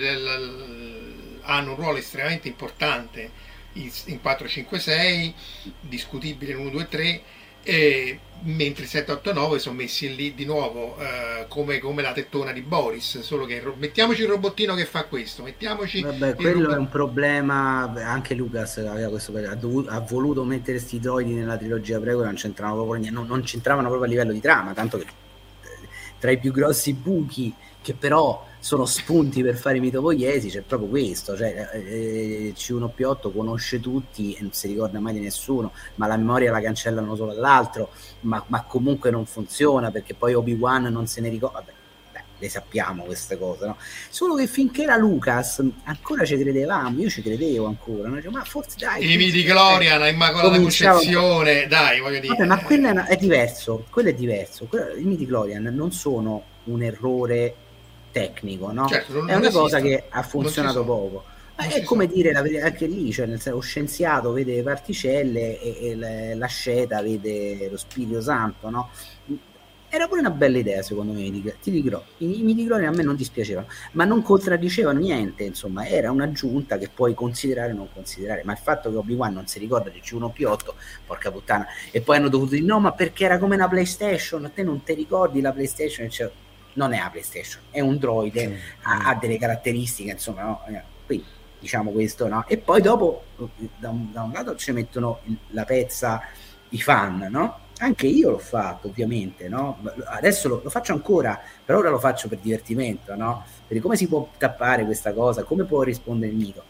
hanno 1.42 1.70
un 1.70 1.76
ruolo 1.76 1.98
estremamente 1.98 2.48
importante 2.48 3.30
in 3.74 4.20
456 4.20 5.34
discutibile 5.80 6.52
in 6.52 6.58
1 6.58 6.70
2 6.70 6.88
3 6.88 7.22
e, 7.68 8.20
mentre 8.42 8.84
i 8.84 8.86
789 8.86 9.58
sono 9.58 9.74
messi 9.74 10.14
lì 10.14 10.34
di 10.34 10.44
nuovo 10.44 10.96
eh, 10.98 11.46
come, 11.48 11.80
come, 11.80 12.00
la 12.00 12.12
tettona 12.12 12.52
di 12.52 12.60
Boris 12.60 13.18
solo 13.20 13.44
che 13.44 13.60
mettiamoci 13.76 14.22
il 14.22 14.28
robottino 14.28 14.74
che 14.74 14.84
fa 14.84 15.04
questo 15.04 15.42
mettiamoci 15.42 16.02
Vabbè, 16.02 16.36
quello 16.36 16.60
robot... 16.60 16.74
è 16.76 16.78
un 16.78 16.88
problema 16.88 17.92
anche 18.04 18.34
Lucas 18.34 18.76
aveva 18.78 19.08
questo, 19.08 19.36
ha, 19.36 19.54
dovuto, 19.56 19.90
ha 19.90 19.98
voluto 19.98 20.44
mettere 20.44 20.78
questi 20.78 21.00
droidi 21.00 21.32
nella 21.32 21.56
trilogia 21.56 21.98
prego 21.98 22.22
non 22.22 22.34
c'entravano 22.34 22.84
proprio 22.84 23.10
non, 23.10 23.26
non 23.26 23.42
c'entravano 23.42 23.88
proprio 23.88 24.06
a 24.06 24.12
livello 24.12 24.32
di 24.32 24.40
trama 24.40 24.72
tanto 24.72 24.98
che 24.98 25.04
eh, 25.04 25.88
tra 26.20 26.30
i 26.30 26.38
più 26.38 26.52
grossi 26.52 26.92
buchi 26.92 27.52
che 27.86 27.94
però 27.94 28.44
sono 28.58 28.84
spunti 28.84 29.44
per 29.44 29.54
fare 29.54 29.76
i 29.76 29.80
mitopoiesi, 29.80 30.48
c'è 30.48 30.62
proprio 30.62 30.88
questo, 30.88 31.36
cioè 31.36 31.68
eh, 31.72 32.52
C1P8 32.52 33.32
conosce 33.32 33.78
tutti 33.78 34.32
e 34.32 34.42
non 34.42 34.50
si 34.52 34.66
ricorda 34.66 34.98
mai 34.98 35.12
di 35.12 35.20
nessuno, 35.20 35.70
ma 35.94 36.08
la 36.08 36.16
memoria 36.16 36.50
la 36.50 36.60
cancellano 36.60 37.14
solo 37.14 37.30
all'altro, 37.30 37.90
ma, 38.22 38.42
ma 38.48 38.64
comunque 38.64 39.12
non 39.12 39.24
funziona 39.24 39.92
perché 39.92 40.14
poi 40.14 40.34
Obi-Wan 40.34 40.82
non 40.86 41.06
se 41.06 41.20
ne 41.20 41.28
ricorda, 41.28 41.60
vabbè, 41.60 41.72
beh, 42.10 42.22
le 42.38 42.48
sappiamo 42.48 43.04
queste 43.04 43.38
cose, 43.38 43.66
no? 43.66 43.76
Solo 44.08 44.34
che 44.34 44.48
finché 44.48 44.82
era 44.82 44.96
Lucas 44.96 45.64
ancora 45.84 46.24
ci 46.24 46.36
credevamo, 46.36 46.98
io 47.00 47.08
ci 47.08 47.22
credevo 47.22 47.66
ancora, 47.66 48.08
no? 48.08 48.20
ma 48.32 48.42
forse 48.42 48.74
dai... 48.78 49.12
I 49.12 49.16
midi 49.16 49.44
Glorian, 49.44 50.02
a 50.02 50.08
Immacolata 50.08 50.58
Concezione, 50.58 51.68
dai, 51.68 52.00
voglio 52.00 52.18
dire... 52.18 52.34
Vabbè, 52.34 52.46
ma 52.46 52.60
quello 52.64 52.88
è, 52.88 52.94
è 53.04 53.16
diverso, 53.16 53.84
quello 53.90 54.08
è 54.08 54.14
diverso, 54.14 54.68
I 54.98 55.04
midi 55.04 55.24
Glorian 55.24 55.62
non 55.62 55.92
sono 55.92 56.54
un 56.64 56.82
errore 56.82 57.54
tecnico, 58.16 58.72
no? 58.72 58.86
Certo, 58.86 59.26
è 59.26 59.34
una 59.34 59.50
cosa 59.50 59.78
che 59.80 60.04
ha 60.08 60.22
funzionato 60.22 60.84
poco. 60.84 61.24
Ma 61.56 61.68
è 61.68 61.82
come 61.82 62.06
dire 62.06 62.32
la, 62.32 62.42
anche 62.62 62.86
lì, 62.86 63.12
cioè 63.12 63.26
nel 63.26 63.40
senso, 63.40 63.58
lo 63.58 63.62
scienziato 63.62 64.32
vede 64.32 64.62
particelle 64.62 65.60
e, 65.60 65.90
e 65.90 66.34
la 66.34 66.46
sceta 66.46 67.02
vede 67.02 67.68
lo 67.70 67.76
Spirito 67.76 68.20
Santo, 68.22 68.70
no? 68.70 68.88
Era 69.88 70.08
pure 70.08 70.20
una 70.20 70.30
bella 70.30 70.58
idea, 70.58 70.82
secondo 70.82 71.12
me, 71.12 71.30
ti 71.62 71.70
dirò. 71.70 72.02
I, 72.18 72.44
i 72.44 72.72
a 72.72 72.90
me 72.90 73.02
non 73.02 73.16
dispiacevano, 73.16 73.68
ma 73.92 74.04
non 74.04 74.20
contraddicevano 74.20 74.98
niente, 74.98 75.44
insomma, 75.44 75.86
era 75.86 76.10
un'aggiunta 76.10 76.76
che 76.76 76.90
puoi 76.92 77.14
considerare 77.14 77.72
o 77.72 77.76
non 77.76 77.88
considerare. 77.92 78.42
Ma 78.44 78.52
il 78.52 78.58
fatto 78.58 78.90
che 78.90 78.96
Obi-Wan 78.96 79.32
non 79.32 79.46
si 79.46 79.58
ricorda 79.58 79.88
di 79.90 80.00
C1P8, 80.00 80.74
porca 81.06 81.30
puttana, 81.30 81.66
e 81.90 82.00
poi 82.00 82.16
hanno 82.16 82.28
dovuto 82.28 82.54
dire 82.54 82.66
no, 82.66 82.80
ma 82.80 82.92
perché 82.92 83.24
era 83.24 83.38
come 83.38 83.54
una 83.54 83.68
PlayStation, 83.68 84.44
a 84.44 84.50
te 84.50 84.62
non 84.62 84.82
ti 84.82 84.92
ricordi 84.92 85.40
la 85.40 85.52
PlayStation? 85.52 86.10
Cioè, 86.10 86.30
non 86.76 86.92
è 86.92 86.98
la 86.98 87.10
PlayStation, 87.10 87.62
è 87.70 87.80
un 87.80 87.98
droide, 87.98 88.40
sì. 88.40 88.54
ha, 88.82 89.08
ha, 89.08 89.14
delle 89.14 89.38
caratteristiche, 89.38 90.12
insomma, 90.12 90.42
no? 90.42 90.62
Eh, 90.68 90.82
quindi 91.04 91.26
diciamo 91.58 91.90
questo, 91.90 92.28
no? 92.28 92.44
E 92.46 92.58
poi 92.58 92.80
dopo, 92.80 93.24
da 93.78 93.90
un, 93.90 94.12
da 94.12 94.22
un 94.22 94.32
lato 94.32 94.56
ci 94.56 94.72
mettono 94.72 95.20
la 95.50 95.64
pezza 95.64 96.22
i 96.70 96.80
fan, 96.80 97.28
no? 97.30 97.64
Anche 97.78 98.06
io 98.06 98.30
l'ho 98.30 98.38
fatto, 98.38 98.88
ovviamente, 98.88 99.48
no? 99.48 99.78
Adesso 100.06 100.48
lo, 100.48 100.60
lo, 100.62 100.70
faccio 100.70 100.92
ancora, 100.92 101.38
però 101.64 101.78
ora 101.78 101.90
lo 101.90 101.98
faccio 101.98 102.28
per 102.28 102.38
divertimento, 102.38 103.14
no? 103.14 103.44
Perché 103.66 103.82
come 103.82 103.96
si 103.96 104.06
può 104.06 104.28
tappare 104.38 104.84
questa 104.84 105.12
cosa? 105.12 105.44
Come 105.44 105.64
può 105.64 105.82
rispondere 105.82 106.32
il 106.32 106.38
mito? 106.38 106.64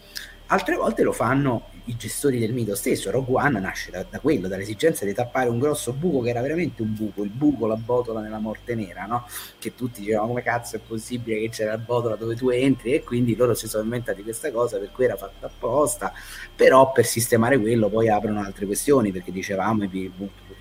Altre 0.49 0.77
volte 0.77 1.03
lo 1.03 1.11
fanno 1.11 1.71
i 1.87 1.97
gestori 1.97 2.39
del 2.39 2.53
mito 2.53 2.77
stesso. 2.77 3.11
Rogue 3.11 3.35
One 3.43 3.59
nasce 3.59 3.91
da, 3.91 4.07
da, 4.09 4.21
quello, 4.21 4.47
dall'esigenza 4.47 5.05
di 5.05 5.13
tappare 5.13 5.49
un 5.49 5.59
grosso 5.59 5.93
buco 5.93 6.21
che 6.21 6.31
era 6.31 6.41
veramente 6.41 6.83
un 6.83 6.95
buco, 6.95 7.25
il 7.25 7.31
buco, 7.31 7.67
la 7.67 7.75
botola 7.75 8.21
nella 8.21 8.39
morte 8.39 8.77
nera, 8.77 9.07
no? 9.07 9.27
Che 9.59 9.75
tutti 9.75 10.01
dicevano 10.01 10.29
come 10.29 10.43
cazzo 10.43 10.77
è 10.77 10.79
possibile 10.79 11.41
che 11.41 11.49
c'era 11.49 11.73
la 11.73 11.79
botola 11.79 12.15
dove 12.15 12.37
tu 12.37 12.51
entri 12.51 12.93
e 12.93 13.03
quindi 13.03 13.35
loro 13.35 13.55
si 13.55 13.67
sono 13.67 13.83
inventati 13.83 14.23
questa 14.23 14.53
cosa 14.53 14.79
per 14.79 14.93
cui 14.93 15.05
era 15.05 15.17
fatta 15.17 15.47
apposta, 15.47 16.13
però 16.55 16.93
per 16.93 17.07
sistemare 17.07 17.59
quello 17.59 17.89
poi 17.89 18.09
aprono 18.09 18.41
altre 18.41 18.67
questioni 18.67 19.11
perché 19.11 19.33
dicevamo 19.33 19.83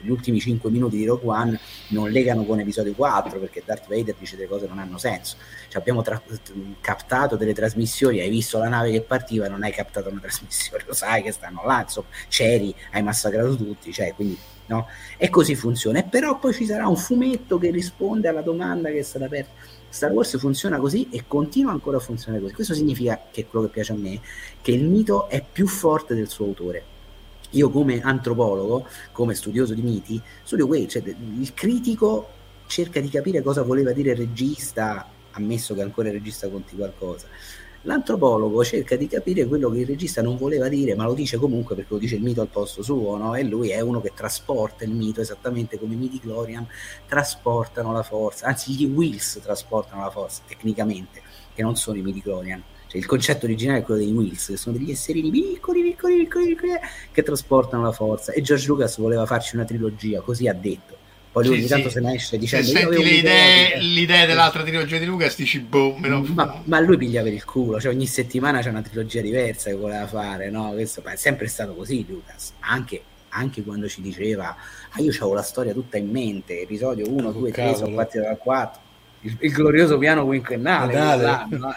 gli 0.06 0.12
ultimi 0.12 0.40
5 0.40 0.70
minuti 0.70 0.98
di 0.98 1.06
Rogue 1.06 1.28
One 1.28 1.60
non 1.90 2.12
legano 2.12 2.46
con 2.46 2.60
episodio 2.60 2.94
4 2.94 3.40
perché 3.40 3.64
Darth 3.66 3.88
Vader 3.88 4.16
dice 4.18 4.36
delle 4.36 4.48
cose 4.48 4.66
che 4.66 4.70
non 4.70 4.80
hanno 4.80 4.98
senso. 5.00 5.36
Cioè 5.68 5.82
abbiamo 5.82 6.04
tra- 6.04 6.22
captato 6.80 7.36
delle 7.36 7.54
trasmissioni, 7.54 8.20
hai 8.20 8.30
visto 8.30 8.60
la 8.60 8.70
nave 8.70 8.92
che 8.92 9.02
partiva, 9.02 9.48
non 9.48 9.64
hai 9.64 9.72
captato 9.72 10.10
una 10.10 10.20
trasmissione, 10.20 10.84
lo 10.88 10.94
sai 10.94 11.24
che 11.24 11.32
stanno 11.32 11.64
là, 11.66 11.82
insomma, 11.82 12.08
c'eri, 12.30 12.74
hai 12.92 13.02
massacrato 13.02 13.56
tutti, 13.56 13.92
cioè, 13.92 14.14
quindi 14.14 14.38
no? 14.68 14.88
E 15.18 15.30
così 15.30 15.56
funziona. 15.56 16.00
E 16.00 16.04
però 16.04 16.38
poi 16.38 16.54
ci 16.54 16.66
sarà 16.66 16.88
un 16.88 16.98
fumetto 16.98 17.58
che 17.58 17.72
risponde 17.72 18.28
alla 18.28 18.42
domanda 18.42 18.90
che 18.90 19.00
è 19.00 19.04
stata 19.04 19.26
aperta. 19.26 19.52
Star 19.90 20.12
Wars 20.12 20.38
funziona 20.38 20.78
così 20.78 21.08
e 21.10 21.24
continua 21.26 21.72
ancora 21.72 21.98
a 21.98 22.02
funzionare 22.02 22.44
così. 22.44 22.54
Questo 22.54 22.74
significa 22.74 23.28
che 23.32 23.48
quello 23.48 23.66
che 23.66 23.72
piace 23.72 23.94
a 23.94 23.96
me, 23.96 24.20
che 24.62 24.72
il 24.72 24.84
mito 24.84 25.30
è 25.30 25.44
più 25.44 25.68
forte 25.68 26.16
del 26.16 26.28
suo 26.28 26.46
autore 26.46 26.94
io 27.52 27.70
come 27.70 28.02
antropologo, 28.02 28.88
come 29.12 29.34
studioso 29.34 29.74
di 29.74 29.82
miti, 29.82 30.22
studio 30.44 30.68
questo, 30.68 31.00
cioè 31.00 31.16
il 31.40 31.54
critico 31.54 32.30
cerca 32.68 33.00
di 33.00 33.10
capire 33.10 33.42
cosa 33.42 33.62
voleva 33.62 33.92
dire 33.92 34.12
il 34.12 34.18
regista, 34.18 35.08
ammesso 35.32 35.74
che 35.74 35.82
ancora 35.82 36.08
il 36.08 36.16
regista 36.16 36.50
conti 36.50 36.76
qualcosa. 36.76 37.28
L'antropologo 37.84 38.64
cerca 38.64 38.96
di 38.96 39.08
capire 39.08 39.46
quello 39.46 39.70
che 39.70 39.82
il 39.82 39.86
regista 39.86 40.24
non 40.24 40.38
voleva 40.38 40.68
dire, 40.68 40.96
ma 40.96 41.06
lo 41.06 41.14
dice 41.14 41.38
comunque 41.38 41.76
perché 41.76 41.94
lo 41.94 42.00
dice 42.00 42.16
il 42.16 42.24
mito 42.24 42.42
al 42.42 42.48
posto 42.48 42.82
suo, 42.82 43.16
no? 43.16 43.36
E 43.36 43.44
lui 43.44 43.70
è 43.70 43.80
uno 43.80 44.02
che 44.02 44.12
trasporta 44.16 44.84
il 44.84 44.92
mito 44.92 45.22
esattamente 45.22 45.78
come 45.78 45.94
i 45.94 45.98
miti 45.98 46.20
Glorian 46.20 46.68
trasportano 47.08 47.92
la 47.92 48.02
forza, 48.02 48.48
anzi 48.48 48.74
gli 48.74 48.86
Wills 48.86 49.40
trasportano 49.44 50.02
la 50.02 50.10
forza 50.10 50.42
tecnicamente, 50.48 51.22
che 51.54 51.62
non 51.62 51.76
sono 51.76 51.98
i 51.98 52.02
miti 52.02 52.22
Glorian 52.22 52.64
Cioè, 52.96 52.98
il 52.98 53.06
concetto 53.06 53.46
originale 53.46 53.80
è 53.80 53.84
quello 53.84 54.02
dei 54.02 54.12
Wheels, 54.12 54.48
che 54.48 54.58
sono 54.58 54.78
degli 54.78 54.92
esserini 54.92 55.30
piccoli, 55.30 55.82
piccoli, 55.82 56.20
piccoli, 56.20 56.48
piccoli, 56.48 56.72
che 57.12 57.24
trasportano 57.24 57.84
la 57.84 57.92
forza. 57.92 58.32
E 58.32 58.42
George 58.42 58.68
Lucas 58.68 58.98
voleva 58.98 59.26
farci 59.26 59.56
una 59.56 59.66
trilogia, 59.66 60.22
così 60.22 60.48
ha 60.48 60.54
detto. 60.54 60.96
Poi 61.32 61.46
lui 61.46 61.56
Sì, 61.56 61.60
ogni 61.62 61.70
tanto 61.70 61.88
sì. 61.90 61.96
se 61.96 62.00
ne 62.00 62.14
esce 62.14 62.28
Se 62.28 62.38
dicendo... 62.38 62.68
"Io 62.72 62.78
senti 62.78 63.04
le 63.04 63.10
idee, 63.10 63.80
l'idea 63.80 64.26
dell'altra 64.26 64.64
trilogia 64.64 64.98
di 64.98 65.06
Lucas, 65.06 65.36
dici 65.36 65.60
boh, 65.60 65.98
me 65.98 66.08
lo... 66.08 66.22
ma, 66.22 66.62
ma 66.64 66.80
lui 66.80 66.96
piglia 66.96 67.22
per 67.24 67.34
il 67.34 67.44
culo, 67.44 67.78
cioè 67.82 67.94
ogni 67.94 68.08
settimana 68.08 68.62
c'è 68.62 68.70
una 68.70 68.82
trilogia 68.82 69.20
diversa 69.20 69.70
che 69.70 69.76
voleva 69.76 70.08
fare, 70.08 70.50
no? 70.50 70.72
Questo 70.72 71.04
è 71.04 71.16
sempre 71.18 71.48
stato 71.48 71.74
così, 71.74 72.06
Lucas. 72.08 72.54
Anche, 72.60 73.02
anche 73.30 73.64
quando 73.64 73.90
ci 73.90 74.02
diceva, 74.02 74.56
ah, 74.90 75.02
io 75.02 75.10
avevo 75.10 75.34
la 75.34 75.42
storia 75.42 75.74
tutta 75.74 75.98
in 75.98 76.10
mente, 76.10 76.62
episodio 76.62 77.10
1, 77.10 77.32
2, 77.34 77.52
3, 77.52 77.76
sono 77.76 77.94
partito 77.94 78.24
dal 78.24 78.38
4. 78.38 78.84
Il, 79.26 79.38
il 79.40 79.52
glorioso 79.52 79.98
piano 79.98 80.24
quinquennale, 80.24 80.94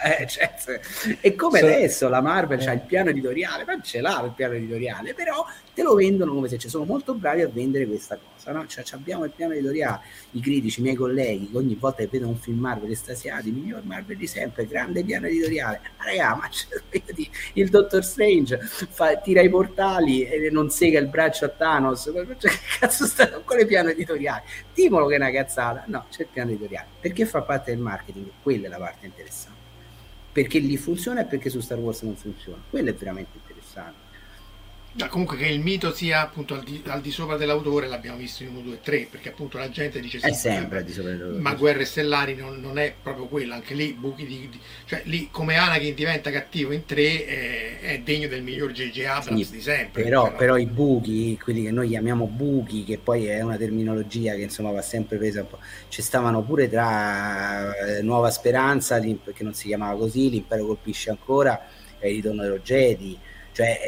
eh, 0.03 0.27
cioè, 0.29 0.51
e 1.19 1.33
come 1.35 1.59
Sì. 1.59 1.65
adesso 1.65 2.07
la 2.07 2.21
Marvel 2.21 2.59
Eh. 2.59 2.63
c'ha 2.63 2.73
il 2.73 2.81
piano 2.81 3.09
editoriale, 3.09 3.65
ma 3.65 3.81
ce 3.81 4.01
l'ha 4.01 4.21
il 4.23 4.33
piano 4.35 4.53
editoriale, 4.53 5.15
però 5.15 5.43
te 5.73 5.81
lo 5.81 5.95
vendono 5.95 6.33
come 6.33 6.47
se 6.47 6.59
ci 6.59 6.69
sono 6.69 6.83
molto 6.85 7.15
bravi 7.15 7.41
a 7.41 7.47
vendere 7.51 7.87
questa 7.87 8.17
cosa, 8.17 8.51
no? 8.51 8.67
Cioè, 8.67 8.83
ci 8.83 8.93
abbiamo 8.93 9.23
il 9.23 9.31
piano 9.35 9.53
editoriale, 9.53 10.01
i 10.31 10.41
critici, 10.41 10.79
i 10.79 10.83
miei 10.83 10.95
colleghi, 10.95 11.49
ogni 11.53 11.73
volta 11.73 12.03
che 12.03 12.09
vedono 12.11 12.31
un 12.31 12.37
film 12.37 12.59
Marvel 12.59 12.91
estasiati, 12.91 13.49
miglior 13.49 13.83
Marvel 13.83 14.17
di 14.17 14.27
sempre, 14.27 14.67
grande 14.67 15.03
piano 15.03 15.25
editoriale. 15.25 15.79
Ma 15.97 16.05
raga, 16.05 16.35
ma 16.35 16.49
il 17.53 17.69
Doctor 17.69 18.03
Strange 18.03 18.59
fa- 18.61 19.15
tira 19.17 19.41
i 19.41 19.49
portali 19.49 20.23
e 20.23 20.49
non 20.51 20.69
sega 20.69 20.99
il 20.99 21.07
braccio 21.07 21.45
a 21.45 21.49
Thanos. 21.49 22.11
Cioè, 22.37 22.51
che 22.51 22.57
cazzo 22.79 23.05
sta 23.05 23.29
con 23.29 23.43
quale 23.43 23.65
piano 23.65 23.89
editoriale? 23.89 24.43
Dimolo 24.73 25.07
che 25.07 25.15
è 25.15 25.17
una 25.17 25.31
cazzata. 25.31 25.83
No, 25.87 26.05
c'è 26.11 26.23
il 26.23 26.27
piano 26.31 26.49
editoriale. 26.49 26.87
Perché 26.99 27.25
fa 27.25 27.38
parte 27.43 27.71
del 27.71 27.79
marketing? 27.79 28.29
Quella 28.41 28.67
è 28.67 28.69
la 28.69 28.77
parte 28.77 29.05
interessante. 29.05 29.57
Perché 30.31 30.59
lì 30.59 30.77
funziona 30.77 31.21
e 31.21 31.25
perché 31.25 31.49
su 31.49 31.59
Star 31.59 31.79
Wars 31.79 32.01
non 32.01 32.15
funziona. 32.15 32.61
Quello 32.69 32.89
è 32.89 32.93
veramente 32.93 33.31
interessante. 33.37 34.08
Comunque 35.09 35.37
che 35.37 35.47
il 35.47 35.59
mito 35.59 35.93
sia 35.93 36.21
appunto 36.21 36.55
al 36.55 36.63
di, 36.63 36.81
al 36.87 37.01
di 37.01 37.11
sopra 37.11 37.37
dell'autore 37.37 37.87
l'abbiamo 37.87 38.17
visto 38.17 38.43
in 38.43 38.49
1, 38.49 38.61
2, 38.61 38.79
3, 38.81 39.07
perché 39.09 39.29
appunto 39.29 39.57
la 39.57 39.69
gente 39.69 39.99
dice 39.99 40.19
sì, 40.19 40.33
sempre 40.33 40.79
al 40.79 40.83
di 40.83 40.91
sopra 40.91 41.11
dell'autore. 41.11 41.39
ma 41.39 41.53
Guerre 41.53 41.85
Stellari 41.85 42.35
non, 42.35 42.59
non 42.59 42.77
è 42.79 42.93
proprio 43.01 43.27
quello, 43.27 43.53
anche 43.53 43.75
lì 43.75 43.93
buchi 43.93 44.25
di, 44.25 44.49
di- 44.49 44.59
cioè 44.85 45.03
lì 45.05 45.29
come 45.31 45.55
Anakin 45.57 45.93
diventa 45.93 46.31
cattivo 46.31 46.73
in 46.73 46.85
3 46.85 47.25
è, 47.25 47.79
è 47.79 47.99
degno 47.99 48.27
del 48.27 48.41
miglior 48.41 48.71
J.J. 48.71 48.99
Abrams 49.05 49.45
Sì, 49.45 49.51
di 49.51 49.61
sempre. 49.61 50.03
Però, 50.03 50.29
no? 50.31 50.35
però 50.35 50.57
i 50.57 50.65
buchi, 50.65 51.37
quelli 51.41 51.63
che 51.63 51.71
noi 51.71 51.87
chiamiamo 51.89 52.25
buchi, 52.25 52.83
che 52.83 52.97
poi 52.97 53.27
è 53.27 53.41
una 53.41 53.57
terminologia 53.57 54.33
che 54.33 54.41
insomma 54.41 54.71
va 54.71 54.81
sempre 54.81 55.17
presa 55.17 55.41
un 55.41 55.47
po', 55.47 55.59
ci 55.87 56.01
stavano 56.01 56.41
pure 56.41 56.67
tra 56.67 57.73
eh, 57.75 58.01
Nuova 58.01 58.31
Speranza, 58.31 58.99
che 58.99 59.43
non 59.43 59.53
si 59.53 59.67
chiamava 59.67 59.97
così, 59.97 60.29
l'Impero 60.29 60.65
colpisce 60.65 61.09
ancora, 61.11 61.67
e 61.99 62.09
il 62.09 62.15
ritorno 62.15 62.41
dello 62.41 62.59
Jedi, 62.59 63.17
cioè 63.59 63.81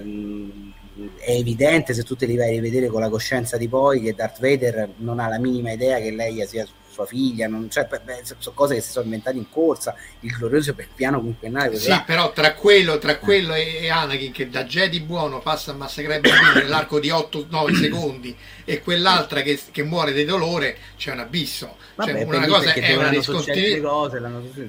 ehm, 0.00 0.72
è 1.20 1.30
evidente 1.30 1.94
se 1.94 2.02
tu 2.02 2.16
te 2.16 2.26
li 2.26 2.34
vai 2.34 2.48
a 2.48 2.50
rivedere 2.50 2.88
con 2.88 3.00
la 3.00 3.08
coscienza 3.08 3.56
di 3.56 3.68
poi 3.68 4.00
che 4.00 4.12
Darth 4.12 4.40
Vader 4.40 4.88
non 4.96 5.20
ha 5.20 5.28
la 5.28 5.38
minima 5.38 5.70
idea 5.70 6.00
che 6.00 6.10
lei 6.10 6.44
sia 6.48 6.66
sua 6.98 7.06
figlia, 7.06 7.46
non, 7.46 7.70
cioè, 7.70 7.86
beh, 7.86 8.22
sono 8.24 8.54
cose 8.54 8.74
che 8.74 8.80
si 8.80 8.90
sono 8.90 9.04
inventate 9.04 9.36
in 9.36 9.48
corsa, 9.48 9.94
il 10.20 10.32
glorioso 10.32 10.74
per 10.74 10.88
piano 10.94 11.20
quinquennale 11.20 11.70
così 11.70 11.92
Sì, 11.92 12.02
però 12.04 12.32
tra 12.32 12.54
quello, 12.54 12.98
tra 12.98 13.18
quello 13.18 13.54
e, 13.54 13.78
e 13.82 13.88
Anakin 13.88 14.32
che 14.32 14.48
da 14.48 14.64
Jedi 14.64 15.00
buono 15.00 15.40
passa 15.40 15.70
a 15.70 15.74
massacrare 15.74 16.20
bambini 16.20 16.54
nell'arco 16.62 16.98
di 16.98 17.08
8-9 17.08 17.74
secondi 17.78 18.36
e 18.64 18.80
quell'altra 18.82 19.42
che, 19.42 19.58
che 19.70 19.82
muore 19.82 20.12
di 20.12 20.24
dolore 20.24 20.76
c'è 20.96 21.12
un 21.12 21.20
abisso. 21.20 21.76
Vabbè, 21.94 22.12
cioè, 22.12 22.22
una 22.24 22.46
cosa 22.46 22.72
è 22.72 22.94
una 22.96 23.08
discontinuità. 23.10 23.88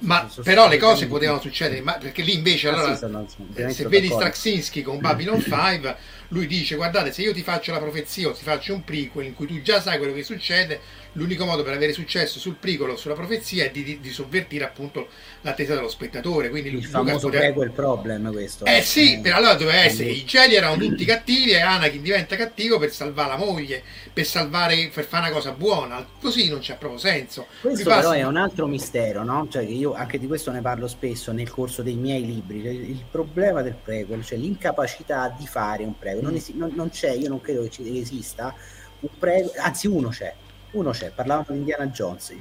Ma 0.01 0.27
sono 0.29 0.43
però 0.43 0.67
le 0.67 0.77
cose 0.77 1.07
potevano 1.07 1.39
succedere, 1.41 1.81
ma 1.81 1.93
perché 1.93 2.21
lì 2.21 2.33
invece 2.33 2.69
Ah, 2.69 2.73
allora 2.73 2.93
sì, 2.93 2.99
sono- 2.99 3.25
sono 3.27 3.47
eh, 3.47 3.51
ovviamente 3.51 3.73
se 3.73 3.83
sono 3.83 3.89
vedi. 3.89 4.07
Straczynski 4.07 4.81
con 4.81 4.99
Babylon 4.99 5.41
5, 5.41 5.95
lui 6.29 6.47
dice 6.47 6.75
guardate 6.75 7.11
se 7.11 7.21
io 7.23 7.33
ti 7.33 7.41
faccio 7.41 7.71
la 7.71 7.79
profezia 7.79 8.27
o 8.29 8.33
ti 8.33 8.43
faccio 8.43 8.73
un 8.73 8.83
prequel 8.83 9.25
in 9.25 9.33
cui 9.33 9.47
tu 9.47 9.61
già 9.61 9.81
sai 9.81 9.97
quello 9.97 10.13
che 10.13 10.23
succede, 10.23 10.79
l'unico 11.13 11.43
modo 11.45 11.63
per 11.63 11.73
avere 11.73 11.91
successo 11.91 12.39
sul 12.39 12.55
prequel 12.55 12.91
o 12.91 12.95
sulla 12.95 13.15
profezia 13.15 13.63
è 13.65 13.71
di, 13.71 13.83
di- 13.83 13.99
di 13.99 14.09
sovvertire 14.11 14.63
appunto 14.63 15.07
l'attesa 15.41 15.73
dello 15.73 15.89
spettatore. 15.89 16.49
Quindi 16.49 16.69
il 16.69 16.75
Lucas 16.75 16.91
famoso 16.91 17.27
poteva- 17.27 17.43
prequel 17.45 17.71
problem 17.71 18.31
questo 18.31 18.65
eh 18.65 18.81
sì, 18.81 19.19
per 19.21 19.33
allora 19.33 19.55
doveva 19.55 19.79
essere 19.79 20.09
i 20.09 20.23
Jedi 20.23 20.55
erano 20.55 20.77
tutti 20.77 21.05
cattivi 21.05 21.51
e 21.51 21.59
Anakin 21.61 22.01
diventa 22.01 22.35
cattivo 22.35 22.77
per 22.77 22.91
salvare 22.91 23.29
la 23.29 23.37
moglie, 23.37 23.81
per 24.13 24.25
salvare 24.25 24.89
per 24.93 25.03
fare 25.05 25.25
una 25.25 25.33
cosa 25.33 25.51
buona. 25.51 26.05
Così 26.21 26.47
non 26.49 26.59
c'è 26.59 26.77
proprio 26.77 26.99
senso. 26.99 27.47
Questo 27.61 27.83
Lui 27.83 27.93
passa- 27.93 28.09
però 28.09 28.21
è 28.21 28.23
un 28.25 28.37
altro 28.37 28.67
mistero, 28.67 29.23
no? 29.23 29.47
Cioè 29.49 29.65
che 29.65 29.71
io 29.73 29.93
anche 29.93 30.19
di 30.19 30.27
questo 30.27 30.51
ne 30.51 30.61
parlo 30.61 30.87
spesso 30.87 31.31
nel 31.31 31.49
corso 31.49 31.81
dei 31.81 31.95
miei 31.95 32.25
libri. 32.25 32.61
Cioè, 32.61 32.71
Il 32.71 33.03
problema 33.09 33.61
del 33.61 33.75
prequel, 33.81 34.23
cioè 34.23 34.37
l'incapacità 34.37 35.33
di 35.37 35.47
fare 35.47 35.83
un 35.83 35.97
prequel. 35.97 36.23
Non, 36.23 36.35
esi- 36.35 36.53
non- 36.55 36.71
non 36.75 36.89
c'è, 36.89 37.11
io 37.11 37.29
non 37.29 37.41
credo 37.41 37.63
che 37.63 37.69
ci 37.69 37.99
esista 37.99 38.53
un 39.01 39.09
prequel, 39.17 39.51
anzi 39.57 39.87
uno 39.87 40.09
c'è. 40.09 40.33
Uno 40.71 40.91
c'è, 40.91 41.11
parlavamo 41.11 41.47
di 41.49 41.57
Indiana 41.57 41.87
Jones. 41.87 42.31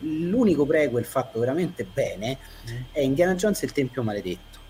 L'unico 0.00 0.64
prequel 0.66 1.04
fatto 1.04 1.38
veramente 1.40 1.84
bene 1.84 2.38
è 2.90 3.00
Indiana 3.00 3.34
Jones 3.34 3.62
e 3.62 3.66
il 3.66 3.72
Tempio 3.72 4.02
Maledetto. 4.02 4.60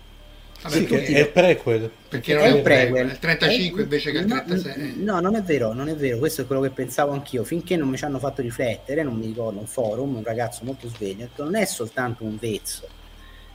Vabbè, 0.61 0.81
Sì, 0.81 0.85
che 0.85 1.05
è 1.09 1.19
il 1.19 1.29
prequel. 1.31 1.91
perché 2.07 2.33
non 2.33 2.45
è 2.45 2.47
è 2.47 2.51
un 2.51 2.55
un 2.55 2.61
prequel, 2.61 3.07
è 3.07 3.11
il 3.11 3.19
35 3.19 3.81
Eh, 3.81 3.83
invece 3.83 4.11
che 4.11 4.19
il 4.19 4.27
no, 4.27 4.43
36. 4.43 4.93
No, 5.03 5.19
non 5.19 5.35
è 5.35 5.41
vero, 5.43 5.73
non 5.73 5.89
è 5.89 5.95
vero, 5.95 6.17
questo 6.17 6.41
è 6.41 6.45
quello 6.47 6.61
che 6.61 6.71
pensavo 6.71 7.11
anch'io. 7.13 7.43
Finché 7.43 7.75
non 7.77 7.89
mi 7.89 7.97
ci 7.97 8.05
hanno 8.05 8.19
fatto 8.19 8.41
riflettere, 8.41 9.03
non 9.03 9.15
mi 9.17 9.27
ricordo, 9.27 9.59
un 9.59 9.67
forum, 9.67 10.15
un 10.15 10.23
ragazzo 10.23 10.63
molto 10.65 10.87
sveglio, 10.89 11.23
ha 11.25 11.27
detto 11.27 11.43
non 11.43 11.55
è 11.55 11.65
soltanto 11.65 12.23
un 12.23 12.37
vezzo, 12.37 12.91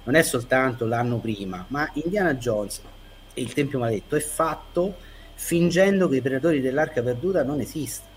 non 0.05 0.15
è 0.15 0.23
soltanto 0.23 0.87
l'anno 0.87 1.19
prima, 1.19 1.65
ma 1.69 1.91
Indiana 1.95 2.35
Jones 2.35 2.83
e 3.35 3.41
il 3.43 3.53
Tempio 3.53 3.79
Maledetto 3.79 4.17
è 4.17 4.21
fatto 4.21 4.97
fingendo 5.35 6.09
che 6.09 6.17
i 6.17 6.23
predatori 6.23 6.61
dell'arca 6.61 7.03
perduta 7.03 7.43
non 7.43 7.61
esistono. 7.61 8.12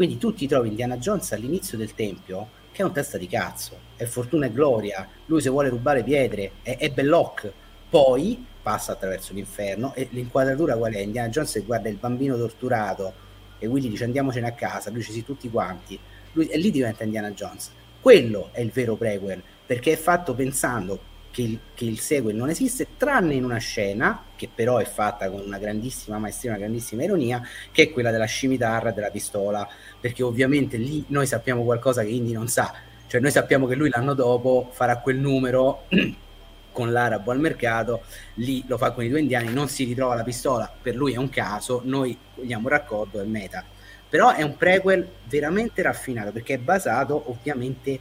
Quindi 0.00 0.16
tu 0.16 0.32
ti 0.32 0.46
trovi 0.46 0.68
Indiana 0.68 0.96
Jones 0.96 1.30
all'inizio 1.32 1.76
del 1.76 1.94
Tempio, 1.94 2.48
che 2.72 2.80
è 2.80 2.86
un 2.86 2.92
testa 2.92 3.18
di 3.18 3.26
cazzo, 3.26 3.76
è 3.96 4.06
fortuna 4.06 4.46
e 4.46 4.50
gloria, 4.50 5.06
lui 5.26 5.42
se 5.42 5.50
vuole 5.50 5.68
rubare 5.68 6.02
pietre, 6.02 6.52
è, 6.62 6.78
è 6.78 6.88
Belloc, 6.88 7.52
poi 7.90 8.46
passa 8.62 8.92
attraverso 8.92 9.34
l'inferno 9.34 9.92
e 9.94 10.08
l'inquadratura 10.12 10.74
qual 10.78 10.94
è? 10.94 11.00
Indiana 11.00 11.28
Jones 11.28 11.62
guarda 11.66 11.90
il 11.90 11.96
bambino 11.96 12.38
torturato 12.38 13.12
e 13.58 13.66
Willy 13.66 13.90
dice 13.90 14.04
andiamocene 14.04 14.46
a 14.46 14.52
casa, 14.52 14.88
lui 14.88 15.02
ci 15.02 15.12
si 15.12 15.22
tutti 15.22 15.50
quanti, 15.50 15.98
lui, 16.32 16.46
e 16.46 16.56
lì 16.56 16.70
diventa 16.70 17.04
Indiana 17.04 17.32
Jones. 17.32 17.70
Quello 18.00 18.48
è 18.52 18.62
il 18.62 18.70
vero 18.70 18.96
prequel, 18.96 19.42
perché 19.66 19.92
è 19.92 19.96
fatto 19.96 20.32
pensando 20.32 20.98
che 21.30 21.42
il, 21.42 21.58
che 21.74 21.84
il 21.84 22.00
sequel 22.00 22.34
non 22.34 22.50
esiste, 22.50 22.88
tranne 22.96 23.34
in 23.34 23.44
una 23.44 23.58
scena, 23.58 24.24
che 24.36 24.48
però 24.52 24.78
è 24.78 24.84
fatta 24.84 25.30
con 25.30 25.40
una 25.40 25.58
grandissima 25.58 26.18
maestria, 26.18 26.52
una 26.52 26.60
grandissima 26.60 27.02
ironia, 27.02 27.42
che 27.70 27.84
è 27.84 27.90
quella 27.90 28.10
della 28.10 28.24
scimitarra 28.24 28.90
della 28.90 29.10
pistola, 29.10 29.68
perché 30.00 30.22
ovviamente 30.22 30.76
lì 30.76 31.04
noi 31.08 31.26
sappiamo 31.26 31.62
qualcosa 31.62 32.02
che 32.02 32.08
Indy 32.08 32.32
non 32.32 32.48
sa, 32.48 32.72
cioè 33.06 33.20
noi 33.20 33.30
sappiamo 33.30 33.66
che 33.66 33.74
lui 33.74 33.88
l'anno 33.88 34.14
dopo 34.14 34.70
farà 34.72 34.98
quel 34.98 35.18
numero 35.18 35.84
con 36.72 36.92
l'arabo 36.92 37.30
al 37.30 37.40
mercato, 37.40 38.02
lì 38.34 38.64
lo 38.66 38.76
fa 38.76 38.92
con 38.92 39.04
i 39.04 39.08
due 39.08 39.20
indiani, 39.20 39.52
non 39.52 39.68
si 39.68 39.84
ritrova 39.84 40.14
la 40.14 40.22
pistola, 40.22 40.72
per 40.80 40.94
lui 40.94 41.14
è 41.14 41.16
un 41.16 41.28
caso, 41.28 41.82
noi 41.84 42.16
vogliamo 42.34 42.64
un 42.64 42.70
raccordo 42.70 43.20
e 43.20 43.24
meta. 43.24 43.64
Però 44.08 44.32
è 44.32 44.42
un 44.42 44.56
prequel 44.56 45.08
veramente 45.28 45.82
raffinato 45.82 46.32
perché 46.32 46.54
è 46.54 46.58
basato 46.58 47.30
ovviamente 47.30 47.98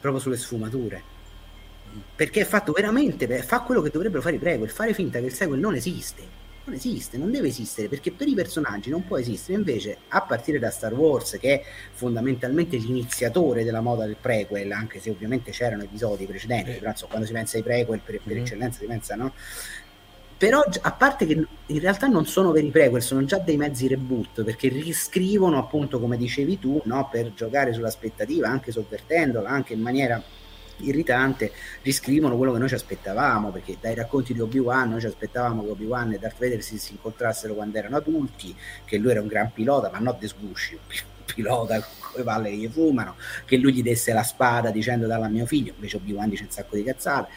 proprio 0.00 0.20
sulle 0.20 0.36
sfumature. 0.36 1.13
Perché 2.16 2.40
è 2.42 2.44
fatto 2.44 2.72
veramente, 2.72 3.26
fa 3.42 3.60
quello 3.60 3.82
che 3.82 3.90
dovrebbero 3.90 4.22
fare 4.22 4.36
i 4.36 4.38
prequel, 4.38 4.70
fare 4.70 4.94
finta 4.94 5.18
che 5.18 5.26
il 5.26 5.32
sequel 5.32 5.60
non 5.60 5.74
esiste. 5.74 6.42
Non 6.66 6.76
esiste, 6.76 7.18
non 7.18 7.30
deve 7.30 7.48
esistere 7.48 7.88
perché 7.88 8.10
per 8.10 8.26
i 8.26 8.32
personaggi 8.32 8.88
non 8.88 9.04
può 9.04 9.18
esistere. 9.18 9.58
Invece, 9.58 9.98
a 10.08 10.22
partire 10.22 10.58
da 10.58 10.70
Star 10.70 10.94
Wars, 10.94 11.36
che 11.38 11.60
è 11.60 11.64
fondamentalmente 11.92 12.78
l'iniziatore 12.78 13.64
della 13.64 13.82
moda 13.82 14.06
del 14.06 14.16
prequel, 14.18 14.72
anche 14.72 14.98
se 14.98 15.10
ovviamente 15.10 15.50
c'erano 15.50 15.82
episodi 15.82 16.24
precedenti, 16.24 16.72
però 16.72 16.90
insomma, 16.90 17.10
quando 17.10 17.26
si 17.26 17.34
pensa 17.34 17.56
ai 17.58 17.62
prequel, 17.62 18.00
per, 18.02 18.20
per 18.24 18.36
eccellenza 18.38 18.78
si 18.78 18.86
pensa, 18.86 19.14
no? 19.14 19.34
Però 20.36 20.62
a 20.80 20.92
parte 20.92 21.26
che 21.26 21.46
in 21.66 21.78
realtà 21.80 22.06
non 22.06 22.26
sono 22.26 22.50
veri 22.50 22.68
prequel, 22.70 23.00
sono 23.02 23.24
già 23.24 23.38
dei 23.38 23.56
mezzi 23.56 23.86
reboot 23.86 24.42
perché 24.42 24.68
riscrivono 24.68 25.58
appunto 25.58 26.00
come 26.00 26.16
dicevi 26.16 26.58
tu, 26.58 26.80
no? 26.84 27.08
per 27.10 27.32
giocare 27.34 27.72
sull'aspettativa, 27.72 28.48
anche 28.48 28.72
sovvertendola, 28.72 29.48
anche 29.48 29.74
in 29.74 29.80
maniera 29.80 30.22
irritante, 30.78 31.52
riscrivono 31.82 32.36
quello 32.36 32.52
che 32.52 32.58
noi 32.58 32.68
ci 32.68 32.74
aspettavamo 32.74 33.50
perché 33.50 33.76
dai 33.80 33.94
racconti 33.94 34.32
di 34.32 34.40
Obi-Wan 34.40 34.90
noi 34.90 35.00
ci 35.00 35.06
aspettavamo 35.06 35.62
che 35.64 35.70
Obi-Wan 35.70 36.12
e 36.12 36.18
Darth 36.18 36.38
Vader 36.38 36.62
si, 36.62 36.78
si 36.78 36.92
incontrassero 36.92 37.54
quando 37.54 37.78
erano 37.78 37.96
adulti, 37.96 38.54
che 38.84 38.98
lui 38.98 39.10
era 39.10 39.20
un 39.20 39.26
gran 39.26 39.52
pilota, 39.52 39.90
ma 39.92 39.98
non 39.98 40.16
desgusci, 40.18 40.74
un 40.74 40.80
pilota 41.24 41.80
con 41.80 42.12
le 42.16 42.22
palle 42.22 42.50
che 42.50 42.56
gli 42.56 42.68
fumano, 42.68 43.16
che 43.44 43.56
lui 43.56 43.72
gli 43.72 43.82
desse 43.82 44.12
la 44.12 44.22
spada 44.22 44.70
dicendo 44.70 45.06
dalla 45.06 45.28
mio 45.28 45.46
figlio, 45.46 45.72
invece 45.74 45.96
Obi-Wan 45.96 46.28
dice 46.28 46.44
un 46.44 46.50
sacco 46.50 46.76
di 46.76 46.84
cazzate 46.84 47.28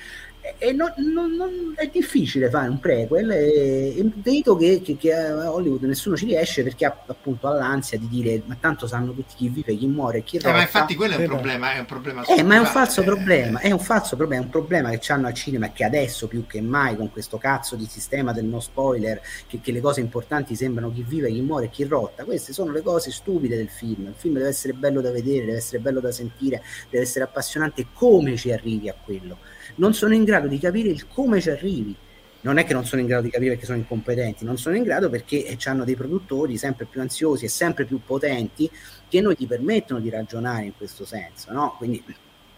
e 0.57 0.71
non, 0.71 0.93
non, 0.97 1.35
non, 1.35 1.73
è 1.75 1.87
difficile 1.87 2.49
fare 2.49 2.69
un 2.69 2.79
prequel 2.79 3.31
e, 3.31 3.97
e 3.97 4.11
vedo 4.15 4.55
che, 4.55 4.81
che, 4.81 4.97
che, 4.97 5.13
a 5.13 5.51
Hollywood 5.51 5.83
nessuno 5.83 6.15
ci 6.15 6.25
riesce 6.25 6.63
perché 6.63 6.85
ha 6.85 6.95
appunto 7.05 7.47
l'ansia 7.49 7.97
di 7.97 8.07
dire 8.07 8.41
ma 8.45 8.55
tanto 8.59 8.87
sanno 8.87 9.13
tutti 9.13 9.35
chi 9.35 9.49
vive, 9.49 9.75
chi 9.75 9.87
muore, 9.87 10.23
chi 10.23 10.37
rotta. 10.37 10.49
Eh, 10.49 10.53
ma 10.53 10.61
infatti 10.61 10.95
quello 10.95 11.15
è 11.15 11.17
un 11.17 11.25
problema, 11.25 11.73
è 11.73 11.79
un 11.79 11.85
problema 11.85 12.23
eh, 12.23 12.43
ma 12.43 12.55
è 12.55 12.57
un 12.59 12.65
falso 12.65 13.01
eh, 13.01 13.05
problema, 13.05 13.59
è 13.59 13.71
un 13.71 13.79
falso 13.79 14.15
problema, 14.15 14.41
è 14.41 14.45
un 14.45 14.51
problema 14.51 14.89
che 14.89 15.11
hanno 15.11 15.27
al 15.27 15.33
cinema 15.33 15.71
che 15.71 15.83
adesso 15.83 16.27
più 16.27 16.45
che 16.45 16.61
mai 16.61 16.95
con 16.95 17.11
questo 17.11 17.37
cazzo 17.37 17.75
di 17.75 17.85
sistema 17.85 18.31
del 18.31 18.45
no 18.45 18.59
spoiler 18.59 19.21
che, 19.47 19.59
che 19.61 19.71
le 19.71 19.81
cose 19.81 19.99
importanti 19.99 20.55
sembrano 20.55 20.91
chi 20.91 21.03
vive, 21.03 21.29
chi 21.29 21.41
muore, 21.41 21.69
chi 21.69 21.83
rotta, 21.83 22.23
queste 22.23 22.53
sono 22.53 22.71
le 22.71 22.81
cose 22.81 23.11
stupide 23.11 23.55
del 23.55 23.69
film, 23.69 24.07
il 24.07 24.15
film 24.15 24.35
deve 24.35 24.49
essere 24.49 24.73
bello 24.73 25.01
da 25.01 25.11
vedere, 25.11 25.45
deve 25.45 25.57
essere 25.57 25.79
bello 25.79 25.99
da 25.99 26.11
sentire, 26.11 26.61
deve 26.89 27.03
essere 27.03 27.23
appassionante 27.25 27.87
come 27.93 28.35
ci 28.37 28.51
arrivi 28.51 28.89
a 28.89 28.95
quello 29.03 29.37
non 29.77 29.93
sono 29.93 30.13
in 30.13 30.23
grado 30.23 30.47
di 30.47 30.59
capire 30.59 30.89
il 30.89 31.07
come 31.07 31.41
ci 31.41 31.49
arrivi. 31.49 31.95
Non 32.41 32.57
è 32.57 32.65
che 32.65 32.73
non 32.73 32.85
sono 32.85 33.01
in 33.01 33.07
grado 33.07 33.23
di 33.23 33.29
capire 33.31 33.51
perché 33.51 33.65
sono 33.65 33.77
incompetenti, 33.77 34.45
non 34.45 34.57
sono 34.57 34.75
in 34.75 34.83
grado 34.83 35.09
perché 35.09 35.45
eh, 35.45 35.57
hanno 35.65 35.83
dei 35.83 35.95
produttori 35.95 36.57
sempre 36.57 36.85
più 36.85 37.01
ansiosi 37.01 37.45
e 37.45 37.49
sempre 37.49 37.85
più 37.85 37.99
potenti 38.05 38.69
che 39.09 39.21
non 39.21 39.35
ti 39.35 39.47
permettono 39.47 39.99
di 39.99 40.09
ragionare 40.09 40.65
in 40.65 40.73
questo 40.77 41.03
senso. 41.03 41.51
No? 41.51 41.75
Quindi 41.77 42.03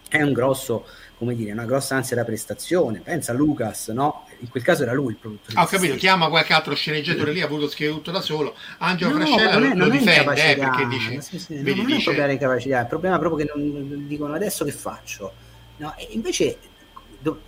è 0.10 0.22
un 0.22 0.34
grosso, 0.34 0.86
come 1.18 1.36
dire, 1.36 1.52
una 1.52 1.66
grossa 1.66 1.96
ansia 1.96 2.16
da 2.16 2.26
prestazione. 2.26 3.00
Pensa 3.00 3.32
a 3.32 3.36
Lucas, 3.36 3.90
no? 3.90 4.26
In 4.40 4.50
quel 4.50 4.64
caso 4.64 4.84
era 4.84 4.94
lui 4.94 5.12
il 5.12 5.18
produttore. 5.18 5.58
Ah, 5.58 5.64
ho 5.64 5.68
capito, 5.68 5.96
chiama 5.96 6.30
qualche 6.30 6.54
altro 6.54 6.74
sceneggiatore 6.76 7.32
lì, 7.32 7.42
ha 7.42 7.48
voluto 7.48 7.70
scrivere 7.70 7.98
tutto 7.98 8.12
da 8.12 8.22
solo. 8.22 8.56
Angelo 8.80 9.18
no, 9.18 9.26
Frascella 9.26 9.58
no, 9.60 9.68
lo, 9.68 9.86
lo 9.86 9.90
difende 9.90 10.52
eh, 10.52 10.56
perché 10.58 10.88
dice, 10.88 11.22
sì, 11.22 11.40
sì, 11.40 11.62
no, 11.62 11.76
non 11.76 11.86
dice... 11.86 11.94
è 11.94 11.98
un 11.98 12.04
problema 12.04 12.28
di 12.28 12.38
capacità, 12.38 12.82
il 12.82 12.88
problema 12.88 13.16
è 13.16 13.20
proprio 13.20 13.46
che 13.46 13.52
non 13.56 14.08
dicono 14.08 14.34
adesso 14.34 14.66
che 14.66 14.72
faccio. 14.72 15.32
No, 15.78 15.96
e 15.96 16.08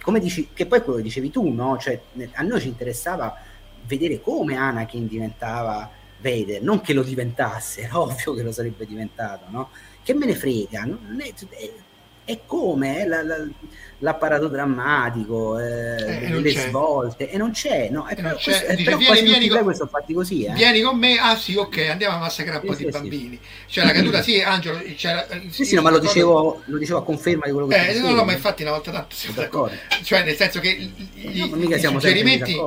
come 0.01 0.19
dici, 0.19 0.49
che 0.53 0.65
poi 0.65 0.81
quello 0.81 0.97
che 0.97 1.03
dicevi 1.03 1.29
tu, 1.29 1.49
no? 1.49 1.77
Cioè, 1.77 2.01
a 2.33 2.41
noi 2.43 2.59
ci 2.59 2.67
interessava 2.67 3.35
vedere 3.85 4.21
come 4.21 4.55
Anakin 4.55 5.07
diventava 5.07 5.89
Vader, 6.19 6.61
non 6.61 6.81
che 6.81 6.93
lo 6.93 7.03
diventasse, 7.03 7.81
era 7.83 7.99
ovvio 7.99 8.33
che 8.33 8.43
lo 8.43 8.51
sarebbe 8.51 8.85
diventato, 8.85 9.45
no? 9.49 9.69
Che 10.03 10.13
me 10.13 10.25
ne 10.25 10.35
frega, 10.35 10.87
è, 11.49 11.71
è, 12.25 12.39
come 12.45 13.05
la, 13.05 13.23
la, 13.23 13.37
l'apparato 13.99 14.47
drammatico, 14.47 15.59
eh, 15.59 16.25
eh, 16.25 16.39
le 16.39 16.51
c'è. 16.51 16.67
svolte, 16.67 17.29
e 17.29 17.37
non 17.37 17.51
c'è, 17.51 17.89
no? 17.89 18.07
E 18.07 18.15
però, 18.15 18.35
c'è. 18.35 18.65
Questo, 18.65 18.75
Dice, 18.75 18.97
vieni, 18.97 19.21
vieni 19.21 19.47
con... 19.47 19.73
sono 19.73 19.89
fatti 19.89 20.13
così, 20.13 20.43
eh. 20.43 20.53
Vieni 20.53 20.81
con 20.81 20.97
me, 20.97 21.17
ah 21.19 21.35
sì, 21.35 21.55
ok, 21.55 21.87
andiamo 21.89 22.17
a 22.17 22.19
massacrare 22.19 22.59
un 22.59 22.65
po' 22.65 22.73
sì, 22.73 22.85
di 22.85 22.91
sì, 22.91 22.97
bambini. 22.97 23.39
Cioè 23.67 23.85
la 23.85 23.91
caduta, 23.91 24.21
sì, 24.21 24.41
Angelo, 24.41 24.81
c'era, 24.95 25.27
sì, 25.49 25.65
sì, 25.65 25.75
no, 25.75 25.81
ma 25.81 25.89
lo 25.89 25.99
dicevo, 25.99 26.61
lo 26.65 26.77
dicevo 26.77 26.99
a 26.99 27.03
conferma 27.03 27.45
di 27.45 27.51
quello 27.51 27.67
che 27.67 27.89
eh, 27.89 27.99
No, 27.99 28.11
no, 28.11 28.23
ma 28.23 28.33
infatti 28.33 28.63
una 28.63 28.71
volta 28.71 28.91
tanto 28.91 29.15
siamo 29.15 29.35
d'accordo. 29.35 29.75
Cioè, 30.03 30.23
nel 30.23 30.35
senso 30.35 30.59
che 30.59 30.69
i, 30.69 31.49
no, 31.49 31.55
i, 31.55 31.75
i 31.75 31.79
suggerimenti 31.79 32.59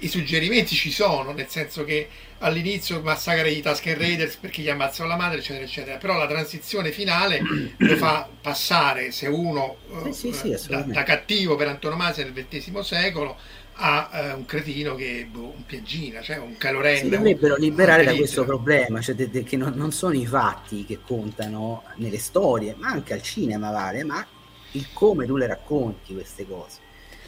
i 0.00 0.08
suggerimenti 0.08 0.74
ci 0.74 0.90
sono, 0.90 1.32
nel 1.32 1.48
senso 1.48 1.84
che 1.84 2.08
all'inizio 2.38 3.00
massacra 3.00 3.48
i 3.48 3.60
Tusken 3.60 3.98
Raiders 3.98 4.36
perché 4.36 4.62
gli 4.62 4.68
ammazzano 4.68 5.08
la 5.08 5.16
madre, 5.16 5.38
eccetera, 5.38 5.64
eccetera, 5.64 5.96
però 5.96 6.16
la 6.16 6.26
transizione 6.26 6.92
finale 6.92 7.40
lo 7.76 7.96
fa 7.96 8.28
passare, 8.40 9.10
se 9.10 9.26
uno 9.26 9.76
sì, 10.10 10.32
sì, 10.32 10.56
sì, 10.56 10.68
da, 10.68 10.82
da, 10.82 11.02
cattivo 11.02 11.56
per 11.56 11.68
antonomasia 11.68 12.24
nel 12.24 12.32
XX 12.32 12.78
secolo 12.80 13.36
a 13.80 14.32
uh, 14.34 14.38
un 14.38 14.44
cretino 14.44 14.94
che 14.94 15.26
boh, 15.30 15.52
un 15.56 15.66
piaggina, 15.66 16.20
cioè 16.20 16.38
un 16.38 16.56
calorello. 16.56 16.98
Si 16.98 17.08
dovrebbero 17.08 17.56
liberare 17.56 18.04
da 18.04 18.14
questo 18.14 18.44
problema, 18.44 19.00
cioè 19.00 19.14
de, 19.14 19.30
de, 19.30 19.42
che 19.42 19.56
non, 19.56 19.72
non, 19.74 19.92
sono 19.92 20.14
i 20.14 20.26
fatti 20.26 20.84
che 20.84 20.98
contano 21.04 21.84
nelle 21.96 22.18
storie, 22.18 22.74
ma 22.76 22.88
anche 22.88 23.14
al 23.14 23.22
cinema 23.22 23.70
vale, 23.70 24.04
ma 24.04 24.24
il 24.72 24.86
come 24.92 25.26
tu 25.26 25.36
le 25.36 25.46
racconti 25.46 26.12
queste 26.12 26.46
cose. 26.46 26.78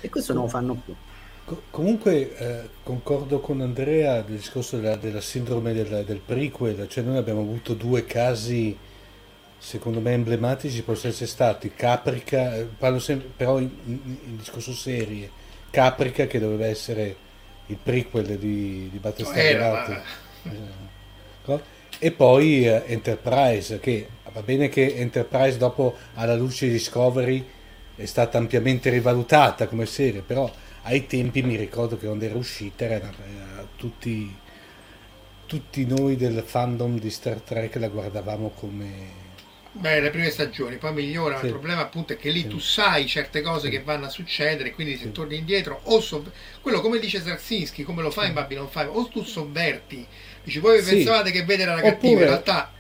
E 0.01 0.09
questo 0.09 0.33
non 0.33 0.45
lo 0.45 0.49
fanno 0.49 0.75
più 0.75 0.95
comunque 1.71 2.37
eh, 2.37 2.69
concordo 2.83 3.41
con 3.41 3.61
Andrea 3.61 4.21
del 4.23 4.37
discorso 4.37 4.77
della, 4.77 4.97
della 4.97 5.21
sindrome 5.21 5.73
del, 5.73 6.05
del, 6.05 6.21
prequel, 6.25 6.89
cioè 6.89 7.05
noi 7.05 7.17
abbiamo 7.17 7.41
avuto 7.41 7.75
due 7.75 8.05
casi 8.05 8.77
secondo 9.59 10.01
me 10.01 10.13
emblematici, 10.13 10.83
possono 10.83 11.13
essere 11.13 11.29
stati 11.29 11.73
Caprica, 11.75 12.57
eh, 12.57 12.65
parlo 12.65 12.99
sempre, 12.99 13.29
però 13.37 13.59
in, 13.59 13.71
in, 13.85 14.37
discorso 14.37 14.73
serie, 14.73 15.31
Caprica 15.71 16.27
che 16.27 16.39
doveva 16.39 16.67
essere 16.67 17.17
il 17.67 17.77
prequel 17.83 18.39
di, 18.39 18.89
di 18.91 18.99
Battlestar 18.99 19.57
Galactica. 19.57 20.03
Eh, 20.45 21.79
e 21.99 22.13
poi 22.13 22.67
eh, 22.67 22.83
Enterprise 22.87 23.79
che 23.79 24.09
va 24.33 24.43
bene 24.43 24.69
che 24.69 24.95
Enterprise 24.97 25.59
dopo 25.59 25.95
alla 26.15 26.35
luce 26.35 26.67
di 26.67 26.73
Discovery 26.73 27.45
è 27.95 28.07
stata 28.07 28.39
ampiamente 28.39 28.89
rivalutata 28.89 29.67
come 29.67 29.85
serie, 29.85 30.23
però 30.23 30.51
ai 30.83 31.07
tempi 31.07 31.43
mi 31.43 31.57
ricordo 31.57 31.97
che 31.97 32.07
quando 32.07 32.25
era 32.25 32.37
uscita 32.37 32.85
era, 32.85 32.97
era 32.97 33.67
tutti, 33.77 34.35
tutti 35.47 35.87
noi 35.87 36.17
del 36.17 36.43
fandom 36.45 36.99
di 36.99 37.11
Star 37.11 37.41
Trek 37.41 37.77
la 37.77 37.89
guardavamo 37.89 38.51
come 38.51 39.29
Beh, 39.73 40.01
le 40.01 40.11
prime 40.11 40.31
stagioni, 40.31 40.79
poi 40.79 40.93
migliora. 40.93 41.39
Sì. 41.39 41.45
Il 41.45 41.53
problema 41.53 41.83
appunto 41.83 42.13
è 42.13 42.17
che 42.17 42.31
lì 42.31 42.41
sì. 42.41 42.49
tu 42.49 42.59
sai 42.59 43.07
certe 43.07 43.41
cose 43.41 43.67
sì. 43.67 43.71
che 43.71 43.83
vanno 43.83 44.07
a 44.07 44.09
succedere, 44.09 44.73
quindi 44.73 44.97
se 44.97 45.13
torni 45.13 45.37
indietro, 45.37 45.81
o 45.85 46.01
sov- 46.01 46.31
quello 46.61 46.81
come 46.81 46.99
dice 46.99 47.21
Zarzinski, 47.21 47.85
come 47.85 48.03
lo 48.03 48.11
fai 48.11 48.29
in 48.29 48.35
Babylon 48.35 48.69
5, 48.71 48.91
o 48.93 49.07
tu 49.07 49.23
sovverti, 49.23 50.05
dici 50.43 50.59
voi 50.59 50.83
pensavate 50.83 51.31
che 51.31 51.45
vedere 51.45 51.71
era 51.71 51.81
cattivo, 51.81 52.21
in 52.21 52.27
realtà... 52.27 52.73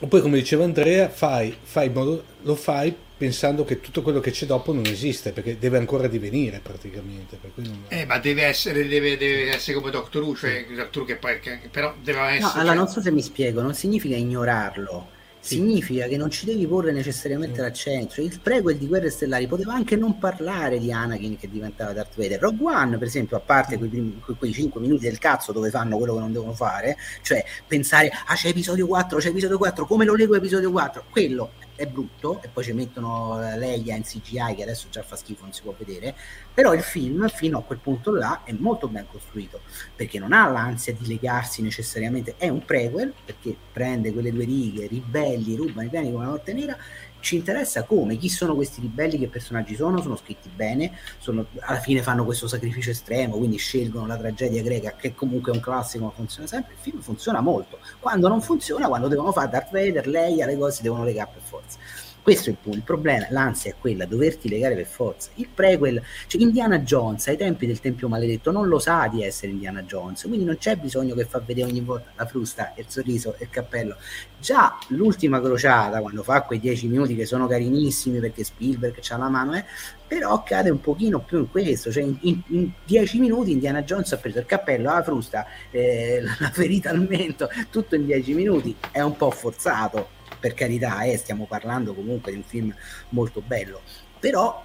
Oppure 0.00 0.22
come 0.22 0.38
diceva 0.38 0.64
Andrea, 0.64 1.08
fai, 1.08 1.56
fai 1.62 1.88
modo, 1.88 2.24
lo 2.42 2.54
fai 2.56 2.94
pensando 3.16 3.64
che 3.64 3.80
tutto 3.80 4.02
quello 4.02 4.20
che 4.20 4.30
c'è 4.30 4.44
dopo 4.44 4.72
non 4.72 4.84
esiste 4.86 5.32
perché 5.32 5.58
deve 5.58 5.78
ancora 5.78 6.06
divenire 6.06 6.60
praticamente 6.62 7.38
non... 7.54 7.84
eh, 7.88 8.04
ma 8.04 8.18
deve 8.18 8.42
essere, 8.42 8.86
deve, 8.86 9.16
deve 9.16 9.54
essere 9.54 9.78
come 9.78 9.90
Doctor 9.90 10.22
Who 10.22 10.36
cioè 10.36 10.66
Doctor 10.68 11.02
Who 11.02 11.08
che 11.08 11.16
poi 11.16 11.40
che, 11.40 11.60
però 11.70 11.94
deve 12.02 12.20
essere 12.20 12.40
no, 12.40 12.52
allora 12.52 12.66
cioè... 12.66 12.74
non 12.74 12.88
so 12.88 13.00
se 13.00 13.10
mi 13.10 13.22
spiego 13.22 13.62
non 13.62 13.74
significa 13.74 14.16
ignorarlo. 14.16 15.14
Significa 15.38 16.08
che 16.08 16.16
non 16.16 16.28
ci 16.28 16.44
devi 16.44 16.66
porre 16.66 16.90
necessariamente 16.90 17.60
l'accento. 17.60 18.14
Cioè, 18.14 18.24
il 18.24 18.40
prequel 18.42 18.76
di 18.76 18.88
Guerre 18.88 19.10
Stellari 19.10 19.46
poteva 19.46 19.74
anche 19.74 19.94
non 19.94 20.18
parlare 20.18 20.80
di 20.80 20.90
Anakin 20.90 21.38
che 21.38 21.48
diventava 21.48 21.92
Darth 21.92 22.16
Vader. 22.16 22.40
Rogue 22.40 22.74
One, 22.74 22.98
per 22.98 23.06
esempio, 23.06 23.36
a 23.36 23.40
parte 23.40 23.78
quei, 23.78 23.88
primi, 23.88 24.20
quei 24.36 24.52
5 24.52 24.80
minuti 24.80 25.04
del 25.04 25.18
cazzo 25.18 25.52
dove 25.52 25.70
fanno 25.70 25.98
quello 25.98 26.14
che 26.14 26.18
non 26.18 26.32
devono 26.32 26.52
fare, 26.52 26.96
cioè 27.22 27.44
pensare, 27.64 28.10
ah 28.26 28.34
c'è 28.34 28.48
episodio 28.48 28.88
4, 28.88 29.18
c'è 29.18 29.28
episodio 29.28 29.56
4, 29.56 29.86
come 29.86 30.04
lo 30.04 30.16
leggo 30.16 30.34
episodio 30.34 30.72
4, 30.72 31.04
quello 31.10 31.52
è 31.76 31.86
brutto 31.86 32.40
e 32.42 32.48
poi 32.48 32.64
ci 32.64 32.72
mettono 32.72 33.38
Leia 33.56 33.94
in 33.94 34.02
CGI 34.02 34.54
che 34.56 34.62
adesso 34.62 34.88
già 34.90 35.02
fa 35.02 35.14
schifo, 35.16 35.44
non 35.44 35.52
si 35.52 35.62
può 35.62 35.74
vedere, 35.76 36.14
però 36.52 36.74
il 36.74 36.82
film 36.82 37.28
fino 37.28 37.58
a 37.58 37.62
quel 37.62 37.78
punto 37.78 38.12
là 38.12 38.42
è 38.44 38.52
molto 38.52 38.88
ben 38.88 39.06
costruito 39.06 39.60
perché 39.94 40.18
non 40.18 40.32
ha 40.32 40.50
l'ansia 40.50 40.92
di 40.92 41.06
legarsi 41.06 41.62
necessariamente, 41.62 42.34
è 42.38 42.48
un 42.48 42.64
prequel 42.64 43.12
perché 43.24 43.54
prende 43.72 44.12
quelle 44.12 44.32
due 44.32 44.44
righe, 44.44 44.86
ribelli, 44.86 45.54
rubano 45.54 45.86
i 45.86 45.90
piani 45.90 46.10
come 46.10 46.24
la 46.24 46.30
morte 46.30 46.52
nera 46.52 46.76
ci 47.20 47.36
interessa 47.36 47.84
come, 47.84 48.16
chi 48.16 48.28
sono 48.28 48.54
questi 48.54 48.80
ribelli, 48.80 49.18
che 49.18 49.28
personaggi 49.28 49.74
sono, 49.74 50.00
sono 50.00 50.16
scritti 50.16 50.48
bene, 50.48 50.92
sono, 51.18 51.46
alla 51.60 51.78
fine 51.78 52.02
fanno 52.02 52.24
questo 52.24 52.46
sacrificio 52.48 52.90
estremo, 52.90 53.36
quindi 53.36 53.56
scelgono 53.56 54.06
la 54.06 54.16
tragedia 54.16 54.62
greca, 54.62 54.94
che 54.96 55.14
comunque 55.14 55.52
è 55.52 55.54
un 55.54 55.60
classico, 55.60 56.04
ma 56.04 56.10
funziona 56.10 56.46
sempre, 56.46 56.74
il 56.74 56.78
film 56.80 57.00
funziona 57.00 57.40
molto, 57.40 57.78
quando 57.98 58.28
non 58.28 58.40
funziona, 58.40 58.88
quando 58.88 59.08
devono 59.08 59.32
fare 59.32 59.48
Darth 59.48 59.70
Vader, 59.72 60.06
lei, 60.06 60.42
alle 60.42 60.56
cose 60.56 60.82
devono 60.82 61.04
legare 61.04 61.30
per 61.32 61.42
forza. 61.42 61.78
Questo 62.26 62.50
è 62.50 62.56
il. 62.60 62.74
Il 62.74 62.82
problema, 62.82 63.24
l'ansia 63.30 63.70
è 63.70 63.74
quella, 63.78 64.04
doverti 64.04 64.48
legare 64.48 64.74
per 64.74 64.86
forza. 64.86 65.30
Il 65.34 65.46
prequel, 65.54 66.02
cioè 66.26 66.42
Indiana 66.42 66.80
Jones 66.80 67.28
ai 67.28 67.36
tempi 67.36 67.68
del 67.68 67.78
Tempio 67.78 68.08
Maledetto 68.08 68.50
non 68.50 68.66
lo 68.66 68.80
sa 68.80 69.06
di 69.06 69.22
essere 69.22 69.52
Indiana 69.52 69.84
Jones, 69.84 70.22
quindi 70.22 70.44
non 70.44 70.58
c'è 70.58 70.74
bisogno 70.74 71.14
che 71.14 71.24
fa 71.24 71.38
vedere 71.38 71.70
ogni 71.70 71.82
volta 71.82 72.10
la 72.16 72.26
frusta, 72.26 72.72
il 72.78 72.86
sorriso 72.88 73.36
il 73.38 73.48
cappello. 73.48 73.94
Già 74.40 74.76
l'ultima 74.88 75.40
crociata, 75.40 76.00
quando 76.00 76.24
fa 76.24 76.42
quei 76.42 76.58
dieci 76.58 76.88
minuti 76.88 77.14
che 77.14 77.26
sono 77.26 77.46
carinissimi 77.46 78.18
perché 78.18 78.42
Spielberg 78.42 78.96
c'ha 79.00 79.16
la 79.16 79.28
mano, 79.28 79.54
eh, 79.54 79.64
però 80.08 80.42
cade 80.42 80.70
un 80.70 80.80
pochino 80.80 81.20
più 81.20 81.38
in 81.38 81.48
questo, 81.48 81.92
cioè 81.92 82.02
in, 82.02 82.18
in, 82.22 82.42
in, 82.48 82.70
dieci 82.84 83.20
minuti 83.20 83.52
Indiana 83.52 83.84
Jones 83.84 84.10
ha 84.10 84.16
preso 84.16 84.40
il 84.40 84.46
cappello, 84.46 84.92
la 84.92 85.02
frusta, 85.04 85.46
eh, 85.70 86.20
la 86.40 86.50
ferita 86.50 86.90
al 86.90 87.06
mento, 87.08 87.48
tutto 87.70 87.94
in 87.94 88.04
dieci 88.04 88.34
minuti, 88.34 88.74
è 88.90 89.00
un 89.00 89.16
po' 89.16 89.30
forzato, 89.30 90.15
per 90.46 90.54
carità, 90.54 91.02
eh, 91.02 91.16
stiamo 91.16 91.46
parlando 91.46 91.92
comunque 91.92 92.30
di 92.30 92.38
un 92.38 92.44
film 92.44 92.72
molto 93.08 93.42
bello, 93.44 93.80
però 94.20 94.62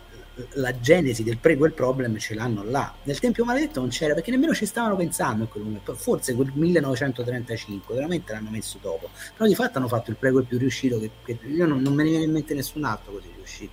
la 0.54 0.80
genesi 0.80 1.24
del 1.24 1.40
prequel 1.40 1.74
problem 1.74 2.18
ce 2.20 2.36
l'hanno 2.36 2.64
là. 2.64 2.94
Nel 3.04 3.18
Tempio 3.18 3.44
Maledetto 3.44 3.80
non 3.80 3.90
c'era 3.90 4.14
perché 4.14 4.30
nemmeno 4.30 4.54
ci 4.54 4.68
stavano 4.68 4.96
pensando 4.96 5.44
in 5.44 5.50
quel 5.50 5.64
momento, 5.64 5.96
forse 5.96 6.36
quel 6.36 6.52
1935, 6.54 7.96
veramente 7.96 8.32
l'hanno 8.32 8.52
messo 8.52 8.78
dopo, 8.80 9.10
però 9.36 9.50
di 9.50 9.56
fatto 9.56 9.80
hanno 9.80 9.88
fatto 9.88 10.12
il 10.12 10.18
prequel 10.18 10.46
più 10.46 10.60
riuscito 10.60 11.00
che, 11.00 11.10
che 11.26 11.40
io 11.48 11.66
non, 11.66 11.82
non, 11.82 11.96
me 11.96 12.04
ne 12.04 12.10
viene 12.10 12.26
in 12.26 12.32
mente 12.32 12.54
nessun 12.54 12.84
altro 12.84 13.14
così 13.14 13.32
riuscito. 13.36 13.72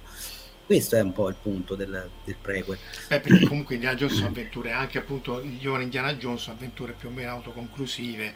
Questo 0.64 0.96
è 0.96 1.00
un 1.00 1.12
po' 1.12 1.28
il 1.28 1.36
punto 1.40 1.74
del, 1.74 2.08
del 2.24 2.36
prequel. 2.40 2.78
Beh, 3.08 3.20
perché 3.20 3.46
comunque 3.46 3.74
Indiana 3.74 3.96
Jones 3.96 4.14
sono 4.14 4.28
avventure, 4.28 4.72
anche 4.72 4.98
appunto 4.98 5.40
il 5.40 5.58
giovane 5.58 5.82
Indiana 5.82 6.14
Jones 6.14 6.40
sono 6.40 6.56
avventure 6.56 6.92
più 6.92 7.08
o 7.08 7.12
meno 7.12 7.30
autoconclusive. 7.30 8.32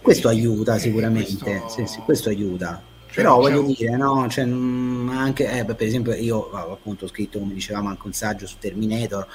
Questo 0.00 0.28
aiuta 0.28 0.78
sicuramente, 0.78 1.36
questo... 1.36 1.68
Sì, 1.68 1.86
sì, 1.86 2.00
questo 2.00 2.28
aiuta 2.28 2.94
Però 3.16 3.36
voglio 3.36 3.60
un... 3.60 3.72
dire, 3.72 3.96
no, 3.96 4.28
cioè, 4.28 4.44
mm, 4.44 5.08
anche, 5.08 5.50
eh, 5.50 5.64
per 5.64 5.86
esempio, 5.86 6.12
io 6.12 6.50
appunto 6.50 7.06
ho 7.06 7.08
scritto, 7.08 7.38
come 7.38 7.54
dicevamo, 7.54 7.88
anche 7.88 8.06
un 8.06 8.12
saggio 8.12 8.46
su 8.46 8.56
Terminator. 8.58 9.26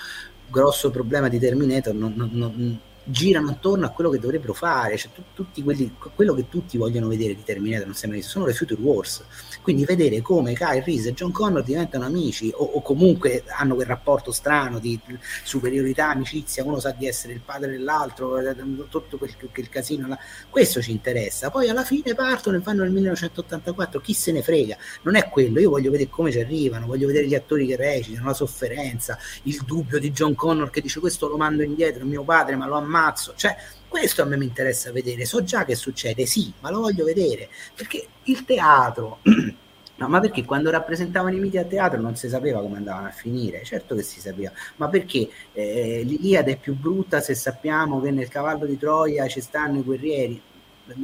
Grosso 0.48 0.92
problema 0.92 1.30
di 1.30 1.40
Terminator 1.40 1.94
non, 1.94 2.14
non, 2.16 2.30
non 2.32 2.80
girano 3.12 3.52
attorno 3.52 3.86
a 3.86 3.90
quello 3.90 4.10
che 4.10 4.20
dovrebbero 4.20 4.54
fare, 4.54 4.98
cioè 4.98 5.12
tu, 5.12 5.24
tutti 5.34 5.62
quelli, 5.62 5.96
quello 6.16 6.34
che 6.34 6.48
tutti 6.50 6.78
vogliono 6.78 7.08
vedere 7.08 7.36
di 7.36 7.44
Terminator 7.44 7.86
non 7.86 7.96
sembra 7.96 8.20
sono 8.22 8.46
le 8.46 8.54
Future 8.54 8.82
Wars. 8.82 9.24
Quindi 9.62 9.86
vedere 9.86 10.22
come 10.22 10.54
Kyle 10.54 10.84
Reese 10.84 11.10
e 11.10 11.14
John 11.14 11.32
Connor 11.32 11.64
diventano 11.64 12.06
amici 12.06 12.52
o, 12.54 12.64
o, 12.64 12.82
comunque 12.82 13.44
hanno 13.58 13.76
quel 13.76 13.86
rapporto 13.86 14.32
strano 14.32 14.80
di 14.80 15.00
superiorità, 15.44 16.10
amicizia, 16.10 16.64
uno 16.64 16.80
sa 16.80 16.92
di 16.92 17.08
essere 17.08 17.34
il 17.34 17.42
padre 17.42 17.72
dell'altro, 17.72 18.40
eh, 18.40 18.56
tutto 18.90 19.18
quel, 19.18 19.36
quel 19.52 19.70
casino 19.70 20.08
là. 20.08 20.18
Questo 20.50 20.82
ci 20.82 20.92
interessa. 20.92 21.50
Poi 21.50 21.70
alla 21.70 21.84
fine 21.84 22.16
partono 22.16 22.58
e 22.58 22.60
vanno 22.60 22.84
nel 22.84 22.92
1984, 22.92 24.00
chi 24.00 24.14
se 24.14 24.32
ne 24.32 24.42
frega. 24.42 24.78
Non 25.04 25.16
è 25.16 25.30
quello, 25.30 25.60
io 25.60 25.70
voglio 25.70 25.92
vedere 25.92 26.10
come 26.10 26.32
ci 26.32 26.40
arrivano, 26.40 26.88
voglio 26.88 27.08
vedere 27.08 27.28
gli 27.28 27.36
attori 27.36 27.68
che 27.68 27.76
recitano, 27.76 28.28
la 28.28 28.34
sofferenza, 28.34 29.18
il 29.44 29.62
dubbio 29.66 30.00
di 30.00 30.12
John 30.12 30.34
Connor 30.34 30.70
che 30.70 30.82
dice 30.82 31.00
questo 31.00 31.28
lo 31.28 31.38
mando 31.38 31.62
indietro, 31.62 32.06
mio 32.06 32.24
padre, 32.24 32.56
ma 32.56 32.66
lo 32.66 32.78
ammazzo. 32.78 33.01
Cioè, 33.36 33.56
questo 33.88 34.22
a 34.22 34.26
me 34.26 34.38
mi 34.38 34.46
interessa 34.46 34.92
vedere. 34.92 35.26
So 35.26 35.44
già 35.44 35.66
che 35.66 35.76
succede, 35.76 36.26
sì, 36.26 36.52
ma 36.60 36.70
lo 36.70 36.82
voglio 36.82 37.04
vedere 37.04 37.50
perché 37.76 38.08
il 38.24 38.46
teatro. 38.46 39.20
No, 40.02 40.08
ma 40.08 40.20
perché 40.20 40.44
quando 40.44 40.72
rappresentavano 40.72 41.36
i 41.36 41.40
miti 41.40 41.60
a 41.60 41.64
teatro 41.64 42.02
non 42.02 42.16
si 42.16 42.28
sapeva 42.28 42.60
come 42.60 42.78
andavano 42.78 43.06
a 43.06 43.12
finire? 43.12 43.64
Certo 43.64 43.94
che 43.94 44.02
si 44.02 44.20
sapeva, 44.20 44.52
ma 44.78 44.90
perché 44.90 45.30
eh, 45.54 46.02
l'Iliade 46.04 46.54
è 46.54 46.58
più 46.58 46.76
brutta 46.76 47.22
se 47.22 47.36
sappiamo 47.36 48.02
che 48.02 48.10
nel 48.10 48.28
cavallo 48.28 48.66
di 48.66 48.80
Troia 48.80 49.28
ci 49.28 49.42
stanno 49.42 49.78
i 49.78 49.84
guerrieri? 49.84 50.42
La, 50.86 50.96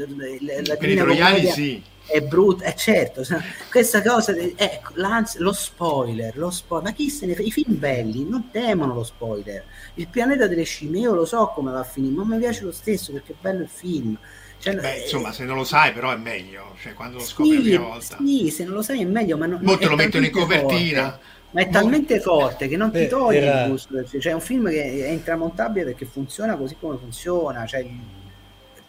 la 0.66 0.78
per 0.78 0.90
i 0.90 0.96
troiani 0.96 1.46
sì 1.46 1.84
è 2.08 2.22
brutto, 2.22 2.64
è 2.64 2.74
certo, 2.74 3.22
questa 3.70 4.02
cosa, 4.02 4.34
ecco, 4.36 4.94
lo 5.38 5.54
spoiler, 5.54 6.38
lo 6.38 6.50
spoiler, 6.50 6.90
ma 6.90 6.96
chi 6.96 7.10
se 7.10 7.26
ne 7.26 7.36
fa? 7.36 7.42
I 7.42 7.52
film 7.52 7.78
belli 7.78 8.28
non 8.28 8.50
temono 8.50 8.94
lo 8.94 9.04
spoiler. 9.04 9.64
Il 9.96 10.08
pianeta 10.08 10.48
delle 10.48 10.64
scimmie, 10.64 11.02
io 11.02 11.14
lo 11.14 11.26
so 11.26 11.52
come 11.54 11.72
va 11.72 11.80
a 11.80 11.84
finire, 11.84 12.16
ma 12.16 12.24
mi 12.24 12.40
piace 12.40 12.64
lo 12.64 12.72
stesso 12.72 13.12
perché 13.12 13.34
è 13.34 13.36
bello 13.40 13.62
il 13.62 13.70
film. 13.70 14.18
Cioè, 14.60 14.76
Beh, 14.76 15.02
insomma, 15.02 15.32
se 15.32 15.44
non 15.44 15.56
lo 15.58 15.64
sai, 15.64 15.94
però 15.94 16.12
è 16.12 16.18
meglio. 16.18 16.76
Cioè, 16.82 16.94
quando 16.94 17.18
lo 17.18 17.24
scopri 17.24 17.52
sì, 17.52 17.56
la 17.58 17.62
prima 17.62 17.84
volta. 17.86 18.18
Sì, 18.18 18.50
se 18.50 18.64
non 18.64 18.74
lo 18.74 18.82
sai 18.82 19.02
è 19.02 19.06
meglio, 19.06 19.38
ma 19.38 19.46
non, 19.46 19.60
Molto 19.62 19.90
lo 19.90 19.96
mettono 19.96 20.26
in 20.26 20.32
copertina. 20.32 21.10
Forte, 21.12 21.26
ma 21.52 21.62
è 21.62 21.70
talmente 21.70 22.20
forte 22.20 22.68
che 22.68 22.78
non 22.78 22.90
Beh, 22.90 23.04
ti 23.04 23.08
toglie 23.10 23.40
era... 23.40 23.64
il 23.64 23.70
gusto. 23.70 24.04
Cioè, 24.06 24.32
è 24.32 24.34
un 24.34 24.42
film 24.42 24.70
che 24.70 25.06
è 25.06 25.10
intramontabile 25.10 25.86
perché 25.86 26.06
funziona 26.06 26.56
così 26.56 26.76
come 26.80 26.98
funziona. 26.98 27.66
Cioè, 27.66 27.86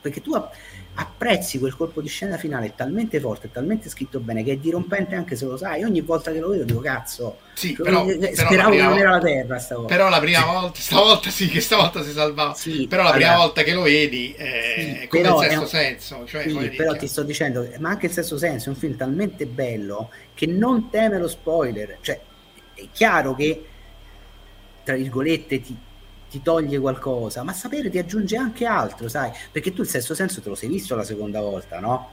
perché 0.00 0.22
tu 0.22 0.32
apprezzi 1.00 1.60
quel 1.60 1.76
colpo 1.76 2.00
di 2.00 2.08
scena 2.08 2.36
finale 2.36 2.74
talmente 2.74 3.20
forte, 3.20 3.50
talmente 3.52 3.88
scritto 3.88 4.18
bene 4.18 4.42
che 4.42 4.52
è 4.52 4.56
dirompente 4.56 5.14
anche 5.14 5.36
se 5.36 5.44
lo 5.44 5.56
sai. 5.56 5.84
Ogni 5.84 6.00
volta 6.00 6.32
che 6.32 6.40
lo 6.40 6.48
vedo 6.48 6.64
dico 6.64 6.80
cazzo, 6.80 7.38
sì, 7.54 7.72
però, 7.72 8.04
speravo 8.32 8.70
che 8.70 8.82
non 8.82 8.98
era 8.98 9.10
la 9.12 9.20
terra 9.20 9.58
stavolta. 9.60 9.94
Però 9.94 10.08
la 10.08 10.18
prima 10.18 10.44
volta, 10.44 10.80
stavolta 10.80 11.30
sì, 11.30 11.48
che 11.48 11.60
stavolta 11.60 12.02
si 12.02 12.10
salvava. 12.10 12.52
Sì, 12.54 12.88
però 12.88 13.04
la 13.04 13.12
prima 13.12 13.28
allora, 13.28 13.44
volta 13.44 13.62
che 13.62 13.72
lo 13.74 13.82
vedi 13.82 14.34
eh, 14.34 14.98
sì, 15.02 15.06
come 15.06 15.22
il 15.22 15.36
sesto 15.38 15.60
un, 15.60 15.66
senso. 15.68 16.26
Cioè, 16.26 16.48
sì, 16.48 16.70
però 16.70 16.96
ti 16.96 17.06
sto 17.06 17.22
dicendo, 17.22 17.68
ma 17.78 17.90
anche 17.90 18.06
il 18.06 18.12
sesto 18.12 18.36
senso 18.36 18.66
è 18.66 18.72
un 18.72 18.78
film 18.78 18.96
talmente 18.96 19.46
bello 19.46 20.10
che 20.34 20.46
non 20.46 20.90
teme 20.90 21.18
lo 21.18 21.28
spoiler. 21.28 21.98
Cioè, 22.00 22.20
è 22.74 22.86
chiaro 22.90 23.36
che 23.36 23.64
tra 24.82 24.96
virgolette 24.96 25.60
ti, 25.60 25.76
ti 26.30 26.42
toglie 26.42 26.78
qualcosa, 26.78 27.42
ma 27.42 27.52
sapere 27.52 27.90
ti 27.90 27.98
aggiunge 27.98 28.36
anche 28.36 28.66
altro, 28.66 29.08
sai? 29.08 29.30
Perché 29.50 29.72
tu 29.72 29.82
il 29.82 29.88
sesto 29.88 30.14
senso 30.14 30.40
te 30.40 30.48
lo 30.48 30.54
sei 30.54 30.68
visto 30.68 30.94
la 30.94 31.04
seconda 31.04 31.40
volta, 31.40 31.80
no? 31.80 32.10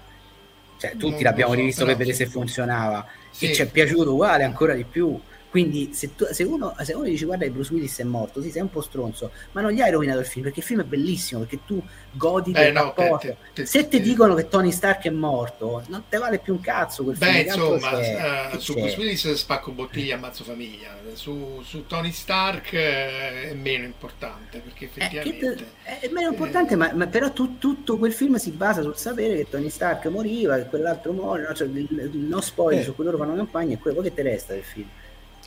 Cioè, 0.77 0.91
tutti 0.91 1.13
non 1.13 1.23
l'abbiamo 1.23 1.53
so, 1.53 1.57
rivisto 1.57 1.85
per 1.85 1.95
vedere 1.95 2.15
se 2.15 2.25
funzionava 2.25 3.05
sì. 3.31 3.49
e 3.49 3.53
ci 3.53 3.61
è 3.61 3.67
piaciuto 3.67 4.13
uguale 4.13 4.43
ancora 4.43 4.73
di 4.73 4.83
più. 4.83 5.19
Quindi 5.55 5.93
se, 5.93 6.13
tu, 6.15 6.25
se, 6.31 6.43
uno, 6.43 6.75
se 6.81 6.91
uno 6.91 7.05
dici 7.05 7.23
guarda 7.23 7.47
Bruce 7.47 7.71
Willis 7.71 7.97
è 7.99 8.03
morto, 8.03 8.41
sì 8.41 8.51
sei 8.51 8.61
un 8.61 8.69
po' 8.69 8.81
stronzo, 8.81 9.31
ma 9.53 9.61
non 9.61 9.71
gli 9.71 9.79
hai 9.79 9.89
rovinato 9.89 10.19
il 10.19 10.25
film 10.25 10.43
perché 10.43 10.59
il 10.59 10.65
film 10.65 10.81
è 10.81 10.83
bellissimo, 10.83 11.39
perché 11.39 11.59
tu 11.65 11.81
godi 12.11 12.51
del 12.51 12.73
no, 12.73 12.83
rapporto. 12.83 13.27
Te, 13.27 13.37
te, 13.53 13.65
se 13.65 13.87
ti 13.87 14.01
dicono 14.01 14.33
che 14.33 14.49
Tony 14.49 14.69
Stark 14.73 15.05
è 15.05 15.09
morto, 15.11 15.81
non 15.87 16.03
te 16.09 16.17
vale 16.17 16.39
più 16.39 16.55
un 16.55 16.59
cazzo 16.59 17.03
quel 17.03 17.15
Beh, 17.15 17.25
film. 17.25 17.45
insomma, 17.45 18.51
uh, 18.51 18.59
su 18.59 18.73
c'è. 18.73 18.81
Bruce 18.81 18.97
Willis 18.97 19.31
spacco 19.31 19.71
bottiglia, 19.71 20.15
ammazzo 20.15 20.43
famiglia. 20.43 20.93
Su, 21.13 21.61
su 21.63 21.85
Tony 21.87 22.11
Stark 22.11 22.73
eh, 22.73 23.51
è 23.51 23.53
meno 23.53 23.85
importante 23.85 24.59
perché 24.59 24.85
effettivamente... 24.85 25.67
È, 25.83 25.99
è 26.01 26.09
meno 26.09 26.31
importante, 26.31 26.73
eh, 26.73 26.75
ma, 26.75 26.91
ma, 26.91 27.07
però 27.07 27.31
tu, 27.31 27.57
tutto 27.59 27.97
quel 27.97 28.11
film 28.11 28.35
si 28.35 28.51
basa 28.51 28.81
sul 28.81 28.97
sapere 28.97 29.37
che 29.37 29.47
Tony 29.49 29.69
Stark 29.69 30.05
moriva, 30.07 30.57
che 30.57 30.65
quell'altro 30.65 31.13
muore, 31.13 31.43
no? 31.47 31.53
Cioè, 31.53 31.69
no 32.11 32.41
spoiler 32.41 32.81
eh. 32.81 32.83
su 32.83 32.93
cui 32.93 33.05
loro 33.05 33.15
fanno 33.15 33.35
campagna 33.35 33.75
e 33.75 33.77
quello 33.77 34.01
che 34.01 34.13
ti 34.13 34.21
resta 34.21 34.51
del 34.51 34.63
film. 34.63 34.89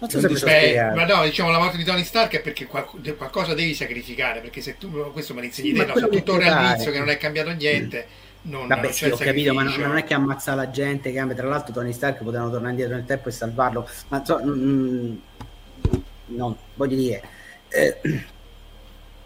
Non 0.01 0.09
so 0.09 0.20
se 0.20 0.45
Beh, 0.45 0.95
ma 0.95 1.05
no, 1.05 1.25
diciamo 1.25 1.51
la 1.51 1.59
morte 1.59 1.77
di 1.77 1.83
Tony 1.83 2.05
Stark 2.05 2.37
è 2.37 2.41
perché 2.41 2.66
qualcosa 2.66 3.55
devi 3.55 3.75
sacrificare, 3.75 4.41
perché 4.41 4.61
se 4.61 4.79
tu 4.79 4.91
questo 5.12 5.35
me 5.35 5.41
l'insegni 5.41 5.70
sì, 5.70 5.75
te, 5.75 5.87
no, 5.87 5.97
se 5.97 6.09
tutto 6.09 6.35
all'inizio 6.35 6.93
che 6.93 6.99
non 6.99 7.09
è 7.09 7.16
cambiato 7.16 7.51
niente, 7.51 8.07
non, 8.43 8.69
Vabbè, 8.69 8.83
non 8.83 8.93
sì, 8.93 9.07
ho 9.07 9.16
capito, 9.16 9.53
ma 9.53 9.65
non, 9.65 9.75
non, 9.75 9.97
è 9.97 10.05
che 10.05 10.15
ammazza 10.15 10.55
la 10.55 10.70
gente, 10.70 11.11
che 11.11 11.35
tra 11.35 11.49
l'altro 11.49 11.73
Tony 11.73 11.93
Stark 11.93 12.23
potevano 12.23 12.51
tornare 12.51 12.70
indietro 12.70 12.95
nel 12.95 13.05
tempo 13.07 13.29
e 13.29 13.33
salvarlo, 13.33 13.89
ma 14.09 14.25
so, 14.25 14.41
mm, 14.41 15.16
non 16.27 16.57
voglio 16.75 16.97
dire, 16.97 17.23
eh, 17.69 18.01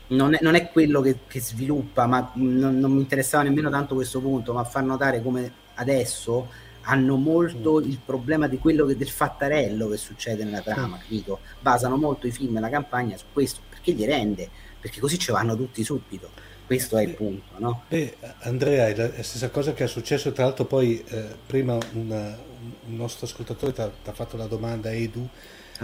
non, 0.09 0.35
è, 0.35 0.39
non, 0.41 0.55
è, 0.55 0.71
quello 0.71 1.03
che, 1.03 1.19
che 1.27 1.41
sviluppa, 1.41 2.07
ma 2.07 2.31
non, 2.35 2.79
non 2.79 2.93
mi 2.93 3.01
interessava 3.01 3.43
nemmeno 3.43 3.69
tanto 3.69 3.95
questo 3.95 4.21
punto, 4.21 4.55
ma 4.55 4.65
far 4.65 4.85
notare 4.85 5.21
come 5.21 5.53
adesso 5.75 6.49
hanno 6.83 7.17
molto 7.17 7.81
mm. 7.81 7.89
il 7.89 7.99
problema 8.05 8.49
di 8.49 8.59
quello 8.59 8.87
che, 8.87 8.97
del 8.97 9.09
fattarello 9.09 9.89
che 9.89 9.97
succede 9.97 10.45
nella 10.45 10.61
trama, 10.61 10.97
mm. 10.97 11.01
capito? 11.01 11.41
Basano 11.61 11.97
molto 11.97 12.27
i 12.27 12.31
film 12.31 12.57
e 12.57 12.61
la 12.61 12.69
campagna 12.69 13.17
su 13.17 13.27
questo, 13.33 13.61
perché 13.69 13.93
gli 13.93 14.05
rende, 14.05 14.49
perché 14.81 15.01
così 15.01 15.19
ci 15.19 15.31
vanno 15.31 15.57
tutti 15.57 15.83
subito. 15.85 16.31
Questo 16.65 16.97
è 16.97 17.03
il 17.03 17.15
punto, 17.15 17.53
no? 17.59 17.83
Eh, 17.89 18.17
Andrea, 18.41 18.89
è 18.89 18.95
la 18.95 19.23
stessa 19.23 19.51
cosa 19.51 19.75
che 19.75 19.85
è 19.85 19.87
successo, 19.87 20.33
tra 20.33 20.45
l'altro 20.45 20.65
poi 20.65 21.03
eh, 21.09 21.27
prima 21.45 21.77
una, 21.93 22.39
un 22.87 22.97
nostro 22.97 23.27
ascoltatore 23.27 23.73
ti 23.73 23.81
ha 23.81 24.13
fatto 24.13 24.37
la 24.37 24.47
domanda, 24.47 24.91
Edu, 24.91 25.29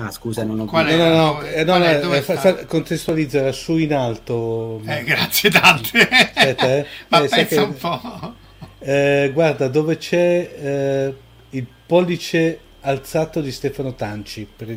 Ah, 0.01 0.13
scusa, 0.13 0.45
non 0.45 0.61
ho 0.61 0.65
Qual 0.65 0.87
è, 0.87 0.97
no, 0.97 1.09
no, 1.09 1.33
no, 1.33 1.43
eh, 1.43 1.65
no, 1.65 1.79
no 1.79 2.15
eh, 2.15 2.23
fa, 2.23 2.37
fa, 2.37 2.65
contestualizza 2.67 3.51
su 3.51 3.77
in 3.79 3.93
alto. 3.93 4.81
Eh, 4.87 5.03
grazie 5.03 5.51
tante. 5.51 6.09
Aspetta, 6.09 6.77
eh. 6.77 6.87
Ma 7.09 7.19
eh, 7.19 7.29
pensa 7.29 7.45
che... 7.45 7.57
un 7.57 7.75
po'. 7.75 8.35
Eh, 8.81 9.31
guarda, 9.33 9.69
dove 9.69 9.97
c'è 9.97 10.51
eh, 10.61 11.15
il 11.51 11.67
pollice 11.87 12.61
alzato 12.81 13.41
di 13.41 13.51
Stefano 13.51 13.95
Tanci, 13.95 14.47
per, 14.57 14.69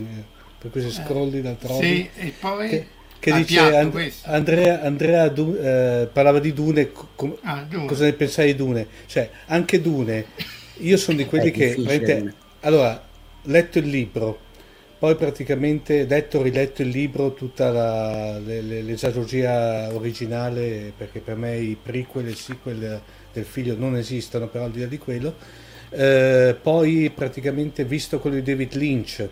per 0.58 0.72
cui 0.72 0.82
se 0.82 0.88
eh, 0.88 1.04
scrolli 1.04 1.42
da 1.42 1.54
trovi. 1.54 2.10
Sì, 2.14 2.20
e 2.20 2.34
poi... 2.40 2.70
Che, 2.70 2.88
che 3.20 3.34
dice 3.34 3.60
And, 3.60 4.12
Andrea, 4.24 4.82
Andrea 4.82 5.30
du, 5.30 5.56
eh, 5.56 6.10
parlava 6.12 6.40
di 6.40 6.54
Dune, 6.54 6.92
com, 6.92 7.38
ah, 7.44 7.64
Dune, 7.70 7.86
cosa 7.86 8.06
ne 8.06 8.14
pensai 8.14 8.48
di 8.48 8.56
Dune? 8.56 8.88
Cioè, 9.06 9.30
anche 9.46 9.80
Dune, 9.80 10.26
io 10.78 10.98
sono 10.98 11.18
di 11.18 11.26
quelli 11.26 11.52
che... 11.52 12.34
Allora, 12.62 13.00
letto 13.44 13.78
il 13.78 13.88
libro, 13.88 14.40
poi 14.98 15.16
praticamente 15.16 16.06
letto 16.06 16.42
riletto 16.42 16.82
il 16.82 16.90
libro, 16.90 17.34
tutta 17.34 17.70
la, 17.70 18.40
l'esagogia 18.40 19.94
originale, 19.94 20.92
perché 20.96 21.20
per 21.20 21.36
me 21.36 21.58
i 21.58 21.78
prequel 21.80 22.28
e 22.28 22.36
sequel 22.36 23.02
del 23.34 23.46
figlio 23.46 23.76
non 23.78 23.96
esistono, 23.96 24.48
però 24.48 24.66
al 24.66 24.72
di 24.72 24.80
là 24.82 24.88
di 24.88 24.98
quello. 24.98 25.36
Eh, 25.90 26.56
poi 26.62 27.12
praticamente 27.14 27.84
visto 27.84 28.20
quello 28.20 28.38
di 28.38 28.44
David 28.44 28.74
Lynch, 28.74 29.30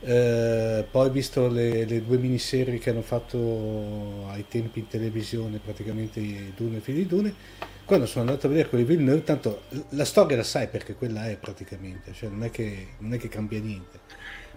eh, 0.00 0.86
poi 0.88 1.10
visto 1.10 1.48
le, 1.48 1.84
le, 1.84 2.04
due 2.04 2.18
miniserie 2.18 2.78
che 2.78 2.90
hanno 2.90 3.02
fatto 3.02 4.26
ai 4.28 4.44
tempi 4.48 4.80
in 4.80 4.86
televisione, 4.86 5.58
praticamente 5.58 6.20
Dune 6.54 6.76
e 6.76 6.80
Figli 6.80 6.98
di 6.98 7.06
Dune, 7.06 7.34
quando 7.84 8.06
sono 8.06 8.26
andato 8.28 8.46
a 8.46 8.50
vedere 8.50 8.68
quelli 8.68 8.84
di 8.84 8.94
Villeneuve, 8.94 9.24
tanto 9.24 9.62
la 9.90 10.04
storia 10.04 10.36
la 10.36 10.42
sai 10.42 10.68
perché 10.68 10.94
quella 10.94 11.28
è 11.28 11.36
praticamente, 11.36 12.12
cioè 12.12 12.28
non 12.28 12.44
è 12.44 12.50
che, 12.50 12.88
non 12.98 13.14
è 13.14 13.18
che 13.18 13.28
cambia 13.28 13.60
niente. 13.60 13.98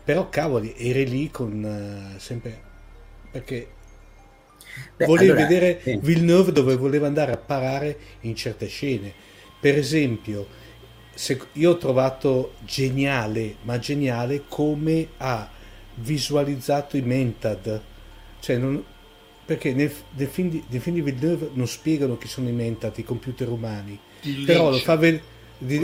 Però 0.04 0.30
cavoli, 0.30 0.74
eri 0.78 1.08
lì 1.08 1.30
con 1.30 2.14
uh, 2.16 2.18
sempre... 2.20 2.62
perché 3.32 3.68
Beh, 4.96 5.06
volevo 5.06 5.34
allora, 5.34 5.48
vedere 5.48 5.80
sì. 5.82 6.00
Villeneuve 6.02 6.52
dove 6.52 6.76
voleva 6.76 7.08
andare 7.08 7.32
a 7.32 7.38
parare 7.38 7.98
in 8.22 8.36
certe 8.36 8.68
scene. 8.68 9.14
Per 9.60 9.78
esempio, 9.78 10.48
io 11.54 11.72
ho 11.72 11.78
trovato 11.78 12.54
geniale, 12.66 13.56
ma 13.64 13.80
geniale 13.80 14.44
come 14.48 15.08
ha 15.18 15.50
visualizzato 15.96 16.98
i 16.98 17.02
Mentad. 17.02 17.82
Cioè, 18.40 18.58
non, 18.58 18.84
perché 19.46 19.74
nel, 19.74 19.92
nel, 20.16 20.28
film 20.28 20.50
di, 20.50 20.64
nel, 20.68 20.82
film 20.82 20.96
di, 20.98 21.02
Villeneuve 21.02 21.50
non 21.54 21.68
spiegano 21.68 22.18
chi 22.18 22.28
sono 22.28 22.50
i 22.50 22.52
Mentad, 22.52 22.98
i 22.98 23.04
computer 23.04 23.50
umani. 23.50 23.98
Di 24.22 24.44
però 24.46 24.70
lo 24.70 24.78
fa 24.78 24.96
vedere... 24.96 25.24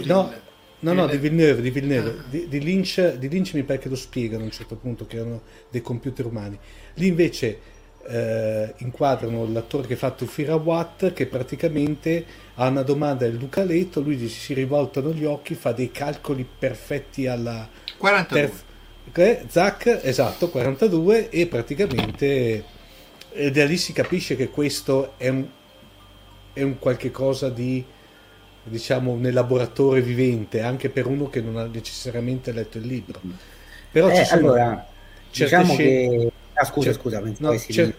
No, 0.05 0.31
no, 0.79 0.93
no, 0.93 1.07
di 1.07 1.17
Villeneuve, 1.17 1.61
di, 1.61 1.71
Villeneuve. 1.71 2.09
Ah. 2.09 2.23
Di, 2.29 2.47
di, 2.47 2.59
Lynch, 2.59 3.15
di 3.15 3.29
Lynch 3.29 3.53
mi 3.53 3.63
pare 3.63 3.79
che 3.79 3.89
lo 3.89 3.95
spiegano 3.95 4.43
a 4.43 4.45
un 4.45 4.51
certo 4.51 4.75
punto 4.75 5.07
che 5.07 5.15
erano 5.15 5.41
dei 5.71 5.81
computer 5.81 6.25
umani. 6.25 6.59
Lì 6.95 7.07
invece 7.07 7.59
eh, 8.05 8.73
inquadrano 8.77 9.47
l'attore 9.51 9.87
che 9.87 9.93
ha 9.93 9.97
fatto 9.97 10.25
Fira 10.25 10.55
Watt 10.55 11.13
che 11.13 11.25
praticamente 11.25 12.25
ha 12.55 12.67
una 12.67 12.83
domanda 12.83 13.25
del 13.25 13.37
Ducaletto, 13.37 14.01
lui 14.01 14.15
gli 14.15 14.27
si 14.27 14.53
rivoltano 14.53 15.11
gli 15.11 15.25
occhi, 15.25 15.55
fa 15.55 15.71
dei 15.71 15.91
calcoli 15.91 16.45
perfetti 16.45 17.27
alla 17.27 17.67
42. 17.97 18.51
Ter- 19.11 19.45
Zac, 19.47 19.99
esatto, 20.01 20.49
42 20.49 21.29
e 21.29 21.47
praticamente 21.47 22.63
ed 23.33 23.55
da 23.55 23.65
lì 23.65 23.77
si 23.77 23.93
capisce 23.93 24.35
che 24.35 24.49
questo 24.49 25.13
è 25.17 25.27
un, 25.27 25.45
è 26.53 26.61
un 26.61 26.77
qualche 26.79 27.11
cosa 27.11 27.49
di 27.49 27.83
diciamo 28.63 29.11
un 29.11 29.25
elaboratore 29.25 30.01
vivente 30.01 30.61
anche 30.61 30.89
per 30.89 31.05
uno 31.07 31.29
che 31.29 31.41
non 31.41 31.57
ha 31.57 31.65
necessariamente 31.65 32.53
letto 32.53 32.77
il 32.77 32.85
libro 32.85 33.19
però 33.91 34.09
eh, 34.09 34.15
ci 34.15 34.23
sono 34.23 34.39
allora 34.39 34.87
diciamo 35.29 35.73
scene, 35.73 36.09
che 36.09 36.31
ah, 36.53 36.65
scusa 36.65 36.91
cer- 36.91 37.01
scusa 37.01 37.19
no, 37.19 37.57
cer- 37.57 37.95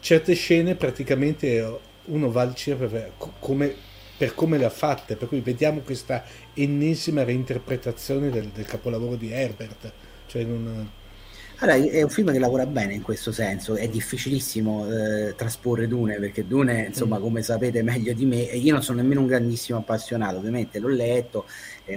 certe 0.00 0.34
scene 0.34 0.74
praticamente 0.74 1.80
uno 2.06 2.30
va 2.30 2.42
al 2.42 2.54
cinema 2.54 2.86
per, 2.86 3.12
come, 3.38 3.74
per 4.16 4.34
come 4.34 4.58
le 4.58 4.64
ha 4.64 4.70
fatte 4.70 5.16
per 5.16 5.28
cui 5.28 5.40
vediamo 5.40 5.80
questa 5.80 6.24
ennesima 6.54 7.24
reinterpretazione 7.24 8.30
del, 8.30 8.48
del 8.48 8.64
capolavoro 8.64 9.16
di 9.16 9.30
Herbert 9.30 9.92
cioè 10.26 10.44
non 10.44 10.90
allora, 11.60 11.76
è 11.76 12.02
un 12.02 12.08
film 12.08 12.30
che 12.30 12.38
lavora 12.38 12.66
bene 12.66 12.94
in 12.94 13.02
questo 13.02 13.32
senso, 13.32 13.74
è 13.74 13.88
difficilissimo 13.88 14.86
eh, 14.86 15.34
trasporre 15.34 15.88
Dune 15.88 16.20
perché 16.20 16.46
Dune, 16.46 16.86
insomma, 16.86 17.18
mm. 17.18 17.20
come 17.20 17.42
sapete 17.42 17.82
meglio 17.82 18.12
di 18.12 18.24
me, 18.26 18.36
io 18.36 18.72
non 18.72 18.82
sono 18.82 19.00
nemmeno 19.00 19.22
un 19.22 19.26
grandissimo 19.26 19.78
appassionato, 19.78 20.36
ovviamente 20.36 20.78
l'ho 20.78 20.86
letto, 20.86 21.46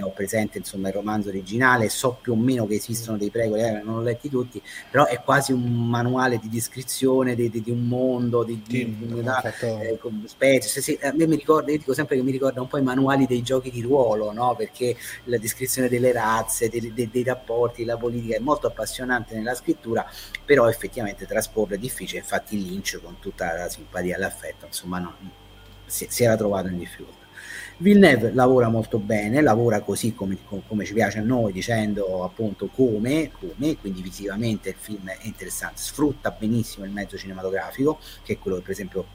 ho 0.00 0.10
presente 0.10 0.58
insomma 0.58 0.88
il 0.88 0.94
romanzo 0.94 1.28
originale, 1.28 1.88
so 1.88 2.18
più 2.20 2.32
o 2.32 2.36
meno 2.36 2.66
che 2.66 2.74
esistono 2.74 3.18
dei 3.18 3.30
prequel, 3.30 3.64
eh, 3.64 3.82
non 3.82 3.96
l'ho 3.96 4.02
letti 4.02 4.28
tutti, 4.28 4.62
però 4.90 5.06
è 5.06 5.20
quasi 5.22 5.52
un 5.52 5.88
manuale 5.88 6.38
di 6.38 6.48
descrizione 6.48 7.34
di, 7.34 7.50
di, 7.50 7.60
di 7.60 7.70
un 7.70 7.86
mondo, 7.86 8.44
di, 8.44 8.62
di, 8.66 8.96
di 8.96 9.12
una, 9.12 9.42
eh, 9.42 9.98
specie. 10.26 10.68
Se, 10.68 10.80
se, 10.80 10.98
a 11.02 11.12
me 11.12 11.26
mi 11.26 11.36
ricorda, 11.36 11.70
io 11.70 11.78
dico 11.78 11.94
sempre 11.94 12.16
che 12.16 12.22
mi 12.22 12.30
ricorda 12.30 12.60
un 12.60 12.68
po' 12.68 12.78
i 12.78 12.82
manuali 12.82 13.26
dei 13.26 13.42
giochi 13.42 13.70
di 13.70 13.82
ruolo, 13.82 14.32
no? 14.32 14.54
perché 14.56 14.96
la 15.24 15.38
descrizione 15.38 15.88
delle 15.88 16.12
razze, 16.12 16.68
dei, 16.68 16.92
dei, 16.92 17.10
dei 17.10 17.24
rapporti, 17.24 17.84
la 17.84 17.96
politica 17.96 18.36
è 18.36 18.40
molto 18.40 18.66
appassionante 18.66 19.34
nella 19.34 19.54
scrittura, 19.54 20.08
però 20.44 20.68
effettivamente 20.68 21.26
trasporre 21.26 21.74
è 21.74 21.78
difficile, 21.78 22.20
infatti 22.20 22.60
Lynch 22.62 23.00
con 23.02 23.18
tutta 23.18 23.54
la 23.54 23.68
simpatia 23.68 24.16
e 24.16 24.18
l'affetto, 24.18 24.66
insomma, 24.66 24.98
no, 24.98 25.14
si, 25.86 26.06
si 26.08 26.24
era 26.24 26.36
trovato 26.36 26.68
in 26.68 26.78
difficoltà. 26.78 27.21
Villeneuve 27.82 28.32
lavora 28.32 28.68
molto 28.68 28.98
bene, 28.98 29.40
lavora 29.40 29.80
così 29.80 30.14
come, 30.14 30.38
come, 30.68 30.84
ci 30.84 30.94
piace 30.94 31.18
a 31.18 31.22
noi, 31.22 31.52
dicendo 31.52 32.22
appunto 32.22 32.68
come, 32.68 33.32
come, 33.32 33.76
quindi 33.76 34.00
visivamente 34.00 34.68
il 34.68 34.76
film 34.78 35.08
è 35.08 35.18
interessante, 35.22 35.80
sfrutta 35.80 36.30
benissimo 36.30 36.84
il 36.84 36.92
mezzo 36.92 37.16
cinematografico, 37.16 37.98
che 38.22 38.34
è 38.34 38.38
quello 38.38 38.58
che 38.58 38.62
per 38.62 38.70
esempio 38.70 39.06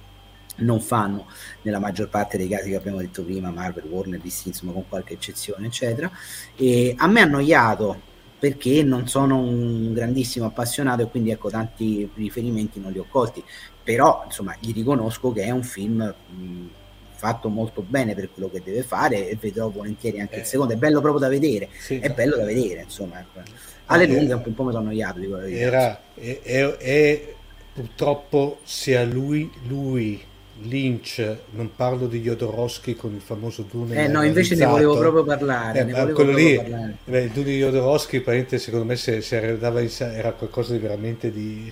non 0.58 0.82
fanno 0.82 1.28
nella 1.62 1.80
maggior 1.80 2.10
parte 2.10 2.38
dei 2.38 2.50
casi 2.50 2.70
che 2.72 2.76
abbiamo 2.76 2.98
detto 2.98 3.24
prima, 3.24 3.50
Marvel, 3.52 3.86
Warner, 3.86 4.20
DC, 4.20 4.48
insomma 4.48 4.74
con 4.74 4.84
qualche 4.90 5.14
eccezione, 5.14 5.68
eccetera. 5.68 6.12
E 6.58 6.94
a 6.98 7.08
me 7.08 7.22
ha 7.22 7.24
annoiato 7.24 8.02
perché 8.38 8.84
non 8.84 9.08
sono 9.08 9.40
un 9.40 9.94
grandissimo 9.94 10.46
appassionato 10.46 11.04
e 11.04 11.08
quindi 11.08 11.32
ecco 11.32 11.50
tanti 11.50 12.10
riferimenti 12.16 12.82
non 12.82 12.92
li 12.92 13.00
ho 13.00 13.06
colti, 13.10 13.42
però 13.82 14.24
insomma 14.26 14.54
gli 14.60 14.74
riconosco 14.74 15.32
che 15.32 15.44
è 15.44 15.52
un 15.52 15.64
film... 15.64 16.14
Mh, 16.28 16.86
fatto 17.18 17.50
molto 17.50 17.84
bene 17.86 18.16
per 18.16 18.30
quello 18.32 18.50
che 18.50 18.62
deve 18.64 18.84
fare 18.84 19.30
e 19.30 19.38
vedrò 19.40 19.70
volentieri 19.70 20.20
anche 20.20 20.36
eh. 20.36 20.40
il 20.40 20.46
secondo. 20.46 20.74
È 20.74 20.78
bello 20.78 21.02
proprio 21.02 21.22
da 21.22 21.30
vedere, 21.30 21.70
sì. 21.78 22.00
è 22.00 22.10
bello 22.10 22.38
da 22.38 22.46
vedere, 22.46 22.84
insomma. 22.84 23.20
Ecco. 23.20 23.42
Alle 23.88 24.04
eh, 24.04 24.08
lunghe 24.08 24.34
un 24.34 24.54
po' 24.54 24.64
mi 24.64 24.72
sono 24.72 24.84
annoiato. 24.84 25.20
Dico 25.20 25.40
era, 25.40 26.00
è, 26.14 26.40
è, 26.42 26.78
è, 26.78 27.34
purtroppo 27.74 28.60
sia 28.64 29.04
lui, 29.04 29.50
lui 29.68 30.24
Lynch, 30.62 31.38
non 31.52 31.72
parlo 31.76 32.08
di 32.08 32.22
Jodorowsky 32.22 32.96
con 32.96 33.14
il 33.14 33.22
famoso 33.22 33.66
Dune. 33.70 34.06
Eh 34.06 34.08
no, 34.08 34.24
invece 34.24 34.56
ne 34.56 34.66
volevo 34.66 34.98
proprio 34.98 35.24
parlare. 35.24 35.80
Eh, 35.80 35.84
ne 35.84 35.94
volevo 35.94 36.14
quello 36.14 36.34
lì, 36.34 36.56
parlare. 36.56 36.98
Beh, 37.04 37.22
il 37.22 37.32
Dune 37.32 37.46
di 37.46 37.60
Jodorowsky, 37.60 38.24
secondo 38.58 38.86
me, 38.86 38.96
se, 38.96 39.22
se 39.22 39.38
era 39.38 40.32
qualcosa 40.32 40.74
di 40.74 40.80
veramente 40.80 41.32
di 41.32 41.72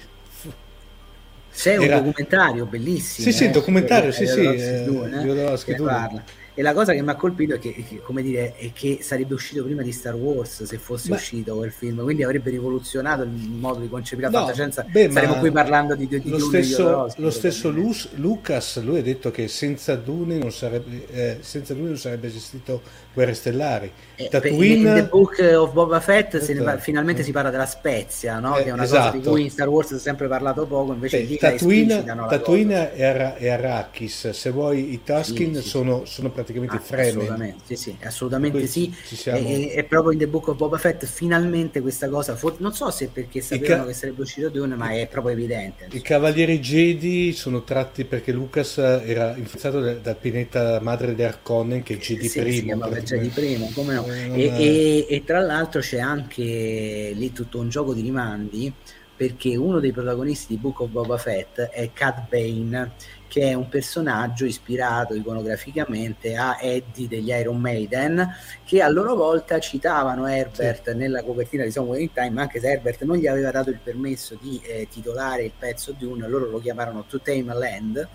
c'è 1.55 1.77
un 1.77 1.87
documentario 1.87 2.65
bellissimo. 2.65 3.27
Sì, 3.27 3.33
sì, 3.33 3.45
eh, 3.45 3.49
documentario, 3.49 4.11
sì, 4.11 4.27
sì. 4.27 4.41
Eh, 4.41 4.85
eh, 4.85 6.21
e 6.57 6.61
la 6.61 6.73
cosa 6.73 6.93
che 6.93 7.01
mi 7.01 7.09
ha 7.09 7.15
colpito 7.15 7.53
è 7.55 7.59
che, 7.59 7.73
che, 7.73 8.01
come 8.01 8.21
dire, 8.21 8.55
è 8.55 8.71
che 8.71 8.99
sarebbe 9.01 9.33
uscito 9.33 9.61
prima 9.61 9.81
di 9.81 9.91
Star 9.91 10.15
Wars 10.15 10.63
se 10.63 10.77
fosse 10.77 11.09
beh, 11.09 11.15
uscito 11.15 11.55
quel 11.55 11.71
film, 11.71 12.01
quindi 12.01 12.23
avrebbe 12.23 12.49
rivoluzionato 12.49 13.23
il 13.23 13.29
modo 13.29 13.81
di 13.81 13.89
concepire 13.89 14.29
la 14.29 14.39
no, 14.39 14.45
fantascienza. 14.45 14.85
Beh, 14.89 15.11
Saremo 15.11 15.35
qui 15.35 15.51
parlando 15.51 15.95
di, 15.95 16.07
di, 16.07 16.21
lo 16.29 16.37
Dune 16.37 16.63
stesso, 16.63 17.13
lo 17.17 17.29
stesso 17.29 17.69
Luz, 17.69 18.07
Lucas, 18.13 18.81
lui 18.81 18.99
ha 18.99 19.01
detto 19.01 19.31
che 19.31 19.49
senza 19.49 19.95
Dune 19.97 20.37
non 20.37 20.53
sarebbe, 20.53 21.05
eh, 21.11 21.37
senza 21.41 21.73
Dune 21.73 21.89
non 21.89 21.97
sarebbe 21.97 22.27
esistito 22.27 22.81
Guerre 23.15 23.33
Stellari. 23.33 23.91
Eh, 24.15 24.27
Tatooine... 24.29 24.89
In 24.89 24.95
The 24.95 25.07
Book 25.09 25.39
of 25.39 25.71
Boba 25.71 25.99
Fett 25.99 26.37
se 26.37 26.53
ne, 26.53 26.77
finalmente 26.79 27.23
si 27.23 27.31
parla 27.31 27.49
della 27.49 27.65
Spezia, 27.65 28.39
no? 28.39 28.57
Eh, 28.57 28.63
che 28.63 28.69
è 28.69 28.71
una 28.71 28.83
esatto. 28.83 28.99
cosa 28.99 29.11
di 29.11 29.17
esatto. 29.17 29.31
cui 29.31 29.43
in 29.43 29.49
Star 29.49 29.67
Wars 29.69 29.87
si 29.87 29.95
è 29.95 29.99
sempre 29.99 30.27
parlato 30.27 30.65
poco, 30.65 30.93
invece 30.93 31.23
Beh, 31.23 31.37
Tatooine, 31.37 32.03
Tatooine 32.03 32.93
e, 32.93 33.49
Arrakis, 33.49 34.29
se 34.29 34.49
vuoi 34.51 34.93
i 34.93 35.03
Tuskin 35.03 35.55
sì, 35.55 35.61
sì, 35.61 35.67
sono, 35.67 36.05
sono, 36.05 36.29
praticamente 36.29 36.75
ah, 36.75 36.79
Fremen. 36.79 37.07
Assolutamente, 37.07 37.63
sì, 37.63 37.75
sì, 37.75 37.97
assolutamente 38.03 38.67
sì. 38.67 38.93
Siamo... 39.03 39.39
E, 39.39 39.73
e, 39.75 39.83
proprio 39.85 40.11
in 40.11 40.19
The 40.19 40.27
Book 40.27 40.49
of 40.49 40.57
Boba 40.57 40.77
Fett 40.77 41.05
finalmente 41.05 41.81
questa 41.81 42.09
cosa, 42.09 42.35
for... 42.35 42.55
non 42.59 42.73
so 42.73 42.91
se 42.91 43.07
perché 43.07 43.41
sapevano 43.41 43.83
ca... 43.83 43.87
che 43.87 43.93
sarebbe 43.93 44.21
uscito 44.21 44.49
Dune, 44.49 44.75
ma 44.75 44.91
è 44.91 45.07
proprio 45.07 45.33
evidente. 45.33 45.87
I 45.91 46.01
Cavalieri 46.01 46.59
Jedi 46.59 47.31
sono 47.33 47.63
tratti 47.63 48.03
perché 48.03 48.33
Lucas 48.33 48.77
era 48.77 49.35
influenzato 49.35 49.79
da, 49.79 49.93
da 49.93 50.15
Pinetta 50.15 50.79
madre 50.81 51.15
di 51.15 51.23
Arconnen 51.23 51.83
che 51.83 51.95
è 51.95 51.97
Jedi 51.97 52.27
sì, 52.27 52.39
primo. 52.39 52.75
Sì, 53.05 53.15
Jedi 53.15 53.29
primo, 53.29 53.69
come 53.73 53.93
no. 53.93 54.05
Eh, 54.05 54.31
e, 54.33 54.45
e, 54.45 55.07
e 55.09 55.23
tra 55.23 55.39
l'altro 55.39 55.81
c'è 55.81 55.99
anche 55.99 57.11
lì 57.13 57.31
tutto 57.31 57.59
un 57.59 57.69
gioco 57.69 57.93
di 57.93 58.01
rimandi 58.01 58.73
perché 59.15 59.55
uno 59.55 59.79
dei 59.79 59.93
protagonisti 59.93 60.53
di 60.53 60.59
Book 60.59 60.81
of 60.81 60.89
Boba 60.89 61.17
Fett 61.17 61.61
è 61.61 61.91
Cat 61.93 62.27
Bane, 62.27 62.91
che 63.27 63.49
è 63.49 63.53
un 63.53 63.69
personaggio 63.69 64.45
ispirato 64.45 65.13
iconograficamente 65.13 66.35
a 66.35 66.57
Eddie 66.59 67.07
degli 67.07 67.29
Iron 67.29 67.57
Maiden, 67.57 68.27
che 68.65 68.81
a 68.81 68.89
loro 68.89 69.15
volta 69.15 69.59
citavano 69.59 70.27
Herbert 70.27 70.91
sì. 70.91 70.97
nella 70.97 71.23
copertina 71.23 71.63
di 71.63 71.71
Somewhere 71.71 72.01
in 72.01 72.11
Time, 72.11 72.41
anche 72.41 72.59
se 72.59 72.67
Herbert 72.67 73.03
non 73.03 73.15
gli 73.15 73.27
aveva 73.27 73.51
dato 73.51 73.69
il 73.69 73.79
permesso 73.81 74.37
di 74.39 74.59
eh, 74.63 74.87
titolare 74.91 75.43
il 75.43 75.53
pezzo 75.57 75.93
di 75.97 76.03
un, 76.03 76.25
loro 76.27 76.49
lo 76.49 76.59
chiamarono 76.59 77.05
To 77.07 77.21
Tame 77.21 77.51
a 77.51 77.53
Land 77.53 78.09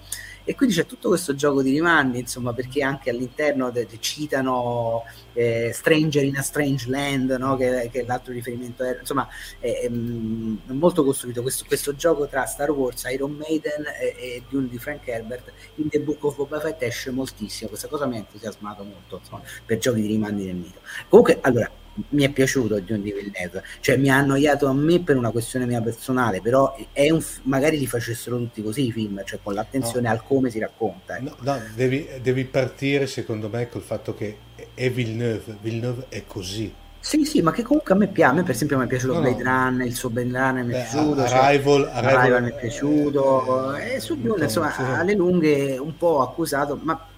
e 0.44 0.54
quindi 0.54 0.74
c'è 0.74 0.86
tutto 0.86 1.08
questo 1.08 1.34
gioco 1.34 1.62
di 1.62 1.70
rimandi, 1.70 2.18
insomma, 2.18 2.52
perché 2.52 2.82
anche 2.82 3.10
all'interno 3.10 3.70
de- 3.70 3.86
citano 4.00 5.04
eh, 5.32 5.70
Stranger 5.72 6.24
in 6.24 6.36
a 6.36 6.42
Strange 6.42 6.88
Land, 6.88 7.30
no? 7.38 7.56
che, 7.56 7.88
che, 7.92 8.04
l'altro 8.04 8.32
riferimento 8.32 8.82
era, 8.82 9.00
insomma, 9.00 9.28
è, 9.58 9.80
è, 9.82 9.88
mm, 9.88 10.56
è 10.68 10.72
molto 10.72 11.04
costruito 11.04 11.42
questo, 11.42 11.64
questo, 11.66 11.94
gioco 11.94 12.26
tra 12.26 12.44
Star 12.46 12.70
Wars, 12.70 13.04
Iron 13.04 13.32
Maiden 13.32 13.84
e, 14.00 14.14
e 14.18 14.42
Dune 14.48 14.68
di 14.68 14.78
Frank 14.78 15.06
Herbert 15.06 15.52
in 15.76 15.88
The 15.88 16.00
Book 16.00 16.24
of 16.24 16.36
Boba 16.36 16.60
Fett 16.60 16.82
esce 16.82 17.10
moltissimo, 17.10 17.68
questa 17.68 17.88
cosa 17.88 18.06
mi 18.06 18.16
ha 18.16 18.18
entusiasmato 18.18 18.82
molto, 18.82 19.18
insomma, 19.18 19.42
per 19.64 19.78
giochi 19.78 20.00
di 20.00 20.08
rimandi 20.08 20.44
del 20.44 20.56
mito. 20.56 20.80
Comunque, 21.08 21.38
allora, 21.42 21.70
mi 22.10 22.24
è 22.24 22.30
piaciuto 22.30 22.80
John 22.80 23.02
di 23.02 23.12
Villeneuve, 23.12 23.62
cioè 23.80 23.96
mi 23.96 24.10
ha 24.10 24.16
annoiato 24.16 24.66
a 24.66 24.72
me 24.72 25.00
per 25.00 25.16
una 25.16 25.30
questione 25.30 25.66
mia 25.66 25.80
personale, 25.80 26.40
però 26.40 26.74
un, 26.94 27.24
magari 27.42 27.78
li 27.78 27.86
facessero 27.86 28.36
tutti 28.38 28.62
così 28.62 28.86
i 28.86 28.92
film, 28.92 29.22
cioè 29.24 29.40
con 29.42 29.54
l'attenzione 29.54 30.08
no. 30.08 30.14
al 30.14 30.22
come 30.22 30.50
si 30.50 30.58
racconta. 30.58 31.16
Ecco. 31.16 31.36
No, 31.40 31.52
no 31.52 31.60
devi, 31.74 32.08
devi, 32.20 32.44
partire 32.44 33.06
secondo 33.06 33.48
me 33.48 33.68
col 33.68 33.82
fatto 33.82 34.14
che 34.14 34.36
è 34.74 34.90
Villeneuve, 34.90 35.56
Villeneuve 35.60 36.06
è 36.08 36.24
così. 36.26 36.72
Sì, 37.02 37.24
sì, 37.24 37.40
ma 37.40 37.50
che 37.50 37.62
comunque 37.62 37.94
a 37.94 37.96
me 37.96 38.08
piace, 38.08 38.30
a 38.30 38.34
me 38.34 38.42
per 38.42 38.54
esempio 38.54 38.76
mi 38.76 38.84
è 38.84 38.86
piaciuto 38.86 39.14
no, 39.14 39.20
Blade 39.20 39.42
Runner, 39.42 39.86
il 39.86 39.94
suo 39.94 40.10
Blade 40.10 40.38
Runner 40.38 40.64
mi 40.64 40.72
è 40.72 40.76
Beh, 40.76 40.82
piaciuto, 40.82 41.22
Arrival, 41.22 41.82
cioè, 41.82 41.92
Arrival, 41.94 42.16
Arrival 42.16 42.42
mi 42.42 42.50
è 42.50 42.54
piaciuto, 42.60 43.74
eh, 43.74 43.94
e 43.94 44.00
su 44.00 44.20
Dune 44.20 44.44
insomma 44.44 44.98
alle 44.98 45.14
lunghe 45.14 45.78
un 45.78 45.96
po' 45.96 46.20
accusato, 46.20 46.78
ma 46.82 47.08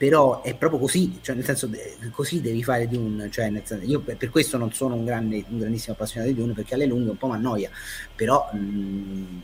però 0.00 0.40
è 0.40 0.54
proprio 0.54 0.80
così, 0.80 1.18
cioè 1.20 1.34
nel 1.34 1.44
senso 1.44 1.68
così 2.10 2.40
devi 2.40 2.62
fare 2.62 2.88
Dune, 2.88 3.30
cioè 3.30 3.52
senso, 3.62 3.84
io 3.84 4.00
per, 4.00 4.16
per, 4.16 4.30
questo 4.30 4.56
non 4.56 4.72
sono 4.72 4.94
un, 4.94 5.04
grande, 5.04 5.44
un 5.46 5.58
grandissimo 5.58 5.92
appassionato 5.92 6.32
di 6.32 6.38
Dune 6.40 6.54
perché 6.54 6.72
alle 6.72 6.86
lunghe 6.86 7.10
un 7.10 7.18
po' 7.18 7.26
mi 7.26 7.34
annoia, 7.34 7.68
però 8.16 8.48
mh, 8.50 8.56
mm, 8.56 9.40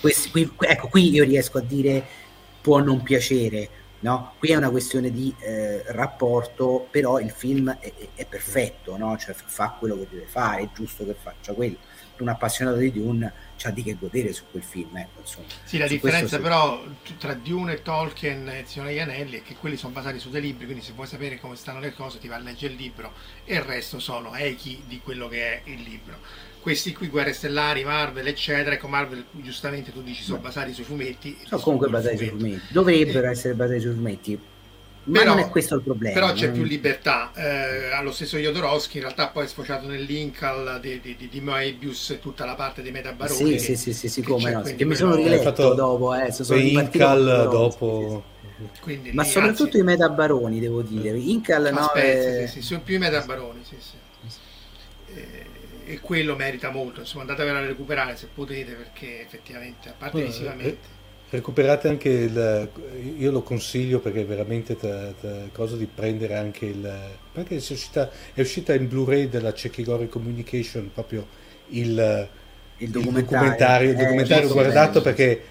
questi, 0.00 0.30
qui, 0.30 0.48
ecco 0.56 0.86
qui 0.86 1.10
io 1.10 1.24
riesco 1.24 1.58
a 1.58 1.62
dire 1.62 2.04
può 2.60 2.78
non 2.78 3.02
piacere, 3.02 3.68
no? 3.98 4.34
Qui 4.38 4.50
è 4.50 4.54
una 4.54 4.70
questione 4.70 5.10
di 5.10 5.34
eh, 5.40 5.82
rapporto, 5.86 6.86
però 6.92 7.18
il 7.18 7.32
film 7.32 7.76
è, 7.80 7.92
è 8.14 8.24
perfetto, 8.24 8.96
no? 8.96 9.16
Cioè 9.18 9.34
fa 9.34 9.74
quello 9.80 9.98
che 9.98 10.06
deve 10.10 10.26
fare, 10.26 10.62
è 10.62 10.68
giusto 10.72 11.04
che 11.04 11.16
faccia 11.20 11.54
quello. 11.54 11.76
Un 12.22 12.28
appassionato 12.28 12.78
di 12.78 12.92
Dune 12.92 13.32
c'ha 13.56 13.70
di 13.70 13.82
che 13.82 13.96
godere 13.98 14.32
su 14.32 14.44
quel 14.50 14.62
film. 14.62 14.96
Ecco, 14.96 15.20
insomma. 15.20 15.46
Sì, 15.64 15.78
la 15.78 15.86
differenza 15.86 16.36
sì. 16.36 16.42
però 16.42 16.82
tra 17.18 17.34
Dune 17.34 17.74
e 17.74 17.82
Tolkien 17.82 18.48
e 18.48 18.64
Signore 18.66 18.92
degli 18.92 19.00
Anelli 19.00 19.38
è 19.38 19.42
che 19.42 19.56
quelli 19.56 19.76
sono 19.76 19.92
basati 19.92 20.18
su 20.18 20.30
dei 20.30 20.40
libri, 20.40 20.64
quindi 20.64 20.84
se 20.84 20.92
vuoi 20.92 21.06
sapere 21.06 21.38
come 21.38 21.56
stanno 21.56 21.80
le 21.80 21.92
cose 21.92 22.18
ti 22.18 22.28
vai 22.28 22.38
a 22.38 22.42
leggere 22.42 22.72
il 22.72 22.78
libro 22.78 23.12
e 23.44 23.54
il 23.54 23.62
resto 23.62 23.98
sono 23.98 24.34
echi 24.34 24.82
di 24.86 25.00
quello 25.02 25.28
che 25.28 25.42
è 25.42 25.60
il 25.64 25.82
libro. 25.82 26.16
Questi 26.60 26.92
qui, 26.92 27.08
Guerre 27.08 27.32
Stellari, 27.32 27.84
Marvel, 27.84 28.26
eccetera, 28.26 28.74
ecco 28.74 28.88
Marvel 28.88 29.24
giustamente 29.32 29.92
tu 29.92 30.02
dici 30.02 30.22
sono 30.22 30.38
basati 30.38 30.72
sui 30.72 30.84
fumetti. 30.84 31.36
Sono 31.46 31.60
comunque 31.60 31.88
basati 31.88 32.16
sui 32.16 32.28
fumetti. 32.28 32.72
Dovrebbero 32.72 33.26
e... 33.26 33.30
essere 33.30 33.54
basati 33.54 33.80
sui 33.80 33.94
fumetti 33.94 34.40
ma 35.08 35.18
però, 35.20 35.34
non 35.34 35.44
è 35.44 35.48
questo 35.48 35.74
il 35.74 35.82
problema. 35.82 36.14
Però 36.14 36.32
c'è 36.32 36.50
più 36.50 36.62
libertà. 36.62 37.32
Eh, 37.34 37.92
allo 37.92 38.12
stesso 38.12 38.36
Jodorowsky 38.36 38.98
in 38.98 39.04
realtà 39.04 39.28
poi 39.28 39.44
è 39.44 39.48
sfociato 39.48 39.86
nel 39.86 40.02
link 40.02 40.42
al, 40.42 40.78
di, 40.80 41.00
di, 41.00 41.28
di, 41.28 41.40
Moebius 41.40 42.10
e 42.10 42.20
tutta 42.20 42.44
la 42.44 42.54
parte 42.54 42.82
di 42.82 42.90
Metabaroni. 42.90 43.58
Sì, 43.58 43.76
sì, 43.76 43.76
sì, 43.76 43.92
sì, 43.92 44.08
sì, 44.08 44.22
come 44.22 44.50
no. 44.50 44.62
Che 44.62 44.84
mi 44.84 44.94
sono 44.94 45.14
riletto 45.14 45.74
dopo, 45.74 46.14
eh, 46.14 46.30
sono 46.30 46.60
Incal 46.60 47.48
dopo... 47.50 48.36
Quindi, 48.80 49.12
ma 49.12 49.22
lì, 49.22 49.28
soprattutto 49.28 49.64
anzi, 49.64 49.78
i 49.78 49.82
metabaroni 49.82 50.58
devo 50.58 50.82
dire 50.82 51.16
Incal 51.16 51.70
no, 51.72 51.78
aspetta, 51.78 52.42
è... 52.42 52.46
sì, 52.48 52.54
sì, 52.54 52.62
sono 52.62 52.80
più 52.80 52.96
i 52.96 52.98
metabaroni 52.98 53.60
sì, 53.62 53.76
sì. 53.78 54.36
E, 55.14 55.46
e 55.84 56.00
quello 56.00 56.34
merita 56.34 56.70
molto 56.70 56.98
insomma 56.98 57.22
andate 57.22 57.48
a 57.48 57.60
recuperare 57.60 58.16
se 58.16 58.26
potete 58.34 58.72
perché 58.72 59.22
effettivamente 59.22 59.88
a 59.90 59.94
parte 59.96 60.24
visivamente 60.24 60.97
recuperate 61.30 61.88
anche 61.88 62.08
il 62.08 62.68
io 63.18 63.30
lo 63.30 63.42
consiglio 63.42 64.00
perché 64.00 64.22
è 64.22 64.26
veramente 64.26 64.76
t- 64.76 65.14
t- 65.20 65.52
cosa 65.52 65.76
di 65.76 65.86
prendere 65.86 66.36
anche 66.36 66.66
il 66.66 66.90
perché 67.32 67.56
è 67.56 67.58
uscita, 67.58 68.10
è 68.32 68.40
uscita 68.40 68.74
in 68.74 68.88
Blu-ray 68.88 69.28
della 69.28 69.52
Cechigori 69.52 70.08
Communication 70.08 70.90
proprio 70.92 71.26
il, 71.68 72.28
il 72.78 72.90
documentario, 72.90 73.20
il 73.20 73.26
documentario, 73.26 73.90
il 73.90 73.96
documentario 73.96 74.52
guardato 74.52 75.02
perché 75.02 75.42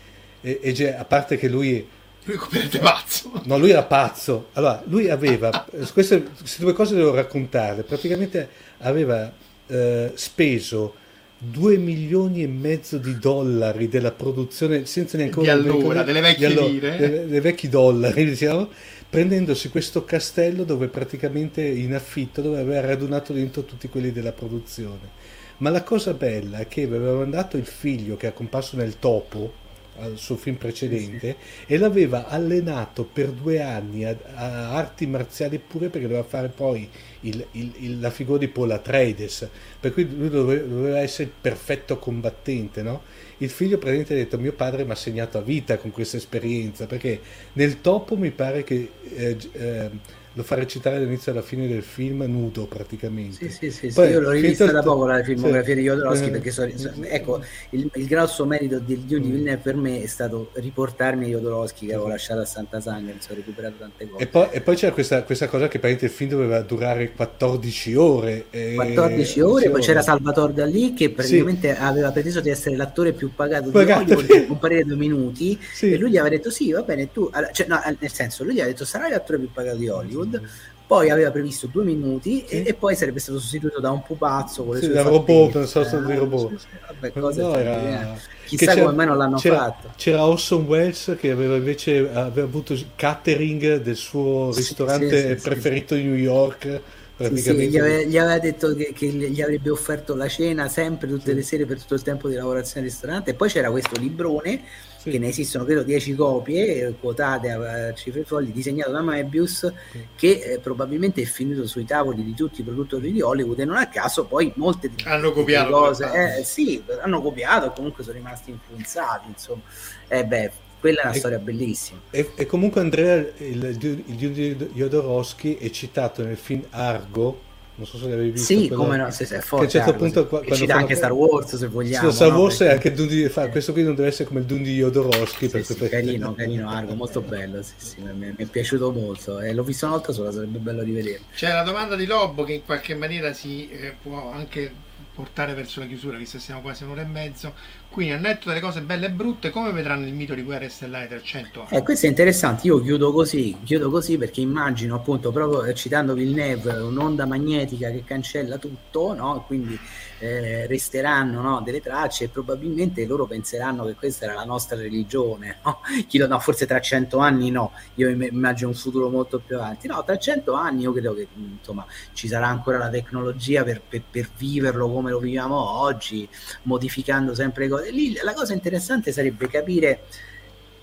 è, 0.41 0.59
è, 0.59 0.95
a 0.97 1.05
parte 1.05 1.37
che 1.37 1.47
lui 1.47 1.87
lui 2.27 2.35
è 2.35 2.39
completamente 2.39 2.79
pazzo. 2.79 3.31
No 3.45 3.57
lui 3.57 3.69
era 3.69 3.83
pazzo. 3.83 4.49
Allora 4.53 4.83
lui 4.87 5.09
aveva 5.09 5.65
queste, 5.93 6.23
queste 6.23 6.61
due 6.61 6.73
cose 6.73 6.95
devo 6.95 7.13
raccontarle 7.13 7.83
praticamente 7.83 8.49
aveva 8.79 9.31
eh, 9.67 10.11
speso 10.15 11.05
2 11.39 11.77
milioni 11.77 12.41
e 12.41 12.47
mezzo 12.47 12.97
di 12.97 13.19
dollari 13.19 13.87
della 13.87 14.11
produzione 14.11 14.85
senza 14.85 15.17
neanche 15.17 15.41
di 15.41 15.49
allora, 15.49 16.01
delle 16.01 16.21
vecchie 16.21 16.45
allora, 16.47 16.67
lire 16.67 16.97
dei, 16.97 17.27
dei 17.27 17.39
vecchi 17.39 17.69
dollari 17.69 18.25
diciamo 18.29 18.69
prendendosi 19.07 19.69
questo 19.69 20.03
castello 20.03 20.63
dove 20.63 20.87
praticamente 20.87 21.63
in 21.63 21.93
affitto 21.93 22.41
dove 22.41 22.59
aveva 22.59 22.81
radunato 22.81 23.33
dentro 23.33 23.63
tutti 23.63 23.87
quelli 23.87 24.11
della 24.11 24.31
produzione 24.31 25.35
ma 25.57 25.69
la 25.69 25.83
cosa 25.83 26.13
bella 26.13 26.57
è 26.59 26.67
che 26.67 26.83
aveva 26.83 27.13
mandato 27.13 27.55
il 27.55 27.65
figlio 27.65 28.17
che 28.17 28.27
è 28.27 28.33
comparso 28.33 28.75
nel 28.75 28.97
topo 28.97 29.65
al 29.99 30.17
suo 30.17 30.35
film 30.35 30.55
precedente 30.55 31.37
sì. 31.39 31.73
e 31.73 31.77
l'aveva 31.77 32.27
allenato 32.27 33.03
per 33.03 33.29
due 33.29 33.61
anni 33.61 34.05
a, 34.05 34.15
a, 34.33 34.75
arti 34.75 35.07
marziali 35.07 35.59
pure 35.59 35.89
perché 35.89 36.07
doveva 36.07 36.27
fare 36.27 36.49
poi 36.49 36.89
il, 37.21 37.45
il, 37.51 37.73
il, 37.77 37.99
la 37.99 38.09
figura 38.09 38.37
di 38.37 38.47
Paul 38.47 38.71
Atreides 38.71 39.49
per 39.79 39.93
cui 39.93 40.07
lui 40.09 40.29
doveva, 40.29 40.99
essere 40.99 41.23
il 41.23 41.33
perfetto 41.39 41.97
combattente 41.97 42.81
no? 42.81 43.01
il 43.37 43.49
figlio 43.49 43.77
praticamente 43.77 44.13
ha 44.13 44.17
detto 44.17 44.37
mio 44.37 44.53
padre 44.53 44.85
mi 44.85 44.91
ha 44.91 44.95
segnato 44.95 45.37
a 45.37 45.41
vita 45.41 45.77
con 45.77 45.91
questa 45.91 46.17
esperienza 46.17 46.85
perché 46.85 47.19
nel 47.53 47.81
topo 47.81 48.15
mi 48.15 48.31
pare 48.31 48.63
che 48.63 48.91
eh, 49.15 49.37
eh, 49.51 49.89
lo 50.37 50.43
fa 50.43 50.53
recitare 50.53 50.97
all'inizio 50.97 51.31
e 51.31 51.35
alla 51.35 51.43
fine 51.43 51.67
del 51.67 51.81
film 51.81 52.21
nudo 52.27 52.67
praticamente. 52.67 53.49
Sì, 53.49 53.49
sì, 53.49 53.71
sì, 53.71 53.91
Poi, 53.91 54.05
sì 54.05 54.13
io 54.13 54.19
l'ho 54.19 54.29
rivista 54.29 54.71
da 54.71 54.83
poco 54.83 55.07
la 55.07 55.23
filmografia 55.23 55.73
sì, 55.73 55.79
di 55.79 55.87
Jodorowsky 55.87 56.27
eh, 56.27 56.29
perché 56.29 56.51
so, 56.51 56.69
so, 56.75 56.91
ecco, 57.01 57.41
il, 57.71 57.89
il, 57.95 58.05
grosso 58.05 58.45
merito 58.45 58.77
di 58.77 59.03
Dune 59.07 59.21
di 59.21 59.31
Villeneuve 59.31 59.61
per 59.63 59.75
me 59.75 60.03
è 60.03 60.05
stato 60.05 60.51
riportarmi 60.53 61.25
a 61.25 61.29
Jodorowsky 61.29 61.87
che 61.87 61.93
avevo 61.93 62.09
lasciato 62.09 62.41
a 62.41 62.45
Santa 62.45 62.79
Sangre, 62.79 63.13
ho 63.13 63.33
recuperato 63.33 63.77
tante 63.79 64.07
cose. 64.07 64.23
E 64.23 64.27
poi, 64.27 64.47
e 64.51 64.61
poi 64.61 64.75
c'era 64.75 64.91
questa, 64.93 65.23
questa, 65.23 65.47
cosa 65.47 65.67
che 65.67 65.79
praticamente 65.79 66.05
il 66.05 66.11
film 66.11 66.29
doveva 66.29 66.61
durare 66.61 67.11
14 67.13 67.95
ore. 67.95 68.45
E... 68.51 68.73
14 68.75 69.41
ore, 69.41 69.69
poi 69.71 69.81
c'era 69.81 70.03
Salvatore 70.03 70.53
Dalì 70.53 70.93
che 70.93 71.09
praticamente 71.09 71.73
sì. 71.73 71.81
aveva 71.81 72.11
preteso 72.11 72.41
di 72.41 72.51
essere 72.51 72.75
l'attore 72.75 73.13
più 73.13 73.33
pagato, 73.33 73.71
pagato 73.71 74.03
di 74.03 74.11
Hollywood 74.11 74.27
per 74.27 74.45
comparire 74.45 74.83
due 74.83 74.97
minuti 74.97 75.59
e 75.81 75.97
lui 75.97 76.11
gli 76.11 76.17
aveva 76.17 76.35
detto 76.35 76.51
sì, 76.51 76.71
va 76.71 76.83
bene, 76.83 77.11
tu, 77.11 77.27
cioè, 77.53 77.65
no, 77.65 77.81
nel 77.97 78.11
senso, 78.11 78.43
lui 78.43 78.53
gli 78.53 78.61
ha 78.61 78.65
detto 78.65 78.85
sarai 78.85 79.09
l'attore 79.09 79.39
più 79.39 79.51
pagato 79.51 79.77
di 79.77 79.89
Hollywood 79.89 80.26
Hollywood. 80.27 80.41
Poi 80.87 81.09
aveva 81.09 81.31
previsto 81.31 81.67
due 81.67 81.83
minuti 81.83 82.45
sì. 82.47 82.63
e, 82.63 82.67
e, 82.67 82.73
poi 82.73 82.95
sarebbe 82.95 83.19
stato 83.19 83.39
sostituito 83.39 83.81
da 83.81 83.91
un 83.91 84.03
pupazzo 84.03 84.63
con 84.63 84.75
le 84.75 84.81
sì, 84.81 84.87
da 84.87 85.01
robot, 85.01 85.63
se 85.63 85.81
di 86.05 86.15
robot. 86.15 86.65
Vabbè, 86.87 87.11
no, 87.15 87.55
era... 87.57 88.17
Chissà 88.45 88.73
come 88.73 88.93
mai 88.93 89.05
non 89.05 89.17
l'hanno 89.17 89.35
c'era, 89.35 89.57
fatto. 89.57 89.91
C'era 89.97 90.25
Orson 90.25 90.63
Welles 90.63 91.17
che 91.19 91.31
aveva 91.31 91.57
invece 91.57 92.09
aveva 92.09 92.47
avuto 92.47 92.71
il 92.71 92.85
catering 92.95 93.81
del 93.81 93.97
suo 93.97 94.53
ristorante 94.55 95.37
sì, 95.37 95.43
preferito 95.43 95.95
di 95.95 96.03
New 96.03 96.15
York. 96.15 96.81
Sì, 97.17 97.37
sì, 97.37 97.55
gli, 97.67 97.77
aveva, 97.79 98.03
gli, 98.03 98.17
aveva, 98.17 98.37
detto 98.37 98.75
che, 98.75 98.93
che, 98.93 99.07
gli 99.07 99.41
avrebbe 99.41 99.71
offerto 99.71 100.13
la 100.13 100.27
cena 100.27 100.67
sempre 100.67 101.07
tutte 101.07 101.33
le 101.33 101.41
sere 101.41 101.65
per 101.65 101.79
tutto 101.79 101.95
il 101.95 102.03
tempo 102.03 102.29
di 102.29 102.35
lavorazione 102.35 102.85
al 102.85 102.91
ristorante. 102.91 103.31
E 103.31 103.33
poi 103.33 103.49
c'era 103.49 103.71
questo 103.71 103.99
librone 103.99 104.61
sì. 104.97 105.09
che 105.09 105.19
ne 105.19 105.29
esistono 105.29 105.63
credo 105.63 105.81
10 105.83 106.13
copie 106.13 106.95
quotate 106.99 107.49
a 107.49 107.93
cifre 107.93 108.23
folli 108.23 108.51
disegnato 108.51 108.91
da 108.91 109.01
Mebius 109.01 109.71
sì. 109.91 110.07
che 110.15 110.41
eh, 110.43 110.59
probabilmente 110.59 111.21
è 111.21 111.25
finito 111.25 111.65
sui 111.65 111.85
tavoli 111.85 112.23
di 112.23 112.33
tutti 112.35 112.61
i 112.61 112.63
produttori 112.63 113.11
di 113.11 113.21
Hollywood 113.21 113.59
e 113.59 113.65
non 113.65 113.77
a 113.77 113.87
caso 113.87 114.25
poi 114.25 114.51
molte 114.55 114.89
di 114.89 115.03
hanno 115.05 115.31
copiato 115.31 115.71
cose 115.71 116.37
eh, 116.39 116.43
sì, 116.43 116.83
hanno 117.01 117.21
copiato 117.21 117.71
comunque 117.71 118.03
sono 118.03 118.15
rimasti 118.15 118.51
influenzati 118.51 119.27
insomma. 119.27 119.61
Eh 120.07 120.23
beh 120.25 120.65
quella 120.87 121.01
è 121.01 121.05
una 121.05 121.15
e, 121.15 121.19
storia 121.19 121.39
bellissima 121.39 121.99
e, 122.11 122.31
e 122.35 122.45
comunque 122.45 122.81
Andrea 122.81 123.15
il, 123.15 123.31
il, 123.37 124.03
il, 124.05 124.39
il 124.39 124.69
Jodorowsky 124.73 125.57
è 125.57 125.69
citato 125.69 126.23
nel 126.23 126.37
film 126.37 126.63
Argo 126.69 127.45
non 127.77 127.85
so 127.85 127.99
se 127.99 128.09
l'avevi 128.09 128.31
visto. 128.31 128.57
Sì, 128.57 128.69
come 128.69 128.97
no, 128.97 129.11
se, 129.11 129.25
se 129.25 129.37
è 129.37 129.39
forte. 129.39 129.67
Che 129.67 129.77
a 129.77 129.81
un 129.81 129.85
certo 129.85 129.99
punto, 129.99 130.27
quando 130.27 130.65
dà 130.65 130.75
anche 130.77 130.95
Star 130.95 131.11
Wars 131.11 131.55
se 131.55 131.67
vogliamo. 131.67 132.09
Sì, 132.09 132.15
Star 132.15 132.33
Wars 132.33 132.59
no? 132.61 132.67
è 132.67 132.71
anche 132.71 132.91
Dundi, 132.91 133.29
fa, 133.29 133.49
questo 133.49 133.71
qui 133.71 133.83
non 133.83 133.93
deve 133.93 134.07
essere 134.07 134.27
come 134.27 134.39
il 134.39 134.47
Dundi 134.47 134.69
di 134.71 134.77
Jodorowsky. 134.77 135.47
Sì, 135.47 135.63
sì, 135.63 135.87
carino, 135.87 136.33
carino, 136.33 136.69
Argo, 136.71 136.95
molto 136.95 137.21
bello, 137.21 137.61
sì, 137.61 137.73
sì, 137.77 138.01
mi, 138.01 138.13
mi, 138.15 138.33
è 138.35 138.45
piaciuto 138.45 138.91
molto. 138.91 139.39
Eh, 139.39 139.53
l'ho 139.53 139.61
visto 139.61 139.85
una 139.85 139.93
volta 139.93 140.11
sola, 140.11 140.31
sarebbe 140.31 140.57
bello 140.57 140.81
rivederlo. 140.81 141.27
C'è 141.35 141.53
la 141.53 141.61
domanda 141.61 141.95
di 141.95 142.07
Lobo 142.07 142.43
che 142.43 142.53
in 142.53 142.65
qualche 142.65 142.95
maniera 142.95 143.31
si 143.33 143.69
eh, 143.69 143.93
può 144.01 144.31
anche 144.31 144.73
portare 145.13 145.53
verso 145.53 145.79
la 145.79 145.85
chiusura, 145.85 146.17
visto 146.17 146.37
che 146.37 146.43
siamo 146.43 146.61
quasi 146.61 146.83
un'ora 146.83 147.01
e 147.01 147.05
mezzo. 147.05 147.53
Quindi, 147.97 148.13
al 148.13 148.21
netto 148.21 148.49
delle 148.49 148.59
cose 148.59 148.81
belle 148.81 149.07
e 149.07 149.09
brutte, 149.09 149.49
come 149.49 149.71
vedranno 149.71 150.05
il 150.05 150.13
mito 150.13 150.35
di 150.35 150.43
Guerre 150.43 150.69
Stellari 150.69 151.07
tra 151.07 151.17
anni? 151.17 151.67
Eh, 151.71 151.81
questo 151.81 152.05
è 152.05 152.09
interessante. 152.09 152.67
Io 152.67 152.79
chiudo 152.79 153.11
così, 153.11 153.57
chiudo 153.63 153.89
così 153.89 154.19
perché 154.19 154.39
immagino, 154.39 154.93
appunto, 154.93 155.31
proprio 155.31 155.63
eh, 155.63 155.73
citando 155.73 156.13
Villeneuve, 156.13 156.73
un'onda 156.73 157.25
magnetica 157.25 157.89
che 157.89 158.03
cancella 158.03 158.59
tutto, 158.59 159.15
no? 159.15 159.43
Quindi 159.47 159.79
eh, 160.19 160.65
resteranno 160.67 161.41
no, 161.41 161.61
delle 161.61 161.81
tracce 161.81 162.25
e 162.25 162.27
probabilmente 162.29 163.05
loro 163.05 163.25
penseranno 163.25 163.85
che 163.85 163.95
questa 163.95 164.25
era 164.25 164.33
la 164.33 164.45
nostra 164.45 164.77
religione. 164.77 165.57
No? 165.63 165.81
Chiedo, 166.07 166.27
no, 166.27 166.39
forse 166.39 166.65
tra 166.65 166.79
cento 166.79 167.19
anni 167.19 167.51
no, 167.51 167.71
io 167.95 168.09
immagino 168.09 168.69
un 168.69 168.75
futuro 168.75 169.09
molto 169.09 169.39
più 169.39 169.55
avanti. 169.55 169.87
No, 169.87 170.03
tra 170.03 170.17
cento 170.17 170.53
anni 170.53 170.83
io 170.83 170.91
credo 170.91 171.13
che 171.13 171.27
insomma 171.33 171.85
ci 172.13 172.27
sarà 172.27 172.47
ancora 172.47 172.77
la 172.77 172.89
tecnologia 172.89 173.63
per, 173.63 173.81
per, 173.87 174.03
per 174.09 174.29
viverlo 174.37 174.89
come 174.89 175.11
lo 175.11 175.19
viviamo 175.19 175.55
oggi, 175.55 176.27
modificando 176.63 177.33
sempre 177.33 177.65
le 177.65 177.69
cose. 177.69 177.86
Lì 177.91 178.17
la 178.21 178.33
cosa 178.33 178.53
interessante 178.53 179.11
sarebbe 179.11 179.47
capire 179.47 180.01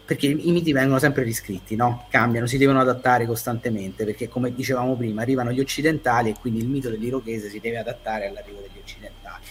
perché 0.04 0.26
i 0.26 0.52
miti 0.52 0.72
vengono 0.72 0.98
sempre 0.98 1.22
riscritti, 1.22 1.76
no? 1.76 2.06
cambiano, 2.10 2.46
si 2.46 2.58
devono 2.58 2.80
adattare 2.80 3.24
costantemente, 3.24 4.04
perché 4.04 4.28
come 4.28 4.52
dicevamo 4.52 4.96
prima 4.96 5.22
arrivano 5.22 5.50
gli 5.50 5.60
occidentali 5.60 6.30
e 6.30 6.34
quindi 6.38 6.60
il 6.60 6.68
mito 6.68 6.90
dell'irochese 6.90 7.48
si 7.48 7.58
deve 7.58 7.78
adattare 7.78 8.26
all'arrivo 8.26 8.60
degli 8.60 8.78
occidentali. 8.82 9.42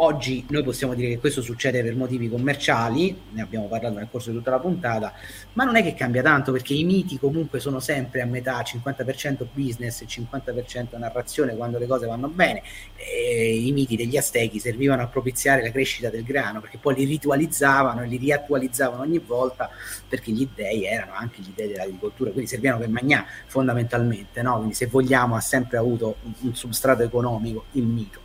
Oggi 0.00 0.46
noi 0.50 0.62
possiamo 0.62 0.94
dire 0.94 1.08
che 1.08 1.18
questo 1.18 1.42
succede 1.42 1.82
per 1.82 1.96
motivi 1.96 2.28
commerciali, 2.28 3.20
ne 3.32 3.42
abbiamo 3.42 3.66
parlato 3.66 3.96
nel 3.96 4.06
corso 4.08 4.30
di 4.30 4.36
tutta 4.36 4.50
la 4.50 4.60
puntata, 4.60 5.12
ma 5.54 5.64
non 5.64 5.74
è 5.74 5.82
che 5.82 5.94
cambia 5.94 6.22
tanto 6.22 6.52
perché 6.52 6.72
i 6.72 6.84
miti 6.84 7.18
comunque 7.18 7.58
sono 7.58 7.80
sempre 7.80 8.20
a 8.20 8.24
metà, 8.24 8.60
50% 8.60 9.44
business 9.52 10.02
e 10.02 10.06
50% 10.06 10.96
narrazione 10.98 11.56
quando 11.56 11.78
le 11.78 11.88
cose 11.88 12.06
vanno 12.06 12.28
bene. 12.28 12.62
E 12.94 13.56
I 13.56 13.72
miti 13.72 13.96
degli 13.96 14.16
Aztechi 14.16 14.60
servivano 14.60 15.02
a 15.02 15.08
propiziare 15.08 15.62
la 15.62 15.72
crescita 15.72 16.10
del 16.10 16.22
grano 16.22 16.60
perché 16.60 16.78
poi 16.78 16.94
li 16.94 17.04
ritualizzavano 17.04 18.02
e 18.02 18.06
li 18.06 18.18
riattualizzavano 18.18 19.02
ogni 19.02 19.18
volta 19.18 19.68
perché 20.08 20.30
gli 20.30 20.48
dei 20.54 20.84
erano 20.84 21.14
anche 21.14 21.42
gli 21.42 21.52
dei 21.56 21.66
dell'agricoltura, 21.66 22.30
quindi 22.30 22.48
servivano 22.48 22.78
per 22.78 22.88
mangiare 22.88 23.26
fondamentalmente, 23.46 24.42
no? 24.42 24.58
quindi 24.58 24.74
se 24.74 24.86
vogliamo 24.86 25.34
ha 25.34 25.40
sempre 25.40 25.76
avuto 25.76 26.18
un, 26.22 26.32
un 26.42 26.54
substrato 26.54 27.02
economico 27.02 27.64
il 27.72 27.82
mito. 27.82 28.20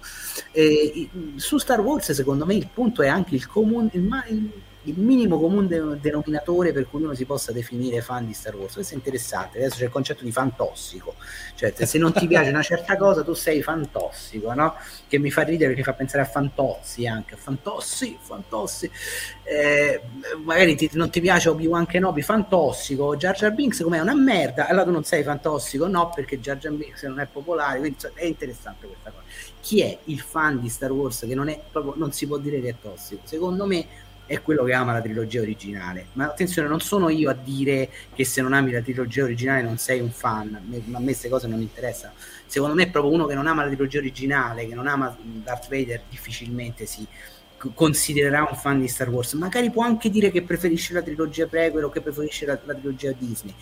E, 0.52 1.10
su 1.36 1.58
Star 1.58 1.82
Wars, 1.82 2.12
secondo 2.12 2.46
me, 2.46 2.56
il 2.56 2.68
punto 2.74 3.02
è 3.02 3.08
anche 3.08 3.36
il 3.36 3.48
comune. 3.48 3.90
Il, 3.94 4.24
il, 4.30 4.52
il 4.84 5.00
minimo 5.00 5.40
comune 5.40 5.98
denominatore 6.00 6.74
per 6.74 6.90
cui 6.90 7.04
uno 7.04 7.14
si 7.14 7.26
possa 7.26 7.52
definire 7.52 8.02
fan 8.02 8.26
di 8.26 8.34
Star 8.34 8.56
Wars. 8.56 8.74
Questo 8.74 8.94
è 8.94 8.98
interessante. 8.98 9.58
Adesso 9.58 9.78
c'è 9.78 9.86
il 9.86 9.90
concetto 9.90 10.24
di 10.24 10.32
fan 10.32 10.56
tossico, 10.56 11.16
cioè 11.56 11.74
se 11.76 11.98
non 11.98 12.12
ti 12.12 12.28
piace 12.28 12.50
una 12.50 12.62
certa 12.62 12.98
cosa, 12.98 13.24
tu 13.24 13.34
sei 13.34 13.62
fan 13.62 13.90
tossico, 13.92 14.54
no? 14.54 14.76
Che 15.08 15.18
mi 15.20 15.32
fa 15.32 15.44
ridere, 15.44 15.74
che 15.74 15.84
fa 15.84 15.94
pensare 15.94 16.24
a 16.24 16.26
fantozzi 16.26 17.08
anche. 17.08 17.36
Fantossi, 17.36 18.18
fantossi. 18.20 18.90
Eh, 19.44 20.02
magari 20.44 20.76
ti, 20.76 20.90
non 20.94 21.10
ti 21.10 21.22
piace 21.22 21.50
Obi-Wan 21.50 21.86
Kenobi, 21.86 22.22
fantossico. 22.22 23.16
Jar 23.16 23.36
Jar 23.36 23.54
Binks 23.54 23.82
come 23.82 23.98
è 23.98 24.02
una 24.02 24.16
merda, 24.16 24.68
allora 24.68 24.86
tu 24.86 24.92
non 24.92 25.04
sei 25.04 25.24
fantossico, 25.24 25.88
no? 25.88 26.12
Perché 26.14 26.40
Jar 26.40 26.58
Jar 26.58 26.74
Binks 26.74 27.04
non 27.04 27.20
è 27.20 27.28
popolare. 27.32 27.80
Quindi 27.80 27.98
è 28.16 28.26
interessante 28.26 28.88
questa 28.88 29.12
cosa. 29.12 29.24
Chi 29.62 29.82
è 29.82 29.98
il 30.06 30.20
fan 30.20 30.60
di 30.60 30.68
Star 30.68 30.92
Wars 30.92 31.26
che 31.26 31.36
non 31.36 31.48
è 31.48 31.58
proprio, 31.72 31.94
non 31.96 32.12
si 32.12 32.28
può 32.28 32.38
dire 32.38 32.60
che 32.60 32.70
è 32.70 32.76
tossico? 32.82 33.22
Secondo 33.24 33.66
me 33.66 33.86
è 34.26 34.42
quello 34.42 34.64
che 34.64 34.74
ama 34.74 34.94
la 34.94 35.02
trilogia 35.02 35.42
originale. 35.42 36.08
Ma 36.14 36.26
attenzione, 36.26 36.68
non 36.68 36.80
sono 36.80 37.10
io 37.10 37.30
a 37.30 37.34
dire 37.34 37.90
che 38.14 38.26
se 38.26 38.42
non 38.42 38.54
ami 38.54 38.72
la 38.72 38.82
trilogia 38.82 39.24
originale 39.24 39.62
non 39.62 39.78
sei 39.78 40.00
un 40.00 40.12
fan, 40.12 40.56
a 40.56 40.62
me, 41.00 41.04
queste 41.04 41.30
cose 41.30 41.48
non 41.48 41.62
interessano. 41.62 42.14
Secondo 42.46 42.76
me 42.76 42.84
è 42.84 42.90
proprio 42.90 43.14
uno 43.14 43.26
che 43.26 43.36
non 43.36 43.48
ama 43.48 43.64
la 43.64 43.70
trilogia 43.70 44.00
originale, 44.00 44.68
che 44.68 44.76
non 44.76 44.88
ama 44.88 45.16
Darth 45.22 45.70
Vader, 45.70 46.04
difficilmente 46.10 46.86
si 46.86 47.08
considererà 47.76 48.46
un 48.50 48.58
fan 48.58 48.80
di 48.80 48.88
Star 48.88 49.10
Wars. 49.10 49.34
Magari 49.34 49.72
può 49.72 49.84
anche 49.84 50.10
dire 50.10 50.32
che 50.32 50.42
preferisce 50.44 50.94
la 50.94 51.02
trilogia 51.02 51.48
prequel 51.48 51.86
o 51.86 51.90
che 51.90 52.02
preferisce 52.02 52.46
la, 52.46 52.60
la 52.66 52.74
trilogia 52.74 53.14
Disney, 53.18 53.54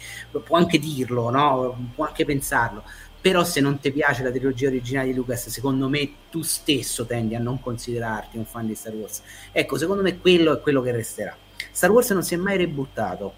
può 0.44 0.58
anche 0.58 0.80
dirlo, 0.80 1.30
no? 1.30 1.92
può 1.94 2.06
anche 2.06 2.26
pensarlo 2.26 2.84
però 3.22 3.44
se 3.44 3.62
non 3.62 3.80
ti 3.80 3.92
piace 3.92 4.24
la 4.24 4.32
trilogia 4.32 4.68
originale 4.68 5.08
di 5.08 5.14
Lucas 5.14 5.48
secondo 5.50 5.88
me 5.88 6.10
tu 6.32 6.42
stesso 6.42 7.06
tendi 7.06 7.36
a 7.36 7.40
non 7.40 7.62
considerarti 7.62 8.38
un 8.38 8.46
fan 8.46 8.66
di 8.66 8.76
Star 8.76 8.94
Wars. 8.94 9.22
Ecco 9.52 9.78
secondo 9.78 10.02
me 10.02 10.18
quello 10.18 10.58
è 10.58 10.60
quello 10.60 10.82
che 10.82 10.92
resterà. 10.92 11.38
Star 11.72 11.92
Wars 11.92 12.10
non 12.10 12.24
si 12.24 12.34
è 12.34 12.38
mai 12.38 12.58
rebuttato 12.58 13.34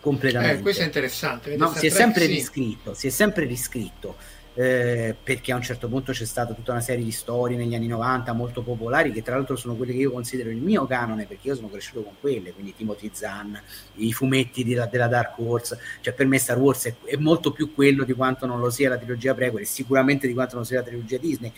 completamente. 0.00 0.58
Eh, 0.58 0.62
questo 0.62 0.82
è 0.82 0.86
interessante 0.86 1.56
no, 1.56 1.72
si 1.74 1.86
è 1.86 1.90
sempre 1.90 2.24
sì. 2.24 2.32
riscritto 2.32 2.94
si 2.94 3.06
è 3.06 3.10
sempre 3.10 3.44
riscritto 3.44 4.16
eh, 4.60 5.16
perché 5.22 5.52
a 5.52 5.56
un 5.56 5.62
certo 5.62 5.88
punto 5.88 6.12
c'è 6.12 6.26
stata 6.26 6.52
tutta 6.52 6.72
una 6.72 6.82
serie 6.82 7.02
di 7.02 7.12
storie 7.12 7.56
negli 7.56 7.74
anni 7.74 7.86
90 7.86 8.34
molto 8.34 8.60
popolari 8.60 9.10
che 9.10 9.22
tra 9.22 9.34
l'altro 9.34 9.56
sono 9.56 9.74
quelle 9.74 9.92
che 9.92 10.00
io 10.00 10.12
considero 10.12 10.50
il 10.50 10.58
mio 10.58 10.86
canone 10.86 11.24
perché 11.24 11.48
io 11.48 11.54
sono 11.54 11.70
cresciuto 11.70 12.02
con 12.02 12.12
quelle, 12.20 12.52
quindi 12.52 12.74
Timothy 12.76 13.08
Zahn, 13.10 13.58
i 13.94 14.12
fumetti 14.12 14.62
della, 14.62 14.84
della 14.84 15.06
Dark 15.06 15.38
Horse, 15.38 15.78
cioè 16.02 16.12
per 16.12 16.26
me 16.26 16.36
Star 16.36 16.58
Wars 16.58 16.84
è, 16.84 16.94
è, 17.06 17.16
molto 17.16 17.52
più 17.52 17.72
quello 17.72 18.04
di 18.04 18.12
quanto 18.12 18.44
non 18.44 18.60
lo 18.60 18.68
sia 18.68 18.90
la 18.90 18.98
trilogia 18.98 19.32
prequel 19.32 19.62
e 19.62 19.66
sicuramente 19.66 20.26
di 20.26 20.34
quanto 20.34 20.56
non 20.56 20.66
sia 20.66 20.80
la 20.80 20.84
trilogia 20.84 21.16
Disney. 21.16 21.50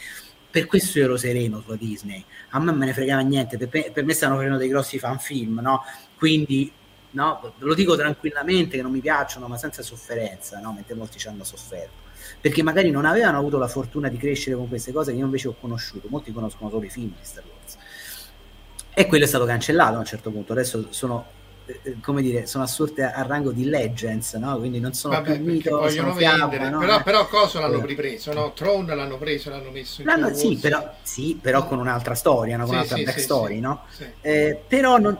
Per 0.48 0.66
questo 0.66 1.00
io 1.00 1.06
ero 1.06 1.16
sereno 1.16 1.60
sulla 1.60 1.74
Disney. 1.76 2.24
A 2.50 2.60
me 2.60 2.70
me 2.70 2.86
ne 2.86 2.92
fregava 2.92 3.22
niente. 3.22 3.58
Per, 3.58 3.90
per 3.90 4.04
me 4.04 4.12
stanno 4.12 4.36
facendo 4.36 4.58
dei 4.58 4.68
grossi 4.68 5.00
fan 5.00 5.18
film 5.18 5.58
no? 5.60 5.82
quindi 6.16 6.70
no, 7.10 7.52
lo 7.58 7.74
dico 7.74 7.96
tranquillamente 7.96 8.76
che 8.76 8.82
non 8.82 8.92
mi 8.92 9.00
piacciono 9.00 9.48
ma 9.48 9.56
senza 9.56 9.82
sofferenza 9.82 10.60
no? 10.60 10.72
mentre 10.72 10.94
molti 10.94 11.18
ci 11.18 11.26
hanno 11.26 11.42
sofferto 11.42 12.01
perché 12.40 12.62
magari 12.62 12.90
non 12.90 13.04
avevano 13.04 13.38
avuto 13.38 13.58
la 13.58 13.68
fortuna 13.68 14.08
di 14.08 14.16
crescere 14.16 14.56
con 14.56 14.68
queste 14.68 14.92
cose 14.92 15.12
che 15.12 15.18
io 15.18 15.24
invece 15.24 15.48
ho 15.48 15.56
conosciuto. 15.58 16.08
Molti 16.08 16.32
conoscono 16.32 16.70
solo 16.70 16.84
i 16.84 16.90
film 16.90 17.08
di 17.08 17.24
Star 17.24 17.44
Wars. 17.44 17.76
E 18.94 19.06
quello 19.06 19.24
è 19.24 19.28
stato 19.28 19.44
cancellato 19.44 19.96
a 19.96 19.98
un 19.98 20.04
certo 20.04 20.30
punto. 20.30 20.52
Adesso 20.52 20.86
sono 20.90 21.40
eh, 21.64 21.80
eh, 21.82 21.96
come 22.00 22.22
dire, 22.22 22.46
sono 22.46 22.64
assurte 22.64 23.04
a, 23.04 23.22
rango 23.22 23.52
di 23.52 23.68
legends, 23.68 24.34
no? 24.34 24.58
quindi 24.58 24.80
non 24.80 24.94
sono 24.94 25.14
Vabbè, 25.14 25.36
più 25.36 25.44
mito, 25.44 25.78
vogliono 25.78 26.12
vendere, 26.12 26.68
no? 26.68 26.80
però, 26.80 27.02
però 27.02 27.28
cosa 27.28 27.60
l'hanno 27.60 27.82
eh. 27.82 27.86
ripreso? 27.86 28.32
No? 28.32 28.52
Tron 28.52 28.86
l'hanno 28.86 29.16
preso, 29.16 29.50
l'hanno 29.50 29.70
messo 29.70 30.00
in 30.00 30.08
l'hanno, 30.08 30.34
sì, 30.34 30.56
però, 30.56 30.92
sì, 31.02 31.38
però 31.40 31.66
con 31.66 31.78
un'altra 31.78 32.14
storia, 32.14 32.56
no? 32.56 32.64
con 32.64 32.72
sì, 32.72 32.78
un'altra 32.78 32.96
sì, 32.96 33.04
backstory, 33.04 33.54
sì, 33.54 33.60
no? 33.60 33.84
Eh, 34.20 34.60
però 34.66 34.98
non, 34.98 35.16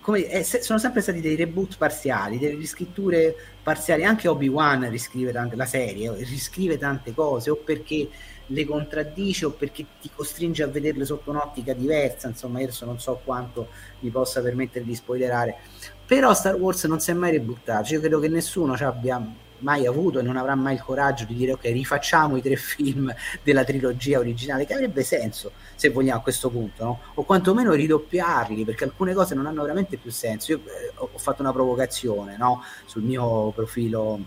come, 0.00 0.28
eh, 0.28 0.44
sono 0.44 0.78
sempre 0.78 1.00
stati 1.00 1.20
dei 1.20 1.36
reboot 1.36 1.76
parziali, 1.76 2.38
delle 2.38 2.56
riscritture 2.56 3.34
parziali. 3.62 4.04
Anche 4.04 4.28
Obi-Wan 4.28 4.88
riscrive 4.90 5.32
tante, 5.32 5.56
la 5.56 5.66
serie, 5.66 6.14
riscrive 6.16 6.78
tante 6.78 7.14
cose, 7.14 7.50
o 7.50 7.56
perché 7.56 8.08
le 8.46 8.64
contraddice 8.64 9.46
o 9.46 9.50
perché 9.50 9.84
ti 10.00 10.10
costringe 10.14 10.62
a 10.62 10.68
vederle 10.68 11.04
sotto 11.04 11.30
un'ottica 11.30 11.72
diversa. 11.72 12.28
Insomma, 12.28 12.60
io 12.60 12.70
non 12.84 13.00
so 13.00 13.20
quanto 13.24 13.68
mi 14.00 14.10
possa 14.10 14.40
permettere 14.40 14.84
di 14.84 14.94
spoilerare. 14.94 15.56
Però 16.06 16.32
Star 16.34 16.54
Wars 16.54 16.84
non 16.84 17.00
si 17.00 17.10
è 17.10 17.14
mai 17.14 17.32
ributtato. 17.32 17.92
Io 17.92 18.00
credo 18.00 18.20
che 18.20 18.28
nessuno 18.28 18.76
ci 18.76 18.84
abbia 18.84 19.44
mai 19.60 19.86
avuto 19.86 20.18
e 20.18 20.22
non 20.22 20.36
avrà 20.36 20.54
mai 20.54 20.74
il 20.74 20.82
coraggio 20.82 21.24
di 21.24 21.34
dire 21.34 21.52
ok 21.52 21.64
rifacciamo 21.64 22.36
i 22.36 22.42
tre 22.42 22.56
film 22.56 23.14
della 23.42 23.64
trilogia 23.64 24.18
originale 24.18 24.66
che 24.66 24.74
avrebbe 24.74 25.02
senso 25.02 25.52
se 25.74 25.90
vogliamo 25.90 26.20
a 26.20 26.22
questo 26.22 26.50
punto 26.50 26.84
no? 26.84 27.00
o 27.14 27.22
quantomeno 27.24 27.72
ridoppiarli 27.72 28.64
perché 28.64 28.84
alcune 28.84 29.14
cose 29.14 29.34
non 29.34 29.46
hanno 29.46 29.62
veramente 29.62 29.96
più 29.96 30.10
senso 30.10 30.52
io 30.52 30.58
eh, 30.58 30.92
ho 30.94 31.18
fatto 31.18 31.42
una 31.42 31.52
provocazione 31.52 32.36
no? 32.36 32.62
sul 32.86 33.02
mio 33.02 33.50
profilo 33.54 34.18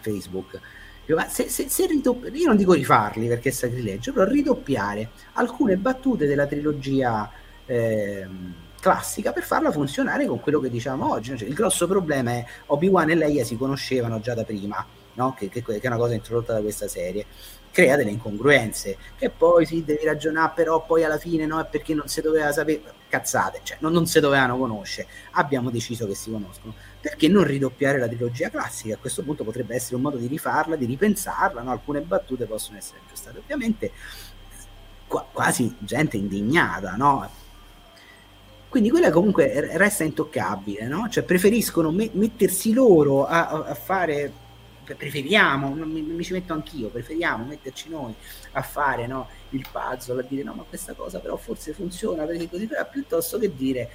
Facebook 0.00 0.60
io, 1.06 1.16
ma 1.16 1.28
se, 1.28 1.48
se, 1.48 1.68
se 1.68 1.86
ridopp- 1.86 2.34
io 2.34 2.46
non 2.46 2.56
dico 2.56 2.72
rifarli 2.72 3.28
perché 3.28 3.50
è 3.50 3.52
sacrilegio 3.52 4.12
però 4.12 4.30
ridoppiare 4.30 5.10
alcune 5.34 5.76
battute 5.76 6.26
della 6.26 6.46
trilogia 6.46 7.30
eh, 7.66 8.26
classica 8.84 9.32
per 9.32 9.44
farla 9.44 9.72
funzionare 9.72 10.26
con 10.26 10.40
quello 10.40 10.60
che 10.60 10.68
diciamo 10.68 11.10
oggi. 11.10 11.34
Cioè, 11.38 11.48
il 11.48 11.54
grosso 11.54 11.86
problema 11.86 12.32
è 12.32 12.44
Obi-Wan 12.66 13.08
e 13.08 13.14
Leia 13.14 13.42
si 13.42 13.56
conoscevano 13.56 14.20
già 14.20 14.34
da 14.34 14.44
prima, 14.44 14.84
no? 15.14 15.32
che, 15.32 15.48
che, 15.48 15.62
che, 15.62 15.80
è 15.80 15.86
una 15.86 15.96
cosa 15.96 16.12
introdotta 16.12 16.52
da 16.52 16.60
questa 16.60 16.86
serie. 16.86 17.24
Crea 17.70 17.96
delle 17.96 18.10
incongruenze 18.10 18.98
che 19.16 19.30
poi 19.30 19.64
si 19.64 19.82
devi 19.84 20.04
ragionare, 20.04 20.52
però 20.54 20.84
poi 20.84 21.02
alla 21.02 21.16
fine 21.16 21.46
no, 21.46 21.58
è 21.60 21.64
perché 21.64 21.94
non 21.94 22.08
si 22.08 22.20
doveva 22.20 22.52
sapere 22.52 22.82
cazzate, 23.08 23.60
cioè 23.62 23.78
non, 23.80 23.90
non 23.90 24.06
si 24.06 24.20
dovevano 24.20 24.58
conoscere. 24.58 25.08
Abbiamo 25.30 25.70
deciso 25.70 26.06
che 26.06 26.14
si 26.14 26.30
conoscono. 26.30 26.74
Perché 27.00 27.26
non 27.26 27.44
ridoppiare 27.44 27.98
la 27.98 28.06
trilogia 28.06 28.50
classica? 28.50 28.96
A 28.96 28.98
questo 28.98 29.22
punto 29.22 29.44
potrebbe 29.44 29.74
essere 29.74 29.96
un 29.96 30.02
modo 30.02 30.18
di 30.18 30.26
rifarla, 30.26 30.76
di 30.76 30.84
ripensarla, 30.84 31.62
no? 31.62 31.70
alcune 31.70 32.02
battute 32.02 32.44
possono 32.44 32.76
essere 32.76 32.98
aggiustate. 33.02 33.38
Ovviamente 33.38 33.92
qua, 35.06 35.26
quasi 35.32 35.74
gente 35.78 36.18
indignata, 36.18 36.96
no? 36.96 37.42
Quindi 38.74 38.90
quella 38.90 39.12
comunque 39.12 39.76
resta 39.76 40.02
intoccabile, 40.02 40.88
no? 40.88 41.08
Cioè 41.08 41.22
preferiscono 41.22 41.92
me- 41.92 42.10
mettersi 42.14 42.72
loro 42.72 43.24
a, 43.24 43.46
a, 43.46 43.74
fare, 43.74 44.32
preferiamo, 44.82 45.68
mi, 45.74 46.02
mi, 46.02 46.24
ci 46.24 46.32
metto 46.32 46.54
anch'io, 46.54 46.88
preferiamo 46.88 47.44
metterci 47.44 47.88
noi 47.88 48.12
a 48.50 48.62
fare 48.62 49.06
no, 49.06 49.28
il 49.50 49.64
puzzle, 49.70 50.22
a 50.22 50.24
dire 50.28 50.42
no 50.42 50.54
ma 50.54 50.64
questa 50.68 50.92
cosa 50.94 51.20
però 51.20 51.36
forse 51.36 51.72
funziona 51.72 52.24
perché 52.24 52.48
così, 52.48 52.68
piuttosto 52.90 53.38
che 53.38 53.54
dire 53.54 53.88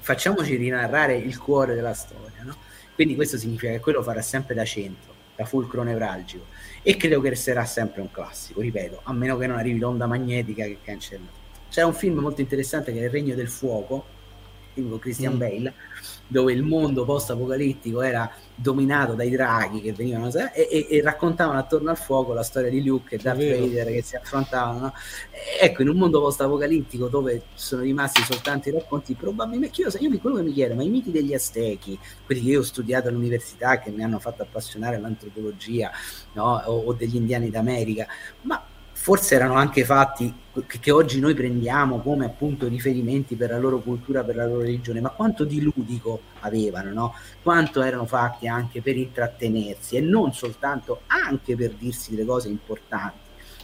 facciamoci 0.00 0.56
rinarrare 0.56 1.14
il 1.14 1.38
cuore 1.38 1.76
della 1.76 1.94
storia, 1.94 2.42
no? 2.42 2.56
Quindi 2.96 3.14
questo 3.14 3.38
significa 3.38 3.70
che 3.70 3.78
quello 3.78 4.02
farà 4.02 4.22
sempre 4.22 4.56
da 4.56 4.64
centro, 4.64 5.14
da 5.36 5.44
fulcro 5.44 5.84
nevralgico 5.84 6.46
e 6.82 6.96
credo 6.96 7.20
che 7.20 7.28
resterà 7.28 7.64
sempre 7.64 8.00
un 8.00 8.10
classico, 8.10 8.60
ripeto, 8.60 9.02
a 9.04 9.12
meno 9.12 9.38
che 9.38 9.46
non 9.46 9.56
arrivi 9.56 9.78
l'onda 9.78 10.06
magnetica 10.06 10.64
che 10.64 10.78
cancella. 10.82 11.26
C'è 11.70 11.84
un 11.84 11.94
film 11.94 12.18
molto 12.18 12.40
interessante 12.40 12.92
che 12.92 12.98
è 12.98 13.04
Il 13.04 13.10
Regno 13.10 13.36
del 13.36 13.48
Fuoco, 13.48 14.14
con 14.82 14.98
Christian 14.98 15.34
mm. 15.34 15.38
Bale, 15.38 15.74
dove 16.26 16.52
il 16.52 16.62
mondo 16.62 17.04
post-apocalittico 17.04 18.02
era 18.02 18.30
dominato 18.54 19.14
dai 19.14 19.30
draghi 19.30 19.80
che 19.80 19.92
venivano 19.92 20.28
e, 20.28 20.50
e, 20.54 20.86
e 20.90 21.02
raccontavano 21.02 21.58
attorno 21.58 21.90
al 21.90 21.96
fuoco 21.96 22.32
la 22.32 22.42
storia 22.42 22.70
di 22.70 22.84
Luke 22.84 23.14
e 23.14 23.18
Darth 23.18 23.38
Vader 23.38 23.86
che 23.86 24.02
si 24.02 24.16
affrontavano. 24.16 24.78
No? 24.78 24.92
Ecco, 25.60 25.82
in 25.82 25.88
un 25.88 25.96
mondo 25.96 26.20
post-apocalittico 26.20 27.08
dove 27.08 27.42
sono 27.54 27.82
rimasti 27.82 28.22
soltanto 28.22 28.68
i 28.68 28.72
racconti, 28.72 29.14
probabilmente 29.14 29.80
io, 29.80 29.90
io 29.98 30.18
quello 30.18 30.36
che 30.36 30.42
mi 30.42 30.52
chiedo, 30.52 30.74
ma 30.74 30.82
i 30.82 30.88
miti 30.88 31.10
degli 31.10 31.34
Aztechi, 31.34 31.98
quelli 32.24 32.42
che 32.42 32.48
io 32.48 32.60
ho 32.60 32.64
studiato 32.64 33.08
all'università, 33.08 33.78
che 33.78 33.90
mi 33.90 34.02
hanno 34.02 34.18
fatto 34.18 34.42
appassionare 34.42 34.96
all'antropologia 34.96 35.90
no? 36.32 36.62
o, 36.66 36.84
o 36.86 36.92
degli 36.92 37.16
indiani 37.16 37.50
d'America, 37.50 38.06
ma 38.42 38.62
forse 39.06 39.36
erano 39.36 39.54
anche 39.54 39.84
fatti 39.84 40.34
che, 40.66 40.90
oggi 40.90 41.20
noi 41.20 41.32
prendiamo 41.32 42.00
come 42.00 42.24
appunto 42.24 42.66
riferimenti 42.66 43.36
per 43.36 43.50
la 43.50 43.58
loro 43.58 43.78
cultura, 43.78 44.24
per 44.24 44.34
la 44.34 44.46
loro 44.46 44.62
religione, 44.62 45.00
ma 45.00 45.10
quanto 45.10 45.44
di 45.44 45.60
ludico 45.60 46.22
avevano, 46.40 46.92
no? 46.92 47.14
quanto 47.40 47.82
erano 47.82 48.04
fatti 48.04 48.48
anche 48.48 48.82
per 48.82 48.96
intrattenersi 48.96 49.94
e 49.94 50.00
non 50.00 50.32
soltanto 50.32 51.02
anche 51.06 51.54
per 51.54 51.74
dirsi 51.74 52.10
delle 52.10 52.24
cose 52.24 52.48
importanti 52.48 53.18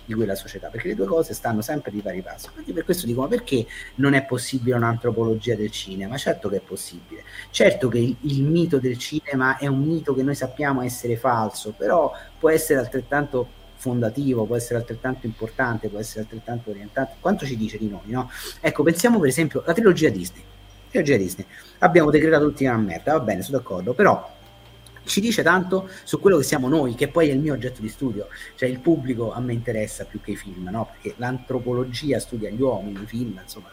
di 0.05 0.15
quella 0.15 0.37
società, 0.37 0.69
perché 0.69 0.87
le 0.87 0.95
due 0.95 1.07
cose 1.07 1.35
stanno 1.35 1.61
sempre 1.61 1.91
di 1.91 2.03
pari 2.03 2.23
passo. 2.23 2.51
Quindi 2.53 2.73
per 2.73 2.85
questo 2.85 3.07
dico, 3.07 3.23
ma 3.23 3.27
perché 3.27 3.67
non 3.97 4.15
è 4.15 4.25
possibile 4.25 4.77
un'antropologia 4.77 5.57
del 5.57 5.73
cinema? 5.73 6.17
Certo 6.19 6.49
che 6.51 6.59
è 6.59 6.61
possibile. 6.61 7.25
Certo 7.51 7.89
che 7.89 7.99
il, 7.99 8.17
il 8.21 8.45
mito 8.45 8.79
del 8.79 8.97
cinema 8.97 9.57
è 9.57 9.67
un 9.67 9.81
mito 9.81 10.15
che 10.15 10.23
noi 10.23 10.37
sappiamo 10.37 10.83
essere 10.83 11.17
falso, 11.17 11.75
però 11.77 12.13
può 12.39 12.49
essere 12.49 12.79
altrettanto 12.79 13.59
fondativo, 13.83 14.45
può 14.45 14.55
essere 14.55 14.79
altrettanto 14.79 15.27
importante, 15.27 15.89
può 15.89 15.99
essere 15.99 16.21
altrettanto 16.21 16.71
orientante. 16.71 17.17
Quanto 17.19 17.45
ci 17.45 17.57
dice 17.57 17.79
di 17.79 17.89
noi, 17.89 18.07
no? 18.07 18.31
Ecco, 18.61 18.85
pensiamo 18.85 19.19
per 19.19 19.29
esempio 19.29 19.63
alla 19.65 19.75
trilogia 19.75 20.09
Disney. 20.09 20.43
Trilogia 20.89 21.17
Disney. 21.17 21.45
Abbiamo 21.79 22.11
decretato 22.11 22.47
tutti 22.49 22.65
una 22.65 22.77
merda, 22.77 23.13
va 23.13 23.21
bene, 23.21 23.43
sono 23.43 23.59
d'accordo, 23.59 23.93
però 23.93 24.31
ci 25.05 25.21
dice 25.21 25.43
tanto 25.43 25.89
su 26.05 26.21
quello 26.21 26.37
che 26.37 26.45
siamo 26.45 26.69
noi, 26.69 26.95
che 26.95 27.09
poi 27.09 27.29
è 27.29 27.33
il 27.33 27.41
mio 27.41 27.55
oggetto 27.55 27.81
di 27.81 27.89
studio, 27.89 28.29
cioè 28.55 28.69
il 28.69 28.79
pubblico 28.79 29.33
a 29.33 29.41
me 29.41 29.53
interessa 29.53 30.05
più 30.05 30.21
che 30.21 30.33
i 30.33 30.37
film, 30.37 30.69
no? 30.71 30.89
Perché 30.93 31.15
l'antropologia 31.19 32.21
studia 32.21 32.51
gli 32.51 32.61
uomini, 32.61 33.03
i 33.03 33.07
film, 33.07 33.41
insomma, 33.43 33.69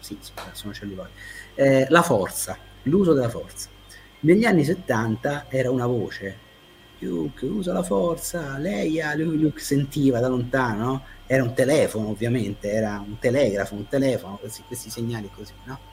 sì, 0.00 0.18
sono 0.52 0.72
cellulari. 0.72 1.10
Eh, 1.54 1.86
la 1.88 2.02
forza 2.02 2.58
l'uso 2.84 3.12
della 3.12 3.28
forza. 3.28 3.68
Negli 4.20 4.44
anni 4.44 4.64
70 4.64 5.46
era 5.48 5.70
una 5.70 5.86
voce, 5.86 6.36
Luke 7.02 7.44
usa 7.46 7.72
la 7.72 7.82
forza, 7.82 8.56
Leia, 8.58 9.14
Luke 9.14 9.60
sentiva 9.60 10.20
da 10.20 10.28
lontano, 10.28 10.84
no? 10.84 11.02
era 11.26 11.42
un 11.42 11.54
telefono 11.54 12.08
ovviamente, 12.08 12.70
era 12.70 13.02
un 13.06 13.18
telegrafo, 13.18 13.74
un 13.74 13.88
telefono, 13.88 14.36
questi, 14.36 14.62
questi 14.66 14.90
segnali 14.90 15.30
così, 15.34 15.52
no? 15.64 15.90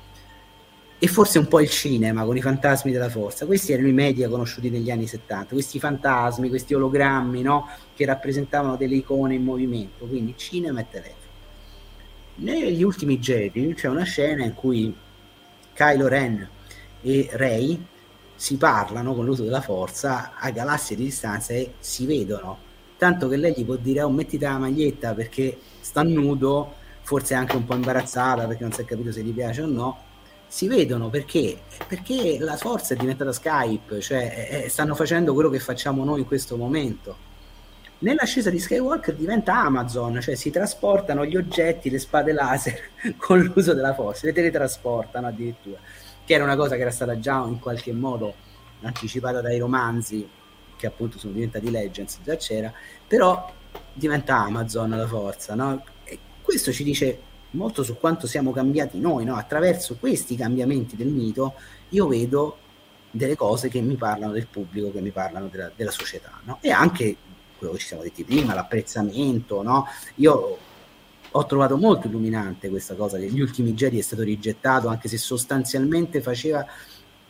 E 1.01 1.07
forse 1.07 1.39
un 1.39 1.47
po' 1.47 1.61
il 1.61 1.69
cinema 1.69 2.25
con 2.25 2.35
i 2.35 2.41
fantasmi 2.41 2.91
della 2.91 3.07
forza, 3.07 3.45
questi 3.45 3.71
erano 3.71 3.87
i 3.87 3.93
media 3.93 4.27
conosciuti 4.27 4.69
negli 4.69 4.91
anni 4.91 5.07
70, 5.07 5.53
questi 5.53 5.79
fantasmi, 5.79 6.49
questi 6.49 6.73
ologrammi, 6.73 7.41
no? 7.41 7.69
Che 7.95 8.05
rappresentavano 8.05 8.75
delle 8.75 8.95
icone 8.95 9.35
in 9.35 9.43
movimento, 9.43 10.05
quindi 10.05 10.33
cinema 10.35 10.81
e 10.81 10.87
telefono. 10.89 11.17
Negli 12.35 12.83
ultimi 12.83 13.17
Jedi 13.19 13.73
c'è 13.75 13.87
una 13.87 14.03
scena 14.03 14.43
in 14.43 14.53
cui 14.53 14.93
Kylo 15.73 16.07
Ren 16.07 16.49
e 17.01 17.29
Rey 17.31 17.81
si 18.39 18.55
parlano 18.55 19.13
con 19.13 19.25
l'uso 19.25 19.43
della 19.43 19.59
forza 19.59 20.31
a 20.37 20.49
galassie 20.51 20.95
di 20.95 21.03
distanza 21.03 21.51
e 21.53 21.73
si 21.79 22.05
vedono. 22.05 22.57
Tanto 22.97 23.27
che 23.27 23.35
lei 23.35 23.53
gli 23.55 23.65
può 23.65 23.75
dire: 23.75 24.01
Oh, 24.01 24.09
mettiti 24.09 24.45
la 24.45 24.57
maglietta 24.57 25.13
perché 25.13 25.57
sta 25.81 26.03
nudo, 26.03 26.75
forse 27.01 27.33
anche 27.33 27.57
un 27.57 27.65
po' 27.65 27.75
imbarazzata 27.75 28.47
perché 28.47 28.63
non 28.63 28.71
si 28.71 28.79
è 28.79 28.85
capito 28.85 29.11
se 29.11 29.23
gli 29.23 29.33
piace 29.33 29.63
o 29.63 29.65
no. 29.65 29.97
Si 30.47 30.69
vedono 30.69 31.09
perché? 31.09 31.59
Perché 31.85 32.37
la 32.39 32.55
forza 32.55 32.93
è 32.93 32.97
diventata 32.97 33.33
Skype, 33.33 33.99
cioè 33.99 34.63
eh, 34.63 34.69
stanno 34.69 34.95
facendo 34.95 35.33
quello 35.33 35.49
che 35.49 35.59
facciamo 35.59 36.05
noi 36.05 36.21
in 36.21 36.25
questo 36.25 36.55
momento. 36.55 37.27
Nell'ascesa 37.99 38.49
di 38.49 38.57
Skywalker 38.57 39.15
diventa 39.15 39.57
Amazon, 39.57 40.21
cioè 40.21 40.35
si 40.35 40.49
trasportano 40.49 41.25
gli 41.25 41.35
oggetti, 41.35 41.89
le 41.89 41.99
spade 41.99 42.31
laser 42.31 42.79
con 43.19 43.41
l'uso 43.41 43.73
della 43.73 43.93
forza, 43.93 44.27
le 44.27 44.31
teletrasportano 44.31 45.27
addirittura 45.27 45.77
che 46.29 46.35
era 46.35 46.43
una 46.43 46.55
cosa 46.55 46.75
che 46.75 46.81
era 46.81 46.91
stata 46.91 47.19
già 47.19 47.43
in 47.47 47.57
qualche 47.57 47.91
modo 47.91 48.35
anticipata 48.81 49.41
dai 49.41 49.57
romanzi 49.57 50.29
che 50.75 50.85
appunto 50.85 51.17
sono 51.17 51.33
diventati 51.33 51.71
Legends, 51.71 52.19
già 52.23 52.35
c'era, 52.35 52.71
però 53.07 53.51
diventa 53.91 54.37
Amazon 54.37 54.91
la 54.91 55.07
forza, 55.07 55.55
no? 55.55 55.83
E 56.03 56.19
questo 56.43 56.71
ci 56.71 56.83
dice 56.83 57.19
molto 57.51 57.81
su 57.81 57.97
quanto 57.97 58.27
siamo 58.27 58.51
cambiati 58.51 58.99
noi, 58.99 59.25
no? 59.25 59.37
Attraverso 59.37 59.97
questi 59.99 60.35
cambiamenti 60.35 60.95
del 60.95 61.07
mito 61.07 61.55
io 61.89 62.07
vedo 62.07 62.57
delle 63.09 63.35
cose 63.35 63.67
che 63.67 63.81
mi 63.81 63.95
parlano 63.95 64.31
del 64.31 64.45
pubblico, 64.45 64.91
che 64.91 65.01
mi 65.01 65.09
parlano 65.09 65.47
della, 65.47 65.71
della 65.75 65.89
società, 65.89 66.39
no? 66.43 66.59
E 66.61 66.69
anche 66.69 67.15
quello 67.57 67.73
che 67.73 67.79
ci 67.79 67.87
siamo 67.87 68.03
detti 68.03 68.23
prima, 68.23 68.53
l'apprezzamento, 68.53 69.63
no? 69.63 69.87
Io 70.17 70.59
ho 71.31 71.45
trovato 71.45 71.77
molto 71.77 72.07
illuminante 72.07 72.69
questa 72.69 72.95
cosa 72.95 73.17
che 73.17 73.27
gli 73.27 73.39
ultimi 73.39 73.73
Jedi 73.73 73.99
è 73.99 74.01
stato 74.01 74.23
rigettato 74.23 74.87
anche 74.87 75.07
se 75.07 75.17
sostanzialmente 75.17 76.21
faceva 76.21 76.65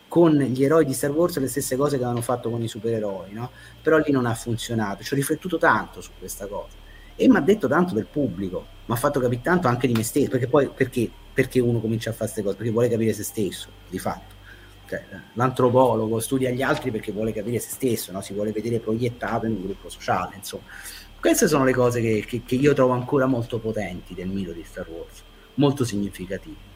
con 0.08 0.36
gli 0.36 0.64
eroi 0.64 0.86
di 0.86 0.94
Star 0.94 1.12
Wars 1.12 1.38
le 1.38 1.48
stesse 1.48 1.78
cose 1.78 1.98
che 1.98 2.04
avevano 2.04 2.24
fatto 2.24 2.50
con 2.50 2.62
i 2.62 2.68
supereroi 2.68 3.32
no? 3.32 3.52
però 3.82 3.98
lì 3.98 4.12
non 4.12 4.26
ha 4.26 4.34
funzionato. 4.34 5.04
Ci 5.04 5.14
ho 5.14 5.16
riflettuto 5.16 5.58
tanto 5.58 6.02
su 6.02 6.12
questa 6.18 6.48
cosa. 6.48 6.76
E 7.16 7.28
mi 7.28 7.38
ha 7.38 7.42
detto 7.42 7.68
tanto 7.68 7.94
del 7.94 8.06
pubblico. 8.06 8.66
Mi 8.86 8.96
ha 8.96 8.98
fatto 8.98 9.20
capire 9.20 9.42
tanto 9.42 9.68
anche 9.68 9.88
di 9.88 9.94
me 9.94 10.04
stesso. 10.04 10.30
Perché 10.30 10.48
poi 10.48 10.70
perché, 10.70 11.10
perché 11.34 11.60
uno 11.60 11.80
comincia 11.80 12.10
a 12.10 12.14
fare 12.14 12.26
queste 12.26 12.44
cose? 12.44 12.56
Perché 12.56 12.72
vuole 12.72 12.90
capire 12.90 13.14
se 13.14 13.24
stesso 13.24 13.70
di 13.90 14.00
fatto. 14.00 14.38
Cioè, 14.88 15.04
l'antropologo 15.34 16.20
studia 16.20 16.50
gli 16.50 16.64
altri 16.64 16.90
perché 16.90 17.12
vuole 17.12 17.32
capire 17.32 17.60
se 17.60 17.70
stesso 17.70 18.12
no? 18.12 18.22
si 18.22 18.34
vuole 18.34 18.52
vedere 18.52 18.80
proiettato 18.80 19.46
in 19.46 19.52
un 19.52 19.62
gruppo 19.62 19.88
sociale 19.88 20.38
insomma 20.38 20.64
queste 21.20 21.48
sono 21.48 21.66
le 21.66 21.74
cose 21.74 22.02
che, 22.02 22.24
che, 22.26 22.44
che, 22.46 22.56
io 22.56 22.74
trovo 22.74 22.94
ancora 22.94 23.26
molto 23.26 23.60
potenti 23.60 24.14
del 24.14 24.28
mito 24.28 24.52
di 24.52 24.64
Star 24.64 24.88
Wars, 24.88 25.24
molto 25.56 25.84
significative 25.84 26.69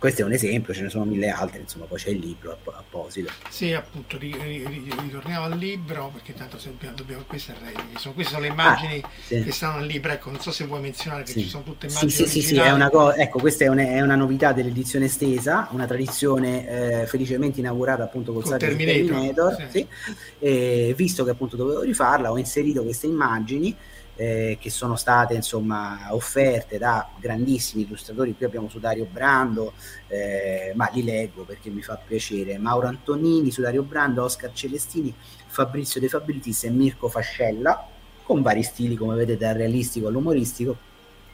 questo 0.00 0.22
è 0.22 0.24
un 0.24 0.32
esempio, 0.32 0.72
ce 0.72 0.80
ne 0.80 0.88
sono 0.88 1.04
mille 1.04 1.28
altre, 1.28 1.60
insomma, 1.60 1.84
poi 1.84 1.98
c'è 1.98 2.08
il 2.08 2.20
libro 2.20 2.52
app- 2.52 2.68
apposito. 2.68 3.30
Sì, 3.50 3.74
appunto, 3.74 4.16
ri- 4.16 4.34
ri- 4.34 4.90
ritorniamo 4.98 5.44
al 5.44 5.58
libro, 5.58 6.10
perché 6.14 6.32
tanto 6.32 6.56
dobbiamo, 6.64 6.96
dobbiamo 6.96 7.22
queste, 7.26 7.54
sono, 7.98 8.14
queste 8.14 8.32
sono 8.32 8.46
le 8.46 8.48
immagini 8.48 8.98
ah, 9.04 9.08
sì. 9.26 9.42
che 9.42 9.52
stanno 9.52 9.76
nel 9.80 9.86
libro, 9.88 10.10
ecco, 10.10 10.30
non 10.30 10.40
so 10.40 10.52
se 10.52 10.64
vuoi 10.64 10.80
menzionare 10.80 11.24
che 11.24 11.32
sì. 11.32 11.42
ci 11.42 11.48
sono 11.50 11.64
tutte 11.64 11.86
immagini 11.86 12.10
Sì, 12.10 12.26
sì, 12.26 12.40
sì, 12.40 12.56
è 12.56 12.70
una 12.72 12.88
co- 12.88 13.12
ecco, 13.12 13.40
questa 13.40 13.64
è, 13.64 13.68
un- 13.68 13.76
è, 13.76 14.00
una 14.00 14.16
novità 14.16 14.52
dell'edizione 14.52 15.04
estesa, 15.04 15.68
una 15.72 15.84
tradizione 15.84 17.02
eh, 17.02 17.06
felicemente 17.06 17.60
inaugurata 17.60 18.02
appunto 18.02 18.32
col, 18.32 18.42
col 18.42 18.56
Terminator, 18.56 19.04
Terminator 19.04 19.56
sì. 19.56 19.66
Sì. 19.70 20.14
E, 20.38 20.94
visto 20.96 21.24
che 21.24 21.30
appunto 21.30 21.56
dovevo 21.56 21.82
rifarla, 21.82 22.30
ho 22.30 22.38
inserito 22.38 22.82
queste 22.82 23.06
immagini 23.06 23.76
eh, 24.20 24.58
che 24.60 24.68
sono 24.68 24.96
state 24.96 25.32
insomma 25.32 26.08
offerte 26.10 26.76
da 26.76 27.08
grandissimi 27.18 27.84
illustratori. 27.84 28.36
Qui 28.36 28.44
abbiamo 28.44 28.68
su 28.68 28.78
Dario 28.78 29.06
Brando, 29.10 29.72
eh, 30.08 30.72
ma 30.74 30.90
li 30.92 31.02
leggo 31.02 31.44
perché 31.44 31.70
mi 31.70 31.80
fa 31.80 31.96
piacere: 31.96 32.58
Mauro 32.58 32.86
Antonini, 32.86 33.50
su 33.50 33.62
Dario 33.62 33.82
Brando, 33.82 34.22
Oscar 34.22 34.52
Celestini, 34.52 35.14
Fabrizio 35.46 36.00
De 36.00 36.08
Fabritis 36.08 36.64
e 36.64 36.70
Mirko 36.70 37.08
Fascella, 37.08 37.88
con 38.22 38.42
vari 38.42 38.62
stili, 38.62 38.94
come 38.94 39.16
vedete, 39.16 39.38
dal 39.38 39.54
realistico 39.54 40.08
all'umoristico 40.08 40.88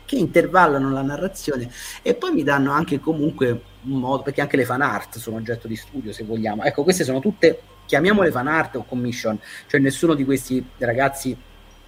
che 0.05 0.15
intervallano 0.15 0.93
la 0.93 1.03
narrazione 1.03 1.69
e 2.01 2.15
poi 2.15 2.31
mi 2.31 2.45
danno 2.45 2.71
anche 2.71 3.01
comunque 3.01 3.63
un 3.83 3.99
modo, 3.99 4.23
perché 4.23 4.41
anche 4.41 4.57
le 4.57 4.65
fan 4.65 4.81
art 4.81 5.19
sono 5.19 5.39
oggetto 5.39 5.67
di 5.67 5.75
studio 5.75 6.13
se 6.13 6.23
vogliamo. 6.23 6.63
Ecco, 6.63 6.85
queste 6.85 7.03
sono 7.03 7.19
tutte, 7.19 7.61
chiamiamole 7.85 8.31
fan 8.31 8.47
art 8.47 8.77
o 8.77 8.85
commission, 8.85 9.37
cioè 9.67 9.81
nessuno 9.81 10.15
di 10.15 10.25
questi 10.25 10.65
ragazzi 10.79 11.37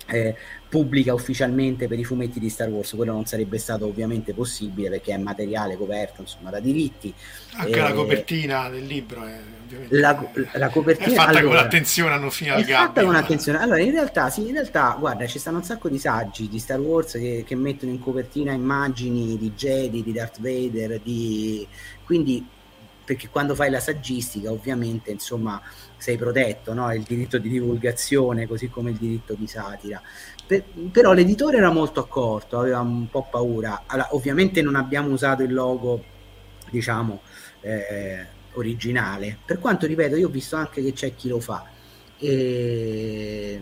eh, 0.08 0.34
pubblica 0.68 1.14
ufficialmente 1.14 1.88
per 1.88 1.98
i 1.98 2.04
fumetti 2.04 2.38
di 2.38 2.50
Star 2.50 2.68
Wars, 2.68 2.92
quello 2.94 3.12
non 3.12 3.24
sarebbe 3.24 3.58
stato 3.58 3.86
ovviamente 3.86 4.34
possibile 4.34 4.90
perché 4.90 5.14
è 5.14 5.16
materiale 5.16 5.76
coperto 5.76 6.20
insomma 6.20 6.50
da 6.50 6.60
diritti. 6.60 7.12
Anche 7.54 7.78
eh, 7.78 7.82
la 7.82 7.92
copertina 7.92 8.68
del 8.68 8.84
libro 8.84 9.24
è, 9.24 9.38
la, 9.88 10.30
la 10.52 10.68
copertina, 10.68 11.10
è 11.10 11.14
fatta 11.14 11.30
allora, 11.30 11.44
con 11.44 11.54
l'attenzione 11.54 12.14
hanno 12.14 12.30
fino 12.30 12.54
al 12.54 12.64
fatta 12.64 13.02
con 13.02 13.14
attenzione. 13.14 13.58
Allora, 13.58 13.80
in 13.80 13.92
realtà, 13.92 14.28
sì, 14.28 14.46
in 14.46 14.52
realtà, 14.52 14.94
guarda, 14.98 15.26
ci 15.26 15.38
stanno 15.38 15.58
un 15.58 15.64
sacco 15.64 15.88
di 15.88 15.98
saggi 15.98 16.48
di 16.48 16.58
Star 16.58 16.78
Wars 16.78 17.12
che, 17.12 17.44
che 17.46 17.54
mettono 17.54 17.90
in 17.90 17.98
copertina 17.98 18.52
immagini 18.52 19.38
di 19.38 19.52
Jedi, 19.52 20.02
di 20.02 20.12
Darth 20.12 20.40
Vader, 20.40 21.00
di... 21.00 21.66
quindi 22.04 22.46
perché 23.08 23.30
quando 23.30 23.54
fai 23.54 23.70
la 23.70 23.80
saggistica 23.80 24.50
ovviamente 24.50 25.10
insomma 25.10 25.58
sei 25.96 26.18
protetto, 26.18 26.74
no? 26.74 26.92
il 26.92 27.02
diritto 27.02 27.38
di 27.38 27.48
divulgazione 27.48 28.46
così 28.46 28.68
come 28.68 28.90
il 28.90 28.96
diritto 28.96 29.32
di 29.34 29.46
satira. 29.46 30.00
Per, 30.48 30.64
però 30.90 31.12
l'editore 31.12 31.58
era 31.58 31.70
molto 31.70 32.00
accorto, 32.00 32.58
aveva 32.58 32.80
un 32.80 33.10
po' 33.10 33.28
paura. 33.30 33.82
Allora, 33.84 34.14
ovviamente 34.14 34.62
non 34.62 34.76
abbiamo 34.76 35.10
usato 35.10 35.42
il 35.42 35.52
logo, 35.52 36.02
diciamo, 36.70 37.20
eh, 37.60 38.26
originale, 38.54 39.36
per 39.44 39.58
quanto 39.58 39.86
ripeto 39.86 40.16
io 40.16 40.28
ho 40.28 40.30
visto 40.30 40.56
anche 40.56 40.82
che 40.82 40.94
c'è 40.94 41.14
chi 41.14 41.28
lo 41.28 41.38
fa. 41.38 41.66
E... 42.20 43.60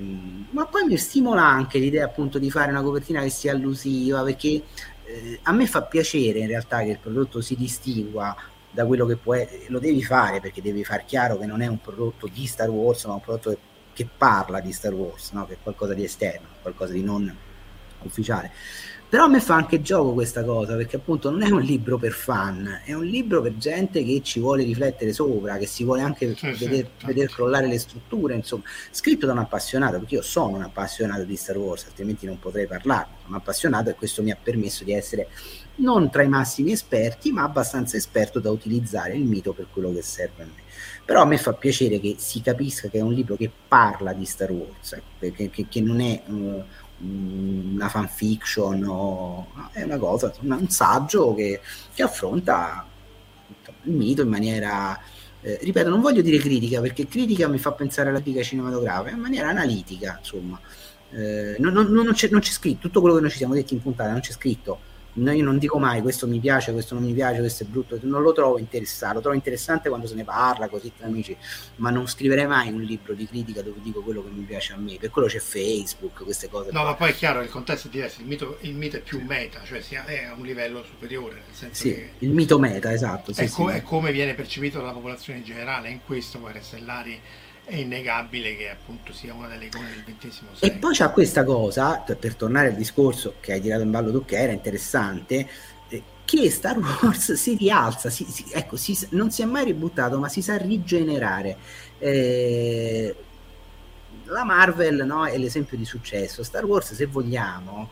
ma 0.51 0.67
poi 0.67 0.85
mi 0.85 0.97
stimola 0.97 1.43
anche 1.43 1.79
l'idea 1.79 2.07
appunto 2.07 2.39
di 2.39 2.51
fare 2.51 2.71
una 2.71 2.83
copertina 2.83 3.21
che 3.21 3.29
sia 3.29 3.53
allusiva 3.53 4.23
perché 4.23 4.63
eh, 5.05 5.41
a 5.43 5.53
me 5.53 5.67
fa 5.67 5.83
piacere 5.83 6.39
in 6.39 6.47
realtà 6.47 6.79
che 6.83 6.93
il 6.93 6.99
prodotto 6.99 7.43
si 7.43 7.55
distingua 7.55 8.35
da 8.71 8.87
quello 8.87 9.07
che 9.07 9.17
può 9.17 9.35
essere, 9.35 9.65
lo 9.69 9.79
devi 9.79 10.03
fare 10.03 10.41
perché 10.41 10.63
devi 10.63 10.85
far 10.85 11.05
chiaro 11.05 11.39
che 11.39 11.47
non 11.47 11.63
è 11.63 11.67
un 11.67 11.81
prodotto 11.81 12.29
di 12.33 12.47
Star 12.47 12.69
Wars, 12.69 13.05
ma 13.05 13.15
un 13.15 13.21
prodotto 13.21 13.51
che, 13.51 13.59
che 13.97 14.06
parla 14.14 14.60
di 14.60 14.73
Star 14.73 14.93
Wars, 14.93 15.31
no? 15.31 15.47
che 15.47 15.55
è 15.55 15.56
qualcosa 15.62 15.94
di 15.94 16.05
esterno, 16.05 16.48
qualcosa 16.60 16.93
di 16.93 17.02
non 17.02 17.35
ufficiale. 18.02 18.52
Però 19.09 19.24
a 19.24 19.28
me 19.28 19.40
fa 19.40 19.55
anche 19.55 19.81
gioco 19.81 20.12
questa 20.12 20.44
cosa, 20.44 20.77
perché 20.77 20.97
appunto 20.97 21.31
non 21.31 21.43
è 21.43 21.48
un 21.48 21.62
libro 21.62 21.97
per 21.97 22.12
fan, 22.12 22.82
è 22.85 22.93
un 22.93 23.05
libro 23.05 23.40
per 23.40 23.56
gente 23.56 24.05
che 24.05 24.20
ci 24.23 24.39
vuole 24.39 24.64
riflettere 24.64 25.14
sopra, 25.14 25.56
che 25.56 25.64
si 25.64 25.82
vuole 25.82 26.02
anche 26.02 26.35
sì, 26.36 26.51
vedere, 26.51 26.90
sì, 26.98 27.06
vedere 27.06 27.28
crollare 27.28 27.68
le 27.68 27.78
strutture, 27.78 28.35
insomma, 28.35 28.64
scritto 28.90 29.24
da 29.24 29.32
un 29.32 29.39
appassionato, 29.39 29.98
perché 29.98 30.16
io 30.16 30.23
sono 30.23 30.56
un 30.56 30.62
appassionato 30.62 31.23
di 31.23 31.36
Star 31.36 31.56
Wars, 31.56 31.86
altrimenti 31.86 32.27
non 32.27 32.39
potrei 32.39 32.66
parlarne, 32.66 33.14
sono 33.23 33.28
un 33.28 33.35
appassionato 33.36 33.89
e 33.89 33.94
questo 33.94 34.23
mi 34.23 34.31
ha 34.31 34.36
permesso 34.40 34.85
di 34.85 34.93
essere 34.93 35.28
non 35.77 36.10
tra 36.10 36.23
i 36.23 36.28
massimi 36.28 36.73
esperti, 36.73 37.32
ma 37.32 37.44
abbastanza 37.44 37.97
esperto 37.97 38.40
da 38.40 38.51
utilizzare 38.51 39.14
il 39.14 39.24
mito 39.24 39.52
per 39.52 39.68
quello 39.73 39.90
che 39.94 40.02
serve 40.02 40.43
a 40.43 40.47
me. 40.47 40.64
Però 41.07 41.23
a 41.23 41.24
me 41.24 41.39
fa 41.39 41.53
piacere 41.53 42.01
che 42.01 42.16
si 42.19 42.43
capisca 42.43 42.89
che 42.89 42.99
è 42.99 43.01
un 43.01 43.12
libro 43.12 43.37
che 43.37 43.49
parla 43.69 44.12
di 44.12 44.24
Star 44.24 44.51
Wars, 44.51 45.01
che, 45.20 45.33
che, 45.33 45.66
che 45.69 45.81
non 45.81 46.01
è 46.01 46.20
uh, 46.27 46.65
una 46.99 47.89
fanfiction, 47.89 48.83
o, 48.85 49.47
è 49.70 49.83
una 49.83 49.99
cosa, 49.99 50.35
un 50.41 50.69
saggio 50.69 51.33
che, 51.33 51.61
che 51.95 52.03
affronta 52.03 52.85
il 53.85 53.93
mito 53.93 54.23
in 54.23 54.28
maniera, 54.28 54.99
eh, 55.43 55.61
ripeto, 55.62 55.89
non 55.89 56.01
voglio 56.01 56.23
dire 56.23 56.39
critica, 56.39 56.81
perché 56.81 57.07
critica 57.07 57.47
mi 57.47 57.59
fa 57.59 57.70
pensare 57.70 58.09
alla 58.09 58.20
critica 58.20 58.43
cinematografica, 58.43 59.15
in 59.15 59.20
maniera 59.20 59.49
analitica, 59.49 60.16
insomma. 60.19 60.59
Eh, 61.12 61.55
non, 61.61 61.73
non, 61.73 61.87
non, 61.87 62.12
c'è, 62.15 62.28
non, 62.31 62.41
c'è, 62.41 62.51
scritto 62.51 62.81
tutto 62.81 63.01
quello 63.01 63.15
che 63.15 63.20
noi 63.20 63.31
ci 63.31 63.37
siamo 63.37 63.55
detti 63.55 63.74
in 63.74 63.81
puntata, 63.81 64.11
non 64.11 64.20
c'è 64.20 64.33
scritto 64.33 64.81
no, 65.16 65.32
io 65.32 65.44
non 65.44 65.59
dico 65.59 65.78
mai 65.78 66.01
questo 66.01 66.26
mi 66.26 66.38
piace, 66.40 66.72
questo 66.72 66.94
non 66.94 67.05
mi 67.05 67.12
piace, 67.12 67.38
questo 67.38 67.64
è 67.64 67.66
brutto, 67.66 67.98
non 68.02 68.22
lo 68.22 68.32
trovo 68.32 68.59
interessato, 68.59 69.14
lo 69.14 69.20
trovo 69.20 69.36
interessante 69.36 69.88
quando 69.88 70.06
se 70.06 70.14
ne 70.14 70.24
parla 70.24 70.68
così 70.68 70.93
tra 70.97 71.06
amici, 71.06 71.36
ma 71.76 71.90
non 71.90 72.06
scriverei 72.06 72.47
mai 72.47 72.72
un 72.72 72.80
libro 72.80 73.14
di 73.14 73.26
critica 73.26 73.62
dove 73.62 73.80
dico 73.82 74.02
quello 74.02 74.22
che 74.22 74.30
mi 74.30 74.43
piace 74.43 74.72
a 74.72 74.76
me, 74.76 74.97
per 74.98 75.10
quello 75.10 75.28
c'è 75.28 75.38
Facebook, 75.38 76.24
queste 76.24 76.48
cose. 76.48 76.70
No, 76.72 76.80
qua. 76.80 76.90
ma 76.90 76.94
poi 76.94 77.10
è 77.10 77.14
chiaro, 77.14 77.40
il 77.43 77.51
contesto 77.51 77.88
è 77.88 77.90
diverso, 77.90 78.20
il 78.20 78.26
mito, 78.26 78.59
il 78.60 78.74
mito 78.74 78.97
è 78.97 79.01
più 79.01 79.22
meta, 79.24 79.62
cioè 79.64 79.80
è 80.05 80.24
a 80.24 80.34
un 80.34 80.44
livello 80.44 80.84
superiore, 80.84 81.34
nel 81.34 81.55
senso 81.55 81.82
sì, 81.82 81.94
che... 81.94 82.10
il 82.18 82.30
mito 82.30 82.59
meta, 82.59 82.93
esatto. 82.93 83.32
Sì, 83.32 83.44
è, 83.44 83.48
co- 83.48 83.68
sì. 83.68 83.76
è 83.76 83.82
come 83.82 84.12
viene 84.12 84.34
percepito 84.34 84.78
dalla 84.78 84.93
popolazione 84.93 85.38
in 85.38 85.44
generale, 85.44 85.90
in 85.90 86.01
questo 86.05 86.38
poi 86.38 86.52
Stellari 86.60 87.20
è 87.66 87.74
innegabile 87.74 88.56
che 88.56 88.70
appunto 88.70 89.12
sia 89.12 89.34
una 89.34 89.48
delle 89.48 89.64
icone 89.66 89.88
del 89.90 90.14
XX 90.16 90.30
secolo. 90.30 90.56
E 90.60 90.70
poi 90.78 90.94
c'è 90.94 91.10
questa 91.10 91.43
cosa, 91.43 91.98
per 91.98 92.36
tornare 92.36 92.68
al 92.68 92.76
discorso 92.76 93.34
che 93.40 93.55
hai 93.55 93.60
tirato 93.60 93.82
in 93.82 93.90
ballo 93.90 94.12
tu, 94.12 94.24
che 94.24 94.38
era 94.38 94.52
interessante, 94.52 95.48
eh, 95.88 96.02
che 96.24 96.48
Star 96.48 96.78
Wars 96.78 97.32
si 97.32 97.56
rialza, 97.56 98.09
si, 98.09 98.24
si, 98.24 98.44
ecco, 98.52 98.76
si, 98.76 98.97
non 99.10 99.32
si 99.32 99.43
è 99.43 99.47
mai 99.47 99.64
ributtato, 99.64 100.18
ma 100.18 100.28
si 100.28 100.43
sa 100.43 100.56
rigenerare. 100.56 101.56
Eh, 101.98 103.16
la 104.26 104.44
Marvel 104.44 105.05
no, 105.05 105.26
è 105.26 105.36
l'esempio 105.36 105.76
di 105.76 105.84
successo. 105.84 106.44
Star 106.44 106.64
Wars, 106.64 106.94
se 106.94 107.06
vogliamo, 107.06 107.90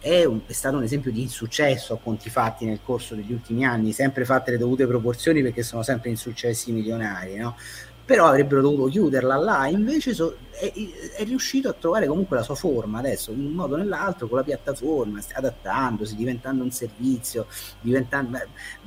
è, 0.00 0.24
un, 0.24 0.40
è, 0.46 0.52
stato 0.52 0.76
un 0.76 0.82
esempio 0.82 1.10
di 1.10 1.22
insuccesso 1.22 1.94
a 1.94 1.98
conti 1.98 2.28
fatti 2.28 2.66
nel 2.66 2.80
corso 2.84 3.14
degli 3.14 3.32
ultimi 3.32 3.64
anni, 3.64 3.92
sempre 3.92 4.26
fatte 4.26 4.50
le 4.50 4.58
dovute 4.58 4.86
proporzioni 4.86 5.40
perché 5.40 5.62
sono 5.62 5.82
sempre 5.82 6.10
insuccessi 6.10 6.72
milionari. 6.72 7.36
No? 7.36 7.56
Però 8.04 8.26
avrebbero 8.26 8.60
dovuto 8.60 8.86
chiuderla 8.86 9.36
là, 9.36 9.66
invece 9.66 10.12
so, 10.12 10.36
è, 10.50 10.72
è, 11.16 11.24
riuscito 11.24 11.68
a 11.68 11.72
trovare 11.72 12.06
comunque 12.06 12.36
la 12.36 12.42
sua 12.42 12.54
forma 12.54 12.98
adesso, 12.98 13.30
in 13.32 13.46
un 13.46 13.52
modo 13.52 13.74
o 13.74 13.78
nell'altro, 13.78 14.28
con 14.28 14.38
la 14.38 14.44
piattaforma, 14.44 15.20
adattandosi, 15.32 16.14
diventando 16.14 16.62
un 16.62 16.70
servizio, 16.70 17.46
diventando, 17.80 18.38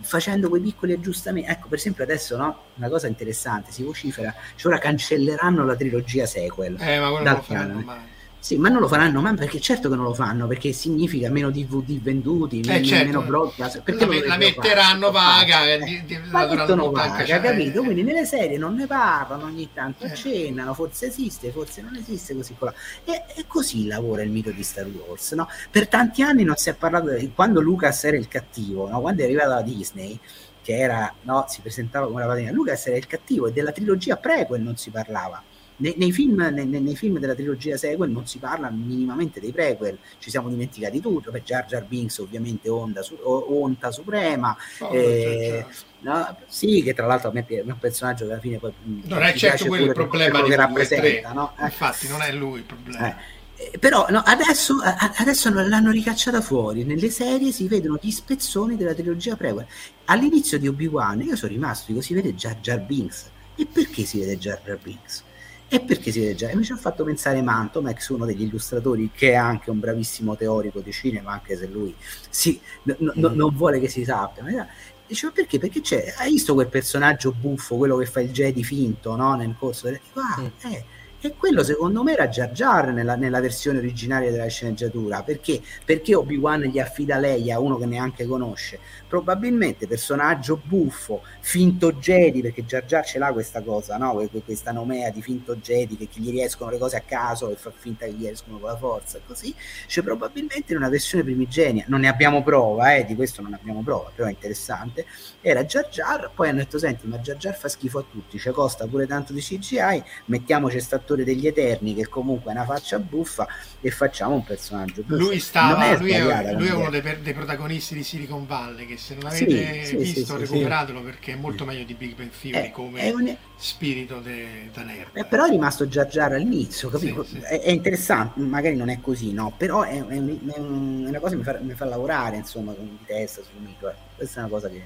facendo 0.01 0.49
quei 0.49 0.61
piccoli 0.61 0.93
aggiustamenti. 0.93 1.49
Ecco, 1.49 1.67
per 1.67 1.79
esempio 1.79 2.03
adesso, 2.03 2.37
no? 2.37 2.59
Una 2.75 2.89
cosa 2.89 3.07
interessante, 3.07 3.71
si 3.71 3.83
vocifera, 3.83 4.33
cioè 4.55 4.71
ora 4.71 4.81
cancelleranno 4.81 5.65
la 5.65 5.75
trilogia 5.75 6.25
sequel. 6.25 6.77
Eh, 6.79 6.99
ma 6.99 7.09
quello 7.09 7.23
non 7.23 7.33
lo 7.33 7.41
faranno 7.41 7.79
mai. 7.79 8.15
Sì, 8.47 8.55
ma 8.55 8.69
non 8.69 8.79
lo 8.79 8.87
faranno 8.87 9.19
mai 9.19 9.35
perché 9.35 9.59
certo 9.59 9.89
che 9.89 9.95
non 9.95 10.05
lo 10.05 10.13
fanno 10.13 10.47
perché 10.47 10.71
significa 10.71 11.29
meno 11.29 11.51
DVD 11.51 12.01
venduti, 12.01 12.61
eh, 12.61 12.81
certo. 12.81 13.05
meno 13.05 13.21
broadcast. 13.23 13.81
Perché 13.81 14.05
la, 14.05 14.25
la 14.25 14.37
metteranno 14.37 15.11
vaga, 15.11 15.65
la 15.65 16.47
mettono 16.47 16.89
vaga, 16.91 17.25
cioè, 17.25 17.41
capito? 17.41 17.83
Quindi 17.83 18.03
nelle 18.03 18.23
serie 18.23 18.57
non 18.57 18.75
ne 18.75 18.87
parlano, 18.87 19.43
ogni 19.43 19.67
tanto 19.73 20.05
eh. 20.05 20.11
accennano, 20.11 20.73
forse 20.73 21.07
esiste, 21.07 21.51
forse 21.51 21.81
non 21.81 21.97
esiste, 21.97 22.35
così 22.35 22.55
qua. 22.57 22.73
E, 23.03 23.25
e, 23.35 23.43
così 23.47 23.85
lavora 23.85 24.21
il 24.21 24.29
mito 24.29 24.51
di 24.51 24.63
Star 24.63 24.85
Wars, 24.85 25.33
no? 25.33 25.49
Per 25.69 25.89
tanti 25.89 26.21
anni 26.21 26.45
non 26.45 26.55
si 26.55 26.69
è 26.69 26.73
parlato, 26.73 27.17
quando 27.35 27.59
Lucas 27.59 28.05
era 28.05 28.15
il 28.15 28.29
cattivo, 28.29 28.87
no? 28.87 29.01
quando 29.01 29.23
è 29.23 29.25
arrivata 29.25 29.55
la 29.55 29.61
Disney, 29.61 30.17
che 30.61 30.77
era, 30.77 31.13
no, 31.23 31.43
si 31.49 31.59
presentava 31.59 32.07
come 32.07 32.21
la 32.21 32.27
padrina, 32.27 32.51
Lucas 32.51 32.87
era 32.87 32.95
il 32.95 33.07
cattivo 33.07 33.47
e 33.47 33.51
della 33.51 33.73
trilogia 33.73 34.15
prequel 34.15 34.61
non 34.61 34.77
si 34.77 34.89
parlava 34.89 35.43
nei, 35.77 35.93
nei, 35.97 36.11
film, 36.11 36.41
nei, 36.51 36.65
nei, 36.65 36.95
film, 36.95 37.19
della 37.19 37.35
trilogia 37.35 37.77
sequel 37.77 38.09
non 38.09 38.25
si 38.25 38.39
parla 38.39 38.69
minimamente 38.69 39.39
dei 39.39 39.51
prequel, 39.51 39.97
ci 40.17 40.29
siamo 40.29 40.49
dimenticati 40.49 40.99
tutto, 40.99 41.29
per 41.29 41.43
Jar 41.43 41.65
Jar 41.65 41.83
Binks 41.83 42.17
ovviamente 42.17 42.67
Onda, 42.69 43.03
su, 43.03 43.15
Onta 43.23 43.91
Suprema, 43.91 44.57
oh, 44.79 44.95
eh, 44.95 45.65
no, 45.99 46.37
sì, 46.47 46.81
che 46.81 46.93
tra 46.93 47.05
l'altro 47.05 47.29
a 47.29 47.33
me 47.33 47.45
è 47.45 47.61
un 47.61 47.77
personaggio 47.79 48.25
che 48.25 48.31
alla 48.31 48.41
fine 48.41 48.57
poi 48.57 48.73
non 49.03 49.21
è 49.21 49.33
certo 49.33 49.67
quello 49.67 49.85
il 49.85 49.93
problema 49.93 50.41
che 50.43 50.55
rappresenta, 50.55 51.31
no? 51.31 51.53
eh. 51.59 51.65
infatti 51.65 52.07
non 52.07 52.21
è 52.21 52.31
lui 52.31 52.59
il 52.59 52.65
problema. 52.65 53.15
Eh. 53.55 53.71
eh 53.71 53.77
però 53.77 54.07
no, 54.09 54.23
adesso, 54.25 54.77
adesso, 55.17 55.51
l'hanno 55.51 55.91
ricacciata 55.91 56.41
fuori. 56.41 56.85
Nelle 56.85 57.11
serie 57.11 57.51
si 57.51 57.67
vedono 57.67 57.99
gli 58.01 58.11
spezzoni 58.11 58.75
della 58.75 58.95
trilogia 58.95 59.35
prequel. 59.35 59.67
All'inizio 60.05 60.57
di 60.57 60.67
Obi-Wan 60.67 61.21
io 61.21 61.35
sono 61.35 61.51
rimasto, 61.51 61.85
dico, 61.91 62.01
si 62.01 62.15
vede 62.15 62.33
Jar 62.33 62.57
Jar 62.61 62.79
Binks. 62.79 63.29
E 63.55 63.65
perché 63.65 64.05
si 64.05 64.19
vede 64.19 64.37
Jar 64.37 64.61
Jar 64.63 64.77
Binks? 64.81 65.23
E 65.69 65.81
perché 65.81 66.11
si 66.11 66.19
vede 66.19 66.35
già? 66.35 66.49
E 66.49 66.55
mi 66.55 66.63
ci 66.63 66.71
ha 66.71 66.77
fatto 66.77 67.03
pensare 67.03 67.41
Manto, 67.41 67.81
Max, 67.81 68.07
uno 68.09 68.25
degli 68.25 68.43
illustratori 68.43 69.11
che 69.13 69.31
è 69.31 69.35
anche 69.35 69.69
un 69.69 69.79
bravissimo 69.79 70.35
teorico 70.35 70.79
di 70.79 70.91
cinema, 70.91 71.31
anche 71.31 71.57
se 71.57 71.67
lui 71.67 71.93
si, 72.29 72.59
no, 72.83 72.95
no, 72.99 73.29
non 73.29 73.53
vuole 73.53 73.79
che 73.79 73.89
si 73.89 74.05
sappia. 74.05 74.43
Ma 74.43 74.67
diceva 75.05 75.33
perché? 75.33 75.59
Perché 75.59 75.81
c'è, 75.81 76.13
hai 76.17 76.31
visto 76.31 76.53
quel 76.53 76.67
personaggio 76.67 77.33
buffo, 77.33 77.75
quello 77.75 77.97
che 77.97 78.05
fa 78.05 78.21
il 78.21 78.31
Jedi 78.31 78.63
finto 78.63 79.15
no? 79.15 79.35
nel 79.35 79.55
corso 79.57 79.85
delle... 79.85 80.01
Ah, 80.13 80.41
mm. 80.41 80.71
eh, 80.71 80.85
e 81.19 81.33
quello 81.35 81.63
secondo 81.63 82.03
me 82.03 82.13
era 82.13 82.27
Jar 82.27 82.51
Jar 82.51 82.93
nella, 82.93 83.15
nella, 83.15 83.41
versione 83.41 83.79
originaria 83.79 84.29
della 84.29 84.47
sceneggiatura. 84.47 85.23
Perché? 85.23 85.61
Perché 85.83 86.13
Obi-Wan 86.13 86.61
gli 86.61 86.77
affida 86.77 87.17
lei 87.17 87.51
a 87.51 87.59
uno 87.59 87.77
che 87.77 87.87
neanche 87.87 88.25
conosce. 88.25 88.79
Probabilmente 89.07 89.87
personaggio 89.87 90.61
buffo, 90.63 91.23
finto 91.39 91.93
Jedi, 91.93 92.41
perché 92.41 92.65
Jar 92.65 92.85
Jar 92.85 93.03
ce 93.03 93.17
l'ha 93.17 93.31
questa 93.31 93.61
cosa, 93.61 93.97
no? 93.97 94.27
questa 94.43 94.71
nomea 94.71 95.09
di 95.09 95.23
finto 95.23 95.55
Jedi 95.55 95.97
che, 95.97 96.07
gli 96.13 96.29
riescono 96.29 96.69
le 96.69 96.77
cose 96.77 96.97
a 96.97 97.01
caso 97.01 97.49
e 97.49 97.55
fa 97.55 97.71
finta 97.75 98.05
che 98.05 98.13
gli 98.13 98.27
escono 98.27 98.59
con 98.59 98.69
la 98.69 98.77
forza. 98.77 99.19
Così 99.25 99.53
c'è 99.87 100.03
probabilmente 100.03 100.73
in 100.73 100.77
una 100.77 100.89
versione 100.89 101.23
primigenia. 101.23 101.85
Non 101.87 102.01
ne 102.01 102.09
abbiamo 102.09 102.43
prova, 102.43 102.93
eh, 102.93 103.05
di 103.05 103.15
questo 103.15 103.41
non 103.41 103.53
abbiamo 103.53 103.81
prova, 103.81 104.11
però 104.13 104.27
è 104.27 104.31
interessante. 104.31 105.05
Era 105.41 105.63
Jar 105.65 105.89
Jar, 105.89 106.29
poi 106.33 106.49
hanno 106.49 106.59
detto: 106.59 106.77
Senti, 106.77 107.07
ma 107.07 107.17
Jar 107.17 107.37
Jar 107.37 107.57
fa 107.57 107.69
schifo 107.69 107.99
a 107.99 108.05
tutti, 108.09 108.37
ci 108.37 108.51
costa 108.51 108.85
pure 108.85 109.07
tanto 109.07 109.33
di 109.33 109.41
CGI, 109.41 110.03
mettiamoci 110.25 110.79
sta 110.79 110.99
attore 111.07 111.23
degli 111.23 111.47
Eterni 111.47 111.95
che 111.95 112.07
comunque 112.07 112.51
è 112.51 112.55
una 112.55 112.65
faccia 112.65 112.99
buffa 112.99 113.47
e 113.79 113.89
facciamo 113.89 114.35
un 114.35 114.43
personaggio 114.43 115.01
buffo. 115.03 115.15
Lui, 115.15 115.39
stava, 115.39 115.85
è 115.85 115.97
lui, 115.97 116.11
è, 116.11 116.53
lui 116.53 116.67
è, 116.67 116.73
uno 116.73 116.89
dei, 116.89 117.01
dei, 117.21 117.33
protagonisti 117.33 117.95
di 117.95 118.03
Silicon 118.03 118.45
Valley 118.45 118.85
che 118.85 118.97
se 118.97 119.15
non 119.15 119.27
avete 119.27 119.85
sì, 119.85 119.95
visto 119.95 120.35
sì, 120.35 120.41
recuperatelo 120.41 121.01
perché 121.01 121.33
è 121.33 121.35
molto 121.35 121.63
meglio 121.63 121.85
di 121.85 121.93
Big 121.93 122.15
Bang 122.15 122.29
Theory 122.29 122.71
come 122.71 123.09
un... 123.11 123.35
spirito 123.55 124.19
de, 124.19 124.69
da 124.73 124.83
nerd. 124.83 125.15
Eh, 125.15 125.25
però 125.25 125.45
è 125.45 125.49
rimasto 125.49 125.87
Jar 125.87 126.07
Jar 126.07 126.33
all'inizio, 126.33 126.89
capito? 126.89 127.25
È, 127.41 127.61
è, 127.61 127.71
interessante, 127.71 128.39
magari 128.41 128.75
non 128.75 128.89
è 128.89 128.99
così, 128.99 129.31
no? 129.31 129.53
Però 129.55 129.83
è, 129.83 129.99
una 129.99 131.19
cosa 131.19 131.31
che 131.31 131.37
mi 131.37 131.43
fa, 131.43 131.57
mi 131.61 131.73
fa 131.73 131.85
lavorare 131.85 132.35
insomma 132.35 132.73
con 132.73 132.85
di 132.85 133.05
testa 133.05 133.41
sul 133.41 133.61
mito. 133.61 133.89
Eh. 133.89 133.95
Questa 134.15 134.39
è 134.39 134.43
una 134.43 134.51
cosa 134.51 134.67
che 134.67 134.81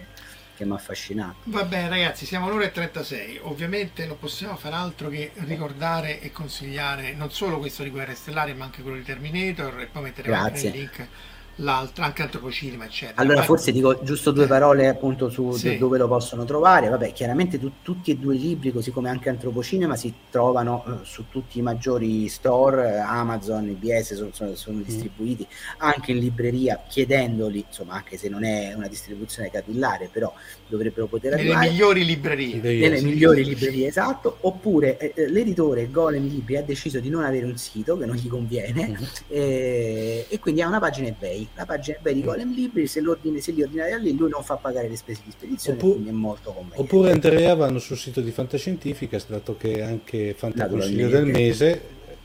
che 0.61 0.65
mi 0.65 0.73
ha 0.73 0.75
affascinato. 0.75 1.35
Va 1.45 1.63
bene 1.63 1.89
ragazzi, 1.89 2.25
siamo 2.25 2.47
all'ora 2.47 2.65
e 2.65 2.71
36, 2.71 3.39
ovviamente 3.43 4.05
non 4.05 4.19
possiamo 4.19 4.55
fare 4.55 4.75
altro 4.75 5.09
che 5.09 5.31
ricordare 5.45 6.21
e 6.21 6.31
consigliare 6.31 7.13
non 7.13 7.31
solo 7.31 7.57
questo 7.57 7.81
di 7.83 7.89
Guerre 7.89 8.13
Stellari 8.13 8.53
ma 8.53 8.65
anche 8.65 8.83
quello 8.83 8.97
di 8.97 9.03
Terminator 9.03 9.81
e 9.81 9.85
poi 9.88 10.03
metteremo 10.03 10.35
anche 10.35 10.67
il 10.67 10.71
link 10.73 11.07
l'altra, 11.55 12.05
anche 12.05 12.21
antropocinema, 12.21 12.85
eccetera. 12.85 13.21
Allora, 13.21 13.39
Ma... 13.39 13.43
forse 13.43 13.71
dico 13.71 13.99
giusto 14.03 14.31
due 14.31 14.47
parole 14.47 14.87
appunto 14.87 15.29
su 15.29 15.51
sì. 15.51 15.77
dove 15.77 15.97
lo 15.97 16.07
possono 16.07 16.45
trovare. 16.45 16.89
Vabbè, 16.89 17.13
chiaramente 17.13 17.59
tu, 17.59 17.71
tutti 17.81 18.11
e 18.11 18.17
due 18.17 18.35
i 18.35 18.39
libri, 18.39 18.71
così 18.71 18.91
come 18.91 19.09
anche 19.09 19.29
Antropocinema, 19.29 19.95
si 19.95 20.13
trovano 20.29 20.83
uh, 20.85 21.03
su 21.03 21.25
tutti 21.29 21.59
i 21.59 21.61
maggiori 21.61 22.27
store, 22.27 22.99
Amazon, 22.99 23.67
IBS, 23.69 24.15
sono, 24.15 24.29
sono, 24.31 24.55
sono 24.55 24.77
mm. 24.77 24.83
distribuiti 24.83 25.47
anche 25.77 26.11
in 26.11 26.19
libreria, 26.19 26.81
chiedendoli, 26.87 27.65
insomma, 27.67 27.93
anche 27.93 28.17
se 28.17 28.29
non 28.29 28.43
è 28.43 28.73
una 28.73 28.87
distribuzione 28.87 29.49
capillare, 29.49 30.09
però 30.11 30.33
dovrebbero 30.72 31.06
poter 31.06 31.34
arrivare. 31.34 31.60
Nelle 31.60 31.72
migliori 31.72 32.06
librerie. 32.06 32.56
Nelle 32.56 32.98
sì. 32.98 33.06
migliori 33.06 33.43
librerie, 33.43 33.88
esatto. 33.88 34.38
Oppure 34.41 34.98
eh, 34.98 35.14
eh, 35.15 35.30
l'editore 35.30 35.91
Golem 35.91 36.27
Libri 36.27 36.56
ha 36.56 36.64
deciso 36.64 36.99
di 36.99 37.10
non 37.10 37.23
avere 37.23 37.45
un 37.45 37.57
sito 37.57 37.98
che 37.98 38.06
non 38.06 38.15
gli 38.15 38.27
conviene 38.27 38.88
mm. 38.89 39.03
eh, 39.27 40.26
e 40.27 40.39
quindi 40.39 40.61
ha 40.61 40.68
una 40.68 40.80
pagina 40.80 41.07
eBay 41.07 41.48
la 41.56 41.65
pagina 41.65 41.98
eBay 41.98 42.14
di 42.14 42.23
Golem 42.23 42.53
Libri, 42.53 42.88
se, 42.88 43.02
se 43.39 43.52
li 43.52 43.61
ordinate 43.61 43.91
a 43.91 43.98
lì 43.98 44.15
lui 44.15 44.30
non 44.30 44.43
fa 44.43 44.56
pagare 44.56 44.88
le 44.88 44.95
spese 44.95 45.22
di 45.26 45.31
spedizione, 45.31 45.77
Oppure, 45.77 45.93
quindi 45.93 46.10
è 46.10 46.14
molto 46.14 46.52
conveniente. 46.52 46.81
Oppure 46.81 47.11
Andrea 47.11 47.53
vanno 47.56 47.80
sul 47.80 47.98
sito 47.98 48.22
di 48.22 48.31
Fantascientifica, 48.31 49.19
dato 49.27 49.57
che 49.57 49.73
è 49.73 49.81
anche 49.81 50.34
Fantaconsiglio 50.38 51.10
del 51.10 51.26
mese, 51.26 51.81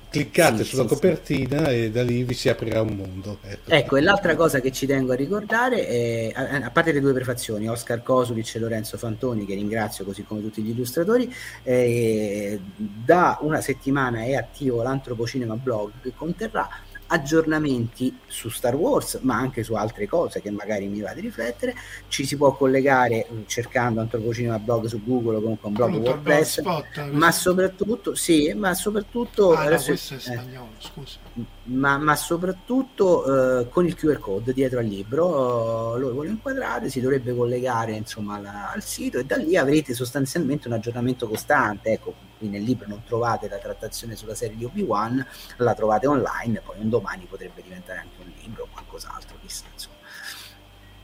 cliccate 0.09 0.65
sì, 0.65 0.71
sulla 0.71 0.83
sì, 0.83 0.89
copertina 0.89 1.67
sì. 1.67 1.85
e 1.85 1.91
da 1.91 2.03
lì 2.03 2.23
vi 2.23 2.35
si 2.35 2.49
aprirà 2.49 2.81
un 2.81 2.95
mondo. 2.97 3.39
Ecco. 3.43 3.71
ecco, 3.71 3.97
e 3.97 4.01
l'altra 4.01 4.35
cosa 4.35 4.61
che 4.61 4.73
ci 4.73 4.87
tengo 4.87 5.13
a 5.13 5.17
ricordare, 5.17 5.87
è, 5.87 6.33
a, 6.35 6.71
parte 6.71 6.93
le 6.93 7.01
due 7.01 7.13
prefazioni, 7.13 7.69
Oscar 7.69 8.03
Kosulic 8.03 8.55
e 8.55 8.59
Lorenzo 8.59 8.97
Fantoni, 8.97 9.45
che 9.45 9.55
ringrazio 9.55 10.05
così 10.05 10.25
come 10.25 10.41
tutti 10.41 10.63
gli 10.63 10.71
illustratori, 10.71 11.33
eh, 11.63 12.61
da 12.77 13.39
una 13.41 13.61
settimana 13.61 14.23
è 14.23 14.35
attivo 14.35 14.83
l'Antropocinema 14.83 15.55
Blog 15.57 15.93
che 16.03 16.13
conterrà 16.15 16.69
aggiornamenti 17.09 18.19
su 18.27 18.49
Star 18.49 18.75
Wars, 18.75 19.19
ma 19.23 19.37
anche 19.37 19.63
su 19.63 19.75
altre 19.75 20.07
cose 20.07 20.41
che 20.41 20.51
magari 20.51 20.87
mi 20.87 21.01
va 21.01 21.13
di 21.15 21.21
riflettere. 21.21 21.75
Ci 22.09 22.25
si 22.25 22.37
può 22.37 22.55
collegare 22.55 23.27
mm, 23.31 23.43
cercando 23.47 24.01
Antropocinema 24.01 24.59
blog 24.59 24.87
su 24.87 25.03
Google 25.05 25.37
o 25.37 25.41
comunque 25.41 25.69
un 25.69 25.75
blog 25.75 25.95
WordPress, 25.95 26.61
spot, 26.61 27.11
ma 27.11 27.31
soprattutto, 27.33 28.15
sì, 28.15 28.53
ma 28.55 28.75
soprattutto 28.75 29.53
ah, 29.53 29.63
adesso, 29.63 29.91
no, 29.91 29.97
questo 29.97 30.15
è 30.15 30.17
eh, 30.17 30.21
spagnolo, 30.21 30.69
eh, 30.79 30.83
scusa 30.83 31.19
ma, 31.67 31.99
ma 31.99 32.15
soprattutto 32.17 33.61
eh, 33.61 33.69
con 33.69 33.87
il 33.87 33.95
QR 33.95 34.19
code 34.19 34.53
dietro 34.53 34.79
al 34.79 34.87
libro, 34.87 35.97
eh, 35.97 36.01
lo 36.01 36.13
vuole 36.13 36.29
inquadrare, 36.31 36.89
si 36.89 37.01
dovrebbe 37.01 37.35
collegare 37.35 37.93
insomma 37.93 38.37
alla, 38.37 38.73
al 38.73 38.83
sito 38.83 39.19
e 39.19 39.25
da 39.25 39.37
lì 39.37 39.57
avrete 39.57 39.95
sostanzialmente 39.95 40.69
un 40.69 40.75
aggiornamento 40.75 41.29
costante. 41.29 41.91
Ecco, 41.91 42.15
qui 42.39 42.49
nel 42.49 42.63
libro 42.63 42.87
non 42.89 43.03
trovate 43.05 43.49
la 43.49 43.59
trattazione 43.59 44.17
sulla 44.17 44.35
serie 44.35 44.57
di 44.57 44.65
Obi-Wan, 44.65 45.25
la 45.59 45.75
trovate 45.75 46.07
online, 46.07 46.61
poi 46.65 46.77
un 46.81 46.89
domani 46.89 47.27
potrebbe 47.29 47.63
diventare 47.63 48.01
anche 48.01 48.17
un 48.23 48.33
libro 48.41 48.65
o 48.65 48.69
qualcos'altro, 48.71 49.37
chissà 49.43 49.65
insomma. 49.73 49.95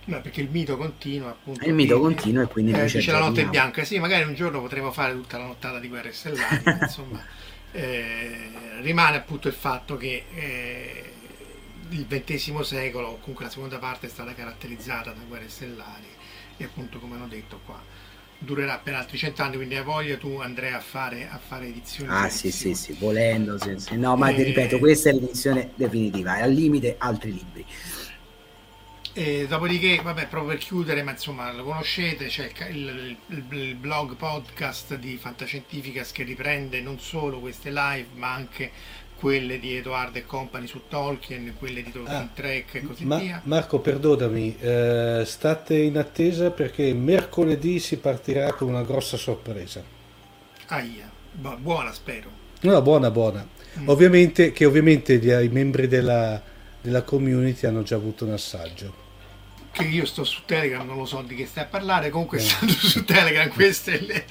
No, 0.04 0.20
perché 0.20 0.40
il 0.40 0.50
mito 0.50 0.76
continua 0.76 1.30
appunto. 1.30 1.64
Il 1.64 1.74
mito 1.74 2.00
continua 2.00 2.42
e 2.42 2.46
quindi 2.46 2.72
eh, 2.72 2.84
dice 2.86 3.12
la 3.12 3.20
notte 3.20 3.46
bianca. 3.46 3.84
Sì, 3.84 3.98
magari 3.98 4.24
un 4.24 4.34
giorno 4.34 4.60
potremo 4.60 4.90
fare 4.90 5.12
tutta 5.12 5.38
la 5.38 5.46
nottata 5.46 5.78
di 5.78 5.88
guerre 5.88 6.12
stellari, 6.12 6.62
insomma. 6.82 7.24
Eh, 7.72 8.50
rimane 8.80 9.16
appunto 9.16 9.48
il 9.48 9.54
fatto 9.54 9.96
che 9.96 10.24
eh, 10.34 11.12
il 11.90 12.06
XX 12.06 12.60
secolo, 12.60 13.18
comunque 13.20 13.46
la 13.46 13.50
seconda 13.50 13.78
parte 13.78 14.06
è 14.06 14.10
stata 14.10 14.34
caratterizzata 14.34 15.10
da 15.10 15.20
guerre 15.26 15.48
stellari 15.48 16.08
e 16.56 16.64
appunto 16.64 16.98
come 16.98 17.16
hanno 17.16 17.28
detto 17.28 17.60
qua 17.64 17.80
durerà 18.44 18.78
per 18.82 18.94
altri 18.94 19.16
cent'anni, 19.16 19.56
quindi 19.56 19.76
hai 19.76 19.84
voglia 19.84 20.16
tu 20.16 20.38
Andrea 20.38 20.76
a 20.76 20.80
fare, 20.80 21.28
a 21.30 21.38
fare 21.38 21.66
edizioni. 21.66 22.10
Ah 22.10 22.28
sì 22.28 22.50
sì 22.50 22.74
sì, 22.74 22.96
volendo, 22.98 23.58
sì, 23.58 23.74
sì. 23.78 23.96
no 23.96 24.16
ma 24.16 24.32
ti 24.32 24.42
ripeto, 24.42 24.78
questa 24.78 25.10
è 25.10 25.12
l'edizione 25.12 25.70
definitiva, 25.74 26.38
e 26.38 26.42
al 26.42 26.52
limite 26.52 26.96
altri 26.98 27.32
libri. 27.32 27.64
E 29.14 29.46
dopodiché, 29.46 30.00
vabbè, 30.02 30.26
proprio 30.26 30.52
per 30.52 30.58
chiudere, 30.58 31.02
ma 31.02 31.10
insomma 31.10 31.52
lo 31.52 31.64
conoscete, 31.64 32.28
c'è 32.28 32.50
il, 32.70 33.16
il, 33.26 33.44
il, 33.50 33.74
blog 33.74 34.16
podcast 34.16 34.96
di 34.96 35.18
Fantascientificas 35.18 36.12
che 36.12 36.22
riprende 36.22 36.80
non 36.80 36.98
solo 36.98 37.38
queste 37.38 37.70
live, 37.70 38.06
ma 38.14 38.32
anche 38.32 38.70
quelle 39.14 39.60
di 39.60 39.76
Edoardo 39.76 40.16
e 40.16 40.24
Company 40.24 40.66
su 40.66 40.84
Tolkien, 40.88 41.54
quelle 41.58 41.82
di 41.82 41.92
Tolkien 41.92 42.16
ah, 42.16 42.30
Trek 42.32 42.74
e 42.74 42.82
così 42.82 43.04
ma, 43.04 43.18
via. 43.18 43.42
Marco, 43.44 43.80
perdonami, 43.80 44.56
eh, 44.58 45.22
state 45.26 45.76
in 45.76 45.98
attesa 45.98 46.50
perché 46.50 46.94
mercoledì 46.94 47.80
si 47.80 47.98
partirà 47.98 48.54
con 48.54 48.68
una 48.68 48.82
grossa 48.82 49.18
sorpresa. 49.18 49.84
Aia, 50.68 51.10
buona 51.30 51.92
spero. 51.92 52.30
No, 52.62 52.80
buona, 52.80 53.10
buona. 53.10 53.46
Mm. 53.78 53.88
Ovviamente, 53.90 54.52
che 54.52 54.64
ovviamente 54.64 55.18
gli, 55.18 55.30
i 55.30 55.48
membri 55.50 55.86
della, 55.86 56.40
della 56.80 57.02
community 57.02 57.66
hanno 57.66 57.82
già 57.82 57.96
avuto 57.96 58.24
un 58.24 58.32
assaggio 58.32 59.01
che 59.72 59.84
io 59.84 60.04
sto 60.04 60.22
su 60.22 60.42
Telegram, 60.44 60.86
non 60.86 60.98
lo 60.98 61.06
so 61.06 61.22
di 61.22 61.34
che 61.34 61.46
stai 61.46 61.64
a 61.64 61.66
parlare, 61.66 62.10
comunque 62.10 62.38
no. 62.38 62.44
stando 62.44 62.72
su 62.74 63.04
Telegram 63.04 63.48
questo 63.48 63.90
è, 63.90 63.98
le, 64.00 64.26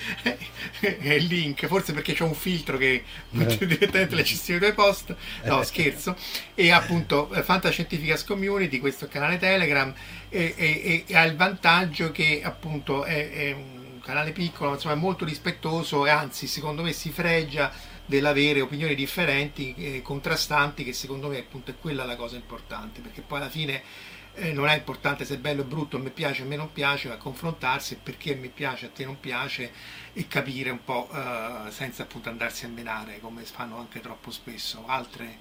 è, 0.79 1.13
il 1.13 1.25
link, 1.25 1.65
forse 1.65 1.93
perché 1.93 2.13
c'è 2.13 2.23
un 2.23 2.35
filtro 2.35 2.77
che 2.77 3.03
mette 3.31 3.65
direttamente 3.65 4.15
le 4.15 4.23
cessioni 4.23 4.59
dei 4.59 4.73
post, 4.73 5.15
no 5.45 5.63
scherzo, 5.63 6.15
e 6.53 6.71
appunto 6.71 7.33
eh, 7.33 7.41
Fantascientificas 7.41 8.23
Community, 8.23 8.79
questo 8.79 9.07
canale 9.07 9.37
Telegram, 9.39 9.91
e, 10.29 11.05
ha 11.11 11.23
il 11.23 11.35
vantaggio 11.35 12.11
che 12.11 12.41
appunto 12.43 13.03
è, 13.03 13.31
è 13.31 13.51
un 13.51 13.99
canale 14.01 14.31
piccolo, 14.31 14.73
insomma 14.73 14.93
è 14.93 14.97
molto 14.97 15.25
rispettoso 15.25 16.05
e 16.05 16.09
anzi 16.11 16.45
secondo 16.45 16.83
me 16.83 16.93
si 16.93 17.09
fregia 17.09 17.71
dell'avere 18.05 18.61
opinioni 18.61 18.93
differenti, 18.93 19.73
eh, 19.77 20.01
contrastanti, 20.01 20.83
che 20.83 20.93
secondo 20.93 21.29
me 21.29 21.39
appunto 21.39 21.71
è 21.71 21.75
quella 21.79 22.05
la 22.05 22.15
cosa 22.15 22.35
importante, 22.35 23.01
perché 23.01 23.21
poi 23.21 23.39
alla 23.39 23.49
fine 23.49 23.81
eh, 24.35 24.53
non 24.53 24.67
è 24.67 24.75
importante 24.75 25.25
se 25.25 25.35
è 25.35 25.37
bello 25.37 25.61
o 25.61 25.65
brutto, 25.65 25.97
a 25.97 25.99
me 25.99 26.09
piace, 26.09 26.43
a 26.43 26.45
me 26.45 26.55
non 26.55 26.71
piace, 26.71 27.07
ma 27.07 27.17
confrontarsi 27.17 27.99
perché 28.01 28.35
me 28.35 28.47
piace, 28.47 28.87
a 28.87 28.89
te 28.89 29.05
non 29.05 29.19
piace 29.19 29.71
e 30.13 30.27
capire 30.27 30.69
un 30.69 30.83
po' 30.83 31.09
eh, 31.13 31.71
senza 31.71 32.03
appunto 32.03 32.29
andarsi 32.29 32.65
a 32.65 32.69
menare 32.69 33.19
come 33.19 33.43
fanno 33.43 33.77
anche 33.77 33.99
troppo 33.99 34.31
spesso 34.31 34.83
altre, 34.87 35.37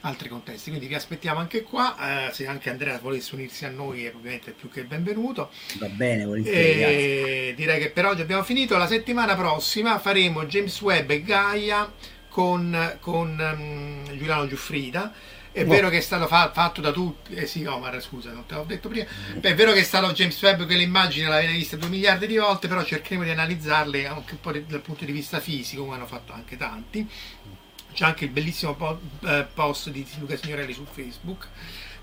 altri 0.00 0.28
contesti. 0.28 0.70
Quindi 0.70 0.88
vi 0.88 0.94
aspettiamo 0.94 1.38
anche 1.38 1.62
qua, 1.62 2.28
eh, 2.28 2.32
se 2.32 2.46
anche 2.46 2.70
Andrea 2.70 2.98
volesse 2.98 3.34
unirsi 3.34 3.64
a 3.64 3.70
noi 3.70 4.04
è 4.04 4.12
ovviamente 4.14 4.50
più 4.52 4.68
che 4.68 4.84
benvenuto. 4.84 5.50
Va 5.78 5.88
bene, 5.88 6.24
volentieri. 6.24 7.54
direi 7.54 7.80
che 7.80 7.90
per 7.90 8.06
oggi 8.06 8.22
abbiamo 8.22 8.42
finito, 8.42 8.76
la 8.76 8.86
settimana 8.86 9.36
prossima 9.36 9.98
faremo 9.98 10.44
James 10.46 10.80
Webb 10.80 11.10
e 11.10 11.22
Gaia 11.22 11.92
con, 12.28 12.96
con 13.00 13.38
um, 13.38 14.16
Giuliano 14.16 14.46
Giuffrida 14.46 15.12
è 15.52 15.64
vero 15.66 15.88
che 15.90 15.98
è 15.98 16.00
stato 16.00 16.26
fa- 16.26 16.50
fatto 16.52 16.80
da 16.80 16.90
tutti, 16.90 17.34
eh 17.34 17.46
sì 17.46 17.64
Omar 17.64 18.00
scusa 18.02 18.32
non 18.32 18.46
te 18.46 18.54
l'ho 18.54 18.64
detto 18.64 18.88
prima, 18.88 19.06
è 19.40 19.54
vero 19.54 19.72
che 19.72 19.80
è 19.80 19.84
stato 19.84 20.10
James 20.12 20.40
Webb 20.42 20.66
che 20.66 20.76
l'immagine 20.76 21.28
l'avete 21.28 21.52
vista 21.52 21.76
due 21.76 21.88
miliardi 21.88 22.26
di 22.26 22.38
volte, 22.38 22.68
però 22.68 22.82
cercheremo 22.82 23.22
di 23.22 23.30
analizzarle 23.30 24.06
anche 24.06 24.32
un 24.32 24.40
po' 24.40 24.52
dal 24.52 24.80
punto 24.80 25.04
di 25.04 25.12
vista 25.12 25.40
fisico, 25.40 25.84
come 25.84 25.96
hanno 25.96 26.06
fatto 26.06 26.32
anche 26.32 26.56
tanti. 26.56 27.08
C'è 27.92 28.06
anche 28.06 28.24
il 28.24 28.30
bellissimo 28.30 28.74
po- 28.74 28.98
eh, 29.24 29.46
post 29.52 29.90
di 29.90 30.06
Luca 30.18 30.36
Signorelli 30.36 30.72
su 30.72 30.86
Facebook. 30.90 31.48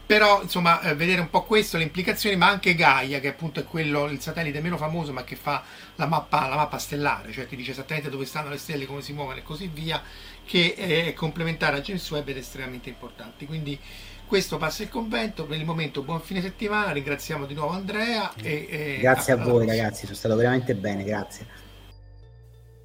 Però 0.06 0.42
insomma 0.42 0.82
eh, 0.82 0.96
vedere 0.96 1.22
un 1.22 1.30
po' 1.30 1.44
questo, 1.44 1.78
le 1.78 1.84
implicazioni, 1.84 2.36
ma 2.36 2.48
anche 2.48 2.74
Gaia, 2.74 3.20
che 3.20 3.28
appunto 3.28 3.60
è 3.60 3.64
quello, 3.64 4.06
il 4.06 4.20
satellite 4.20 4.60
meno 4.60 4.76
famoso, 4.76 5.14
ma 5.14 5.24
che 5.24 5.36
fa 5.36 5.64
la 5.98 6.08
mappa, 6.08 6.48
la 6.48 6.56
mappa 6.56 6.80
stellare, 6.80 7.32
cioè 7.32 7.46
ti 7.46 7.56
dice 7.56 7.72
esattamente 7.72 8.10
dove 8.10 8.26
stanno 8.26 8.50
le 8.50 8.58
stelle, 8.58 8.88
come 8.88 9.04
si 9.04 9.14
muovono 9.14 9.38
e 9.38 9.44
così 9.44 9.70
via, 9.72 10.02
che 10.50 10.74
è 10.74 11.14
complementare 11.14 11.78
a 11.78 11.82
James 11.82 12.10
Webb 12.10 12.30
ed 12.30 12.38
è 12.38 12.40
estremamente 12.40 12.90
importante. 12.90 13.46
Quindi 13.46 13.80
questo 14.26 14.58
passa 14.58 14.82
il 14.82 14.90
convento, 14.90 15.46
per 15.46 15.60
il 15.60 15.64
momento 15.64 16.02
buon 16.02 16.22
fine 16.22 16.42
settimana, 16.42 16.92
ringraziamo 16.92 17.46
di 17.46 17.54
nuovo 17.54 17.74
Andrea. 17.74 18.34
E, 18.34 18.68
e 18.68 18.98
grazie 19.00 19.34
a, 19.34 19.40
a 19.40 19.44
voi 19.44 19.68
ragazzi, 19.68 20.06
sono 20.06 20.18
stato 20.18 20.36
veramente 20.36 20.74
bene, 20.74 21.04
grazie. 21.04 21.46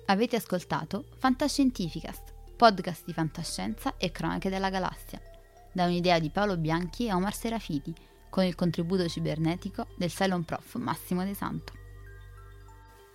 Avete 0.05 0.37
ascoltato 0.37 1.07
Fantascientificast, 1.17 2.35
podcast 2.55 3.05
di 3.07 3.15
fantascienza 3.15 3.95
e 3.97 4.11
cronache 4.11 4.51
della 4.51 4.69
galassia 4.69 5.19
da 5.73 5.87
un'idea 5.87 6.19
di 6.19 6.29
Paolo 6.29 6.59
Bianchi 6.59 7.07
e 7.07 7.15
Omar 7.15 7.35
Serafiti, 7.35 7.95
con 8.29 8.45
il 8.45 8.55
contributo 8.55 9.09
cibernetico 9.09 9.87
del 9.97 10.13
Cylon 10.13 10.45
Prof 10.45 10.75
Massimo 10.75 11.25
De 11.25 11.33
Santo. 11.33 11.84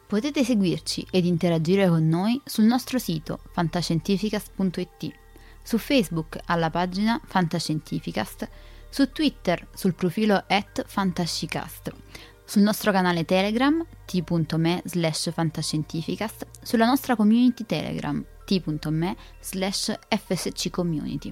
Potete 0.10 0.44
seguirci 0.44 1.06
ed 1.12 1.26
interagire 1.26 1.88
con 1.88 2.08
noi 2.08 2.42
sul 2.44 2.64
nostro 2.64 2.98
sito 2.98 3.42
fantascientificast.it, 3.52 5.14
su 5.62 5.78
Facebook 5.78 6.40
alla 6.46 6.72
pagina 6.72 7.22
Fantascientificast, 7.24 8.50
su 8.90 9.12
Twitter 9.12 9.68
sul 9.72 9.94
profilo 9.94 10.46
at 10.48 10.84
fantascicast, 10.88 11.94
sul 12.44 12.64
nostro 12.64 12.92
canale 12.92 13.24
Telegram 13.24 13.86
t.me 14.06 14.82
slash 14.84 15.32
fantascientificast, 15.32 16.48
sulla 16.64 16.88
nostra 16.88 17.16
community 17.16 17.64
Telegram 17.68 18.26
t.me 18.46 19.16
slash 19.40 19.96
fsccommunity. 20.08 21.32